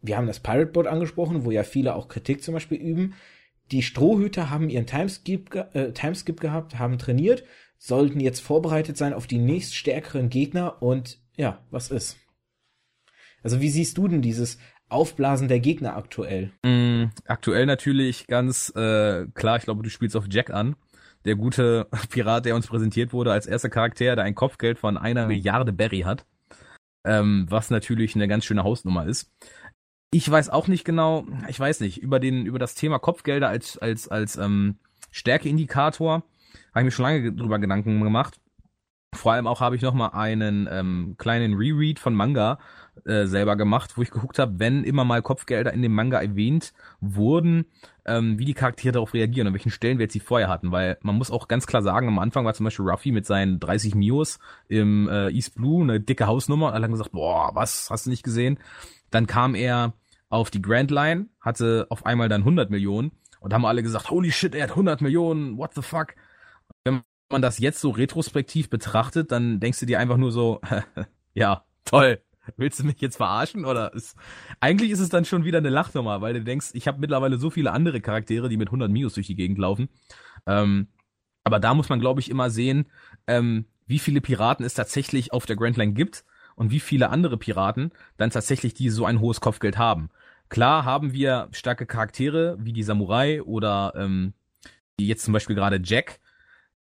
wir 0.00 0.16
haben 0.16 0.26
das 0.26 0.40
Pirate 0.40 0.72
Board 0.72 0.86
angesprochen, 0.86 1.44
wo 1.44 1.50
ja 1.50 1.62
viele 1.62 1.94
auch 1.94 2.08
Kritik 2.08 2.42
zum 2.42 2.54
Beispiel 2.54 2.78
üben. 2.78 3.14
Die 3.70 3.82
Strohhüter 3.82 4.50
haben 4.50 4.68
ihren 4.68 4.86
Timeskip, 4.86 5.54
äh, 5.74 5.92
Timeskip 5.92 6.40
gehabt, 6.40 6.78
haben 6.78 6.98
trainiert, 6.98 7.44
sollten 7.78 8.20
jetzt 8.20 8.40
vorbereitet 8.40 8.96
sein 8.96 9.12
auf 9.12 9.26
die 9.26 9.38
nächststärkeren 9.38 10.28
Gegner 10.28 10.82
und 10.82 11.20
ja, 11.36 11.64
was 11.70 11.90
ist? 11.90 12.18
Also 13.42 13.60
wie 13.60 13.70
siehst 13.70 13.96
du 13.98 14.08
denn 14.08 14.22
dieses 14.22 14.58
Aufblasen 14.88 15.48
der 15.48 15.60
Gegner 15.60 15.96
aktuell? 15.96 16.52
Mm, 16.64 16.91
aktuell 17.26 17.66
natürlich 17.66 18.26
ganz 18.26 18.70
äh, 18.76 19.26
klar, 19.34 19.56
ich 19.56 19.64
glaube, 19.64 19.82
du 19.82 19.90
spielst 19.90 20.16
auf 20.16 20.26
Jack 20.28 20.50
an. 20.50 20.76
Der 21.24 21.36
gute 21.36 21.88
Pirat, 22.10 22.44
der 22.46 22.54
uns 22.54 22.66
präsentiert 22.66 23.12
wurde 23.12 23.32
als 23.32 23.46
erster 23.46 23.70
Charakter, 23.70 24.16
der 24.16 24.24
ein 24.24 24.34
Kopfgeld 24.34 24.78
von 24.78 24.96
einer 24.96 25.26
Milliarde 25.26 25.72
Berry 25.72 26.00
hat. 26.00 26.26
Ähm, 27.04 27.46
was 27.48 27.70
natürlich 27.70 28.14
eine 28.14 28.28
ganz 28.28 28.44
schöne 28.44 28.64
Hausnummer 28.64 29.06
ist. 29.06 29.30
Ich 30.12 30.30
weiß 30.30 30.50
auch 30.50 30.68
nicht 30.68 30.84
genau, 30.84 31.26
ich 31.48 31.58
weiß 31.58 31.80
nicht, 31.80 31.98
über 31.98 32.20
den, 32.20 32.46
über 32.46 32.58
das 32.58 32.74
Thema 32.74 32.98
Kopfgelder 32.98 33.48
als, 33.48 33.78
als, 33.78 34.08
als 34.08 34.36
ähm, 34.36 34.76
Stärkeindikator 35.10 36.22
habe 36.74 36.80
ich 36.80 36.84
mir 36.84 36.90
schon 36.90 37.04
lange 37.04 37.32
drüber 37.32 37.58
Gedanken 37.58 38.00
gemacht. 38.00 38.40
Vor 39.14 39.32
allem 39.32 39.46
auch 39.46 39.60
habe 39.60 39.76
ich 39.76 39.82
noch 39.82 39.92
mal 39.92 40.08
einen 40.08 40.68
ähm, 40.70 41.16
kleinen 41.18 41.54
Reread 41.54 41.98
von 41.98 42.14
Manga 42.14 42.58
äh, 43.04 43.26
selber 43.26 43.56
gemacht, 43.56 43.96
wo 43.96 44.02
ich 44.02 44.10
geguckt 44.10 44.38
habe, 44.38 44.58
wenn 44.58 44.84
immer 44.84 45.04
mal 45.04 45.20
Kopfgelder 45.20 45.72
in 45.72 45.82
dem 45.82 45.94
Manga 45.94 46.20
erwähnt 46.20 46.72
wurden, 47.00 47.66
ähm, 48.06 48.38
wie 48.38 48.46
die 48.46 48.54
Charaktere 48.54 48.92
darauf 48.92 49.12
reagieren 49.12 49.48
und 49.48 49.52
welchen 49.52 49.70
Stellenwert 49.70 50.12
sie 50.12 50.20
vorher 50.20 50.48
hatten. 50.48 50.72
Weil 50.72 50.96
man 51.02 51.16
muss 51.16 51.30
auch 51.30 51.46
ganz 51.46 51.66
klar 51.66 51.82
sagen, 51.82 52.08
am 52.08 52.18
Anfang 52.18 52.46
war 52.46 52.54
zum 52.54 52.64
Beispiel 52.64 52.88
Ruffy 52.88 53.12
mit 53.12 53.26
seinen 53.26 53.60
30 53.60 53.94
Mios 53.94 54.38
im 54.68 55.08
äh, 55.08 55.28
East 55.28 55.56
Blue 55.56 55.82
eine 55.82 56.00
dicke 56.00 56.26
Hausnummer 56.26 56.68
und 56.68 56.72
alle 56.72 56.84
haben 56.84 56.92
gesagt, 56.92 57.12
boah, 57.12 57.50
was, 57.54 57.90
hast 57.90 58.06
du 58.06 58.10
nicht 58.10 58.22
gesehen? 58.22 58.58
Dann 59.10 59.26
kam 59.26 59.54
er 59.54 59.92
auf 60.30 60.50
die 60.50 60.62
Grand 60.62 60.90
Line, 60.90 61.26
hatte 61.40 61.86
auf 61.90 62.06
einmal 62.06 62.30
dann 62.30 62.40
100 62.40 62.70
Millionen 62.70 63.12
und 63.40 63.52
haben 63.52 63.66
alle 63.66 63.82
gesagt, 63.82 64.10
holy 64.10 64.32
shit, 64.32 64.54
er 64.54 64.64
hat 64.64 64.70
100 64.70 65.02
Millionen, 65.02 65.58
what 65.58 65.74
the 65.74 65.82
fuck? 65.82 66.14
Man 67.32 67.42
das 67.42 67.58
jetzt 67.58 67.80
so 67.80 67.90
retrospektiv 67.90 68.70
betrachtet, 68.70 69.32
dann 69.32 69.58
denkst 69.58 69.80
du 69.80 69.86
dir 69.86 69.98
einfach 69.98 70.16
nur 70.16 70.32
so, 70.32 70.60
ja, 71.34 71.64
toll. 71.84 72.20
Willst 72.56 72.80
du 72.80 72.84
mich 72.84 73.00
jetzt 73.00 73.16
verarschen 73.16 73.64
oder 73.64 73.94
ist 73.94 74.16
eigentlich 74.58 74.90
ist 74.90 74.98
es 74.98 75.08
dann 75.08 75.24
schon 75.24 75.44
wieder 75.44 75.58
eine 75.58 75.68
Lachnummer, 75.68 76.20
weil 76.20 76.34
du 76.34 76.42
denkst, 76.42 76.70
ich 76.72 76.88
habe 76.88 76.98
mittlerweile 76.98 77.38
so 77.38 77.50
viele 77.50 77.70
andere 77.70 78.00
Charaktere, 78.00 78.48
die 78.48 78.56
mit 78.56 78.68
100 78.68 78.90
Mios 78.90 79.14
durch 79.14 79.28
die 79.28 79.36
Gegend 79.36 79.58
laufen. 79.58 79.88
Ähm, 80.46 80.88
aber 81.44 81.60
da 81.60 81.72
muss 81.74 81.88
man 81.88 82.00
glaube 82.00 82.20
ich 82.20 82.30
immer 82.30 82.50
sehen, 82.50 82.86
ähm, 83.28 83.66
wie 83.86 84.00
viele 84.00 84.20
Piraten 84.20 84.64
es 84.66 84.74
tatsächlich 84.74 85.32
auf 85.32 85.46
der 85.46 85.56
Grand 85.56 85.76
Line 85.76 85.92
gibt 85.92 86.24
und 86.56 86.70
wie 86.70 86.80
viele 86.80 87.10
andere 87.10 87.36
Piraten 87.36 87.92
dann 88.16 88.30
tatsächlich 88.30 88.74
die 88.74 88.90
so 88.90 89.04
ein 89.04 89.20
hohes 89.20 89.40
Kopfgeld 89.40 89.78
haben. 89.78 90.10
Klar 90.48 90.84
haben 90.84 91.12
wir 91.12 91.48
starke 91.52 91.86
Charaktere 91.86 92.56
wie 92.60 92.72
die 92.72 92.82
Samurai 92.82 93.42
oder 93.42 93.92
ähm, 93.96 94.34
jetzt 94.98 95.24
zum 95.24 95.32
Beispiel 95.32 95.56
gerade 95.56 95.80
Jack, 95.82 96.20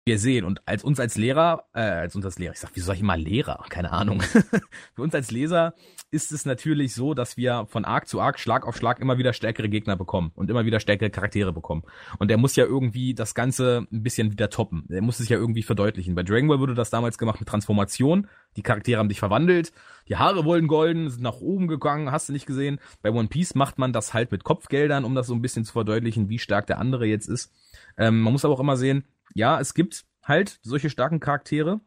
wir 0.06 0.20
sehen. 0.20 0.46
Und 0.46 0.68
als 0.68 0.84
uns 0.84 1.00
als 1.00 1.16
Lehrer, 1.16 1.66
äh, 1.74 1.82
als 1.82 2.16
uns 2.16 2.26
als 2.26 2.38
Lehrer, 2.38 2.54
ich 2.54 2.60
sag, 2.60 2.76
wie 2.76 2.82
soll 2.82 2.96
ich 2.96 3.02
immer 3.02 3.18
Lehrer? 3.18 3.64
Keine 3.70 3.92
Ahnung. 3.92 4.22
Für 4.96 5.02
uns 5.02 5.16
als 5.16 5.32
Leser 5.32 5.74
ist 6.12 6.32
es 6.32 6.46
natürlich 6.46 6.94
so, 6.94 7.14
dass 7.14 7.38
wir 7.38 7.66
von 7.70 7.86
Arc 7.86 8.08
zu 8.08 8.20
Arc, 8.20 8.38
Schlag 8.38 8.68
auf 8.68 8.76
Schlag 8.76 9.00
immer 9.00 9.18
wieder 9.18 9.34
stärkere 9.34 9.70
Gegner 9.70 9.96
bekommen 9.96 10.32
und 10.36 10.50
immer 10.50 10.66
wieder 10.66 10.80
stärkere 10.80 11.10
Charaktere 11.10 11.54
bekommen. 11.54 11.84
Und 12.20 12.30
der 12.30 12.38
muss 12.38 12.56
ja 12.56 12.66
irgendwie 12.66 13.14
das 13.14 13.34
Ganze 13.34 13.88
ein 13.92 14.04
bisschen 14.04 14.32
wieder 14.32 14.50
toppen. 14.50 14.86
Der 14.90 15.02
muss 15.02 15.20
es 15.20 15.30
ja 15.30 15.38
irgendwie 15.38 15.64
verdeutlichen. 15.64 16.16
Bei 16.16 16.24
Dragon 16.24 16.50
Ball 16.50 16.60
wurde 16.60 16.76
das 16.76 16.90
damals 16.90 17.18
gemacht 17.18 17.40
mit 17.40 17.48
Transformation. 17.48 18.28
Die 18.58 18.62
Charaktere 18.62 19.00
haben 19.00 19.10
sich 19.10 19.20
verwandelt. 19.20 19.72
Die 20.10 20.18
Haare 20.18 20.44
wollen 20.44 20.68
golden, 20.68 21.10
sind 21.10 21.24
nach 21.24 21.40
oben 21.40 21.68
gegangen, 21.68 22.12
hast 22.12 22.28
du 22.28 22.34
nicht 22.34 22.46
gesehen. 22.46 22.80
Bei 23.02 23.10
One 23.10 23.30
Piece 23.30 23.56
macht 23.56 23.80
man 23.80 23.94
das 23.94 24.14
halt 24.14 24.32
mit 24.32 24.44
Kopfgeldern, 24.44 25.06
um 25.06 25.16
das 25.16 25.28
so 25.28 25.34
ein 25.34 25.42
bisschen 25.42 25.64
zu 25.64 25.72
verdeutlichen, 25.72 26.30
wie 26.30 26.40
stark 26.40 26.68
der 26.68 26.78
andere 26.78 27.06
jetzt 27.06 27.28
ist. 27.28 27.54
Ähm, 27.98 28.22
man 28.22 28.34
muss 28.34 28.44
aber 28.44 28.54
auch 28.54 28.60
immer 28.60 28.78
sehen, 28.78 29.06
ja, 29.34 29.60
es 29.60 29.74
gibt 29.74 30.06
halt 30.24 30.60
solche 30.62 30.90
starken 30.90 31.20
Charaktere, 31.20 31.82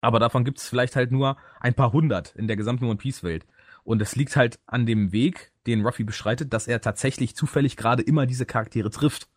aber 0.00 0.18
davon 0.18 0.44
gibt 0.44 0.58
es 0.58 0.68
vielleicht 0.68 0.96
halt 0.96 1.12
nur 1.12 1.36
ein 1.60 1.74
paar 1.74 1.92
hundert 1.92 2.34
in 2.36 2.46
der 2.46 2.56
gesamten 2.56 2.84
One 2.84 2.96
Piece 2.96 3.22
Welt. 3.22 3.46
Und 3.84 4.00
es 4.00 4.16
liegt 4.16 4.36
halt 4.36 4.58
an 4.66 4.86
dem 4.86 5.12
Weg, 5.12 5.52
den 5.66 5.84
Ruffy 5.84 6.04
beschreitet, 6.04 6.52
dass 6.52 6.66
er 6.66 6.80
tatsächlich 6.80 7.36
zufällig 7.36 7.76
gerade 7.76 8.02
immer 8.02 8.26
diese 8.26 8.46
Charaktere 8.46 8.90
trifft. 8.90 9.28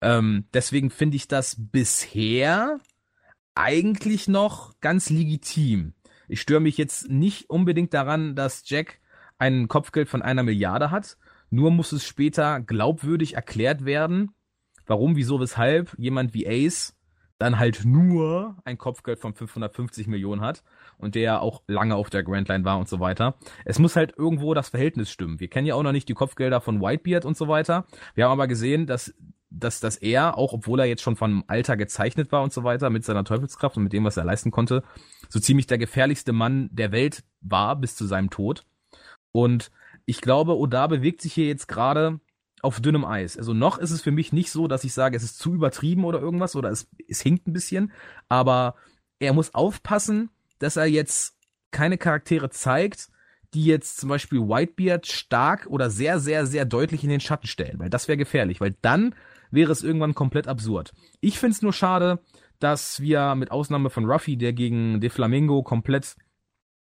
Ähm, 0.00 0.46
deswegen 0.54 0.90
finde 0.90 1.16
ich 1.16 1.28
das 1.28 1.56
bisher 1.58 2.78
eigentlich 3.54 4.28
noch 4.28 4.78
ganz 4.80 5.10
legitim. 5.10 5.94
Ich 6.28 6.40
störe 6.40 6.60
mich 6.60 6.78
jetzt 6.78 7.08
nicht 7.08 7.50
unbedingt 7.50 7.92
daran, 7.92 8.34
dass 8.34 8.68
Jack 8.68 9.00
ein 9.38 9.68
Kopfgeld 9.68 10.08
von 10.08 10.22
einer 10.22 10.42
Milliarde 10.42 10.90
hat. 10.90 11.18
Nur 11.50 11.70
muss 11.70 11.92
es 11.92 12.06
später 12.06 12.60
glaubwürdig 12.60 13.34
erklärt 13.34 13.84
werden, 13.84 14.32
warum, 14.86 15.16
wieso, 15.16 15.40
weshalb 15.40 15.94
jemand 15.98 16.34
wie 16.34 16.46
Ace 16.46 16.96
dann 17.38 17.58
halt 17.58 17.84
nur 17.84 18.56
ein 18.64 18.78
Kopfgeld 18.78 19.18
von 19.18 19.34
550 19.34 20.06
Millionen 20.06 20.42
hat 20.42 20.62
und 20.96 21.16
der 21.16 21.42
auch 21.42 21.62
lange 21.66 21.96
auf 21.96 22.08
der 22.08 22.22
Grand 22.22 22.48
Line 22.48 22.64
war 22.64 22.78
und 22.78 22.88
so 22.88 23.00
weiter. 23.00 23.34
Es 23.64 23.80
muss 23.80 23.96
halt 23.96 24.14
irgendwo 24.16 24.54
das 24.54 24.68
Verhältnis 24.68 25.10
stimmen. 25.10 25.40
Wir 25.40 25.48
kennen 25.48 25.66
ja 25.66 25.74
auch 25.74 25.82
noch 25.82 25.92
nicht 25.92 26.08
die 26.08 26.14
Kopfgelder 26.14 26.60
von 26.60 26.80
Whitebeard 26.80 27.24
und 27.24 27.36
so 27.36 27.48
weiter. 27.48 27.84
Wir 28.14 28.24
haben 28.24 28.32
aber 28.32 28.46
gesehen, 28.46 28.86
dass 28.86 29.14
dass, 29.54 29.80
dass 29.80 29.96
er, 29.96 30.38
auch 30.38 30.54
obwohl 30.54 30.80
er 30.80 30.86
jetzt 30.86 31.02
schon 31.02 31.16
von 31.16 31.44
Alter 31.46 31.76
gezeichnet 31.76 32.32
war 32.32 32.42
und 32.42 32.54
so 32.54 32.64
weiter, 32.64 32.90
mit 32.90 33.04
seiner 33.04 33.24
Teufelskraft 33.24 33.76
und 33.76 33.82
mit 33.82 33.92
dem, 33.92 34.04
was 34.04 34.16
er 34.16 34.24
leisten 34.24 34.50
konnte, 34.50 34.82
so 35.28 35.40
ziemlich 35.40 35.66
der 35.66 35.78
gefährlichste 35.78 36.32
Mann 36.32 36.70
der 36.72 36.90
Welt 36.90 37.22
war 37.42 37.76
bis 37.76 37.94
zu 37.94 38.06
seinem 38.06 38.30
Tod. 38.30 38.64
Und 39.30 39.70
ich 40.06 40.20
glaube, 40.20 40.56
Oda 40.56 40.86
bewegt 40.86 41.20
sich 41.20 41.34
hier 41.34 41.46
jetzt 41.46 41.68
gerade 41.68 42.20
auf 42.62 42.80
dünnem 42.80 43.04
Eis. 43.04 43.36
Also 43.36 43.52
noch 43.52 43.78
ist 43.78 43.90
es 43.90 44.00
für 44.00 44.12
mich 44.12 44.32
nicht 44.32 44.50
so, 44.50 44.68
dass 44.68 44.84
ich 44.84 44.94
sage, 44.94 45.16
es 45.16 45.24
ist 45.24 45.38
zu 45.38 45.52
übertrieben 45.52 46.04
oder 46.04 46.20
irgendwas 46.20 46.56
oder 46.56 46.70
es, 46.70 46.88
es 47.08 47.20
hinkt 47.20 47.46
ein 47.46 47.52
bisschen, 47.52 47.92
aber 48.28 48.76
er 49.18 49.32
muss 49.32 49.54
aufpassen, 49.54 50.30
dass 50.58 50.76
er 50.76 50.86
jetzt 50.86 51.36
keine 51.72 51.98
Charaktere 51.98 52.50
zeigt, 52.50 53.10
die 53.52 53.64
jetzt 53.64 53.98
zum 53.98 54.08
Beispiel 54.08 54.40
Whitebeard 54.40 55.06
stark 55.06 55.66
oder 55.66 55.90
sehr, 55.90 56.20
sehr, 56.20 56.46
sehr 56.46 56.64
deutlich 56.64 57.04
in 57.04 57.10
den 57.10 57.20
Schatten 57.20 57.46
stellen, 57.46 57.78
weil 57.78 57.90
das 57.90 58.08
wäre 58.08 58.16
gefährlich, 58.16 58.60
weil 58.60 58.76
dann 58.80 59.14
wäre 59.50 59.72
es 59.72 59.82
irgendwann 59.82 60.14
komplett 60.14 60.48
absurd. 60.48 60.92
Ich 61.20 61.38
finde 61.38 61.54
es 61.54 61.62
nur 61.62 61.72
schade, 61.72 62.20
dass 62.58 63.00
wir 63.00 63.34
mit 63.34 63.50
Ausnahme 63.50 63.90
von 63.90 64.06
Ruffy, 64.06 64.36
der 64.36 64.52
gegen 64.52 65.00
De 65.00 65.10
Flamingo 65.10 65.62
komplett 65.62 66.16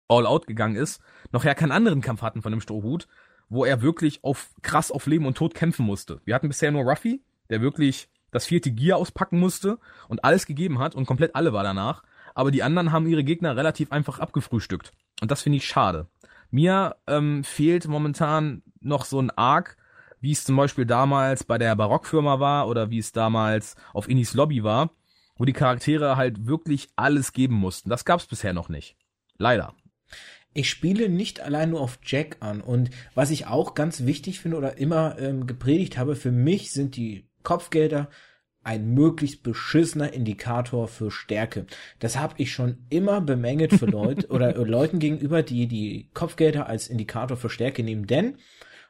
all 0.07 0.25
out 0.25 0.47
gegangen 0.47 0.75
ist, 0.75 1.01
noch 1.31 1.43
ja 1.43 1.55
keinen 1.55 1.71
anderen 1.71 2.01
Kampf 2.01 2.21
hatten 2.21 2.41
von 2.41 2.51
dem 2.51 2.61
Strohhut, 2.61 3.07
wo 3.53 3.65
er 3.65 3.81
wirklich 3.81 4.23
auf 4.23 4.49
krass 4.63 4.91
auf 4.91 5.05
Leben 5.05 5.27
und 5.27 5.37
Tod 5.37 5.53
kämpfen 5.53 5.85
musste. 5.85 6.21
Wir 6.25 6.33
hatten 6.33 6.47
bisher 6.47 6.71
nur 6.71 6.83
Ruffy, 6.83 7.21
der 7.49 7.61
wirklich 7.61 8.09
das 8.31 8.47
vierte 8.47 8.71
Gear 8.71 8.97
auspacken 8.97 9.39
musste 9.39 9.77
und 10.07 10.23
alles 10.23 10.47
gegeben 10.47 10.79
hat 10.79 10.95
und 10.95 11.05
komplett 11.05 11.35
alle 11.35 11.53
war 11.53 11.63
danach. 11.63 12.03
Aber 12.33 12.49
die 12.49 12.63
anderen 12.63 12.91
haben 12.91 13.05
ihre 13.05 13.23
Gegner 13.23 13.55
relativ 13.55 13.91
einfach 13.91 14.17
abgefrühstückt. 14.17 14.91
Und 15.21 15.29
das 15.29 15.43
finde 15.43 15.57
ich 15.57 15.67
schade. 15.67 16.07
Mir 16.49 16.95
ähm, 17.05 17.43
fehlt 17.43 17.87
momentan 17.87 18.63
noch 18.81 19.05
so 19.05 19.21
ein 19.21 19.29
Arc, 19.29 19.77
wie 20.19 20.31
es 20.31 20.45
zum 20.45 20.55
Beispiel 20.55 20.87
damals 20.87 21.43
bei 21.43 21.59
der 21.59 21.75
Barockfirma 21.75 22.39
war 22.39 22.67
oder 22.67 22.89
wie 22.89 22.97
es 22.97 23.11
damals 23.11 23.75
auf 23.93 24.09
Inis 24.09 24.33
Lobby 24.33 24.63
war, 24.63 24.89
wo 25.35 25.45
die 25.45 25.53
Charaktere 25.53 26.17
halt 26.17 26.47
wirklich 26.47 26.89
alles 26.95 27.33
geben 27.33 27.55
mussten. 27.55 27.89
Das 27.91 28.03
gab 28.03 28.19
es 28.19 28.25
bisher 28.25 28.53
noch 28.53 28.69
nicht. 28.69 28.95
Leider. 29.37 29.75
Ich 30.53 30.69
spiele 30.69 31.09
nicht 31.09 31.41
allein 31.41 31.71
nur 31.71 31.81
auf 31.81 31.99
Jack 32.03 32.37
an. 32.39 32.61
Und 32.61 32.89
was 33.15 33.31
ich 33.31 33.47
auch 33.47 33.73
ganz 33.73 34.05
wichtig 34.05 34.39
finde 34.39 34.57
oder 34.57 34.77
immer 34.77 35.17
ähm, 35.19 35.47
gepredigt 35.47 35.97
habe, 35.97 36.15
für 36.15 36.31
mich 36.31 36.71
sind 36.71 36.95
die 36.95 37.27
Kopfgelder 37.43 38.09
ein 38.63 38.93
möglichst 38.93 39.43
beschissener 39.43 40.13
Indikator 40.13 40.87
für 40.87 41.11
Stärke. 41.11 41.65
Das 41.99 42.17
habe 42.17 42.35
ich 42.37 42.53
schon 42.53 42.77
immer 42.89 43.19
bemängelt 43.19 43.73
für 43.73 43.85
Leute 43.85 44.27
oder 44.29 44.53
Leuten 44.53 44.99
gegenüber, 44.99 45.43
die 45.43 45.67
die 45.67 46.09
Kopfgelder 46.13 46.67
als 46.67 46.87
Indikator 46.87 47.35
für 47.35 47.49
Stärke 47.49 47.83
nehmen. 47.83 48.07
Denn, 48.07 48.37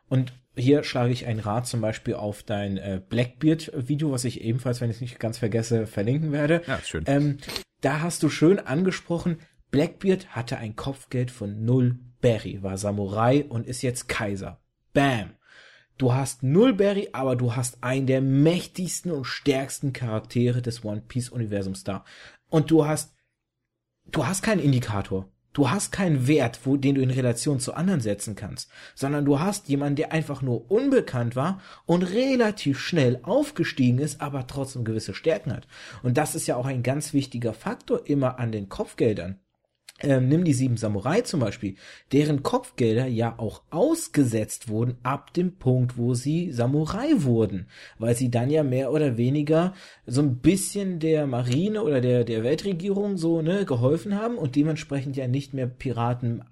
und 0.09 0.33
hier 0.55 0.83
schlage 0.83 1.11
ich 1.11 1.25
ein 1.25 1.39
Rad 1.39 1.65
zum 1.65 1.81
Beispiel 1.81 2.13
auf 2.13 2.43
dein 2.43 2.77
äh, 2.77 3.01
Blackbeard-Video, 3.07 4.11
was 4.11 4.25
ich 4.25 4.41
ebenfalls, 4.41 4.79
wenn 4.79 4.91
ich 4.91 4.97
es 4.97 5.01
nicht 5.01 5.19
ganz 5.19 5.39
vergesse, 5.39 5.87
verlinken 5.87 6.31
werde. 6.31 6.61
Ja, 6.67 6.79
schön. 6.85 7.03
Ähm, 7.07 7.37
da 7.81 8.01
hast 8.01 8.21
du 8.21 8.29
schön 8.29 8.59
angesprochen, 8.59 9.39
Blackbeard 9.73 10.35
hatte 10.35 10.57
ein 10.57 10.75
Kopfgeld 10.75 11.31
von 11.31 11.65
null 11.65 11.97
Berry, 12.21 12.61
war 12.61 12.77
Samurai 12.77 13.43
und 13.49 13.65
ist 13.65 13.81
jetzt 13.81 14.07
Kaiser. 14.07 14.61
Bam. 14.93 15.31
Du 15.97 16.13
hast 16.13 16.43
null 16.43 16.73
Berry, 16.73 17.09
aber 17.11 17.35
du 17.35 17.55
hast 17.55 17.83
einen 17.83 18.05
der 18.05 18.21
mächtigsten 18.21 19.11
und 19.11 19.25
stärksten 19.25 19.91
Charaktere 19.91 20.61
des 20.61 20.85
One 20.85 21.01
Piece 21.01 21.29
Universums 21.29 21.83
da. 21.83 22.05
Und 22.49 22.69
du 22.69 22.85
hast, 22.85 23.15
du 24.05 24.27
hast 24.27 24.43
keinen 24.43 24.61
Indikator. 24.61 25.27
Du 25.53 25.71
hast 25.71 25.91
keinen 25.91 26.27
Wert, 26.27 26.59
wo, 26.65 26.77
den 26.77 26.93
du 26.93 27.01
in 27.01 27.09
Relation 27.09 27.59
zu 27.59 27.73
anderen 27.73 28.01
setzen 28.01 28.35
kannst, 28.35 28.69
sondern 28.93 29.25
du 29.25 29.39
hast 29.39 29.69
jemanden, 29.69 29.95
der 29.95 30.11
einfach 30.11 30.43
nur 30.43 30.69
unbekannt 30.69 31.35
war 31.35 31.61
und 31.87 32.03
relativ 32.03 32.79
schnell 32.79 33.19
aufgestiegen 33.23 33.97
ist, 33.97 34.21
aber 34.21 34.45
trotzdem 34.45 34.83
gewisse 34.83 35.15
Stärken 35.15 35.51
hat. 35.51 35.67
Und 36.03 36.19
das 36.19 36.35
ist 36.35 36.45
ja 36.45 36.57
auch 36.57 36.67
ein 36.67 36.83
ganz 36.83 37.13
wichtiger 37.13 37.55
Faktor 37.55 38.05
immer 38.05 38.37
an 38.37 38.51
den 38.51 38.69
Kopfgeldern. 38.69 39.39
Ähm, 39.99 40.27
nimm 40.27 40.43
die 40.43 40.53
sieben 40.53 40.75
Samurai 40.75 41.21
zum 41.21 41.39
Beispiel, 41.39 41.75
deren 42.11 42.41
Kopfgelder 42.41 43.05
ja 43.05 43.37
auch 43.37 43.61
ausgesetzt 43.69 44.67
wurden 44.67 44.97
ab 45.03 45.33
dem 45.33 45.57
Punkt, 45.59 45.97
wo 45.97 46.13
sie 46.15 46.51
Samurai 46.51 47.09
wurden, 47.17 47.67
weil 47.99 48.15
sie 48.15 48.31
dann 48.31 48.49
ja 48.49 48.63
mehr 48.63 48.91
oder 48.91 49.17
weniger 49.17 49.73
so 50.05 50.21
ein 50.21 50.39
bisschen 50.39 50.99
der 50.99 51.27
Marine 51.27 51.83
oder 51.83 52.01
der, 52.01 52.23
der 52.23 52.43
Weltregierung 52.43 53.17
so, 53.17 53.41
ne, 53.41 53.65
geholfen 53.65 54.15
haben 54.15 54.37
und 54.37 54.55
dementsprechend 54.55 55.15
ja 55.15 55.27
nicht 55.27 55.53
mehr 55.53 55.67
Piraten 55.67 56.43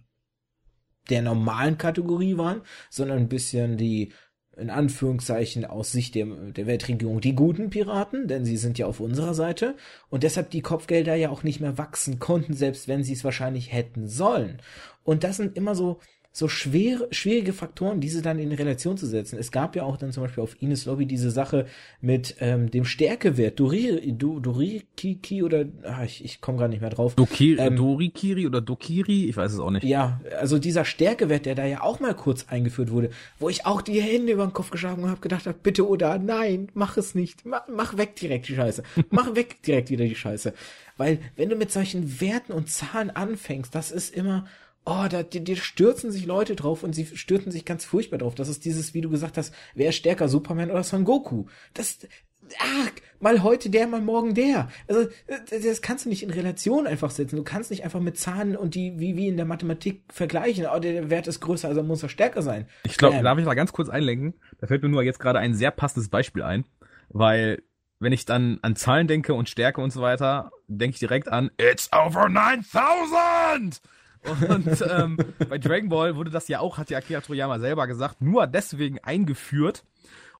der 1.10 1.24
normalen 1.24 1.78
Kategorie 1.78 2.38
waren, 2.38 2.62
sondern 2.90 3.18
ein 3.18 3.30
bisschen 3.30 3.76
die 3.76 4.14
in 4.62 4.70
Anführungszeichen 4.70 5.66
aus 5.66 5.92
Sicht 5.92 6.16
der, 6.16 6.26
der 6.26 6.68
Weltregierung 6.68 7.20
die 7.20 7.36
guten 7.36 7.70
Piraten, 7.70 8.28
denn 8.28 8.46
sie 8.46 8.58
sind 8.58 8.78
ja 8.78 8.86
auf 8.86 9.00
unserer 9.00 9.34
Seite 9.34 9.76
und 10.10 10.24
deshalb 10.24 10.52
die 10.52 10.62
Kopfgelder 10.62 11.16
ja 11.16 11.30
auch 11.30 11.44
nicht 11.44 11.60
mehr 11.60 11.78
wachsen 11.78 12.20
konnten, 12.20 12.54
selbst 12.54 12.88
wenn 12.88 13.04
sie 13.04 13.14
es 13.14 13.24
wahrscheinlich 13.24 13.74
hätten 13.74 14.08
sollen. 14.08 14.62
Und 15.04 15.24
das 15.24 15.38
sind 15.38 15.58
immer 15.58 15.76
so 15.76 16.00
so 16.34 16.48
schwere, 16.48 17.10
schwierige 17.12 17.52
Faktoren, 17.52 18.00
diese 18.00 18.22
dann 18.22 18.40
in 18.40 18.54
Relation 18.54 18.98
zu 18.98 19.06
setzen. 19.06 19.38
Es 19.38 19.52
gab 19.52 19.76
ja 19.76 19.84
auch 19.84 19.98
dann 19.98 20.14
zum 20.14 20.24
Beispiel 20.24 20.42
auf 20.42 20.62
Ines 20.62 20.86
Lobby 20.86 21.06
diese 21.06 21.30
Sache 21.30 21.66
mit 22.00 22.36
ähm, 22.40 22.72
dem 22.72 22.86
Stärkewert. 22.86 23.60
Doriri, 23.60 24.14
Do, 24.14 24.40
Dorikiki 24.40 25.44
oder 25.44 25.66
ach, 25.84 26.04
ich, 26.04 26.24
ich 26.24 26.40
komme 26.40 26.58
gerade 26.58 26.72
nicht 26.72 26.80
mehr 26.80 26.90
drauf. 26.90 27.16
Doki, 27.16 27.58
ähm, 27.60 27.76
Dorikiri 27.76 28.48
oder 28.48 28.62
Dokiri, 28.62 29.26
ich 29.26 29.36
weiß 29.36 29.52
es 29.52 29.60
auch 29.60 29.72
nicht. 29.72 29.84
Ja, 29.84 30.22
also 30.40 30.58
dieser 30.58 30.86
Stärkewert, 30.86 31.46
der 31.46 31.56
da 31.56 31.66
ja 31.66 31.82
auch 31.82 32.00
mal 32.00 32.16
kurz 32.16 32.46
eingeführt 32.48 32.92
wurde, 32.92 33.10
wo 33.38 33.50
ich 33.50 33.66
auch 33.66 33.82
die 33.82 34.02
Hände 34.02 34.32
über 34.32 34.46
den 34.46 34.54
Kopf 34.54 34.70
geschlagen 34.72 35.10
habe, 35.10 35.20
gedacht 35.20 35.48
habe, 35.48 35.58
bitte 35.62 35.86
oder 35.86 36.18
nein, 36.18 36.70
mach 36.74 36.96
es 36.96 37.14
nicht. 37.14 37.46
Mach, 37.46 37.68
mach 37.68 37.98
weg 37.98 38.16
direkt 38.16 38.48
die 38.48 38.56
Scheiße. 38.56 38.84
mach 39.10 39.36
weg 39.36 39.62
direkt 39.64 39.90
wieder 39.90 40.06
die 40.06 40.16
Scheiße. 40.16 40.54
Weil 40.96 41.20
wenn 41.36 41.50
du 41.50 41.58
mit 41.58 41.74
solchen 41.74 42.22
Werten 42.22 42.54
und 42.54 42.70
Zahlen 42.70 43.10
anfängst, 43.10 43.76
das 43.76 43.92
ist 43.92 44.16
immer 44.16 44.46
oh, 44.86 45.06
da, 45.10 45.24
die, 45.24 45.44
die 45.44 45.56
stürzen 45.56 46.12
sich 46.12 46.26
Leute 46.26 46.56
drauf 46.56 46.84
und 46.84 46.94
sie 46.94 47.06
stürzen 47.06 47.52
sich 47.52 47.66
ganz 47.66 47.86
furchtbar 47.86 48.18
drauf. 48.18 48.36
Das 48.36 48.50
ist 48.50 48.66
dieses, 48.66 48.94
wie 48.94 49.02
du 49.02 49.10
gesagt 49.10 49.38
hast, 49.38 49.54
wer 49.76 49.90
ist 49.90 49.96
stärker, 49.96 50.28
Superman 50.28 50.72
oder 50.72 50.84
Son 50.84 51.06
Goku? 51.06 51.46
Das, 51.74 52.00
ach, 52.60 52.90
mal 53.20 53.44
heute 53.44 53.70
der, 53.70 53.88
mal 53.88 54.02
morgen 54.02 54.34
der. 54.34 54.70
Also, 54.88 55.08
das 55.50 55.82
kannst 55.82 56.06
du 56.06 56.10
nicht 56.10 56.24
in 56.24 56.32
Relation 56.32 56.88
einfach 56.88 57.12
setzen. 57.12 57.36
Du 57.36 57.44
kannst 57.44 57.70
nicht 57.70 57.84
einfach 57.84 58.00
mit 58.00 58.18
Zahlen 58.18 58.56
und 58.56 58.76
die, 58.76 59.00
wie, 59.00 59.16
wie 59.16 59.28
in 59.28 59.38
der 59.38 59.46
Mathematik 59.46 60.04
vergleichen. 60.12 60.66
Oh, 60.74 60.80
der 60.80 61.10
Wert 61.10 61.28
ist 61.28 61.40
größer, 61.42 61.68
also 61.68 61.84
muss 61.84 62.04
er 62.04 62.10
stärker 62.10 62.42
sein. 62.42 62.68
Ich 62.84 62.98
glaube, 62.98 63.18
ähm. 63.18 63.24
darf 63.24 63.38
ich 63.38 63.46
mal 63.46 63.54
ganz 63.54 63.74
kurz 63.74 63.90
einlenken? 63.90 64.34
Da 64.60 64.68
fällt 64.68 64.82
mir 64.82 64.90
nur 64.90 65.04
jetzt 65.04 65.20
gerade 65.20 65.40
ein 65.40 65.54
sehr 65.54 65.72
passendes 65.72 66.10
Beispiel 66.10 66.44
ein, 66.44 66.66
weil 67.10 67.62
wenn 68.00 68.14
ich 68.14 68.26
dann 68.26 68.58
an 68.64 68.76
Zahlen 68.76 69.08
denke 69.08 69.36
und 69.36 69.48
Stärke 69.48 69.80
und 69.80 69.92
so 69.92 70.02
weiter, 70.02 70.52
denke 70.68 70.96
ich 70.96 71.00
direkt 71.00 71.28
an 71.28 71.52
It's 71.60 71.88
over 71.94 72.30
9000! 72.30 73.80
Und 74.24 74.84
ähm, 74.90 75.18
bei 75.50 75.58
Dragon 75.58 75.90
Ball 75.90 76.16
wurde 76.16 76.30
das 76.32 76.48
ja 76.48 76.60
auch, 76.60 76.78
hat 76.78 76.90
ja 76.90 76.98
Akira 76.98 77.22
Toriyama 77.22 77.60
selber 77.60 77.88
gesagt, 77.88 78.22
nur 78.22 78.48
deswegen 78.48 79.00
eingeführt, 79.00 79.84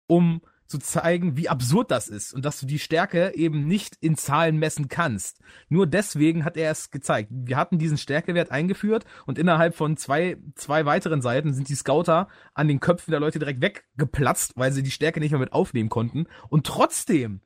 um 0.08 0.42
zu 0.72 0.80
zeigen, 0.80 1.36
wie 1.36 1.50
absurd 1.50 1.92
das 1.92 2.08
ist 2.08 2.34
und 2.34 2.46
dass 2.46 2.60
du 2.60 2.66
die 2.66 2.80
Stärke 2.80 3.34
eben 3.36 3.68
nicht 3.68 3.98
in 4.00 4.16
Zahlen 4.16 4.58
messen 4.58 4.88
kannst. 4.88 5.42
Nur 5.68 5.86
deswegen 5.86 6.46
hat 6.46 6.56
er 6.56 6.72
es 6.72 6.92
gezeigt. 6.92 7.30
Wir 7.30 7.58
hatten 7.58 7.78
diesen 7.78 7.98
Stärkewert 7.98 8.52
eingeführt 8.52 9.04
und 9.26 9.38
innerhalb 9.38 9.76
von 9.76 9.98
zwei, 9.98 10.38
zwei 10.56 10.86
weiteren 10.86 11.22
Seiten 11.22 11.54
sind 11.54 11.68
die 11.68 11.76
Scouter 11.76 12.30
an 12.54 12.70
den 12.70 12.80
Köpfen 12.80 13.12
der 13.12 13.20
Leute 13.20 13.38
direkt 13.38 13.62
weggeplatzt, 13.62 14.54
weil 14.56 14.72
sie 14.72 14.82
die 14.82 14.92
Stärke 14.92 15.20
nicht 15.20 15.32
mehr 15.32 15.42
mit 15.42 15.52
aufnehmen 15.52 15.90
konnten. 15.90 16.28
Und 16.48 16.66
trotzdem 16.66 17.42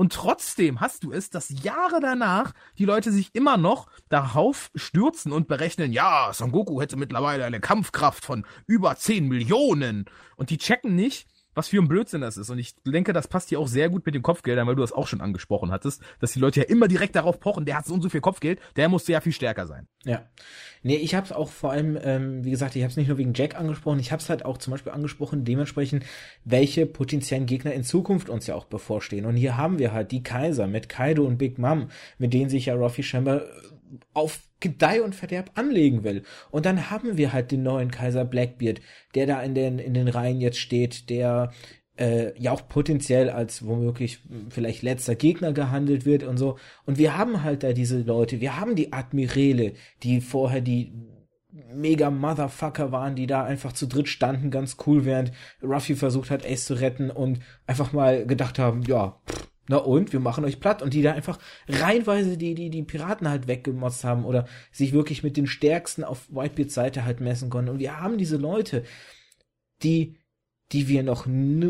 und 0.00 0.14
trotzdem 0.14 0.80
hast 0.80 1.04
du 1.04 1.12
es, 1.12 1.28
dass 1.28 1.62
Jahre 1.62 2.00
danach 2.00 2.54
die 2.78 2.86
Leute 2.86 3.12
sich 3.12 3.34
immer 3.34 3.58
noch 3.58 3.90
darauf 4.08 4.70
stürzen 4.74 5.30
und 5.30 5.46
berechnen, 5.46 5.92
ja, 5.92 6.30
Son 6.32 6.52
Goku 6.52 6.80
hätte 6.80 6.96
mittlerweile 6.96 7.44
eine 7.44 7.60
Kampfkraft 7.60 8.24
von 8.24 8.46
über 8.66 8.96
10 8.96 9.28
Millionen. 9.28 10.06
Und 10.36 10.48
die 10.48 10.56
checken 10.56 10.96
nicht, 10.96 11.28
was 11.54 11.68
für 11.68 11.78
ein 11.78 11.88
Blödsinn 11.88 12.20
das 12.20 12.36
ist. 12.36 12.50
Und 12.50 12.58
ich 12.58 12.74
denke, 12.84 13.12
das 13.12 13.28
passt 13.28 13.48
hier 13.48 13.58
auch 13.58 13.68
sehr 13.68 13.88
gut 13.88 14.06
mit 14.06 14.14
den 14.14 14.22
Kopfgeldern, 14.22 14.66
weil 14.66 14.76
du 14.76 14.82
das 14.82 14.92
auch 14.92 15.06
schon 15.06 15.20
angesprochen 15.20 15.70
hattest, 15.70 16.02
dass 16.20 16.32
die 16.32 16.38
Leute 16.38 16.60
ja 16.60 16.66
immer 16.66 16.88
direkt 16.88 17.16
darauf 17.16 17.40
pochen, 17.40 17.64
der 17.64 17.76
hat 17.76 17.86
so 17.86 17.94
und 17.94 18.02
so 18.02 18.08
viel 18.08 18.20
Kopfgeld, 18.20 18.60
der 18.76 18.88
muss 18.88 19.06
ja 19.08 19.20
viel 19.20 19.32
stärker 19.32 19.66
sein. 19.66 19.86
Ja. 20.04 20.22
Nee, 20.82 20.96
ich 20.96 21.14
habe 21.14 21.26
es 21.26 21.32
auch 21.32 21.50
vor 21.50 21.72
allem, 21.72 21.98
ähm, 22.02 22.44
wie 22.44 22.50
gesagt, 22.50 22.74
ich 22.76 22.82
habe 22.82 22.90
es 22.90 22.96
nicht 22.96 23.08
nur 23.08 23.18
wegen 23.18 23.34
Jack 23.34 23.54
angesprochen, 23.54 24.00
ich 24.00 24.12
habe 24.12 24.22
es 24.22 24.30
halt 24.30 24.44
auch 24.44 24.58
zum 24.58 24.70
Beispiel 24.70 24.92
angesprochen, 24.92 25.44
dementsprechend, 25.44 26.04
welche 26.44 26.86
potenziellen 26.86 27.46
Gegner 27.46 27.72
in 27.72 27.84
Zukunft 27.84 28.30
uns 28.30 28.46
ja 28.46 28.54
auch 28.54 28.64
bevorstehen. 28.64 29.26
Und 29.26 29.36
hier 29.36 29.56
haben 29.56 29.78
wir 29.78 29.92
halt 29.92 30.10
die 30.12 30.22
Kaiser 30.22 30.66
mit 30.66 30.88
Kaido 30.88 31.24
und 31.24 31.36
Big 31.36 31.58
Mom, 31.58 31.88
mit 32.18 32.32
denen 32.32 32.48
sich 32.48 32.66
ja 32.66 32.74
Ruffy 32.74 33.02
scheinbar 33.02 33.42
auf 34.12 34.42
Gedeih 34.60 35.02
und 35.02 35.14
Verderb 35.14 35.52
anlegen 35.54 36.04
will. 36.04 36.22
Und 36.50 36.66
dann 36.66 36.90
haben 36.90 37.16
wir 37.16 37.32
halt 37.32 37.50
den 37.50 37.62
neuen 37.62 37.90
Kaiser 37.90 38.24
Blackbeard, 38.24 38.80
der 39.14 39.26
da 39.26 39.42
in 39.42 39.54
den, 39.54 39.78
in 39.78 39.94
den 39.94 40.08
Reihen 40.08 40.40
jetzt 40.40 40.58
steht, 40.58 41.10
der 41.10 41.52
äh, 41.98 42.38
ja 42.40 42.52
auch 42.52 42.68
potenziell 42.68 43.30
als 43.30 43.66
womöglich 43.66 44.20
vielleicht 44.48 44.82
letzter 44.82 45.14
Gegner 45.14 45.52
gehandelt 45.52 46.04
wird 46.06 46.22
und 46.22 46.36
so. 46.36 46.56
Und 46.86 46.98
wir 46.98 47.16
haben 47.16 47.42
halt 47.42 47.62
da 47.62 47.72
diese 47.72 48.00
Leute, 48.00 48.40
wir 48.40 48.58
haben 48.58 48.74
die 48.74 48.92
Admirale, 48.92 49.74
die 50.02 50.20
vorher 50.20 50.60
die 50.60 50.92
mega 51.72 52.10
Motherfucker 52.10 52.92
waren, 52.92 53.16
die 53.16 53.26
da 53.26 53.44
einfach 53.44 53.72
zu 53.72 53.86
dritt 53.86 54.08
standen, 54.08 54.50
ganz 54.50 54.76
cool, 54.86 55.04
während 55.04 55.32
Ruffy 55.62 55.96
versucht 55.96 56.30
hat, 56.30 56.46
Ace 56.46 56.64
zu 56.64 56.74
retten 56.74 57.10
und 57.10 57.40
einfach 57.66 57.92
mal 57.92 58.24
gedacht 58.26 58.58
haben, 58.58 58.82
ja, 58.82 59.20
pff, 59.28 59.49
na 59.70 59.76
und, 59.76 60.12
wir 60.12 60.18
machen 60.18 60.44
euch 60.44 60.58
platt. 60.58 60.82
Und 60.82 60.94
die 60.94 61.02
da 61.02 61.12
einfach 61.12 61.38
reinweise 61.68 62.36
die, 62.36 62.54
die, 62.54 62.70
die 62.70 62.82
Piraten 62.82 63.28
halt 63.28 63.46
weggemotzt 63.46 64.02
haben 64.02 64.24
oder 64.24 64.46
sich 64.72 64.92
wirklich 64.92 65.22
mit 65.22 65.36
den 65.36 65.46
Stärksten 65.46 66.02
auf 66.02 66.28
Whitebeards 66.28 66.74
Seite 66.74 67.04
halt 67.04 67.20
messen 67.20 67.50
konnten. 67.50 67.70
Und 67.70 67.78
wir 67.78 68.00
haben 68.00 68.18
diese 68.18 68.36
Leute, 68.36 68.82
die, 69.84 70.16
die 70.72 70.88
wir 70.88 71.04
noch, 71.04 71.26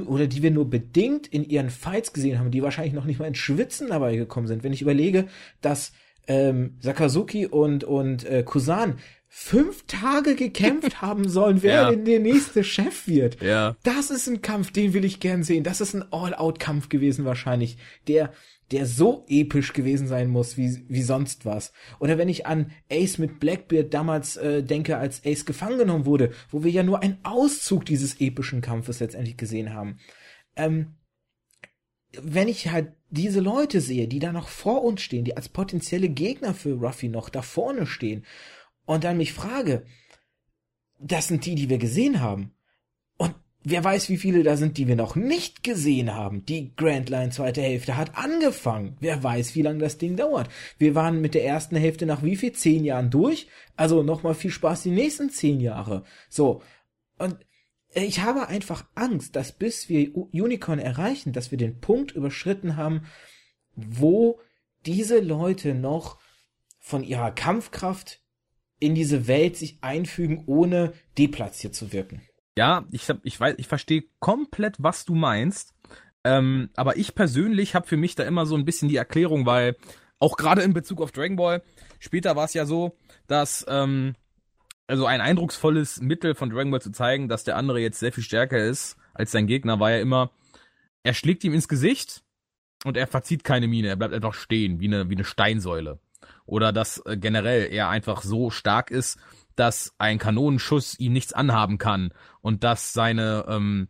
oder 0.06 0.26
die 0.26 0.42
wir 0.42 0.50
nur 0.50 0.70
bedingt 0.70 1.26
in 1.26 1.44
ihren 1.44 1.68
Fights 1.68 2.14
gesehen 2.14 2.38
haben, 2.38 2.50
die 2.50 2.62
wahrscheinlich 2.62 2.94
noch 2.94 3.04
nicht 3.04 3.18
mal 3.18 3.26
ins 3.26 3.36
Schwitzen 3.36 3.88
dabei 3.88 4.16
gekommen 4.16 4.46
sind. 4.46 4.64
Wenn 4.64 4.72
ich 4.72 4.80
überlege, 4.80 5.28
dass 5.60 5.92
ähm, 6.26 6.78
Sakazuki 6.80 7.46
und, 7.46 7.84
und 7.84 8.24
äh, 8.24 8.42
Kusan 8.42 8.98
fünf 9.32 9.86
Tage 9.86 10.34
gekämpft 10.34 11.00
haben 11.00 11.28
sollen, 11.28 11.62
wer 11.62 11.74
ja. 11.82 11.90
denn 11.90 12.04
der 12.04 12.18
nächste 12.18 12.64
Chef 12.64 13.06
wird. 13.06 13.40
Ja. 13.40 13.76
Das 13.84 14.10
ist 14.10 14.26
ein 14.26 14.42
Kampf, 14.42 14.72
den 14.72 14.92
will 14.92 15.04
ich 15.04 15.20
gern 15.20 15.44
sehen. 15.44 15.62
Das 15.62 15.80
ist 15.80 15.94
ein 15.94 16.04
All-Out-Kampf 16.12 16.88
gewesen 16.88 17.24
wahrscheinlich, 17.24 17.78
der 18.08 18.32
der 18.72 18.86
so 18.86 19.24
episch 19.28 19.72
gewesen 19.72 20.06
sein 20.06 20.28
muss 20.28 20.56
wie 20.56 20.84
wie 20.88 21.02
sonst 21.02 21.44
was. 21.44 21.72
Oder 21.98 22.18
wenn 22.18 22.28
ich 22.28 22.46
an 22.46 22.72
Ace 22.90 23.18
mit 23.18 23.40
Blackbeard 23.40 23.92
damals 23.94 24.36
äh, 24.36 24.62
denke, 24.62 24.96
als 24.96 25.24
Ace 25.24 25.44
gefangen 25.44 25.78
genommen 25.78 26.06
wurde, 26.06 26.32
wo 26.50 26.62
wir 26.62 26.70
ja 26.70 26.82
nur 26.82 27.02
einen 27.02 27.18
Auszug 27.24 27.84
dieses 27.84 28.20
epischen 28.20 28.60
Kampfes 28.60 29.00
letztendlich 29.00 29.36
gesehen 29.36 29.74
haben. 29.74 29.98
Ähm, 30.56 30.94
wenn 32.20 32.48
ich 32.48 32.70
halt 32.70 32.92
diese 33.10 33.40
Leute 33.40 33.80
sehe, 33.80 34.08
die 34.08 34.18
da 34.18 34.32
noch 34.32 34.48
vor 34.48 34.82
uns 34.84 35.02
stehen, 35.02 35.24
die 35.24 35.36
als 35.36 35.48
potenzielle 35.48 36.08
Gegner 36.08 36.54
für 36.54 36.74
Ruffy 36.74 37.08
noch 37.08 37.28
da 37.28 37.42
vorne 37.42 37.86
stehen 37.86 38.24
und 38.86 39.04
dann 39.04 39.16
mich 39.16 39.32
frage, 39.32 39.84
das 40.98 41.28
sind 41.28 41.46
die, 41.46 41.54
die 41.54 41.68
wir 41.68 41.78
gesehen 41.78 42.20
haben. 42.20 42.52
Und 43.16 43.34
wer 43.62 43.82
weiß, 43.82 44.08
wie 44.08 44.18
viele 44.18 44.42
da 44.42 44.56
sind, 44.56 44.76
die 44.76 44.88
wir 44.88 44.96
noch 44.96 45.16
nicht 45.16 45.62
gesehen 45.62 46.14
haben. 46.14 46.44
Die 46.44 46.74
Grand 46.76 47.08
Line 47.08 47.30
zweite 47.30 47.62
Hälfte 47.62 47.96
hat 47.96 48.16
angefangen. 48.16 48.96
Wer 49.00 49.22
weiß, 49.22 49.54
wie 49.54 49.62
lange 49.62 49.78
das 49.78 49.98
Ding 49.98 50.16
dauert. 50.16 50.50
Wir 50.78 50.94
waren 50.94 51.20
mit 51.20 51.34
der 51.34 51.44
ersten 51.44 51.76
Hälfte 51.76 52.06
nach 52.06 52.22
wie 52.22 52.36
viel? 52.36 52.52
Zehn 52.52 52.84
Jahren 52.84 53.10
durch. 53.10 53.48
Also 53.76 54.02
nochmal 54.02 54.34
viel 54.34 54.50
Spaß 54.50 54.82
die 54.82 54.90
nächsten 54.90 55.30
zehn 55.30 55.60
Jahre. 55.60 56.04
So. 56.28 56.62
Und 57.18 57.36
ich 57.92 58.20
habe 58.20 58.48
einfach 58.48 58.86
Angst, 58.94 59.34
dass 59.36 59.52
bis 59.52 59.88
wir 59.88 60.14
Unicorn 60.14 60.78
erreichen, 60.78 61.32
dass 61.32 61.50
wir 61.50 61.58
den 61.58 61.80
Punkt 61.80 62.12
überschritten 62.12 62.76
haben, 62.76 63.06
wo 63.74 64.38
diese 64.86 65.18
Leute 65.20 65.74
noch 65.74 66.18
von 66.78 67.02
ihrer 67.02 67.32
Kampfkraft 67.32 68.20
in 68.80 68.94
diese 68.94 69.28
Welt 69.28 69.56
sich 69.56 69.78
einfügen, 69.82 70.42
ohne 70.46 70.92
deplatziert 71.16 71.74
zu 71.74 71.92
wirken. 71.92 72.22
Ja, 72.58 72.84
ich 72.90 73.08
hab, 73.08 73.18
ich 73.22 73.38
weiß, 73.38 73.54
ich 73.58 73.68
verstehe 73.68 74.04
komplett, 74.18 74.76
was 74.78 75.04
du 75.04 75.14
meinst. 75.14 75.74
Ähm, 76.24 76.70
aber 76.74 76.96
ich 76.96 77.14
persönlich 77.14 77.74
habe 77.74 77.86
für 77.86 77.96
mich 77.96 78.14
da 78.14 78.24
immer 78.24 78.44
so 78.44 78.56
ein 78.56 78.64
bisschen 78.64 78.88
die 78.88 78.96
Erklärung, 78.96 79.46
weil 79.46 79.76
auch 80.18 80.36
gerade 80.36 80.62
in 80.62 80.74
Bezug 80.74 81.00
auf 81.00 81.12
Dragon 81.12 81.36
Ball, 81.36 81.62
später 81.98 82.36
war 82.36 82.44
es 82.44 82.54
ja 82.54 82.66
so, 82.66 82.96
dass 83.26 83.64
ähm, 83.68 84.14
also 84.86 85.06
ein 85.06 85.20
eindrucksvolles 85.20 86.00
Mittel 86.00 86.34
von 86.34 86.50
Dragon 86.50 86.70
Ball 86.70 86.82
zu 86.82 86.92
zeigen, 86.92 87.28
dass 87.28 87.44
der 87.44 87.56
andere 87.56 87.80
jetzt 87.80 88.00
sehr 88.00 88.12
viel 88.12 88.24
stärker 88.24 88.58
ist 88.58 88.96
als 89.14 89.30
sein 89.30 89.46
Gegner, 89.46 89.80
war 89.80 89.92
ja 89.92 90.00
immer, 90.00 90.30
er 91.02 91.14
schlägt 91.14 91.44
ihm 91.44 91.54
ins 91.54 91.68
Gesicht 91.68 92.22
und 92.84 92.96
er 92.96 93.06
verzieht 93.06 93.44
keine 93.44 93.68
Miene, 93.68 93.88
er 93.88 93.96
bleibt 93.96 94.12
einfach 94.12 94.34
stehen, 94.34 94.80
wie 94.80 94.86
eine, 94.86 95.08
wie 95.08 95.14
eine 95.14 95.24
Steinsäule. 95.24 95.98
Oder 96.46 96.72
dass 96.72 96.98
äh, 97.06 97.16
generell 97.16 97.68
er 97.70 97.88
einfach 97.88 98.22
so 98.22 98.50
stark 98.50 98.90
ist, 98.90 99.18
dass 99.56 99.94
ein 99.98 100.18
Kanonenschuss 100.18 100.98
ihm 100.98 101.12
nichts 101.12 101.32
anhaben 101.32 101.78
kann 101.78 102.12
und 102.40 102.64
dass 102.64 102.92
seine 102.92 103.44
ähm, 103.48 103.88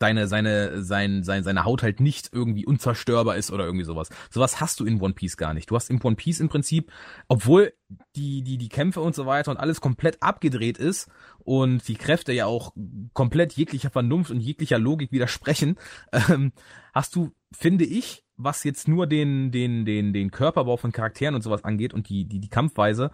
seine 0.00 0.28
seine 0.28 0.82
sein, 0.82 1.24
sein 1.24 1.42
seine 1.42 1.64
Haut 1.64 1.82
halt 1.82 2.00
nicht 2.00 2.30
irgendwie 2.32 2.64
unzerstörbar 2.64 3.36
ist 3.36 3.50
oder 3.50 3.64
irgendwie 3.64 3.84
sowas. 3.84 4.08
Sowas 4.30 4.60
hast 4.60 4.80
du 4.80 4.84
in 4.84 5.00
One 5.00 5.14
Piece 5.14 5.36
gar 5.36 5.54
nicht. 5.54 5.70
Du 5.70 5.76
hast 5.76 5.90
in 5.90 6.00
One 6.00 6.16
Piece 6.16 6.40
im 6.40 6.48
Prinzip, 6.48 6.92
obwohl 7.26 7.72
die 8.14 8.42
die 8.42 8.58
die 8.58 8.68
Kämpfe 8.68 9.00
und 9.00 9.14
so 9.14 9.26
weiter 9.26 9.50
und 9.50 9.56
alles 9.56 9.80
komplett 9.80 10.22
abgedreht 10.22 10.78
ist 10.78 11.08
und 11.40 11.86
die 11.88 11.96
Kräfte 11.96 12.32
ja 12.32 12.46
auch 12.46 12.72
komplett 13.12 13.54
jeglicher 13.54 13.90
Vernunft 13.90 14.30
und 14.30 14.40
jeglicher 14.40 14.78
Logik 14.78 15.10
widersprechen, 15.10 15.76
ähm, 16.12 16.52
hast 16.94 17.16
du 17.16 17.32
finde 17.52 17.84
ich, 17.84 18.24
was 18.38 18.64
jetzt 18.64 18.88
nur 18.88 19.06
den 19.06 19.50
den 19.50 19.84
den 19.84 20.12
den 20.12 20.30
Körperbau 20.30 20.76
von 20.76 20.92
Charakteren 20.92 21.34
und 21.34 21.42
sowas 21.42 21.64
angeht 21.64 21.92
und 21.92 22.08
die 22.08 22.24
die 22.24 22.40
die 22.40 22.48
Kampfweise, 22.48 23.10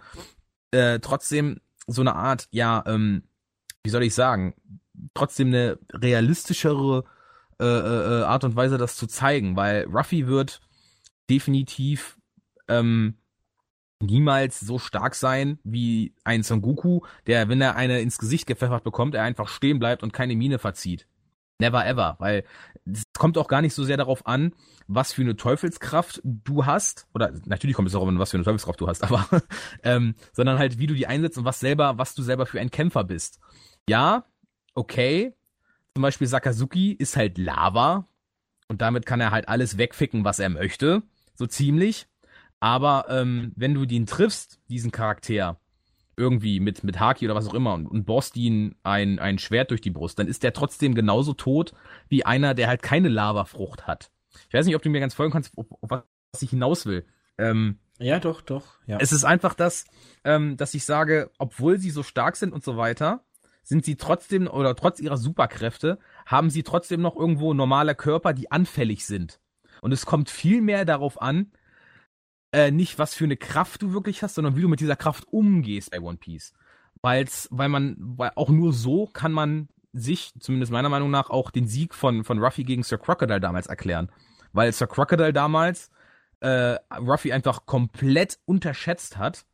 äh, 0.70 1.00
trotzdem 1.00 1.60
so 1.86 2.02
eine 2.02 2.14
Art 2.14 2.48
ja 2.50 2.84
ähm, 2.86 3.24
wie 3.82 3.90
soll 3.90 4.04
ich 4.04 4.14
sagen 4.14 4.54
trotzdem 5.14 5.48
eine 5.48 5.78
realistischere 5.92 7.04
äh, 7.60 7.64
äh, 7.64 8.20
äh, 8.20 8.22
Art 8.24 8.44
und 8.44 8.56
Weise, 8.56 8.78
das 8.78 8.96
zu 8.96 9.06
zeigen, 9.06 9.56
weil 9.56 9.84
Ruffy 9.84 10.26
wird 10.26 10.60
definitiv 11.30 12.18
ähm, 12.68 13.14
niemals 14.00 14.60
so 14.60 14.78
stark 14.78 15.14
sein 15.14 15.58
wie 15.62 16.14
ein 16.24 16.42
Son 16.42 16.62
Goku, 16.62 17.02
der, 17.26 17.48
wenn 17.48 17.60
er 17.60 17.76
eine 17.76 18.00
ins 18.00 18.18
Gesicht 18.18 18.46
gepfeffert 18.46 18.84
bekommt, 18.84 19.14
er 19.14 19.22
einfach 19.22 19.48
stehen 19.48 19.78
bleibt 19.78 20.02
und 20.02 20.12
keine 20.12 20.34
Miene 20.34 20.58
verzieht. 20.58 21.06
Never 21.59 21.86
ever, 21.86 22.16
weil 22.18 22.44
es 22.84 23.05
kommt 23.16 23.38
auch 23.38 23.48
gar 23.48 23.62
nicht 23.62 23.74
so 23.74 23.84
sehr 23.84 23.96
darauf 23.96 24.26
an, 24.26 24.55
was 24.86 25.12
für 25.12 25.22
eine 25.22 25.36
Teufelskraft 25.36 26.20
du 26.24 26.66
hast, 26.66 27.07
oder 27.14 27.32
natürlich 27.46 27.76
kommt 27.76 27.86
es 27.86 27.92
darauf 27.92 28.09
an, 28.09 28.18
was 28.18 28.30
für 28.30 28.36
eine 28.36 28.44
Teufelskraft 28.44 28.80
du 28.80 28.88
hast, 28.88 29.02
aber 29.05 29.26
ähm, 29.82 30.14
sondern 30.32 30.59
halt, 30.59 30.78
wie 30.78 30.86
du 30.86 30.94
die 30.94 31.07
einsetzt 31.07 31.38
und 31.38 31.44
was 31.44 31.61
selber, 31.61 31.96
was 31.98 32.14
du 32.14 32.22
selber 32.22 32.46
für 32.46 32.61
ein 32.61 32.70
Kämpfer 32.70 33.05
bist. 33.05 33.38
Ja, 33.88 34.24
okay, 34.74 35.34
zum 35.94 36.02
Beispiel 36.02 36.26
Sakazuki 36.26 36.92
ist 36.92 37.16
halt 37.16 37.38
Lava 37.38 38.09
und 38.68 38.82
damit 38.82 39.07
kann 39.07 39.20
er 39.20 39.30
halt 39.30 39.48
alles 39.48 39.78
wegficken, 39.78 40.24
was 40.24 40.40
er 40.40 40.48
möchte, 40.48 41.02
so 41.34 41.46
ziemlich. 41.46 42.09
Aber 42.61 43.07
ähm, 43.09 43.52
wenn 43.57 43.74
du 43.74 43.84
den 43.84 44.07
triffst, 44.07 44.61
diesen 44.68 44.90
Charakter, 44.90 45.61
irgendwie 46.16 46.60
mit, 46.60 46.84
mit 46.84 47.00
Haki 47.00 47.26
oder 47.26 47.34
was 47.34 47.48
auch 47.48 47.54
immer 47.54 47.74
und, 47.74 47.86
und 47.86 48.04
bohrst 48.04 48.36
ihn 48.36 48.76
ein, 48.82 49.18
ein 49.18 49.38
Schwert 49.38 49.70
durch 49.70 49.80
die 49.80 49.90
Brust, 49.90 50.18
dann 50.18 50.28
ist 50.28 50.42
der 50.42 50.52
trotzdem 50.52 50.94
genauso 50.94 51.34
tot 51.34 51.72
wie 52.08 52.24
einer, 52.24 52.54
der 52.54 52.68
halt 52.68 52.82
keine 52.82 53.08
Lavafrucht 53.08 53.86
hat. 53.86 54.10
Ich 54.48 54.54
weiß 54.54 54.66
nicht, 54.66 54.76
ob 54.76 54.82
du 54.82 54.90
mir 54.90 55.00
ganz 55.00 55.14
folgen 55.14 55.32
kannst, 55.32 55.56
auf, 55.56 55.66
auf 55.80 55.90
was 55.90 56.42
ich 56.42 56.50
hinaus 56.50 56.86
will. 56.86 57.04
Ähm, 57.38 57.78
ja, 57.98 58.18
doch, 58.18 58.40
doch. 58.40 58.64
Ja. 58.86 58.98
Es 59.00 59.12
ist 59.12 59.24
einfach 59.24 59.54
das, 59.54 59.84
ähm, 60.24 60.56
dass 60.56 60.74
ich 60.74 60.84
sage, 60.84 61.30
obwohl 61.38 61.78
sie 61.78 61.90
so 61.90 62.02
stark 62.02 62.36
sind 62.36 62.52
und 62.52 62.64
so 62.64 62.76
weiter, 62.76 63.24
sind 63.62 63.84
sie 63.84 63.96
trotzdem 63.96 64.46
oder 64.46 64.76
trotz 64.76 65.00
ihrer 65.00 65.16
Superkräfte 65.16 65.98
haben 66.26 66.50
sie 66.50 66.62
trotzdem 66.62 67.00
noch 67.00 67.16
irgendwo 67.16 67.54
normale 67.54 67.94
Körper, 67.94 68.32
die 68.32 68.50
anfällig 68.50 69.06
sind. 69.06 69.40
Und 69.80 69.92
es 69.92 70.06
kommt 70.06 70.28
viel 70.30 70.60
mehr 70.60 70.84
darauf 70.84 71.20
an, 71.20 71.52
äh, 72.55 72.70
nicht 72.70 73.00
was 73.00 73.14
für 73.14 73.24
eine 73.24 73.36
Kraft 73.36 73.82
du 73.82 73.92
wirklich 73.92 74.22
hast, 74.22 74.36
sondern 74.36 74.55
wie 74.55 74.62
du 74.62 74.68
mit 74.68 74.78
dieser 74.78 74.94
Kraft 74.94 75.26
umgehst 75.32 75.90
bei 75.90 76.00
One 76.00 76.18
Piece. 76.18 76.52
Weil's, 77.02 77.48
weil 77.50 77.68
man, 77.68 77.96
weil 77.98 78.30
auch 78.36 78.48
nur 78.48 78.72
so 78.72 79.07
kann 79.07 79.32
man 79.32 79.68
sich, 79.92 80.32
zumindest 80.38 80.70
meiner 80.70 80.88
Meinung 80.88 81.11
nach, 81.11 81.30
auch 81.30 81.50
den 81.50 81.66
Sieg 81.66 81.94
von, 81.94 82.22
von 82.22 82.38
Ruffy 82.38 82.62
gegen 82.62 82.84
Sir 82.84 82.98
Crocodile 82.98 83.40
damals 83.40 83.66
erklären. 83.66 84.11
Weil 84.52 84.72
Sir 84.72 84.86
Crocodile 84.86 85.32
damals 85.32 85.90
äh, 86.40 86.76
Ruffy 86.96 87.32
einfach 87.32 87.66
komplett 87.66 88.38
unterschätzt 88.44 89.18
hat 89.18 89.44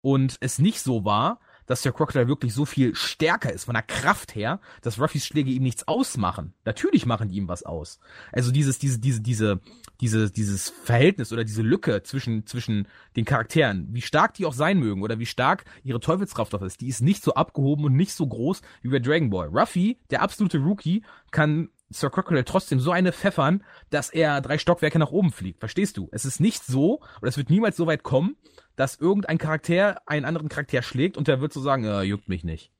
und 0.00 0.36
es 0.40 0.58
nicht 0.58 0.80
so 0.80 1.04
war, 1.04 1.38
dass 1.66 1.82
der 1.82 1.92
Crocodile 1.92 2.28
wirklich 2.28 2.54
so 2.54 2.64
viel 2.64 2.94
stärker 2.94 3.52
ist 3.52 3.64
von 3.64 3.74
der 3.74 3.82
Kraft 3.82 4.34
her, 4.34 4.60
dass 4.82 5.00
Ruffys 5.00 5.26
Schläge 5.26 5.50
ihm 5.50 5.62
nichts 5.62 5.86
ausmachen. 5.86 6.54
Natürlich 6.64 7.06
machen 7.06 7.28
die 7.28 7.36
ihm 7.36 7.48
was 7.48 7.62
aus. 7.62 7.98
Also 8.32 8.52
dieses, 8.52 8.78
diese, 8.78 8.98
diese, 8.98 9.20
diese, 9.20 9.60
diese, 10.00 10.30
dieses 10.30 10.70
Verhältnis 10.70 11.32
oder 11.32 11.44
diese 11.44 11.62
Lücke 11.62 12.02
zwischen, 12.02 12.46
zwischen 12.46 12.88
den 13.16 13.24
Charakteren, 13.24 13.88
wie 13.90 14.02
stark 14.02 14.34
die 14.34 14.46
auch 14.46 14.54
sein 14.54 14.78
mögen 14.78 15.02
oder 15.02 15.18
wie 15.18 15.26
stark 15.26 15.64
ihre 15.84 16.00
Teufelskraft 16.00 16.54
auch 16.54 16.62
ist, 16.62 16.80
die 16.80 16.88
ist 16.88 17.02
nicht 17.02 17.22
so 17.22 17.34
abgehoben 17.34 17.84
und 17.84 17.96
nicht 17.96 18.12
so 18.12 18.26
groß 18.26 18.62
wie 18.82 18.88
bei 18.88 18.98
Dragon 18.98 19.30
Ball. 19.30 19.48
Ruffy, 19.48 19.98
der 20.10 20.22
absolute 20.22 20.58
Rookie, 20.58 21.02
kann 21.30 21.68
Sir 21.92 22.10
Crocodile 22.10 22.44
trotzdem 22.44 22.80
so 22.80 22.90
eine 22.90 23.12
pfeffern, 23.12 23.64
dass 23.90 24.10
er 24.10 24.40
drei 24.40 24.58
Stockwerke 24.58 24.98
nach 24.98 25.10
oben 25.10 25.32
fliegt. 25.32 25.60
Verstehst 25.60 25.96
du? 25.96 26.08
Es 26.12 26.24
ist 26.24 26.40
nicht 26.40 26.64
so, 26.64 27.00
oder 27.20 27.28
es 27.28 27.36
wird 27.36 27.50
niemals 27.50 27.76
so 27.76 27.86
weit 27.86 28.02
kommen, 28.02 28.36
dass 28.76 28.96
irgendein 28.96 29.38
Charakter 29.38 30.00
einen 30.06 30.24
anderen 30.24 30.48
Charakter 30.48 30.82
schlägt 30.82 31.16
und 31.16 31.28
der 31.28 31.40
wird 31.40 31.52
so 31.52 31.60
sagen, 31.60 31.84
äh, 31.84 32.02
juckt 32.02 32.28
mich 32.28 32.44
nicht. 32.44 32.72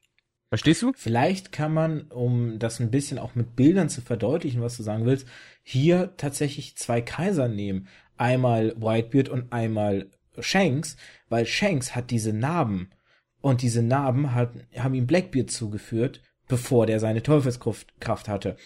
Verstehst 0.48 0.82
du? 0.82 0.92
Vielleicht 0.94 1.50
kann 1.50 1.72
man, 1.72 2.02
um 2.10 2.58
das 2.58 2.78
ein 2.78 2.90
bisschen 2.90 3.18
auch 3.18 3.34
mit 3.34 3.56
Bildern 3.56 3.88
zu 3.88 4.02
verdeutlichen, 4.02 4.60
was 4.60 4.76
du 4.76 4.82
sagen 4.82 5.06
willst, 5.06 5.26
hier 5.62 6.14
tatsächlich 6.18 6.76
zwei 6.76 7.00
Kaiser 7.00 7.48
nehmen. 7.48 7.88
Einmal 8.18 8.74
Whitebeard 8.76 9.30
und 9.30 9.52
einmal 9.52 10.10
Shanks, 10.38 10.96
weil 11.28 11.46
Shanks 11.46 11.94
hat 11.94 12.10
diese 12.10 12.32
Narben 12.32 12.90
und 13.40 13.62
diese 13.62 13.82
Narben 13.82 14.34
hat, 14.34 14.52
haben 14.76 14.94
ihm 14.94 15.06
Blackbeard 15.06 15.50
zugeführt, 15.50 16.20
bevor 16.48 16.86
der 16.86 17.00
seine 17.00 17.22
Teufelskraft 17.22 18.28
hatte. 18.28 18.56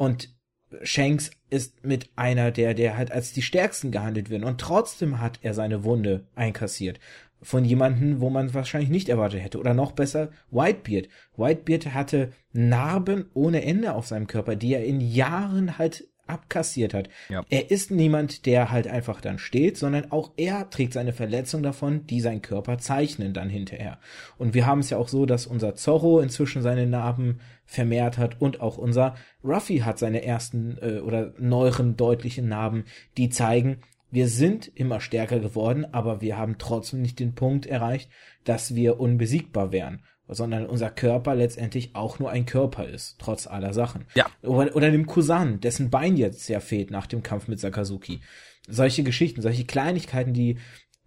Und 0.00 0.34
Shanks 0.82 1.30
ist 1.50 1.84
mit 1.84 2.08
einer 2.16 2.52
der, 2.52 2.72
der 2.72 2.96
halt 2.96 3.12
als 3.12 3.34
die 3.34 3.42
stärksten 3.42 3.90
gehandelt 3.90 4.30
werden. 4.30 4.44
Und 4.44 4.58
trotzdem 4.58 5.20
hat 5.20 5.40
er 5.42 5.52
seine 5.52 5.84
Wunde 5.84 6.24
einkassiert. 6.34 6.98
Von 7.42 7.66
jemanden, 7.66 8.18
wo 8.18 8.30
man 8.30 8.54
wahrscheinlich 8.54 8.88
nicht 8.88 9.10
erwartet 9.10 9.42
hätte. 9.42 9.58
Oder 9.60 9.74
noch 9.74 9.92
besser, 9.92 10.30
Whitebeard. 10.52 11.08
Whitebeard 11.36 11.92
hatte 11.92 12.32
Narben 12.54 13.26
ohne 13.34 13.62
Ende 13.62 13.92
auf 13.92 14.06
seinem 14.06 14.26
Körper, 14.26 14.56
die 14.56 14.72
er 14.72 14.86
in 14.86 15.02
Jahren 15.02 15.76
halt 15.76 16.08
abkassiert 16.26 16.94
hat. 16.94 17.10
Ja. 17.28 17.44
Er 17.50 17.70
ist 17.70 17.90
niemand, 17.90 18.46
der 18.46 18.70
halt 18.70 18.86
einfach 18.88 19.20
dann 19.20 19.38
steht, 19.38 19.76
sondern 19.76 20.10
auch 20.12 20.32
er 20.38 20.70
trägt 20.70 20.94
seine 20.94 21.12
Verletzung 21.12 21.62
davon, 21.62 22.06
die 22.06 22.22
sein 22.22 22.40
Körper 22.40 22.78
zeichnen 22.78 23.34
dann 23.34 23.50
hinterher. 23.50 23.98
Und 24.38 24.54
wir 24.54 24.64
haben 24.64 24.80
es 24.80 24.88
ja 24.88 24.96
auch 24.96 25.08
so, 25.08 25.26
dass 25.26 25.46
unser 25.46 25.74
Zorro 25.74 26.20
inzwischen 26.20 26.62
seine 26.62 26.86
Narben 26.86 27.40
vermehrt 27.70 28.18
hat 28.18 28.40
und 28.40 28.60
auch 28.60 28.76
unser 28.78 29.14
Ruffy 29.44 29.78
hat 29.78 29.98
seine 29.98 30.24
ersten 30.24 30.76
äh, 30.82 30.98
oder 30.98 31.32
neueren 31.38 31.96
deutlichen 31.96 32.48
Narben, 32.48 32.84
die 33.16 33.30
zeigen, 33.30 33.78
wir 34.10 34.26
sind 34.28 34.66
immer 34.74 35.00
stärker 35.00 35.38
geworden, 35.38 35.86
aber 35.92 36.20
wir 36.20 36.36
haben 36.36 36.58
trotzdem 36.58 37.00
nicht 37.00 37.20
den 37.20 37.36
Punkt 37.36 37.66
erreicht, 37.66 38.10
dass 38.44 38.74
wir 38.74 38.98
unbesiegbar 38.98 39.70
wären 39.70 40.02
sondern 40.32 40.66
unser 40.66 40.90
Körper 40.90 41.34
letztendlich 41.34 41.96
auch 41.96 42.20
nur 42.20 42.30
ein 42.30 42.46
Körper 42.46 42.86
ist, 42.86 43.16
trotz 43.18 43.48
aller 43.48 43.72
Sachen. 43.72 44.04
Ja. 44.14 44.26
Oder, 44.42 44.76
oder 44.76 44.90
dem 44.92 45.06
Kusan, 45.06 45.58
dessen 45.58 45.90
Bein 45.90 46.16
jetzt 46.16 46.48
ja 46.48 46.60
fehlt 46.60 46.92
nach 46.92 47.06
dem 47.06 47.24
Kampf 47.24 47.48
mit 47.48 47.58
Sakazuki. 47.58 48.20
Solche 48.68 49.02
Geschichten, 49.02 49.42
solche 49.42 49.64
Kleinigkeiten, 49.64 50.32
die, 50.32 50.58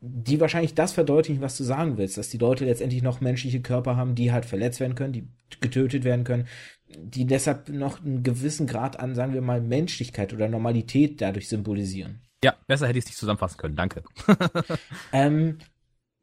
die 0.06 0.42
wahrscheinlich 0.42 0.74
das 0.74 0.92
verdeutlichen, 0.92 1.42
was 1.42 1.56
du 1.58 1.64
sagen 1.64 1.98
willst, 1.98 2.18
dass 2.18 2.28
die 2.28 2.38
Leute 2.38 2.66
letztendlich 2.66 3.02
noch 3.02 3.22
menschliche 3.22 3.62
Körper 3.62 3.96
haben, 3.96 4.16
die 4.16 4.34
halt 4.34 4.46
verletzt 4.46 4.82
werden 4.82 4.96
können, 4.96 5.14
die 5.14 5.30
getötet 5.62 6.04
werden 6.04 6.26
können, 6.26 6.46
die 6.90 7.26
deshalb 7.26 7.70
noch 7.70 8.04
einen 8.04 8.22
gewissen 8.22 8.68
Grad 8.68 9.00
an, 9.00 9.16
sagen 9.16 9.34
wir 9.34 9.42
mal, 9.42 9.62
Menschlichkeit 9.62 10.34
oder 10.34 10.50
Normalität 10.50 11.22
dadurch 11.22 11.48
symbolisieren. 11.48 12.22
Ja, 12.44 12.54
besser 12.68 12.88
hätte 12.88 13.00
ich 13.00 13.06
es 13.06 13.12
nicht 13.12 13.18
zusammenfassen 13.18 13.58
können, 13.58 13.78
danke. 13.78 14.04
ähm, 15.14 15.60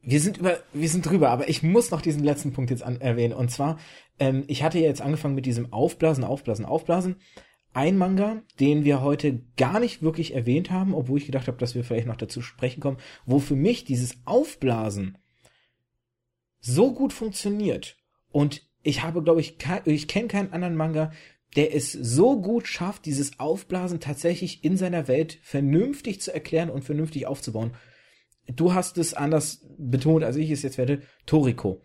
wir 0.03 0.21
sind 0.21 0.37
über, 0.37 0.59
wir 0.75 0.89
sind 0.91 1.07
drüber, 1.07 1.31
aber 1.31 1.49
ich 1.49 1.63
muss 1.63 1.91
noch 1.91 2.03
diesen 2.03 2.23
letzten 2.23 2.53
Punkt 2.53 2.71
jetzt 2.71 2.83
an, 2.83 3.01
erwähnen. 3.01 3.33
Und 3.33 3.51
zwar, 3.51 3.79
ähm, 4.19 4.45
ich 4.47 4.63
hatte 4.63 4.79
ja 4.79 4.89
jetzt 4.89 5.01
angefangen 5.01 5.35
mit 5.35 5.47
diesem 5.47 5.73
Aufblasen, 5.73 6.23
Aufblasen, 6.25 6.67
Aufblasen. 6.67 7.17
Ein 7.73 7.97
Manga, 7.97 8.43
den 8.59 8.85
wir 8.85 9.01
heute 9.01 9.43
gar 9.57 9.79
nicht 9.79 10.03
wirklich 10.03 10.35
erwähnt 10.35 10.71
haben, 10.71 10.95
obwohl 10.95 11.19
ich 11.19 11.27
gedacht 11.27 11.47
habe, 11.47 11.59
dass 11.59 11.75
wir 11.75 11.85
vielleicht 11.85 12.09
noch 12.09 12.17
dazu 12.17 12.43
sprechen 12.43 12.81
kommen, 12.81 12.99
wo 13.27 13.39
für 13.39 13.55
mich 13.55 13.85
dieses 13.85 14.19
Aufblasen 14.25 15.19
so 16.61 16.93
gut 16.93 17.13
funktioniert. 17.13 17.97
Und 18.33 18.69
ich 18.83 19.03
habe, 19.03 19.23
glaube 19.23 19.41
ich, 19.41 19.57
ich 19.85 20.09
kenne 20.09 20.29
keinen 20.29 20.53
anderen 20.53 20.77
Manga, 20.77 21.13
der 21.57 21.75
es 21.75 21.93
so 21.93 22.41
gut 22.41 22.67
schafft, 22.67 23.07
dieses 23.07 23.39
Aufblasen 23.41 24.01
tatsächlich 24.01 24.65
in 24.65 24.77
seiner 24.77 25.09
Welt 25.09 25.39
vernünftig 25.43 26.21
zu 26.21 26.33
erklären 26.33 26.71
und 26.71 26.85
vernünftig 26.85 27.27
aufzubauen. 27.27 27.75
Du 28.47 28.75
hast 28.75 28.99
es 28.99 29.15
anders 29.15 29.67
betont, 29.79 30.25
als 30.25 30.37
ich 30.37 30.51
es 30.51 30.63
jetzt 30.63 30.79
werde. 30.79 31.03
Toriko. 31.27 31.83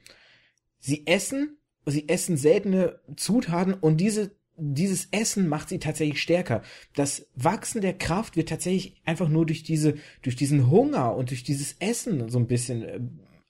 Sie 0.79 1.05
essen, 1.07 1.57
sie 1.85 2.07
essen 2.09 2.37
seltene 2.37 2.99
Zutaten 3.15 3.73
und 3.73 3.97
diese 3.97 4.35
dieses 4.57 5.07
Essen 5.11 5.47
macht 5.47 5.69
sie 5.69 5.79
tatsächlich 5.79 6.21
stärker. 6.21 6.61
Das 6.93 7.27
Wachsen 7.35 7.81
der 7.81 7.93
Kraft 7.93 8.35
wird 8.35 8.49
tatsächlich 8.49 8.95
einfach 9.05 9.27
nur 9.27 9.45
durch 9.45 9.63
diese, 9.63 9.95
durch 10.21 10.35
diesen 10.35 10.69
Hunger 10.69 11.15
und 11.15 11.29
durch 11.29 11.43
dieses 11.43 11.75
Essen 11.79 12.29
so 12.29 12.39
ein 12.39 12.47
bisschen 12.47 12.83
äh, 12.83 12.99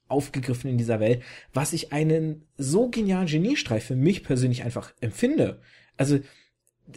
aufgegriffen 0.08 0.70
in 0.70 0.78
dieser 0.78 1.00
Welt, 1.00 1.24
was 1.54 1.74
ich 1.74 1.92
einen 1.94 2.44
so 2.58 2.90
genialen 2.90 3.28
Geniestreich 3.28 3.84
für 3.84 3.96
mich 3.96 4.24
persönlich 4.24 4.64
einfach 4.64 4.94
empfinde. 5.00 5.62
Also 5.98 6.20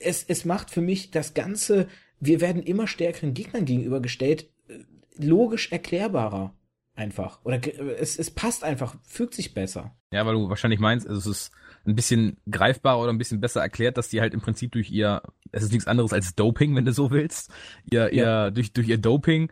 es, 0.00 0.24
es 0.26 0.44
macht 0.44 0.70
für 0.70 0.82
mich 0.82 1.10
das 1.10 1.34
Ganze, 1.34 1.88
wir 2.20 2.40
werden 2.40 2.62
immer 2.62 2.86
stärkeren 2.86 3.34
Gegnern 3.34 3.64
gegenübergestellt, 3.64 4.50
äh, 4.68 4.78
logisch 5.16 5.72
erklärbarer 5.72 6.54
einfach. 6.94 7.44
Oder 7.44 7.60
es, 7.98 8.18
es 8.18 8.30
passt 8.30 8.64
einfach, 8.64 8.96
fügt 9.04 9.34
sich 9.34 9.54
besser. 9.54 9.96
Ja, 10.12 10.26
weil 10.26 10.34
du 10.34 10.48
wahrscheinlich 10.48 10.80
meinst, 10.80 11.06
also 11.06 11.30
es 11.30 11.44
ist 11.44 11.52
ein 11.86 11.94
bisschen 11.94 12.36
greifbarer 12.50 13.00
oder 13.00 13.12
ein 13.12 13.18
bisschen 13.18 13.40
besser 13.40 13.60
erklärt, 13.60 13.96
dass 13.96 14.08
die 14.08 14.20
halt 14.20 14.34
im 14.34 14.40
Prinzip 14.40 14.72
durch 14.72 14.90
ihr, 14.90 15.22
es 15.52 15.62
ist 15.62 15.72
nichts 15.72 15.86
anderes 15.86 16.12
als 16.12 16.34
Doping, 16.34 16.74
wenn 16.76 16.84
du 16.84 16.92
so 16.92 17.10
willst, 17.10 17.50
ihr, 17.90 18.14
ja. 18.14 18.46
ihr, 18.46 18.50
durch, 18.50 18.72
durch 18.72 18.88
ihr 18.88 18.98
Doping, 18.98 19.50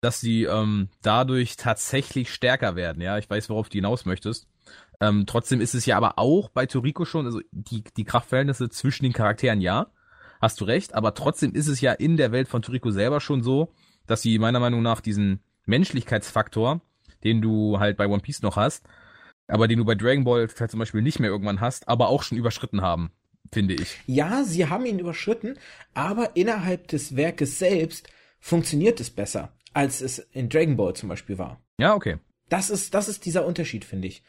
dass 0.00 0.20
sie 0.20 0.44
ähm, 0.44 0.88
dadurch 1.02 1.56
tatsächlich 1.56 2.32
stärker 2.32 2.76
werden. 2.76 3.02
Ja, 3.02 3.18
ich 3.18 3.28
weiß, 3.28 3.50
worauf 3.50 3.68
du 3.68 3.74
hinaus 3.74 4.06
möchtest. 4.06 4.46
Ähm, 5.00 5.26
trotzdem 5.26 5.60
ist 5.60 5.74
es 5.74 5.86
ja 5.86 5.96
aber 5.96 6.18
auch 6.18 6.48
bei 6.50 6.66
Toriko 6.66 7.04
schon, 7.04 7.26
also 7.26 7.40
die, 7.52 7.84
die 7.96 8.04
Kraftverhältnisse 8.04 8.68
zwischen 8.68 9.04
den 9.04 9.12
Charakteren, 9.12 9.60
ja, 9.60 9.88
hast 10.40 10.60
du 10.60 10.64
recht, 10.64 10.94
aber 10.94 11.14
trotzdem 11.14 11.54
ist 11.54 11.68
es 11.68 11.80
ja 11.80 11.92
in 11.92 12.16
der 12.16 12.32
Welt 12.32 12.48
von 12.48 12.62
Toriko 12.62 12.90
selber 12.90 13.20
schon 13.20 13.42
so, 13.42 13.72
dass 14.06 14.22
sie 14.22 14.38
meiner 14.38 14.60
Meinung 14.60 14.82
nach 14.82 15.00
diesen 15.00 15.40
Menschlichkeitsfaktor, 15.66 16.80
den 17.24 17.40
du 17.42 17.78
halt 17.78 17.96
bei 17.96 18.06
One 18.06 18.22
Piece 18.22 18.42
noch 18.42 18.56
hast, 18.56 18.86
aber 19.48 19.66
den 19.66 19.78
du 19.78 19.84
bei 19.84 19.94
Dragon 19.94 20.24
Ball 20.24 20.48
halt 20.60 20.70
zum 20.70 20.78
Beispiel 20.78 21.02
nicht 21.02 21.18
mehr 21.18 21.30
irgendwann 21.30 21.60
hast, 21.60 21.88
aber 21.88 22.08
auch 22.08 22.22
schon 22.22 22.38
überschritten 22.38 22.82
haben, 22.82 23.10
finde 23.50 23.74
ich. 23.74 23.98
Ja, 24.06 24.44
sie 24.44 24.68
haben 24.68 24.86
ihn 24.86 24.98
überschritten, 24.98 25.58
aber 25.94 26.36
innerhalb 26.36 26.86
des 26.88 27.16
Werkes 27.16 27.58
selbst 27.58 28.08
funktioniert 28.38 29.00
es 29.00 29.10
besser, 29.10 29.56
als 29.72 30.00
es 30.00 30.18
in 30.18 30.48
Dragon 30.48 30.76
Ball 30.76 30.94
zum 30.94 31.08
Beispiel 31.08 31.38
war. 31.38 31.60
Ja, 31.78 31.94
okay. 31.94 32.18
Das 32.48 32.70
ist, 32.70 32.94
das 32.94 33.08
ist 33.08 33.24
dieser 33.24 33.46
Unterschied, 33.46 33.84
finde 33.84 34.08
ich. 34.08 34.22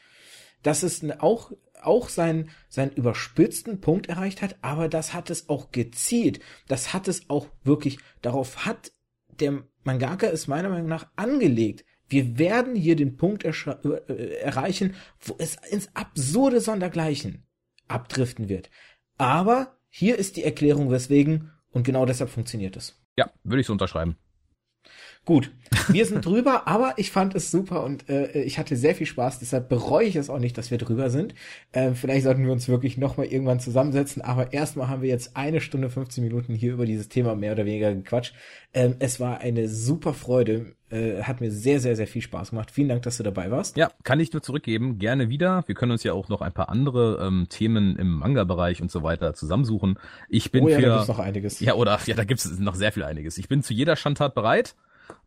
Dass 0.64 0.84
es 0.84 1.04
auch, 1.20 1.52
auch 1.82 2.10
seinen, 2.10 2.50
seinen 2.68 2.92
überspitzten 2.92 3.82
Punkt 3.82 4.08
erreicht 4.08 4.42
hat, 4.42 4.58
aber 4.62 4.90
das 4.90 5.14
hat 5.14 5.30
es 5.30 5.48
auch 5.50 5.72
gezielt. 5.72 6.40
Das 6.68 6.94
hat 6.94 7.08
es 7.08 7.30
auch 7.30 7.48
wirklich, 7.64 8.00
darauf 8.22 8.66
hat 8.66 8.92
der 9.40 9.64
Mangaka 9.84 10.28
es 10.28 10.48
meiner 10.48 10.70
Meinung 10.70 10.88
nach 10.88 11.08
angelegt. 11.16 11.86
Wir 12.10 12.40
werden 12.40 12.76
hier 12.76 12.96
den 12.96 13.16
Punkt 13.16 13.46
äh, 13.46 14.40
erreichen, 14.42 14.96
wo 15.22 15.36
es 15.38 15.56
ins 15.70 15.90
absurde 15.96 16.60
Sondergleichen 16.60 17.46
abdriften 17.88 18.50
wird. 18.50 18.70
Aber 19.18 19.78
hier 19.90 20.18
ist 20.18 20.38
die 20.38 20.44
Erklärung, 20.44 20.92
weswegen, 20.92 21.52
und 21.72 21.84
genau 21.84 22.06
deshalb 22.06 22.30
funktioniert 22.30 22.76
es. 22.76 23.00
Ja, 23.18 23.32
würde 23.44 23.62
ich 23.62 23.68
so 23.68 23.74
unterschreiben. 23.74 24.18
Gut, 25.30 25.52
wir 25.90 26.08
sind 26.08 26.26
drüber, 26.26 26.68
aber 26.68 26.94
ich 26.98 27.12
fand 27.12 27.36
es 27.36 27.52
super 27.52 27.84
und 27.84 28.10
äh, 28.10 28.42
ich 28.42 28.58
hatte 28.58 28.76
sehr 28.76 28.96
viel 28.96 29.06
Spaß, 29.06 29.38
deshalb 29.38 29.70
bereue 29.70 30.08
ich 30.08 30.16
es 30.16 30.28
auch 30.28 30.40
nicht, 30.40 30.58
dass 30.58 30.72
wir 30.72 30.80
drüber 30.80 31.12
sind. 31.12 31.36
Äh, 31.72 31.92
vielleicht 31.92 32.24
sollten 32.24 32.44
wir 32.44 32.52
uns 32.52 32.68
wirklich 32.68 32.98
nochmal 32.98 33.28
irgendwann 33.28 33.60
zusammensetzen, 33.60 34.24
aber 34.24 34.54
erstmal 34.54 34.88
haben 34.88 35.04
wir 35.04 35.10
jetzt 35.10 35.38
eine 35.38 35.62
Stunde 35.62 35.92
15 35.92 36.24
Minuten 36.24 36.56
hier 36.56 36.74
über 36.74 36.88
dieses 36.88 37.10
Thema 37.10 37.36
mehr 37.36 37.52
oder 37.52 37.68
weniger 37.68 37.94
gequatscht. 37.94 38.34
Ähm, 38.74 38.96
es 38.98 39.20
war 39.20 39.40
eine 39.42 39.70
super 39.70 40.16
Freude, 40.16 40.74
äh, 40.90 41.22
hat 41.22 41.42
mir 41.42 41.52
sehr, 41.52 41.80
sehr, 41.80 41.96
sehr 41.96 42.08
viel 42.08 42.24
Spaß 42.24 42.50
gemacht. 42.50 42.72
Vielen 42.72 42.90
Dank, 42.90 43.04
dass 43.04 43.18
du 43.18 43.24
dabei 43.24 43.52
warst. 43.52 43.78
Ja, 43.78 43.92
kann 44.04 44.20
ich 44.20 44.34
nur 44.34 44.42
zurückgeben, 44.42 44.98
gerne 44.98 45.30
wieder. 45.30 45.64
Wir 45.68 45.76
können 45.76 45.92
uns 45.92 46.02
ja 46.02 46.14
auch 46.14 46.30
noch 46.30 46.42
ein 46.42 46.54
paar 46.54 46.70
andere 46.70 47.24
ähm, 47.24 47.46
Themen 47.50 47.98
im 47.98 48.18
Manga-Bereich 48.18 48.82
und 48.82 48.90
so 48.90 49.04
weiter 49.04 49.36
zusammensuchen. 49.36 50.00
Ich 50.28 50.52
bin 50.52 50.64
oh, 50.64 50.70
ja, 50.70 50.78
für... 50.78 50.82
Da 50.82 50.94
gibt's 50.96 51.08
noch 51.08 51.20
einiges. 51.20 51.60
Ja, 51.60 51.76
oder 51.76 52.00
ja, 52.08 52.16
da 52.16 52.24
gibt 52.24 52.40
es 52.40 52.58
noch 52.58 52.74
sehr 52.74 52.92
viel 52.92 53.04
einiges. 53.04 53.38
Ich 53.38 53.48
bin 53.48 53.62
zu 53.62 53.76
jeder 53.76 53.96
Schandtat 53.96 54.34
bereit. 54.34 54.74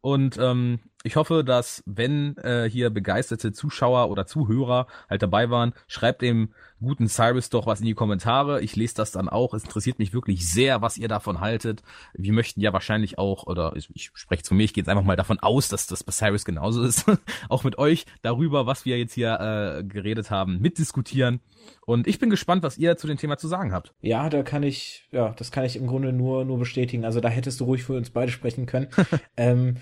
Und 0.00 0.36
ähm, 0.38 0.80
ich 1.04 1.16
hoffe, 1.16 1.44
dass 1.44 1.82
wenn 1.86 2.36
äh, 2.38 2.68
hier 2.70 2.90
begeisterte 2.90 3.52
Zuschauer 3.52 4.10
oder 4.10 4.26
Zuhörer 4.26 4.86
halt 5.08 5.22
dabei 5.22 5.50
waren, 5.50 5.72
schreibt 5.86 6.22
dem 6.22 6.52
guten 6.82 7.08
Cyrus 7.08 7.48
doch 7.48 7.66
was 7.66 7.80
in 7.80 7.86
die 7.86 7.94
Kommentare. 7.94 8.60
Ich 8.60 8.76
lese 8.76 8.94
das 8.94 9.12
dann 9.12 9.28
auch. 9.28 9.54
Es 9.54 9.64
interessiert 9.64 9.98
mich 9.98 10.12
wirklich 10.12 10.50
sehr, 10.50 10.82
was 10.82 10.98
ihr 10.98 11.08
davon 11.08 11.40
haltet. 11.40 11.82
Wir 12.14 12.32
möchten 12.32 12.60
ja 12.60 12.72
wahrscheinlich 12.72 13.18
auch, 13.18 13.46
oder 13.46 13.74
ich, 13.76 13.88
ich 13.94 14.10
spreche 14.14 14.42
zu 14.42 14.54
mir, 14.54 14.64
ich 14.64 14.74
gehe 14.74 14.82
jetzt 14.82 14.88
einfach 14.88 15.04
mal 15.04 15.16
davon 15.16 15.38
aus, 15.40 15.68
dass 15.68 15.86
das 15.86 16.04
bei 16.04 16.12
Cyrus 16.12 16.44
genauso 16.44 16.82
ist, 16.82 17.06
auch 17.48 17.64
mit 17.64 17.78
euch 17.78 18.04
darüber, 18.22 18.66
was 18.66 18.84
wir 18.84 18.98
jetzt 18.98 19.14
hier 19.14 19.38
äh, 19.40 19.84
geredet 19.84 20.30
haben, 20.30 20.60
mitdiskutieren. 20.60 21.40
Und 21.86 22.06
ich 22.06 22.18
bin 22.18 22.30
gespannt, 22.30 22.62
was 22.62 22.78
ihr 22.78 22.96
zu 22.96 23.06
dem 23.06 23.16
Thema 23.16 23.38
zu 23.38 23.48
sagen 23.48 23.72
habt. 23.72 23.94
Ja, 24.00 24.28
da 24.28 24.42
kann 24.42 24.62
ich, 24.62 25.08
ja, 25.12 25.30
das 25.38 25.52
kann 25.52 25.64
ich 25.64 25.76
im 25.76 25.86
Grunde 25.86 26.12
nur, 26.12 26.44
nur 26.44 26.58
bestätigen. 26.58 27.04
Also 27.04 27.20
da 27.20 27.28
hättest 27.28 27.60
du 27.60 27.64
ruhig 27.64 27.84
für 27.84 27.94
uns 27.94 28.10
beide 28.10 28.32
sprechen 28.32 28.66
können. 28.66 28.88
ähm, 29.36 29.76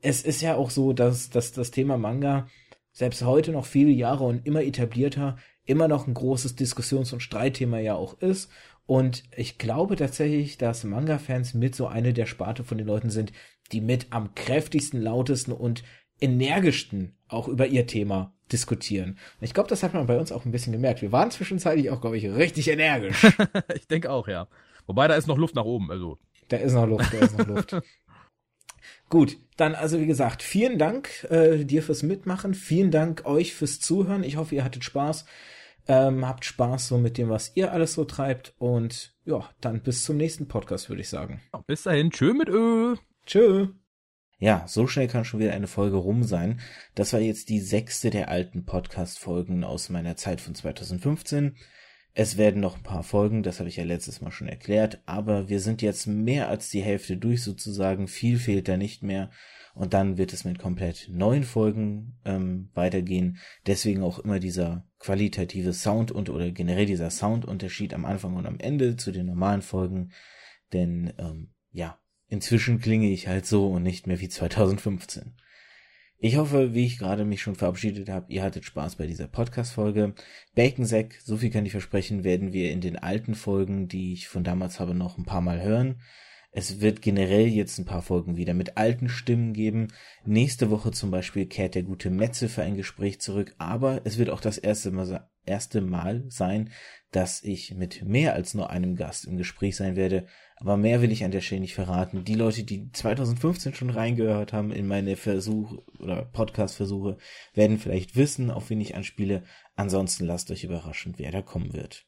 es 0.00 0.22
ist 0.22 0.42
ja 0.42 0.54
auch 0.54 0.70
so, 0.70 0.92
dass, 0.92 1.30
dass 1.30 1.52
das 1.52 1.70
Thema 1.70 1.96
Manga 1.96 2.46
selbst 2.92 3.24
heute 3.24 3.50
noch 3.50 3.66
viele 3.66 3.90
Jahre 3.90 4.24
und 4.24 4.46
immer 4.46 4.62
etablierter 4.62 5.36
immer 5.66 5.88
noch 5.88 6.06
ein 6.06 6.14
großes 6.14 6.56
Diskussions- 6.56 7.12
und 7.12 7.20
Streitthema 7.20 7.78
ja 7.78 7.94
auch 7.94 8.20
ist. 8.20 8.50
Und 8.86 9.24
ich 9.34 9.58
glaube 9.58 9.96
tatsächlich, 9.96 10.58
dass 10.58 10.84
Manga-Fans 10.84 11.54
mit 11.54 11.74
so 11.74 11.86
eine 11.86 12.12
der 12.12 12.26
Sparte 12.26 12.64
von 12.64 12.78
den 12.78 12.86
Leuten 12.86 13.10
sind, 13.10 13.32
die 13.72 13.80
mit 13.80 14.08
am 14.10 14.34
kräftigsten, 14.34 15.00
lautesten 15.00 15.52
und 15.52 15.82
energischsten 16.20 17.16
auch 17.28 17.48
über 17.48 17.66
ihr 17.66 17.86
Thema 17.86 18.34
diskutieren. 18.52 19.18
Ich 19.40 19.54
glaube, 19.54 19.68
das 19.68 19.82
hat 19.82 19.94
man 19.94 20.06
bei 20.06 20.18
uns 20.18 20.32
auch 20.32 20.44
ein 20.44 20.52
bisschen 20.52 20.72
gemerkt. 20.72 21.02
Wir 21.02 21.12
waren 21.12 21.30
zwischenzeitlich 21.30 21.90
auch, 21.90 22.00
glaube 22.00 22.18
ich, 22.18 22.26
richtig 22.26 22.68
energisch. 22.68 23.24
ich 23.74 23.88
denke 23.88 24.10
auch, 24.10 24.28
ja. 24.28 24.48
Wobei 24.86 25.08
da 25.08 25.14
ist 25.14 25.26
noch 25.26 25.38
Luft 25.38 25.54
nach 25.54 25.64
oben, 25.64 25.90
also. 25.90 26.18
Da 26.48 26.58
ist 26.58 26.74
noch 26.74 26.86
Luft, 26.86 27.12
da 27.12 27.18
ist 27.18 27.38
noch 27.38 27.46
Luft. 27.46 27.76
Gut, 29.08 29.38
dann 29.56 29.74
also 29.74 30.00
wie 30.00 30.06
gesagt, 30.06 30.42
vielen 30.42 30.78
Dank 30.78 31.24
äh, 31.30 31.64
dir 31.64 31.82
fürs 31.82 32.02
Mitmachen, 32.02 32.54
vielen 32.54 32.90
Dank 32.90 33.24
euch 33.24 33.54
fürs 33.54 33.80
Zuhören. 33.80 34.24
Ich 34.24 34.36
hoffe, 34.36 34.54
ihr 34.54 34.64
hattet 34.64 34.84
Spaß, 34.84 35.24
ähm, 35.88 36.26
habt 36.26 36.44
Spaß 36.44 36.88
so 36.88 36.98
mit 36.98 37.18
dem, 37.18 37.28
was 37.28 37.52
ihr 37.54 37.72
alles 37.72 37.94
so 37.94 38.04
treibt 38.04 38.54
und 38.58 39.14
ja, 39.24 39.48
dann 39.60 39.82
bis 39.82 40.04
zum 40.04 40.16
nächsten 40.16 40.48
Podcast, 40.48 40.88
würde 40.88 41.02
ich 41.02 41.08
sagen. 41.08 41.40
Bis 41.66 41.82
dahin, 41.82 42.10
tschö 42.10 42.34
mit 42.34 42.48
Ö. 42.48 42.96
Tschö. 43.26 43.68
Ja, 44.38 44.64
so 44.66 44.86
schnell 44.86 45.08
kann 45.08 45.24
schon 45.24 45.40
wieder 45.40 45.52
eine 45.52 45.66
Folge 45.66 45.96
rum 45.96 46.24
sein. 46.24 46.60
Das 46.94 47.12
war 47.12 47.20
jetzt 47.20 47.48
die 47.48 47.60
sechste 47.60 48.10
der 48.10 48.28
alten 48.28 48.64
Podcast-Folgen 48.64 49.64
aus 49.64 49.88
meiner 49.88 50.16
Zeit 50.16 50.40
von 50.40 50.54
2015. 50.54 51.56
Es 52.12 52.36
werden 52.36 52.60
noch 52.60 52.76
ein 52.76 52.82
paar 52.82 53.02
Folgen, 53.02 53.42
das 53.42 53.58
habe 53.58 53.68
ich 53.68 53.76
ja 53.76 53.84
letztes 53.84 54.20
Mal 54.20 54.30
schon 54.30 54.46
erklärt, 54.46 55.02
aber 55.04 55.48
wir 55.48 55.58
sind 55.58 55.82
jetzt 55.82 56.06
mehr 56.06 56.48
als 56.48 56.68
die 56.68 56.82
Hälfte 56.82 57.16
durch 57.16 57.42
sozusagen, 57.42 58.06
viel 58.06 58.38
fehlt 58.38 58.68
da 58.68 58.76
nicht 58.76 59.02
mehr 59.02 59.30
und 59.74 59.92
dann 59.92 60.16
wird 60.16 60.32
es 60.32 60.44
mit 60.44 60.58
komplett 60.58 61.08
neuen 61.10 61.42
Folgen 61.42 62.16
ähm, 62.24 62.70
weitergehen. 62.74 63.38
Deswegen 63.66 64.02
auch 64.02 64.20
immer 64.20 64.38
dieser 64.38 64.86
qualitative 64.98 65.72
Sound 65.72 66.12
und 66.12 66.30
oder 66.30 66.50
generell 66.52 66.86
dieser 66.86 67.10
Soundunterschied 67.10 67.92
am 67.92 68.04
Anfang 68.04 68.36
und 68.36 68.46
am 68.46 68.58
Ende 68.58 68.96
zu 68.96 69.12
den 69.12 69.26
normalen 69.26 69.62
Folgen, 69.62 70.12
denn 70.72 71.12
ähm, 71.18 71.52
ja, 71.72 71.98
inzwischen 72.28 72.78
klinge 72.78 73.10
ich 73.10 73.28
halt 73.28 73.46
so 73.46 73.68
und 73.68 73.82
nicht 73.82 74.06
mehr 74.06 74.20
wie 74.20 74.28
2015. 74.28 75.34
Ich 76.18 76.36
hoffe, 76.36 76.72
wie 76.72 76.86
ich 76.86 76.98
gerade 76.98 77.24
mich 77.24 77.42
schon 77.42 77.56
verabschiedet 77.56 78.08
habe, 78.08 78.32
ihr 78.32 78.42
hattet 78.42 78.64
Spaß 78.64 78.96
bei 78.96 79.06
dieser 79.06 79.26
Podcast-Folge. 79.26 80.14
Bacon 80.54 80.86
Sack, 80.86 81.20
so 81.22 81.36
viel 81.36 81.50
kann 81.50 81.66
ich 81.66 81.72
versprechen, 81.72 82.24
werden 82.24 82.52
wir 82.52 82.70
in 82.70 82.80
den 82.80 82.96
alten 82.96 83.34
Folgen, 83.34 83.88
die 83.88 84.14
ich 84.14 84.28
von 84.28 84.44
damals 84.44 84.80
habe, 84.80 84.94
noch 84.94 85.18
ein 85.18 85.26
paar 85.26 85.42
Mal 85.42 85.60
hören. 85.60 86.00
Es 86.56 86.80
wird 86.80 87.02
generell 87.02 87.48
jetzt 87.48 87.78
ein 87.78 87.84
paar 87.84 88.00
Folgen 88.00 88.36
wieder 88.36 88.54
mit 88.54 88.76
alten 88.76 89.08
Stimmen 89.08 89.54
geben. 89.54 89.88
Nächste 90.24 90.70
Woche 90.70 90.92
zum 90.92 91.10
Beispiel 91.10 91.46
kehrt 91.46 91.74
der 91.74 91.82
gute 91.82 92.10
Metze 92.10 92.48
für 92.48 92.62
ein 92.62 92.76
Gespräch 92.76 93.20
zurück, 93.20 93.56
aber 93.58 94.02
es 94.04 94.18
wird 94.18 94.30
auch 94.30 94.40
das 94.40 94.56
erste 94.56 94.92
Mal, 94.92 95.28
erste 95.44 95.80
Mal 95.80 96.24
sein, 96.28 96.70
dass 97.10 97.42
ich 97.42 97.74
mit 97.74 98.04
mehr 98.04 98.34
als 98.34 98.54
nur 98.54 98.70
einem 98.70 98.94
Gast 98.94 99.24
im 99.24 99.36
Gespräch 99.36 99.74
sein 99.74 99.96
werde. 99.96 100.26
Aber 100.54 100.76
mehr 100.76 101.02
will 101.02 101.10
ich 101.10 101.24
an 101.24 101.32
der 101.32 101.40
Stelle 101.40 101.60
nicht 101.60 101.74
verraten. 101.74 102.24
Die 102.24 102.36
Leute, 102.36 102.62
die 102.62 102.88
2015 102.92 103.74
schon 103.74 103.90
reingehört 103.90 104.52
haben 104.52 104.70
in 104.70 104.86
meine 104.86 105.16
Versuche 105.16 105.82
oder 105.98 106.24
Podcast-Versuche, 106.24 107.18
werden 107.54 107.78
vielleicht 107.78 108.14
wissen, 108.14 108.52
auf 108.52 108.70
wen 108.70 108.80
ich 108.80 108.94
anspiele. 108.94 109.42
Ansonsten 109.74 110.24
lasst 110.24 110.52
euch 110.52 110.62
überraschen, 110.62 111.14
wer 111.16 111.32
da 111.32 111.42
kommen 111.42 111.72
wird. 111.72 112.06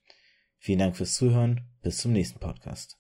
Vielen 0.59 0.79
Dank 0.79 0.97
fürs 0.97 1.15
Zuhören. 1.15 1.63
Bis 1.83 1.99
zum 1.99 2.13
nächsten 2.13 2.39
Podcast. 2.39 2.97